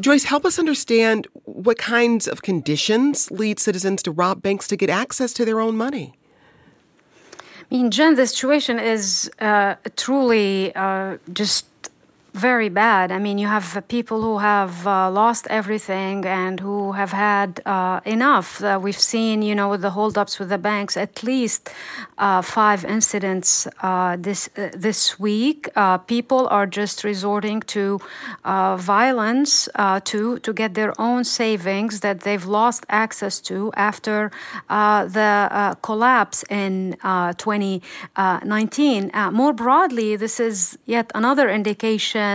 Joyce, 0.00 0.24
help 0.24 0.46
us 0.46 0.58
understand 0.58 1.26
what 1.44 1.76
kinds 1.76 2.26
of 2.26 2.40
conditions 2.40 3.30
lead 3.30 3.60
citizens 3.60 4.02
to 4.04 4.10
rob 4.10 4.40
banks 4.40 4.68
to 4.68 4.76
get 4.76 4.88
access 4.88 5.34
to 5.34 5.44
their 5.44 5.60
own 5.60 5.76
money. 5.76 6.14
I 7.70 7.74
mean, 7.74 7.90
Jen, 7.90 8.14
the 8.14 8.26
situation 8.26 8.78
is 8.78 9.30
uh, 9.38 9.74
truly 9.96 10.74
uh, 10.74 11.18
just 11.34 11.66
very 12.36 12.68
bad. 12.68 13.10
I 13.10 13.18
mean, 13.18 13.38
you 13.38 13.46
have 13.46 13.82
people 13.88 14.20
who 14.20 14.38
have 14.38 14.86
uh, 14.86 15.10
lost 15.10 15.46
everything 15.48 16.26
and 16.26 16.60
who 16.60 16.92
have 16.92 17.12
had 17.12 17.62
uh, 17.64 18.00
enough. 18.04 18.62
Uh, 18.62 18.78
we've 18.82 19.00
seen, 19.00 19.40
you 19.42 19.54
know, 19.54 19.68
with 19.70 19.80
the 19.80 19.90
holdups 19.90 20.38
with 20.38 20.50
the 20.50 20.58
banks, 20.58 20.96
at 20.96 21.22
least 21.22 21.70
uh, 22.18 22.42
five 22.42 22.84
incidents 22.84 23.66
uh, 23.82 24.16
this 24.18 24.50
uh, 24.56 24.68
this 24.74 25.18
week. 25.18 25.68
people 26.06 26.46
are 26.48 26.66
just 26.66 27.04
resorting 27.04 27.60
to 27.76 27.98
violence 28.78 29.68
to 30.10 30.38
to 30.46 30.52
get 30.52 30.74
their 30.74 30.92
own 30.98 31.24
savings 31.24 32.00
that 32.00 32.20
they've 32.20 32.48
lost 32.60 32.84
access 32.88 33.40
to 33.40 33.72
after 33.76 34.30
the 34.68 35.76
collapse 35.82 36.44
in 36.50 36.96
2019. 37.38 39.10
more 39.32 39.52
broadly, 39.52 40.16
this 40.16 40.40
is 40.40 40.78
yet 40.84 41.10
another 41.14 41.48
indication 41.48 42.25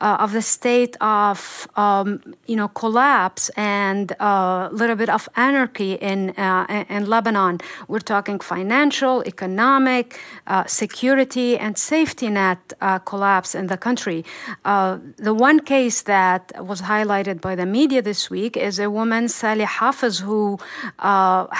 uh, 0.00 0.24
of 0.24 0.32
the 0.32 0.42
state 0.42 0.94
of 1.00 1.68
um, 1.76 2.08
you 2.46 2.56
know 2.60 2.68
collapse 2.82 3.44
and 3.56 4.06
a 4.12 4.24
uh, 4.24 4.68
little 4.80 4.96
bit 5.02 5.10
of 5.16 5.28
anarchy 5.36 5.92
in 6.10 6.20
uh, 6.30 6.84
in 6.96 7.02
Lebanon. 7.14 7.54
We're 7.88 8.06
talking 8.14 8.38
financial, 8.40 9.14
economic, 9.34 10.06
uh, 10.46 10.64
security, 10.82 11.50
and 11.64 11.72
safety 11.94 12.28
net 12.28 12.60
uh, 12.80 12.98
collapse 13.10 13.50
in 13.60 13.66
the 13.72 13.78
country. 13.86 14.20
Uh, 14.64 14.98
the 15.28 15.34
one 15.48 15.60
case 15.74 15.98
that 16.02 16.42
was 16.70 16.80
highlighted 16.92 17.40
by 17.40 17.54
the 17.60 17.66
media 17.78 18.00
this 18.02 18.22
week 18.36 18.54
is 18.68 18.78
a 18.78 18.88
woman, 18.98 19.28
Salih 19.28 19.70
Hafiz, 19.78 20.14
who 20.28 20.58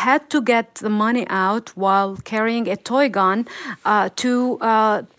had 0.07 0.23
to 0.31 0.39
get 0.55 0.67
the 0.87 0.95
money 1.07 1.27
out 1.29 1.67
while 1.77 2.17
carrying 2.33 2.69
a 2.69 2.77
toy 2.77 3.09
gun 3.09 3.39
to 4.25 4.35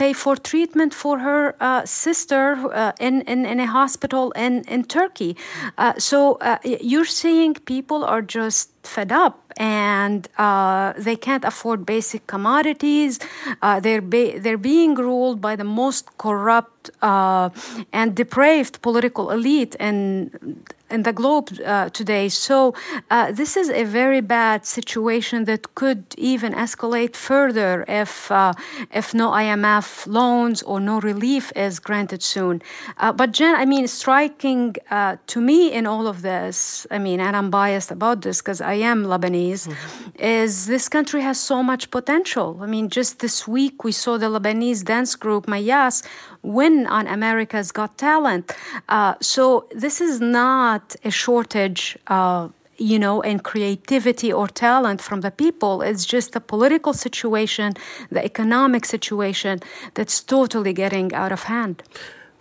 pay 0.01 0.13
for 0.13 0.35
treatment 0.51 0.91
for 0.93 1.15
her 1.27 1.43
sister 1.85 2.46
uh, 2.53 2.93
in, 2.99 3.21
in, 3.21 3.45
in 3.45 3.59
a 3.59 3.67
hospital 3.67 4.31
in, 4.31 4.63
in 4.67 4.83
Turkey. 4.83 5.35
Uh, 5.77 5.93
so 5.97 6.35
uh, 6.35 6.57
you're 6.63 7.05
seeing 7.05 7.53
people 7.53 8.03
are 8.03 8.21
just 8.21 8.71
fed 8.87 9.11
up 9.11 9.47
and 9.57 10.27
uh, 10.37 10.93
they 10.97 11.15
can't 11.15 11.43
afford 11.43 11.85
basic 11.85 12.27
commodities. 12.27 13.19
Uh, 13.61 13.79
they're, 13.79 14.01
be- 14.01 14.37
they're 14.37 14.57
being 14.57 14.95
ruled 14.95 15.41
by 15.41 15.55
the 15.55 15.63
most 15.63 16.17
corrupt 16.17 16.91
uh, 17.01 17.49
and 17.91 18.15
depraved 18.15 18.81
political 18.81 19.31
elite 19.31 19.75
in, 19.75 20.63
in 20.89 21.03
the 21.03 21.11
globe 21.11 21.49
uh, 21.65 21.89
today. 21.89 22.29
So, 22.29 22.75
uh, 23.09 23.31
this 23.31 23.57
is 23.57 23.69
a 23.69 23.83
very 23.83 24.21
bad 24.21 24.65
situation 24.65 25.45
that 25.45 25.75
could 25.75 26.05
even 26.17 26.53
escalate 26.53 27.15
further 27.15 27.83
if, 27.87 28.31
uh, 28.31 28.53
if 28.93 29.13
no 29.13 29.31
IMF 29.31 30.07
loans 30.07 30.61
or 30.63 30.79
no 30.79 30.99
relief 31.01 31.51
is 31.55 31.79
granted 31.79 32.23
soon. 32.23 32.61
but, 32.97 33.31
Jen, 33.31 33.55
I 33.55 33.65
mean, 33.65 33.87
striking 33.87 34.75
to 34.89 35.41
me 35.41 35.71
in 35.71 35.85
all 35.87 36.07
of 36.07 36.21
this, 36.21 36.87
I 36.89 36.99
mean, 36.99 37.19
and 37.19 37.35
I'm 37.35 37.49
biased 37.49 37.91
about 37.91 38.21
this 38.21 38.41
because 38.41 38.61
I 38.61 38.76
am 38.77 39.03
Lebanese, 39.03 39.67
mm-hmm. 39.67 40.09
is 40.19 40.67
this 40.67 40.89
country 40.89 41.21
has 41.21 41.39
so 41.39 41.61
much 41.61 41.91
potential. 41.91 42.57
I 42.61 42.67
mean, 42.67 42.89
just 42.89 43.19
this 43.19 43.47
week 43.47 43.83
we 43.83 43.91
saw 43.91 44.17
the 44.17 44.27
Lebanese 44.27 44.83
dance 44.83 45.15
group 45.15 45.45
Mayyas 45.45 46.05
win 46.41 46.87
on 46.87 47.07
America's 47.07 47.71
Got 47.71 47.97
Talent. 47.97 48.55
Uh, 48.89 49.15
so 49.21 49.67
this 49.71 50.01
is 50.01 50.21
not 50.21 50.95
a 51.03 51.11
shortage. 51.11 51.97
Uh, 52.07 52.49
you 52.79 52.99
know, 52.99 53.21
in 53.21 53.39
creativity 53.39 54.31
or 54.31 54.47
talent 54.47 55.01
from 55.01 55.21
the 55.21 55.31
people. 55.31 55.81
It's 55.81 56.05
just 56.05 56.33
the 56.33 56.39
political 56.39 56.93
situation, 56.93 57.73
the 58.11 58.23
economic 58.23 58.85
situation 58.85 59.59
that's 59.95 60.21
totally 60.21 60.73
getting 60.73 61.13
out 61.13 61.31
of 61.31 61.43
hand. 61.43 61.81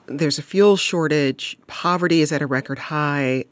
There's 0.07 0.39
a 0.39 0.43
fuel 0.43 0.77
shortage, 0.77 1.57
poverty 1.67 2.21
is 2.21 2.33
at 2.33 2.43
a 2.43 2.47
record 2.47 2.79
high. 2.79 3.45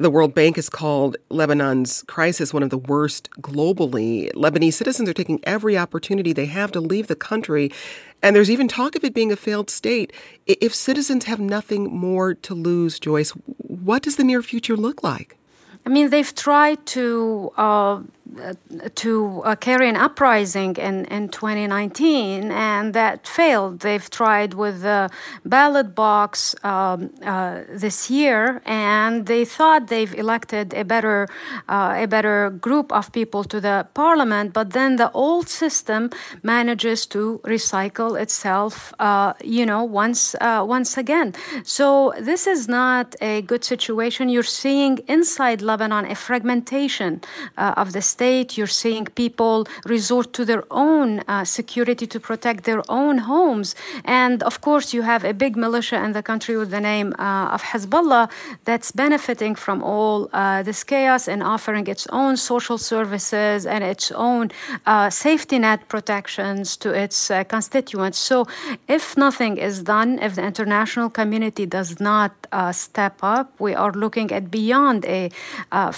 The 0.00 0.10
World 0.10 0.32
Bank 0.32 0.54
has 0.54 0.68
called 0.68 1.16
Lebanon's 1.28 2.04
crisis 2.06 2.54
one 2.54 2.62
of 2.62 2.70
the 2.70 2.78
worst 2.78 3.28
globally. 3.40 4.32
Lebanese 4.32 4.74
citizens 4.74 5.08
are 5.08 5.12
taking 5.12 5.40
every 5.42 5.76
opportunity 5.76 6.32
they 6.32 6.46
have 6.46 6.70
to 6.72 6.80
leave 6.80 7.08
the 7.08 7.16
country, 7.16 7.72
and 8.22 8.36
there's 8.36 8.48
even 8.48 8.68
talk 8.68 8.94
of 8.94 9.02
it 9.02 9.12
being 9.12 9.32
a 9.32 9.36
failed 9.36 9.70
state. 9.70 10.12
If 10.46 10.72
citizens 10.72 11.24
have 11.24 11.40
nothing 11.40 11.92
more 11.92 12.34
to 12.34 12.54
lose, 12.54 13.00
Joyce, 13.00 13.30
what 13.56 14.02
does 14.02 14.14
the 14.14 14.22
near 14.22 14.40
future 14.40 14.76
look 14.76 15.02
like? 15.02 15.36
I 15.84 15.88
mean, 15.88 16.10
they've 16.10 16.32
tried 16.32 16.86
to 16.86 17.52
uh, 17.56 18.00
to 18.94 19.42
uh, 19.44 19.56
carry 19.56 19.88
an 19.88 19.96
uprising 19.96 20.76
in, 20.76 21.04
in 21.06 21.28
2019, 21.28 22.50
and 22.50 22.94
that 22.94 23.26
failed. 23.26 23.80
They've 23.80 24.08
tried 24.10 24.54
with 24.54 24.82
the 24.82 25.10
ballot 25.44 25.94
box 25.94 26.54
um, 26.62 27.10
uh, 27.24 27.62
this 27.70 28.10
year, 28.10 28.62
and 28.66 29.26
they 29.26 29.44
thought 29.44 29.88
they've 29.88 30.14
elected 30.14 30.74
a 30.74 30.84
better 30.84 31.28
uh, 31.68 31.94
a 31.96 32.06
better 32.06 32.50
group 32.50 32.92
of 32.92 33.12
people 33.12 33.44
to 33.44 33.60
the 33.60 33.86
parliament, 33.94 34.52
but 34.52 34.70
then 34.70 34.96
the 34.96 35.10
old 35.12 35.48
system 35.48 36.10
manages 36.42 37.06
to 37.06 37.40
recycle 37.44 38.20
itself, 38.20 38.92
uh, 38.98 39.32
you 39.42 39.64
know, 39.64 39.82
once 39.82 40.34
uh, 40.40 40.64
once 40.66 40.96
again. 40.96 41.34
So 41.64 42.12
this 42.20 42.46
is 42.46 42.68
not 42.68 43.16
a 43.20 43.42
good 43.42 43.64
situation. 43.64 44.28
You're 44.28 44.42
seeing 44.42 44.98
inside 45.08 45.62
Lebanon 45.62 46.04
a 46.04 46.14
fragmentation 46.14 47.20
of 47.56 47.92
the 47.92 48.02
state. 48.18 48.48
You're 48.58 48.78
seeing 48.84 49.04
people 49.24 49.56
resort 49.96 50.28
to 50.38 50.42
their 50.50 50.64
own 50.86 51.08
uh, 51.20 51.44
security 51.60 52.06
to 52.14 52.18
protect 52.30 52.60
their 52.68 52.82
own 53.00 53.16
homes. 53.32 53.68
And 54.24 54.36
of 54.50 54.54
course, 54.66 54.86
you 54.96 55.02
have 55.12 55.22
a 55.32 55.34
big 55.44 55.52
militia 55.66 55.98
in 56.06 56.12
the 56.18 56.24
country 56.30 56.54
with 56.60 56.70
the 56.76 56.82
name 56.92 57.08
uh, 57.12 57.54
of 57.54 57.60
Hezbollah 57.70 58.24
that's 58.68 58.90
benefiting 59.04 59.54
from 59.64 59.78
all 59.92 60.18
uh, 60.32 60.62
this 60.68 60.80
chaos 60.92 61.22
and 61.32 61.40
offering 61.54 61.84
its 61.94 62.04
own 62.20 62.34
social 62.52 62.78
services 62.92 63.58
and 63.72 63.80
its 63.92 64.06
own 64.28 64.44
uh, 64.92 65.08
safety 65.26 65.58
net 65.66 65.80
protections 65.94 66.64
to 66.82 66.88
its 67.04 67.18
uh, 67.30 67.36
constituents. 67.56 68.18
So, 68.30 68.36
if 68.98 69.04
nothing 69.26 69.54
is 69.68 69.76
done, 69.94 70.10
if 70.26 70.32
the 70.38 70.44
international 70.52 71.08
community 71.20 71.66
does 71.78 71.90
not 72.10 72.32
step 72.86 73.16
up, 73.36 73.46
we 73.66 73.72
are 73.82 73.92
looking 74.04 74.28
at 74.38 74.44
beyond 74.60 75.00
a 75.04 75.30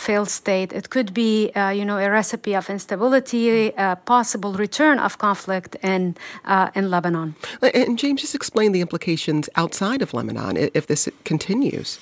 failed 0.04 0.32
state. 0.42 0.70
It 0.80 0.86
could 0.94 1.10
be, 1.24 1.32
you 1.78 1.84
know, 1.88 1.98
a 2.06 2.09
recipe 2.10 2.54
of 2.54 2.68
instability, 2.70 3.68
a 3.76 3.96
possible 4.04 4.52
return 4.54 4.98
of 4.98 5.18
conflict 5.18 5.76
in 5.82 6.16
uh, 6.44 6.70
in 6.74 6.90
Lebanon. 6.90 7.34
And 7.62 7.98
James, 7.98 8.20
just 8.20 8.34
explain 8.34 8.72
the 8.72 8.80
implications 8.80 9.48
outside 9.56 10.02
of 10.02 10.12
Lebanon 10.14 10.56
if 10.56 10.86
this 10.86 11.08
continues. 11.24 11.98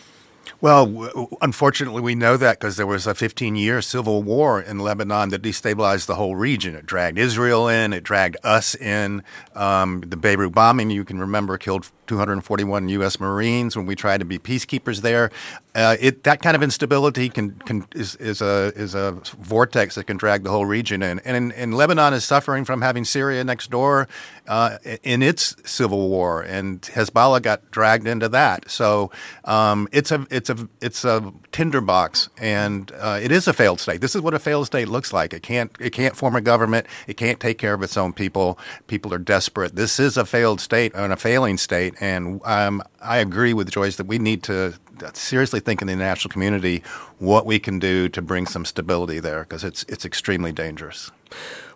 Well, 0.61 1.29
unfortunately, 1.41 2.03
we 2.03 2.15
know 2.15 2.37
that 2.37 2.59
because 2.59 2.77
there 2.77 2.87
was 2.87 3.07
a 3.07 3.15
15 3.15 3.55
year 3.55 3.81
civil 3.81 4.23
war 4.23 4.61
in 4.61 4.81
Lebanon 4.81 5.29
that 5.29 5.43
destabilized 5.43 6.07
the 6.07 6.17
whole 6.17 6.37
region. 6.37 6.75
It 6.75 6.87
dragged 6.87 7.19
Israel 7.19 7.69
in, 7.69 7.93
it 7.93 8.03
dragged 8.03 8.37
us 8.43 8.75
in. 8.75 9.23
Um, 9.55 10.01
the 10.01 10.17
Beirut 10.17 10.53
bombing, 10.53 10.91
you 10.91 11.05
can 11.05 11.21
remember, 11.21 11.59
killed 11.59 11.91
241 12.09 12.89
U.S. 12.89 13.21
Marines 13.21 13.77
when 13.77 13.87
we 13.87 13.95
tried 13.95 14.19
to 14.19 14.25
be 14.25 14.39
peacekeepers 14.39 15.03
there. 15.03 15.31
Uh, 15.75 15.97
it, 16.01 16.25
that 16.25 16.43
kind 16.43 16.57
of 16.57 16.63
instability 16.63 17.29
can, 17.29 17.53
can 17.61 17.87
is, 17.95 18.17
is, 18.17 18.43
a 18.43 18.73
is 18.75 18.95
a 18.95 19.13
vortex 19.39 19.95
that 19.95 20.05
can 20.05 20.17
drag 20.17 20.43
the 20.43 20.51
whole 20.51 20.67
region 20.67 21.03
in. 21.03 21.21
And, 21.21 21.53
and 21.53 21.75
Lebanon 21.75 22.13
is 22.15 22.25
suffering 22.25 22.65
from 22.65 22.83
having 22.83 23.05
Syria 23.05 23.45
next 23.45 23.71
door 23.71 24.09
uh, 24.49 24.79
in 25.03 25.23
its 25.23 25.55
civil 25.65 26.09
war, 26.09 26.43
and 26.43 26.81
Hezbollah 26.81 27.43
got 27.43 27.71
dragged 27.71 28.07
into 28.07 28.29
that. 28.31 28.71
So 28.71 29.11
um, 29.45 29.89
it's 29.93 30.11
a 30.11 30.27
it's 30.31 30.49
a 30.49 30.69
it's 30.81 31.05
a 31.05 31.33
tinderbox, 31.53 32.31
and 32.39 32.91
uh, 32.99 33.21
it 33.23 33.31
is 33.31 33.47
a 33.47 33.53
failed 33.53 33.79
state. 33.79 34.01
This 34.01 34.15
is 34.15 34.23
what 34.23 34.33
a 34.33 34.39
failed 34.39 34.67
state 34.67 34.89
looks 34.89 35.13
like. 35.13 35.35
It 35.35 35.43
can't 35.43 35.71
it 35.79 35.91
can't 35.91 36.17
form 36.17 36.35
a 36.35 36.41
government. 36.41 36.87
It 37.07 37.19
can't 37.19 37.39
take 37.39 37.59
care 37.59 37.75
of 37.75 37.83
its 37.83 37.97
own 37.97 38.15
people. 38.15 38.59
People 38.87 39.13
are 39.13 39.19
desperate. 39.19 39.77
This 39.77 40.01
is 40.01 40.17
a 40.17 40.25
failed 40.25 40.61
state 40.61 40.93
and 40.95 41.13
a 41.13 41.17
failing 41.17 41.59
state, 41.59 41.95
and 42.01 42.41
um, 42.45 42.83
I 43.01 43.19
agree 43.19 43.55
with 43.55 43.71
Joyce 43.71 43.97
that 43.97 44.07
we 44.07 44.19
need 44.19 44.43
to 44.45 44.75
seriously 45.15 45.61
think 45.61 45.81
in 45.81 45.87
the 45.87 45.93
international 45.93 46.31
community 46.31 46.83
what 47.19 47.47
we 47.47 47.59
can 47.59 47.79
do 47.79 48.09
to 48.09 48.23
bring 48.23 48.47
some 48.47 48.65
stability 48.65 49.21
there 49.21 49.41
because 49.41 49.65
it's 49.65 49.85
it's 49.85 50.05
extremely 50.05 50.53
dangerous. 50.53 51.11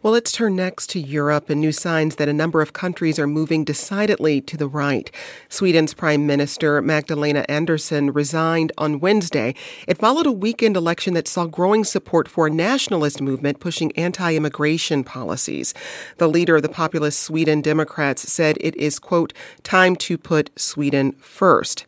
Well, 0.02 0.14
let's 0.14 0.32
turn 0.32 0.56
next 0.56 0.90
to 0.90 1.00
Europe 1.00 1.48
and 1.48 1.60
new 1.60 1.70
signs 1.70 2.16
that 2.16 2.28
a 2.28 2.32
number 2.32 2.60
of 2.60 2.72
countries 2.72 3.20
are 3.20 3.28
moving 3.28 3.62
decidedly 3.62 4.40
to 4.40 4.56
the 4.56 4.66
right. 4.66 5.08
Sweden's 5.48 5.94
Prime 5.94 6.26
Minister 6.26 6.82
Magdalena 6.82 7.44
Andersson 7.48 8.12
resigned 8.12 8.72
on 8.76 8.98
Wednesday. 8.98 9.54
It 9.86 9.98
followed 9.98 10.26
a 10.26 10.32
weekend 10.32 10.76
election 10.76 11.14
that 11.14 11.28
saw 11.28 11.46
growing 11.46 11.84
support 11.84 12.26
for 12.26 12.48
a 12.48 12.50
nationalist 12.50 13.20
movement 13.20 13.60
pushing 13.60 13.96
anti 13.96 14.34
immigration 14.34 15.04
policies. 15.04 15.72
The 16.18 16.28
leader 16.28 16.56
of 16.56 16.62
the 16.62 16.68
populist 16.68 17.20
Sweden 17.20 17.60
Democrats 17.60 18.28
said 18.28 18.58
it 18.60 18.74
is, 18.74 18.98
quote, 18.98 19.32
time 19.62 19.94
to 19.96 20.18
put 20.18 20.50
Sweden 20.56 21.12
first. 21.12 21.86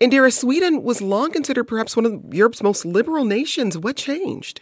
Indira, 0.00 0.32
Sweden 0.32 0.84
was 0.84 1.02
long 1.02 1.32
considered 1.32 1.64
perhaps 1.64 1.96
one 1.96 2.06
of 2.06 2.32
Europe's 2.32 2.62
most 2.62 2.84
liberal 2.84 3.24
nations. 3.24 3.76
What 3.76 3.96
changed? 3.96 4.60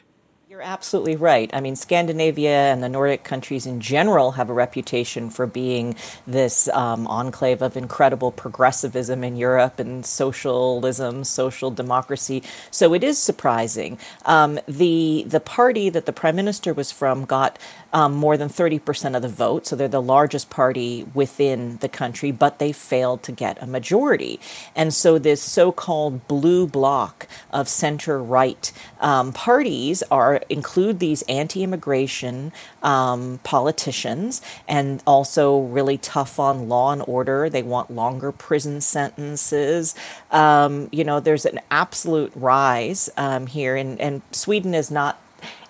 You're 0.57 0.65
absolutely 0.65 1.17
right. 1.17 1.51
I 1.53 1.61
mean, 1.61 1.77
Scandinavia 1.77 2.73
and 2.73 2.83
the 2.83 2.89
Nordic 2.89 3.25
countries 3.25 3.67
in 3.67 3.79
general 3.79 4.33
have 4.33 4.49
a 4.49 4.55
reputation 4.55 5.29
for 5.29 5.47
being 5.47 5.95
this 6.27 6.67
um, 6.69 7.07
enclave 7.09 7.61
of 7.61 7.77
incredible 7.77 8.33
progressivism 8.33 9.23
in 9.23 9.37
Europe 9.37 9.79
and 9.79 10.07
socialism, 10.07 11.25
social 11.25 11.71
democracy. 11.71 12.43
So 12.71 12.95
it 12.95 13.05
is 13.05 13.19
surprising. 13.19 13.99
Um, 14.25 14.59
the 14.67 15.27
the 15.27 15.41
party 15.41 15.91
that 15.91 16.07
the 16.07 16.13
prime 16.15 16.37
minister 16.37 16.73
was 16.73 16.91
from 16.91 17.27
got 17.27 17.59
um, 17.93 18.15
more 18.15 18.37
than 18.37 18.49
30% 18.49 19.17
of 19.17 19.23
the 19.23 19.29
vote. 19.29 19.67
So 19.67 19.77
they're 19.77 19.89
the 19.89 20.03
largest 20.03 20.51
party 20.51 21.07
within 21.15 21.79
the 21.79 21.89
country, 21.89 22.31
but 22.31 22.59
they 22.59 22.73
failed 22.73 23.23
to 23.23 23.33
get 23.33 23.63
a 23.63 23.67
majority. 23.67 24.41
And 24.75 24.93
so 24.93 25.19
this 25.19 25.43
so 25.43 25.73
called 25.73 26.27
blue 26.29 26.67
bloc 26.67 27.27
of 27.53 27.69
center 27.69 28.23
right 28.23 28.73
um, 29.01 29.33
parties 29.33 30.03
are 30.11 30.43
include 30.49 30.99
these 30.99 31.23
anti 31.23 31.63
immigration 31.63 32.53
um, 32.83 33.41
politicians 33.45 34.43
and 34.69 35.03
also 35.07 35.61
really 35.61 35.99
tough 35.99 36.39
on 36.39 36.69
law 36.69 36.93
and 36.93 37.03
order. 37.07 37.49
They 37.49 37.63
want 37.63 37.91
longer 37.91 38.33
prison 38.33 38.81
sentences. 38.81 39.95
Um, 40.31 40.89
you 40.93 41.05
know, 41.05 41.21
there's 41.21 41.47
an 41.47 41.61
absolute 41.71 42.33
rise 42.35 43.11
um, 43.17 43.47
here, 43.47 43.77
and, 43.77 44.01
and 44.01 44.23
Sweden 44.33 44.75
is 44.75 44.91
not 44.91 45.21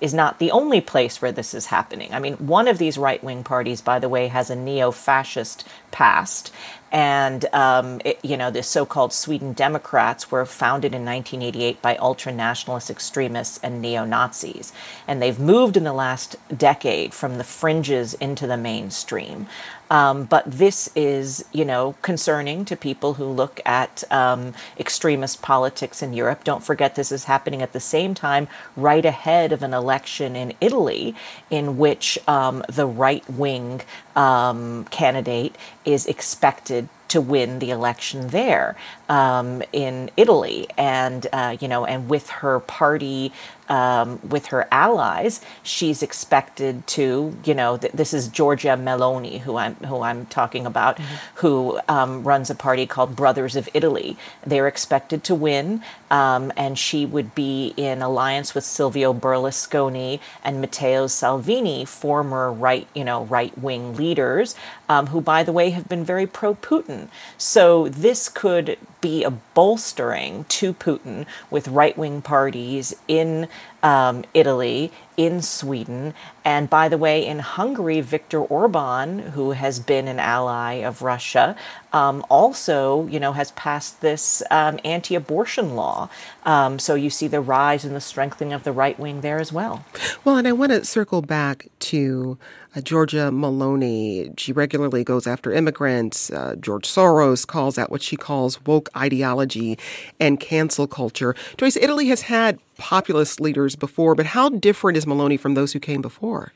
is 0.00 0.14
not 0.14 0.38
the 0.38 0.50
only 0.50 0.80
place 0.80 1.22
where 1.22 1.32
this 1.32 1.54
is 1.54 1.66
happening. 1.66 2.12
I 2.12 2.18
mean, 2.18 2.34
one 2.34 2.68
of 2.68 2.78
these 2.78 2.98
right 2.98 3.22
wing 3.22 3.44
parties, 3.44 3.80
by 3.80 3.98
the 3.98 4.08
way, 4.08 4.28
has 4.28 4.50
a 4.50 4.56
neo 4.56 4.90
fascist 4.90 5.66
past. 5.90 6.52
And, 6.92 7.44
um, 7.52 8.00
it, 8.04 8.18
you 8.22 8.36
know, 8.36 8.50
the 8.50 8.62
so 8.62 8.86
called 8.86 9.12
Sweden 9.12 9.52
Democrats 9.52 10.30
were 10.30 10.46
founded 10.46 10.94
in 10.94 11.04
1988 11.04 11.82
by 11.82 11.96
ultra 11.96 12.32
nationalist 12.32 12.90
extremists 12.90 13.58
and 13.62 13.82
neo 13.82 14.04
Nazis. 14.04 14.72
And 15.06 15.20
they've 15.20 15.38
moved 15.38 15.76
in 15.76 15.84
the 15.84 15.92
last 15.92 16.36
decade 16.56 17.12
from 17.12 17.38
the 17.38 17.44
fringes 17.44 18.14
into 18.14 18.46
the 18.46 18.56
mainstream. 18.56 19.46
Um, 19.90 20.24
but 20.24 20.44
this 20.46 20.90
is, 20.96 21.44
you 21.52 21.64
know, 21.64 21.94
concerning 22.02 22.64
to 22.66 22.76
people 22.76 23.14
who 23.14 23.24
look 23.24 23.60
at 23.64 24.04
um, 24.10 24.54
extremist 24.78 25.42
politics 25.42 26.02
in 26.02 26.12
Europe. 26.12 26.44
Don't 26.44 26.62
forget 26.62 26.94
this 26.94 27.12
is 27.12 27.24
happening 27.24 27.62
at 27.62 27.72
the 27.72 27.80
same 27.80 28.14
time, 28.14 28.48
right 28.76 29.04
ahead 29.04 29.52
of 29.52 29.62
an 29.62 29.72
election 29.72 30.34
in 30.34 30.54
Italy, 30.60 31.14
in 31.50 31.78
which 31.78 32.18
um, 32.26 32.64
the 32.68 32.86
right 32.86 33.28
wing 33.30 33.82
um, 34.14 34.84
candidate 34.90 35.56
is 35.84 36.06
expected 36.06 36.88
to 37.08 37.20
win 37.20 37.58
the 37.58 37.70
election 37.70 38.28
there 38.28 38.76
um, 39.08 39.62
in 39.72 40.10
Italy, 40.16 40.66
and 40.76 41.26
uh, 41.32 41.56
you 41.60 41.68
know, 41.68 41.84
and 41.84 42.08
with 42.08 42.30
her 42.30 42.60
party 42.60 43.32
um, 43.68 44.20
with 44.28 44.46
her 44.46 44.68
allies, 44.70 45.40
she's 45.62 46.02
expected 46.02 46.86
to, 46.86 47.36
you 47.44 47.54
know, 47.54 47.76
th- 47.76 47.92
this 47.92 48.14
is 48.14 48.28
Giorgia 48.28 48.80
Meloni, 48.80 49.40
who 49.40 49.56
I'm 49.56 49.74
who 49.76 50.02
I'm 50.02 50.26
talking 50.26 50.66
about, 50.66 50.96
mm-hmm. 50.96 51.14
who 51.36 51.80
um, 51.88 52.22
runs 52.24 52.50
a 52.50 52.54
party 52.54 52.86
called 52.86 53.16
Brothers 53.16 53.56
of 53.56 53.68
Italy. 53.74 54.16
They're 54.46 54.68
expected 54.68 55.24
to 55.24 55.34
win, 55.34 55.82
um, 56.10 56.52
and 56.56 56.78
she 56.78 57.04
would 57.04 57.34
be 57.34 57.74
in 57.76 58.02
alliance 58.02 58.54
with 58.54 58.64
Silvio 58.64 59.12
Berlusconi 59.12 60.20
and 60.44 60.60
Matteo 60.60 61.06
Salvini, 61.06 61.84
former 61.84 62.52
right, 62.52 62.86
you 62.94 63.04
know, 63.04 63.24
right 63.24 63.56
wing 63.58 63.96
leaders, 63.96 64.54
um, 64.88 65.08
who, 65.08 65.20
by 65.20 65.42
the 65.42 65.52
way, 65.52 65.70
have 65.70 65.88
been 65.88 66.04
very 66.04 66.26
pro 66.26 66.54
Putin. 66.54 66.95
So 67.38 67.88
this 67.88 68.28
could 68.28 68.78
be 69.00 69.24
a 69.24 69.30
bolstering 69.30 70.44
to 70.44 70.74
Putin 70.74 71.26
with 71.50 71.68
right 71.68 71.96
wing 71.96 72.22
parties 72.22 72.94
in 73.08 73.48
um, 73.82 74.24
Italy, 74.34 74.90
in 75.16 75.40
Sweden, 75.40 76.12
and 76.44 76.68
by 76.68 76.90
the 76.90 76.98
way, 76.98 77.26
in 77.26 77.38
Hungary, 77.38 78.02
Viktor 78.02 78.40
Orban, 78.40 79.18
who 79.18 79.52
has 79.52 79.78
been 79.80 80.08
an 80.08 80.18
ally 80.18 80.74
of 80.74 81.00
Russia, 81.00 81.56
um, 81.94 82.22
also, 82.28 83.06
you 83.06 83.18
know, 83.18 83.32
has 83.32 83.50
passed 83.52 84.02
this 84.02 84.42
um, 84.50 84.78
anti-abortion 84.84 85.74
law. 85.74 86.10
Um, 86.44 86.78
so 86.78 86.94
you 86.94 87.08
see 87.08 87.28
the 87.28 87.40
rise 87.40 87.82
and 87.86 87.96
the 87.96 88.00
strengthening 88.00 88.52
of 88.52 88.64
the 88.64 88.72
right 88.72 88.98
wing 88.98 89.22
there 89.22 89.38
as 89.38 89.54
well. 89.54 89.86
Well, 90.22 90.36
and 90.36 90.46
I 90.46 90.52
want 90.52 90.72
to 90.72 90.84
circle 90.84 91.22
back 91.22 91.68
to 91.78 92.36
Uh, 92.76 92.80
Giorgia 92.82 93.30
Meloni, 93.30 94.38
she 94.38 94.52
regularly 94.52 95.02
goes 95.02 95.26
after 95.26 95.50
immigrants. 95.50 96.30
Uh, 96.30 96.56
George 96.60 96.86
Soros 96.86 97.46
calls 97.46 97.78
out 97.78 97.90
what 97.90 98.02
she 98.02 98.16
calls 98.16 98.60
woke 98.66 98.90
ideology 98.94 99.78
and 100.20 100.38
cancel 100.38 100.86
culture. 100.86 101.34
Joyce, 101.56 101.78
Italy 101.80 102.08
has 102.08 102.22
had 102.22 102.58
populist 102.76 103.40
leaders 103.40 103.76
before, 103.76 104.14
but 104.14 104.26
how 104.26 104.48
different 104.48 104.96
is 104.96 105.06
Meloni 105.06 105.38
from 105.38 105.54
those 105.54 105.72
who 105.72 105.80
came 105.80 106.02
before? 106.02 106.52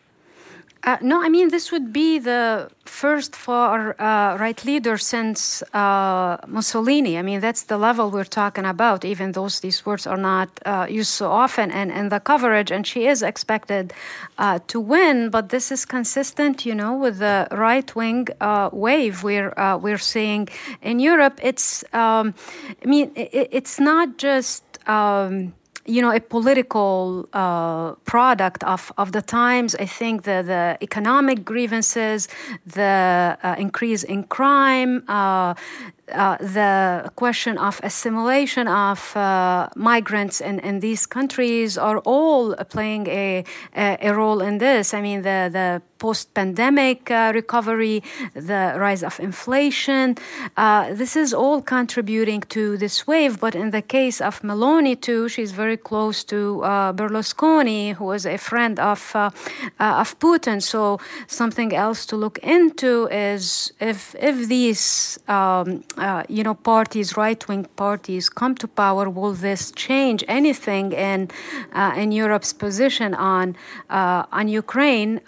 Uh, 0.82 0.96
no, 1.02 1.22
I 1.22 1.28
mean, 1.28 1.50
this 1.50 1.70
would 1.72 1.92
be 1.92 2.18
the 2.18 2.70
first 2.86 3.36
far 3.36 4.00
uh, 4.00 4.38
right 4.38 4.64
leader 4.64 4.96
since 4.96 5.62
uh, 5.74 6.38
Mussolini. 6.46 7.18
I 7.18 7.22
mean, 7.22 7.40
that's 7.40 7.64
the 7.64 7.76
level 7.76 8.10
we're 8.10 8.24
talking 8.24 8.64
about, 8.64 9.04
even 9.04 9.32
though 9.32 9.48
these 9.48 9.84
words 9.84 10.06
are 10.06 10.16
not 10.16 10.48
uh, 10.64 10.86
used 10.88 11.10
so 11.10 11.30
often 11.30 11.70
and 11.70 11.92
in 11.92 12.08
the 12.08 12.18
coverage. 12.18 12.70
And 12.70 12.86
she 12.86 13.06
is 13.06 13.22
expected 13.22 13.92
uh, 14.38 14.60
to 14.68 14.80
win, 14.80 15.28
but 15.28 15.50
this 15.50 15.70
is 15.70 15.84
consistent, 15.84 16.64
you 16.64 16.74
know, 16.74 16.96
with 16.96 17.18
the 17.18 17.46
right 17.50 17.94
wing 17.94 18.28
uh, 18.40 18.70
wave 18.72 19.22
we're, 19.22 19.52
we're 19.82 19.98
seeing 19.98 20.48
in 20.80 20.98
Europe. 20.98 21.40
It's, 21.42 21.84
um, 21.92 22.32
I 22.82 22.86
mean, 22.86 23.12
it, 23.16 23.48
it's 23.52 23.78
not 23.78 24.16
just. 24.16 24.64
Um, 24.88 25.52
you 25.86 26.02
know, 26.02 26.12
a 26.12 26.20
political 26.20 27.28
uh, 27.32 27.92
product 28.04 28.62
of, 28.64 28.92
of 28.96 29.12
the 29.12 29.22
times. 29.22 29.74
I 29.74 29.86
think 29.86 30.22
the, 30.22 30.42
the 30.46 30.78
economic 30.82 31.44
grievances, 31.44 32.28
the 32.66 33.38
uh, 33.42 33.54
increase 33.58 34.02
in 34.02 34.24
crime, 34.24 35.04
uh, 35.08 35.54
uh, 36.12 36.36
the 36.38 37.10
question 37.16 37.56
of 37.58 37.80
assimilation 37.82 38.66
of 38.68 39.16
uh, 39.16 39.68
migrants 39.76 40.40
in, 40.40 40.58
in 40.60 40.80
these 40.80 41.06
countries 41.06 41.78
are 41.78 41.98
all 41.98 42.54
playing 42.68 43.06
a, 43.06 43.44
a, 43.76 43.96
a 44.02 44.14
role 44.14 44.40
in 44.40 44.58
this. 44.58 44.92
I 44.92 45.00
mean, 45.00 45.22
the, 45.22 45.48
the 45.52 45.82
post 46.00 46.34
pandemic 46.34 47.10
uh, 47.10 47.30
recovery, 47.34 48.02
the 48.34 48.62
rise 48.76 49.02
of 49.04 49.20
inflation, 49.20 50.16
uh, 50.56 50.92
this 50.94 51.14
is 51.14 51.32
all 51.32 51.60
contributing 51.62 52.40
to 52.56 52.76
this 52.76 53.06
wave. 53.06 53.38
But 53.38 53.54
in 53.54 53.70
the 53.70 53.82
case 53.82 54.20
of 54.20 54.40
Meloni, 54.42 54.94
too, 55.00 55.28
she's 55.28 55.52
very 55.52 55.76
close 55.76 56.24
to 56.24 56.38
uh, 56.64 56.92
Berlusconi, 56.92 57.94
who 57.94 58.06
was 58.06 58.26
a 58.26 58.38
friend 58.38 58.80
of, 58.80 59.00
uh, 59.14 59.30
of 59.78 60.18
Putin. 60.18 60.62
So, 60.62 60.98
something 61.28 61.70
else 61.74 62.00
to 62.06 62.16
look 62.16 62.38
into 62.38 63.06
is 63.12 63.72
if, 63.78 64.16
if 64.18 64.48
these 64.48 65.18
um, 65.28 65.84
uh, 65.96 66.24
you 66.28 66.42
know, 66.42 66.54
parties, 66.54 67.16
right-wing 67.16 67.66
parties, 67.76 68.28
come 68.28 68.54
to 68.56 68.66
power, 68.66 69.08
will 69.10 69.34
this 69.34 69.70
change 69.72 70.24
anything 70.28 70.92
in 70.92 71.28
uh, 71.72 71.92
in 71.96 72.12
Europe's 72.12 72.52
position 72.52 73.14
on 73.14 73.56
uh, 73.90 74.24
on 74.32 74.48
Ukraine? 74.48 75.20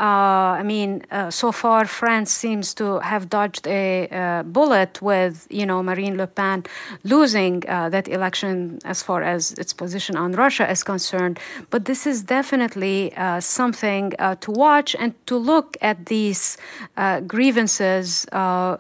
Uh, 0.63 0.73
I 0.73 0.75
mean, 0.75 1.03
uh, 1.11 1.31
so 1.31 1.53
far 1.53 1.87
France 1.87 2.31
seems 2.31 2.75
to 2.75 3.01
have 3.01 3.29
dodged 3.29 3.67
a 3.67 4.09
uh, 4.09 4.43
bullet 4.43 5.01
with 5.03 5.47
you 5.51 5.67
know 5.67 5.83
Marine 5.83 6.17
Le 6.17 6.27
Pen 6.27 6.65
losing 7.05 7.63
uh, 7.69 7.91
that 7.91 8.09
election 8.09 8.79
as 8.85 9.03
far 9.03 9.23
as 9.23 9.53
its 9.59 9.73
position 9.75 10.17
on 10.17 10.33
Russia 10.33 10.71
is 10.71 10.83
concerned. 10.85 11.39
But 11.71 11.85
this 11.85 12.07
is 12.07 12.23
definitely 12.23 13.13
uh, 13.17 13.41
something 13.41 14.13
to 14.41 14.51
watch 14.51 14.97
and 14.99 15.13
to 15.27 15.37
look 15.37 15.77
at 15.81 16.07
these 16.07 16.57
grievances, 17.27 18.27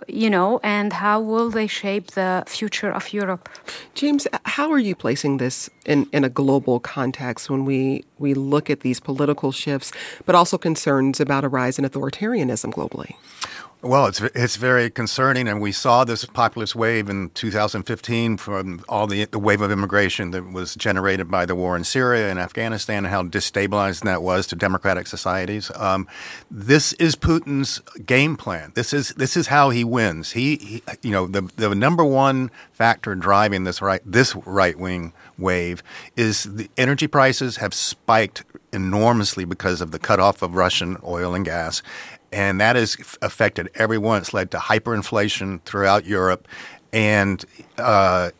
you 0.09 0.30
know, 0.30 0.60
and 0.62 0.92
how 0.92 1.20
will 1.20 1.50
they 1.50 1.66
shape 1.66 2.06
the 2.12 2.44
future 2.46 2.92
of 2.92 3.12
Europe. 3.12 3.48
James, 3.94 4.26
how 4.44 4.70
are 4.72 4.78
you 4.78 4.94
placing 4.94 5.38
this 5.38 5.70
in, 5.86 6.06
in 6.12 6.24
a 6.24 6.28
global 6.28 6.80
context 6.80 7.50
when 7.50 7.64
we, 7.64 8.04
we 8.18 8.34
look 8.34 8.70
at 8.70 8.80
these 8.80 9.00
political 9.00 9.52
shifts, 9.52 9.92
but 10.26 10.34
also 10.34 10.59
concerns 10.59 11.20
about 11.20 11.44
a 11.44 11.48
rise 11.48 11.71
in 11.78 11.84
authoritarianism 11.84 12.72
globally? 12.72 13.14
Well, 13.84 14.06
it's 14.06 14.20
it's 14.20 14.54
very 14.54 14.90
concerning, 14.90 15.48
and 15.48 15.60
we 15.60 15.72
saw 15.72 16.04
this 16.04 16.24
populist 16.24 16.76
wave 16.76 17.10
in 17.10 17.30
2015 17.30 18.36
from 18.36 18.84
all 18.88 19.08
the 19.08 19.24
the 19.24 19.40
wave 19.40 19.60
of 19.60 19.72
immigration 19.72 20.30
that 20.30 20.52
was 20.52 20.76
generated 20.76 21.28
by 21.28 21.46
the 21.46 21.56
war 21.56 21.76
in 21.76 21.82
Syria 21.82 22.30
and 22.30 22.38
Afghanistan, 22.38 22.98
and 22.98 23.08
how 23.08 23.24
destabilizing 23.24 24.04
that 24.04 24.22
was 24.22 24.46
to 24.48 24.56
democratic 24.56 25.08
societies. 25.08 25.72
Um, 25.74 26.06
this 26.48 26.92
is 26.94 27.16
Putin's 27.16 27.80
game 28.06 28.36
plan. 28.36 28.70
This 28.76 28.92
is 28.92 29.08
this 29.14 29.36
is 29.36 29.48
how 29.48 29.70
he 29.70 29.82
wins. 29.82 30.30
He, 30.30 30.56
he, 30.58 30.82
you 31.02 31.10
know, 31.10 31.26
the 31.26 31.42
the 31.56 31.74
number 31.74 32.04
one 32.04 32.52
factor 32.70 33.16
driving 33.16 33.64
this 33.64 33.82
right 33.82 34.02
this 34.06 34.36
right 34.46 34.78
wing 34.78 35.12
wave 35.36 35.82
is 36.14 36.44
the 36.44 36.70
energy 36.76 37.08
prices 37.08 37.56
have 37.56 37.74
spiked 37.74 38.44
enormously 38.72 39.44
because 39.44 39.80
of 39.80 39.90
the 39.90 39.98
cutoff 39.98 40.42
of 40.42 40.54
Russian 40.54 40.96
oil 41.04 41.34
and 41.34 41.44
gas 41.44 41.82
and 42.32 42.60
that 42.60 42.76
has 42.76 42.96
affected 43.20 43.70
everyone. 43.74 44.18
It's 44.18 44.32
led 44.32 44.50
to 44.52 44.58
hyperinflation 44.58 45.62
throughout 45.62 46.06
Europe, 46.06 46.48
and 46.92 47.44
uh, 47.78 48.30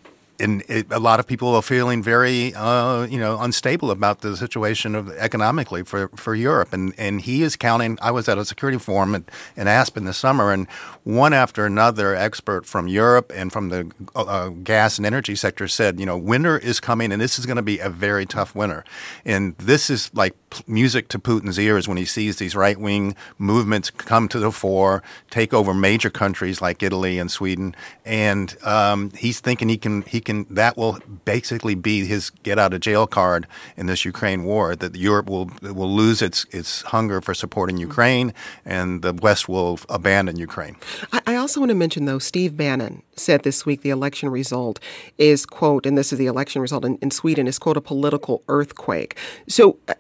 and 0.43 0.63
it, 0.69 0.87
a 0.91 0.99
lot 0.99 1.21
of 1.21 1.27
people 1.27 1.55
are 1.55 1.63
feeling 1.63 2.03
very, 2.03 2.53
uh, 2.55 3.05
you 3.05 3.19
know, 3.19 3.39
unstable 3.41 3.91
about 3.91 4.21
the 4.21 4.37
situation 4.37 4.95
of 4.95 5.09
economically 5.11 5.85
for, 5.85 6.09
for 6.17 6.35
Europe. 6.35 6.73
And 6.73 6.93
and 6.99 7.21
he 7.21 7.43
is 7.43 7.57
counting. 7.57 7.99
I 8.03 8.11
was 8.11 8.29
at 8.29 8.39
a 8.39 8.45
security 8.45 8.79
forum 8.79 9.15
in, 9.15 9.25
in 9.57 9.69
Aspen 9.69 10.05
this 10.05 10.19
summer, 10.19 10.53
and 10.53 10.67
one 11.05 11.33
after 11.33 11.65
another 11.65 12.15
expert 12.15 12.67
from 12.67 12.89
Europe 12.89 13.33
and 13.35 13.53
from 13.53 13.69
the 13.69 13.91
uh, 14.17 14.49
gas 14.49 14.99
and 14.99 15.07
energy 15.07 15.37
sector 15.37 15.69
said, 15.69 16.01
you 16.01 16.07
know, 16.07 16.19
winter 16.19 16.59
is 16.59 16.81
coming, 16.81 17.13
and 17.13 17.23
this 17.23 17.39
is 17.39 17.47
going 17.47 17.57
to 17.57 17.63
be 17.63 17.79
a 17.79 17.89
very 17.89 18.27
tough 18.27 18.55
winter. 18.55 18.85
And 19.25 19.57
this 19.59 19.91
is 19.91 20.11
like 20.15 20.35
music 20.67 21.09
to 21.09 21.19
Putin's 21.19 21.59
ears 21.59 21.87
when 21.89 21.97
he 21.97 22.05
sees 22.05 22.37
these 22.37 22.57
right 22.57 22.79
wing 22.79 23.15
movements 23.39 23.91
come 23.91 24.29
to 24.29 24.39
the 24.39 24.51
fore, 24.51 25.03
take 25.31 25.55
over 25.55 25.73
major 25.73 26.11
countries 26.11 26.61
like 26.61 26.83
Italy 26.83 27.19
and 27.19 27.31
Sweden, 27.31 27.77
and 28.05 28.57
um, 28.65 29.11
he's 29.13 29.41
thinking 29.41 29.69
he 29.69 29.79
can 29.79 30.03
he 30.03 30.21
can 30.21 30.32
that 30.51 30.77
will 30.77 30.99
basically 31.25 31.75
be 31.75 32.05
his 32.07 32.31
get 32.31 32.59
out 32.59 32.73
of 32.75 32.81
jail 32.81 33.07
card 33.07 33.47
in 33.77 33.87
this 33.87 34.05
Ukraine 34.05 34.45
war. 34.45 34.77
That 34.77 34.97
Europe 34.97 35.29
will 35.29 35.51
will 35.63 35.93
lose 36.03 36.23
its 36.23 36.47
its 36.51 36.83
hunger 36.95 37.21
for 37.21 37.35
supporting 37.35 37.77
mm-hmm. 37.77 37.91
Ukraine, 37.91 38.29
and 38.65 39.03
the 39.03 39.13
West 39.13 39.49
will 39.49 39.79
abandon 39.89 40.37
Ukraine. 40.39 40.77
I, 41.13 41.21
I 41.33 41.35
also 41.37 41.61
want 41.61 41.71
to 41.71 41.75
mention 41.85 42.05
though, 42.05 42.19
Steve 42.19 42.57
Bannon 42.57 43.03
said 43.17 43.43
this 43.43 43.67
week 43.67 43.83
the 43.83 43.91
election 43.91 44.29
result 44.29 44.81
is 45.19 45.47
quote, 45.47 45.87
and 45.87 45.97
this 45.99 46.13
is 46.13 46.19
the 46.19 46.27
election 46.27 46.63
result 46.63 46.85
in, 46.85 46.97
in 46.97 47.11
Sweden 47.11 47.47
is 47.47 47.59
quote 47.59 47.77
a 47.77 47.81
political 47.81 48.43
earthquake. 48.49 49.17
So. 49.49 49.79
Uh, 49.89 49.95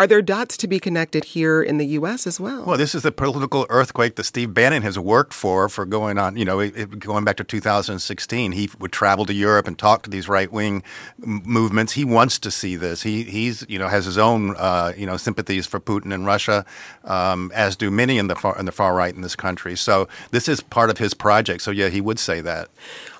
Are 0.00 0.06
there 0.06 0.22
dots 0.22 0.56
to 0.56 0.66
be 0.66 0.80
connected 0.80 1.24
here 1.24 1.60
in 1.60 1.76
the 1.76 1.84
U.S. 1.88 2.26
as 2.26 2.40
well? 2.40 2.64
Well, 2.64 2.78
this 2.78 2.94
is 2.94 3.02
the 3.02 3.12
political 3.12 3.66
earthquake 3.68 4.14
that 4.14 4.24
Steve 4.24 4.54
Bannon 4.54 4.82
has 4.82 4.98
worked 4.98 5.34
for 5.34 5.68
for 5.68 5.84
going 5.84 6.16
on. 6.16 6.38
You 6.38 6.46
know, 6.46 6.70
going 6.70 7.24
back 7.24 7.36
to 7.36 7.44
2016, 7.44 8.52
he 8.52 8.70
would 8.78 8.92
travel 8.92 9.26
to 9.26 9.34
Europe 9.34 9.66
and 9.66 9.78
talk 9.78 10.02
to 10.04 10.10
these 10.10 10.26
right 10.26 10.50
wing 10.50 10.82
movements. 11.18 11.92
He 11.92 12.04
wants 12.06 12.38
to 12.38 12.50
see 12.50 12.76
this. 12.76 13.02
He 13.02 13.24
he's 13.24 13.66
you 13.68 13.78
know 13.78 13.88
has 13.88 14.06
his 14.06 14.16
own 14.16 14.54
uh, 14.56 14.94
you 14.96 15.04
know 15.04 15.18
sympathies 15.18 15.66
for 15.66 15.78
Putin 15.78 16.14
and 16.14 16.24
Russia, 16.24 16.64
um, 17.04 17.52
as 17.54 17.76
do 17.76 17.90
many 17.90 18.16
in 18.16 18.28
the 18.28 18.36
far 18.36 18.58
in 18.58 18.64
the 18.64 18.72
far 18.72 18.94
right 18.94 19.14
in 19.14 19.20
this 19.20 19.36
country. 19.36 19.76
So 19.76 20.08
this 20.30 20.48
is 20.48 20.62
part 20.62 20.88
of 20.88 20.96
his 20.96 21.12
project. 21.12 21.60
So 21.60 21.70
yeah, 21.70 21.90
he 21.90 22.00
would 22.00 22.18
say 22.18 22.40
that. 22.40 22.70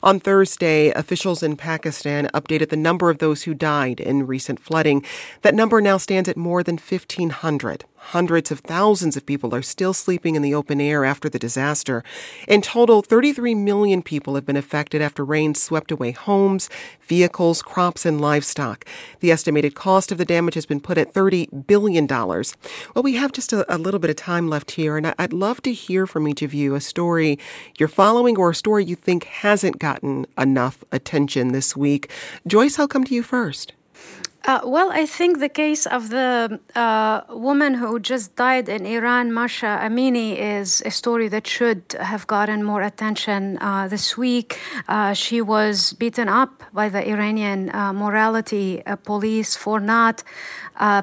On 0.02 0.18
Thursday, 0.18 0.90
officials 0.92 1.42
in 1.42 1.56
Pakistan 1.56 2.30
updated 2.32 2.70
the 2.70 2.76
number 2.76 3.10
of 3.10 3.18
those 3.18 3.42
who 3.42 3.52
died 3.52 4.00
in 4.00 4.26
recent 4.26 4.58
flooding. 4.58 5.04
That 5.42 5.54
number 5.54 5.82
now 5.82 5.98
stands 5.98 6.28
at 6.28 6.38
more 6.38 6.62
than 6.62 6.76
1,500. 6.78 7.84
Hundreds 8.00 8.50
of 8.50 8.60
thousands 8.60 9.16
of 9.16 9.24
people 9.24 9.54
are 9.54 9.62
still 9.62 9.92
sleeping 9.92 10.34
in 10.34 10.42
the 10.42 10.54
open 10.54 10.80
air 10.80 11.04
after 11.04 11.28
the 11.28 11.38
disaster. 11.38 12.02
In 12.48 12.60
total, 12.60 13.02
33 13.02 13.54
million 13.54 14.02
people 14.02 14.34
have 14.34 14.46
been 14.46 14.56
affected 14.56 15.00
after 15.00 15.24
rain 15.24 15.54
swept 15.54 15.92
away 15.92 16.10
homes, 16.10 16.68
vehicles, 17.02 17.62
crops, 17.62 18.04
and 18.04 18.20
livestock. 18.20 18.84
The 19.20 19.30
estimated 19.30 19.74
cost 19.74 20.10
of 20.10 20.18
the 20.18 20.24
damage 20.24 20.54
has 20.54 20.66
been 20.66 20.80
put 20.80 20.98
at 20.98 21.12
$30 21.12 21.66
billion. 21.66 22.06
Well, 22.08 23.04
we 23.04 23.14
have 23.14 23.32
just 23.32 23.52
a, 23.52 23.72
a 23.72 23.78
little 23.78 24.00
bit 24.00 24.10
of 24.10 24.16
time 24.16 24.48
left 24.48 24.72
here, 24.72 24.96
and 24.96 25.14
I'd 25.18 25.32
love 25.32 25.62
to 25.62 25.72
hear 25.72 26.06
from 26.06 26.26
each 26.26 26.42
of 26.42 26.54
you 26.54 26.74
a 26.74 26.80
story 26.80 27.38
you're 27.78 27.88
following 27.88 28.36
or 28.36 28.50
a 28.50 28.54
story 28.54 28.84
you 28.84 28.96
think 28.96 29.24
hasn't 29.24 29.78
gotten 29.78 30.26
enough 30.36 30.82
attention 30.90 31.52
this 31.52 31.76
week. 31.76 32.10
Joyce, 32.46 32.78
I'll 32.78 32.88
come 32.88 33.04
to 33.04 33.14
you 33.14 33.22
first. 33.22 33.74
Uh, 34.44 34.60
well, 34.64 34.90
I 34.90 35.04
think 35.04 35.38
the 35.38 35.50
case 35.50 35.84
of 35.86 36.08
the 36.08 36.58
uh, 36.74 37.20
woman 37.28 37.74
who 37.74 38.00
just 38.00 38.36
died 38.36 38.70
in 38.70 38.86
Iran, 38.86 39.32
Mahsa 39.32 39.78
Amini, 39.82 40.38
is 40.38 40.82
a 40.86 40.90
story 40.90 41.28
that 41.28 41.46
should 41.46 41.82
have 42.00 42.26
gotten 42.26 42.64
more 42.64 42.80
attention 42.80 43.58
uh, 43.60 43.86
this 43.88 44.16
week. 44.16 44.58
Uh, 44.88 45.12
she 45.12 45.42
was 45.42 45.92
beaten 45.92 46.28
up 46.28 46.62
by 46.72 46.88
the 46.88 47.06
Iranian 47.06 47.74
uh, 47.74 47.92
morality 47.92 48.82
uh, 48.86 48.96
police 48.96 49.56
for 49.56 49.78
not 49.78 50.22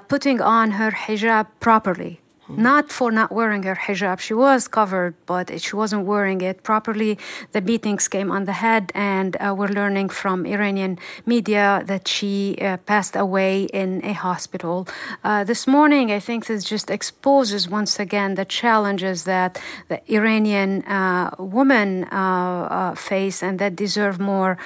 putting 0.09 0.41
on 0.41 0.72
her 0.72 0.89
hijab 0.89 1.45
properly. 1.59 2.19
Not 2.49 2.91
for 2.91 3.11
not 3.11 3.32
wearing 3.32 3.64
her 3.64 3.76
hijab. 3.76 4.19
She 4.19 4.34
was 4.34 4.68
covered, 4.68 5.15
but 5.26 5.61
she 5.61 5.76
wasn't 5.76 6.06
wearing 6.06 6.41
it 6.41 6.64
properly. 6.64 7.18
The 7.52 7.61
beatings 7.61 8.07
came 8.07 8.32
on 8.32 8.45
the 8.45 8.53
head, 8.53 8.91
and 8.95 9.36
uh, 9.38 9.53
we're 9.57 9.68
learning 9.68 10.10
from 10.10 10.45
Iranian 10.45 10.99
media 11.26 11.84
that 11.86 12.07
she 12.07 12.57
uh, 12.61 12.78
passed 12.78 13.15
away 13.15 13.64
in 13.65 14.03
a 14.06 14.14
hospital. 14.14 14.88
Uh, 15.24 15.44
this 15.44 15.68
morning, 15.68 16.11
I 16.11 16.19
think 16.19 16.45
this 16.45 16.64
just 16.64 16.90
exposes 16.90 17.69
once 17.69 17.99
again 17.99 18.36
the 18.36 18.45
challenges 18.45 19.24
that 19.26 19.61
the 19.90 19.99
Iranian 20.11 20.84
uh, 20.84 21.36
women 21.40 22.06
uh, 22.06 22.15
uh, 22.15 22.95
face 22.95 23.44
and 23.44 23.60
that 23.60 23.76
deserve 23.76 24.19
more, 24.19 24.57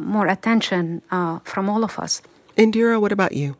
more 0.00 0.26
attention 0.26 1.02
from 1.44 1.68
all 1.68 1.84
of 1.84 1.98
us. 1.98 2.22
Indira, 2.56 3.00
what 3.00 3.12
about 3.12 3.32
you? 3.32 3.56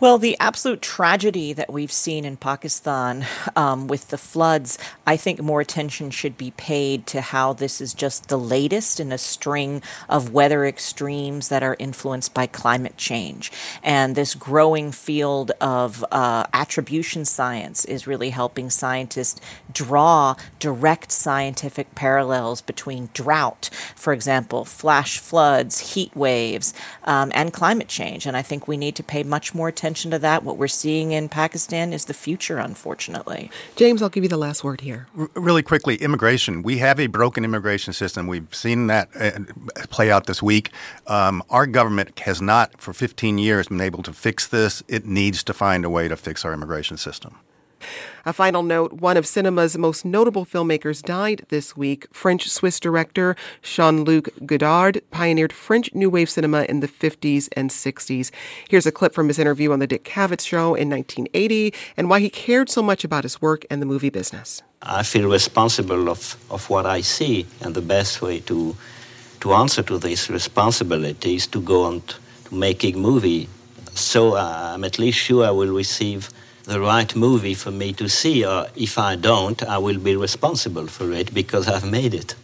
Well, 0.00 0.18
the 0.18 0.36
absolute 0.38 0.80
tragedy 0.80 1.52
that 1.54 1.72
we've 1.72 1.90
seen 1.90 2.24
in 2.24 2.36
Pakistan 2.36 3.26
um, 3.56 3.88
with 3.88 4.08
the 4.08 4.18
floods, 4.18 4.78
I 5.04 5.16
think 5.16 5.42
more 5.42 5.60
attention 5.60 6.10
should 6.10 6.38
be 6.38 6.52
paid 6.52 7.04
to 7.08 7.20
how 7.20 7.52
this 7.52 7.80
is 7.80 7.94
just 7.94 8.28
the 8.28 8.38
latest 8.38 9.00
in 9.00 9.10
a 9.10 9.18
string 9.18 9.82
of 10.08 10.32
weather 10.32 10.64
extremes 10.64 11.48
that 11.48 11.64
are 11.64 11.74
influenced 11.80 12.32
by 12.32 12.46
climate 12.46 12.96
change. 12.96 13.50
And 13.82 14.14
this 14.14 14.36
growing 14.36 14.92
field 14.92 15.50
of 15.60 16.04
uh, 16.12 16.44
attribution 16.52 17.24
science 17.24 17.84
is 17.84 18.06
really 18.06 18.30
helping 18.30 18.70
scientists 18.70 19.40
draw 19.72 20.36
direct 20.60 21.10
scientific 21.10 21.96
parallels 21.96 22.60
between 22.62 23.10
drought, 23.14 23.68
for 23.96 24.12
example, 24.12 24.64
flash 24.64 25.18
floods, 25.18 25.94
heat 25.94 26.14
waves, 26.14 26.72
um, 27.02 27.32
and 27.34 27.52
climate 27.52 27.88
change. 27.88 28.26
And 28.26 28.36
I 28.36 28.42
think 28.42 28.68
we 28.68 28.76
need 28.76 28.94
to 28.94 29.02
pay 29.02 29.24
much 29.24 29.47
more 29.54 29.68
attention 29.68 30.10
to 30.10 30.18
that. 30.20 30.42
What 30.42 30.56
we're 30.56 30.68
seeing 30.68 31.12
in 31.12 31.28
Pakistan 31.28 31.92
is 31.92 32.06
the 32.06 32.14
future, 32.14 32.58
unfortunately. 32.58 33.50
James, 33.76 34.02
I'll 34.02 34.08
give 34.08 34.22
you 34.22 34.28
the 34.28 34.36
last 34.36 34.64
word 34.64 34.80
here. 34.80 35.06
R- 35.18 35.30
really 35.34 35.62
quickly, 35.62 35.96
immigration. 35.96 36.62
We 36.62 36.78
have 36.78 36.98
a 36.98 37.06
broken 37.06 37.44
immigration 37.44 37.92
system. 37.92 38.26
We've 38.26 38.52
seen 38.54 38.86
that 38.88 39.08
uh, 39.18 39.84
play 39.90 40.10
out 40.10 40.26
this 40.26 40.42
week. 40.42 40.70
Um, 41.06 41.42
our 41.50 41.66
government 41.66 42.18
has 42.20 42.40
not, 42.40 42.80
for 42.80 42.92
15 42.92 43.38
years, 43.38 43.68
been 43.68 43.80
able 43.80 44.02
to 44.02 44.12
fix 44.12 44.46
this. 44.46 44.82
It 44.88 45.06
needs 45.06 45.42
to 45.44 45.52
find 45.52 45.84
a 45.84 45.90
way 45.90 46.08
to 46.08 46.16
fix 46.16 46.44
our 46.44 46.52
immigration 46.52 46.96
system. 46.96 47.38
A 48.24 48.32
final 48.32 48.62
note 48.62 48.92
one 48.94 49.16
of 49.16 49.26
cinema's 49.26 49.78
most 49.78 50.04
notable 50.04 50.44
filmmakers 50.44 51.02
died 51.02 51.46
this 51.48 51.76
week. 51.76 52.06
French 52.12 52.48
Swiss 52.48 52.78
director 52.78 53.36
Jean 53.62 54.04
Luc 54.04 54.28
Godard 54.44 55.00
pioneered 55.10 55.52
French 55.52 55.94
New 55.94 56.10
Wave 56.10 56.28
cinema 56.28 56.64
in 56.64 56.80
the 56.80 56.88
50s 56.88 57.48
and 57.52 57.70
60s. 57.70 58.30
Here's 58.68 58.86
a 58.86 58.92
clip 58.92 59.14
from 59.14 59.28
his 59.28 59.38
interview 59.38 59.72
on 59.72 59.78
The 59.78 59.86
Dick 59.86 60.04
Cavett 60.04 60.40
Show 60.40 60.74
in 60.74 60.90
1980 60.90 61.72
and 61.96 62.10
why 62.10 62.20
he 62.20 62.30
cared 62.30 62.68
so 62.68 62.82
much 62.82 63.04
about 63.04 63.24
his 63.24 63.40
work 63.40 63.64
and 63.70 63.80
the 63.80 63.86
movie 63.86 64.10
business. 64.10 64.62
I 64.82 65.02
feel 65.02 65.28
responsible 65.28 66.08
of, 66.08 66.36
of 66.50 66.70
what 66.70 66.86
I 66.86 67.00
see, 67.00 67.46
and 67.60 67.74
the 67.74 67.82
best 67.82 68.22
way 68.22 68.40
to, 68.40 68.76
to 69.40 69.52
answer 69.52 69.82
to 69.82 69.98
this 69.98 70.30
responsibility 70.30 71.34
is 71.34 71.46
to 71.48 71.60
go 71.60 71.84
on 71.84 72.02
to 72.02 72.54
making 72.54 72.98
movie. 73.00 73.48
So 73.94 74.34
uh, 74.34 74.72
I'm 74.74 74.84
at 74.84 74.98
least 74.98 75.18
sure 75.18 75.44
I 75.44 75.50
will 75.50 75.74
receive 75.74 76.30
the 76.68 76.80
right 76.80 77.16
movie 77.16 77.54
for 77.54 77.70
me 77.70 77.94
to 77.94 78.08
see, 78.08 78.44
or 78.44 78.66
if 78.76 78.98
I 78.98 79.16
don't, 79.16 79.62
I 79.62 79.78
will 79.78 79.98
be 79.98 80.14
responsible 80.14 80.86
for 80.86 81.10
it 81.12 81.32
because 81.32 81.66
I've 81.66 81.90
made 81.90 82.12
it. 82.12 82.34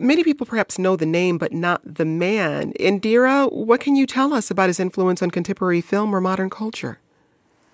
Many 0.00 0.24
people 0.24 0.46
perhaps 0.46 0.78
know 0.78 0.96
the 0.96 1.06
name, 1.06 1.36
but 1.36 1.52
not 1.52 1.82
the 1.84 2.06
man. 2.06 2.72
Indira, 2.80 3.52
what 3.52 3.80
can 3.80 3.96
you 3.96 4.06
tell 4.06 4.32
us 4.32 4.50
about 4.50 4.68
his 4.68 4.80
influence 4.80 5.22
on 5.22 5.30
contemporary 5.30 5.82
film 5.82 6.14
or 6.14 6.22
modern 6.22 6.48
culture? 6.48 6.98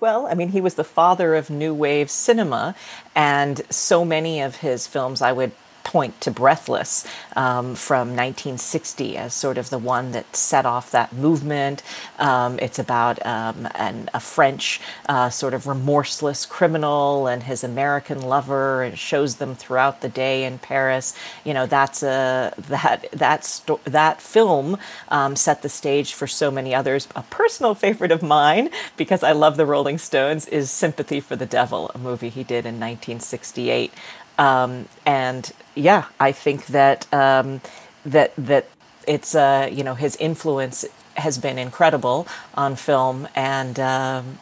Well, 0.00 0.26
I 0.26 0.34
mean, 0.34 0.48
he 0.48 0.60
was 0.60 0.74
the 0.74 0.84
father 0.84 1.36
of 1.36 1.48
new 1.48 1.72
wave 1.72 2.10
cinema, 2.10 2.74
and 3.14 3.62
so 3.70 4.04
many 4.04 4.40
of 4.40 4.56
his 4.56 4.88
films 4.88 5.22
I 5.22 5.30
would 5.30 5.52
point 5.84 6.20
to 6.20 6.30
Breathless 6.30 7.06
um, 7.36 7.74
from 7.74 8.08
1960 8.08 9.16
as 9.16 9.34
sort 9.34 9.58
of 9.58 9.70
the 9.70 9.78
one 9.78 10.12
that 10.12 10.36
set 10.36 10.66
off 10.66 10.90
that 10.90 11.12
movement. 11.12 11.82
Um, 12.18 12.58
it's 12.58 12.78
about 12.78 13.24
um, 13.26 13.68
an, 13.74 14.08
a 14.14 14.20
French 14.20 14.80
uh, 15.08 15.30
sort 15.30 15.54
of 15.54 15.66
remorseless 15.66 16.46
criminal 16.46 17.26
and 17.26 17.44
his 17.44 17.64
American 17.64 18.22
lover, 18.22 18.82
and 18.82 18.98
shows 18.98 19.36
them 19.36 19.54
throughout 19.54 20.00
the 20.00 20.08
day 20.08 20.44
in 20.44 20.58
Paris. 20.58 21.14
You 21.44 21.54
know, 21.54 21.66
that's 21.66 22.02
a 22.02 22.54
that 22.58 23.06
that 23.12 23.44
sto- 23.44 23.80
that 23.84 24.20
film 24.20 24.78
um, 25.08 25.36
set 25.36 25.62
the 25.62 25.68
stage 25.68 26.14
for 26.14 26.26
so 26.26 26.50
many 26.50 26.74
others. 26.74 27.08
A 27.16 27.22
personal 27.22 27.74
favorite 27.74 28.12
of 28.12 28.22
mine, 28.22 28.70
because 28.96 29.22
I 29.22 29.32
love 29.32 29.56
the 29.56 29.66
Rolling 29.66 29.98
Stones, 29.98 30.46
is 30.46 30.70
Sympathy 30.70 31.20
for 31.20 31.36
the 31.36 31.46
Devil, 31.46 31.90
a 31.94 31.98
movie 31.98 32.28
he 32.28 32.42
did 32.42 32.64
in 32.66 32.80
1968. 32.80 33.92
Um, 34.38 34.88
and 35.06 35.50
yeah, 35.74 36.06
I 36.18 36.32
think 36.32 36.66
that 36.66 37.12
um, 37.12 37.60
that 38.04 38.32
that 38.36 38.68
it's 39.06 39.34
uh, 39.34 39.68
you 39.70 39.84
know 39.84 39.94
his 39.94 40.16
influence 40.16 40.84
has 41.16 41.38
been 41.38 41.58
incredible 41.58 42.26
on 42.54 42.76
film, 42.76 43.28
and 43.34 43.78
um, 43.78 44.38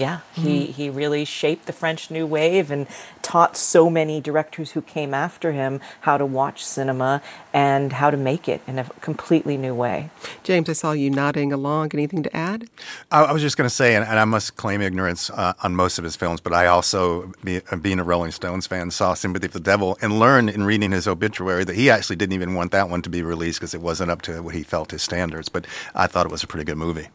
yeah, 0.00 0.20
he, 0.32 0.62
mm-hmm. 0.62 0.72
he 0.72 0.88
really 0.88 1.26
shaped 1.26 1.66
the 1.66 1.74
French 1.74 2.10
New 2.10 2.26
Wave 2.26 2.70
and 2.70 2.86
taught 3.20 3.54
so 3.54 3.90
many 3.90 4.18
directors 4.18 4.70
who 4.70 4.80
came 4.80 5.12
after 5.12 5.52
him 5.52 5.78
how 6.00 6.16
to 6.16 6.24
watch 6.24 6.64
cinema 6.64 7.20
and 7.52 7.92
how 7.92 8.10
to 8.10 8.16
make 8.16 8.48
it 8.48 8.62
in 8.66 8.78
a 8.78 8.84
completely 9.02 9.58
new 9.58 9.74
way. 9.74 10.08
James, 10.42 10.70
I 10.70 10.72
saw 10.72 10.92
you 10.92 11.10
nodding 11.10 11.52
along. 11.52 11.90
Anything 11.92 12.22
to 12.22 12.34
add? 12.34 12.70
I, 13.10 13.24
I 13.24 13.32
was 13.32 13.42
just 13.42 13.58
going 13.58 13.68
to 13.68 13.74
say, 13.74 13.94
and, 13.94 14.02
and, 14.06 14.18
I 14.18 14.24
must 14.24 14.56
claim 14.56 14.80
ignorance 14.80 15.28
uh, 15.28 15.52
on 15.62 15.76
most 15.76 15.98
of 15.98 16.04
his 16.04 16.16
films, 16.16 16.40
but 16.40 16.54
I 16.54 16.64
also, 16.64 17.32
be, 17.44 17.60
uh, 17.70 17.76
being 17.76 18.00
a 18.00 18.04
Rolling 18.04 18.32
Stones 18.32 18.66
fan, 18.66 18.90
saw 18.90 19.12
Sympathy 19.12 19.48
for 19.48 19.58
the 19.58 19.64
Devil 19.64 19.98
and 20.00 20.18
learned 20.18 20.48
in 20.48 20.64
reading 20.64 20.92
his 20.92 21.06
obituary 21.06 21.64
that 21.64 21.76
he 21.76 21.90
actually 21.90 22.16
didn't 22.16 22.32
even 22.32 22.54
want 22.54 22.72
that 22.72 22.88
one 22.88 23.02
to 23.02 23.10
be 23.10 23.22
released 23.22 23.60
because 23.60 23.74
it 23.74 23.82
wasn't 23.82 24.10
up 24.10 24.22
to 24.22 24.42
what 24.42 24.54
he 24.54 24.62
felt 24.62 24.92
his 24.92 25.02
standards. 25.02 25.50
But 25.50 25.66
I 25.94 26.06
thought 26.06 26.24
it 26.24 26.32
was 26.32 26.42
a 26.42 26.46
pretty 26.46 26.64
good 26.64 26.78
movie. 26.78 27.08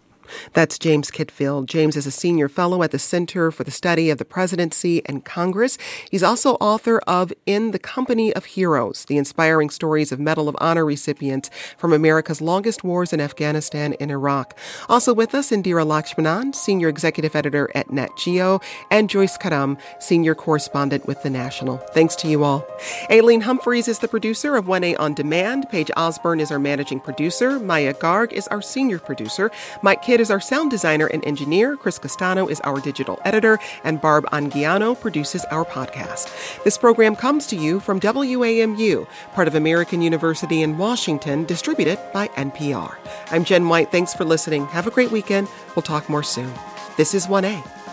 That's 0.54 0.80
James 0.80 1.12
Kitfield. 1.12 1.68
James 1.68 1.96
is 1.96 2.06
a 2.06 2.12
senior 2.12 2.50
fellow 2.50 2.84
at 2.84 2.92
the 2.92 3.00
Center 3.00 3.52
for 3.52 3.64
the 3.64 3.72
Study 3.72 4.10
of 4.10 4.18
the 4.18 4.26
Presidency 4.26 5.02
and 5.06 5.26
Congress. 5.26 5.78
He's 6.10 6.24
also 6.24 6.56
author 6.56 7.00
of 7.08 7.34
In 7.46 7.72
the 7.72 7.80
Company 7.80 8.34
of 8.34 8.46
Heroes, 8.46 9.06
the 9.06 9.18
inspiring 9.18 9.70
stories 9.70 10.12
of 10.12 10.20
Medal 10.20 10.50
of 10.50 10.56
Honor 10.60 10.86
recipients 10.86 11.50
from 11.78 11.94
America's 11.94 12.42
longest 12.42 12.84
wars 12.84 13.14
in 13.14 13.22
Afghanistan 13.22 13.96
and 14.00 14.12
Iraq. 14.12 14.58
Also 14.90 15.14
with 15.14 15.36
us, 15.36 15.52
Indira 15.52 15.86
Lakshmanan, 15.86 16.56
senior 16.56 16.90
executive 16.90 17.36
editor 17.36 17.70
at 17.76 17.92
Nat 17.92 18.10
Geo, 18.18 18.60
and 18.92 19.10
Joyce 19.10 19.38
Karam, 19.38 19.78
senior 20.00 20.36
correspondent 20.36 21.08
with 21.08 21.22
The 21.24 21.30
National. 21.30 21.78
Thanks 21.78 22.16
to 22.18 22.28
you 22.28 22.44
all. 22.44 22.66
Aileen 23.12 23.42
Humphreys 23.42 23.88
is 23.88 24.00
the 24.00 24.08
producer 24.08 24.56
of 24.56 24.66
1A 24.66 25.00
On 25.00 25.14
Demand. 25.14 25.68
Paige 25.70 25.92
Osborne 25.98 26.40
is 26.40 26.52
our 26.52 26.60
managing 26.60 27.00
producer. 27.00 27.60
Maya 27.60 27.94
Garg 27.94 28.32
is 28.32 28.48
our 28.48 28.62
senior 28.62 29.00
producer. 29.00 29.52
Mike 29.82 30.02
Kidd 30.02 30.15
is 30.20 30.32
our 30.32 30.40
sound 30.40 30.72
designer 30.72 31.08
and 31.08 31.26
engineer. 31.26 31.76
Chris 31.76 32.00
Castano 32.00 32.48
is 32.48 32.62
our 32.62 32.80
digital 32.80 33.20
editor. 33.26 33.60
And 33.84 34.02
Barb 34.02 34.26
Anguiano 34.32 35.00
produces 35.00 35.46
our 35.46 35.66
podcast. 35.66 36.64
This 36.64 36.78
program 36.78 37.16
comes 37.16 37.48
to 37.48 37.56
you 37.56 37.80
from 37.80 38.00
WAMU, 38.00 39.08
part 39.34 39.48
of 39.48 39.56
American 39.56 40.02
University 40.02 40.62
in 40.62 40.78
Washington, 40.78 41.46
distributed 41.46 42.00
by 42.14 42.28
NPR. 42.30 42.96
I'm 43.32 43.44
Jen 43.44 43.68
White. 43.68 43.92
Thanks 43.92 44.14
for 44.14 44.26
listening. 44.26 44.66
Have 44.68 44.88
a 44.88 44.92
great 44.92 45.12
weekend. 45.12 45.48
We'll 45.76 45.84
talk 45.84 46.10
more 46.10 46.24
soon. 46.24 46.52
This 46.98 47.14
is 47.14 47.28
1A. 47.28 47.85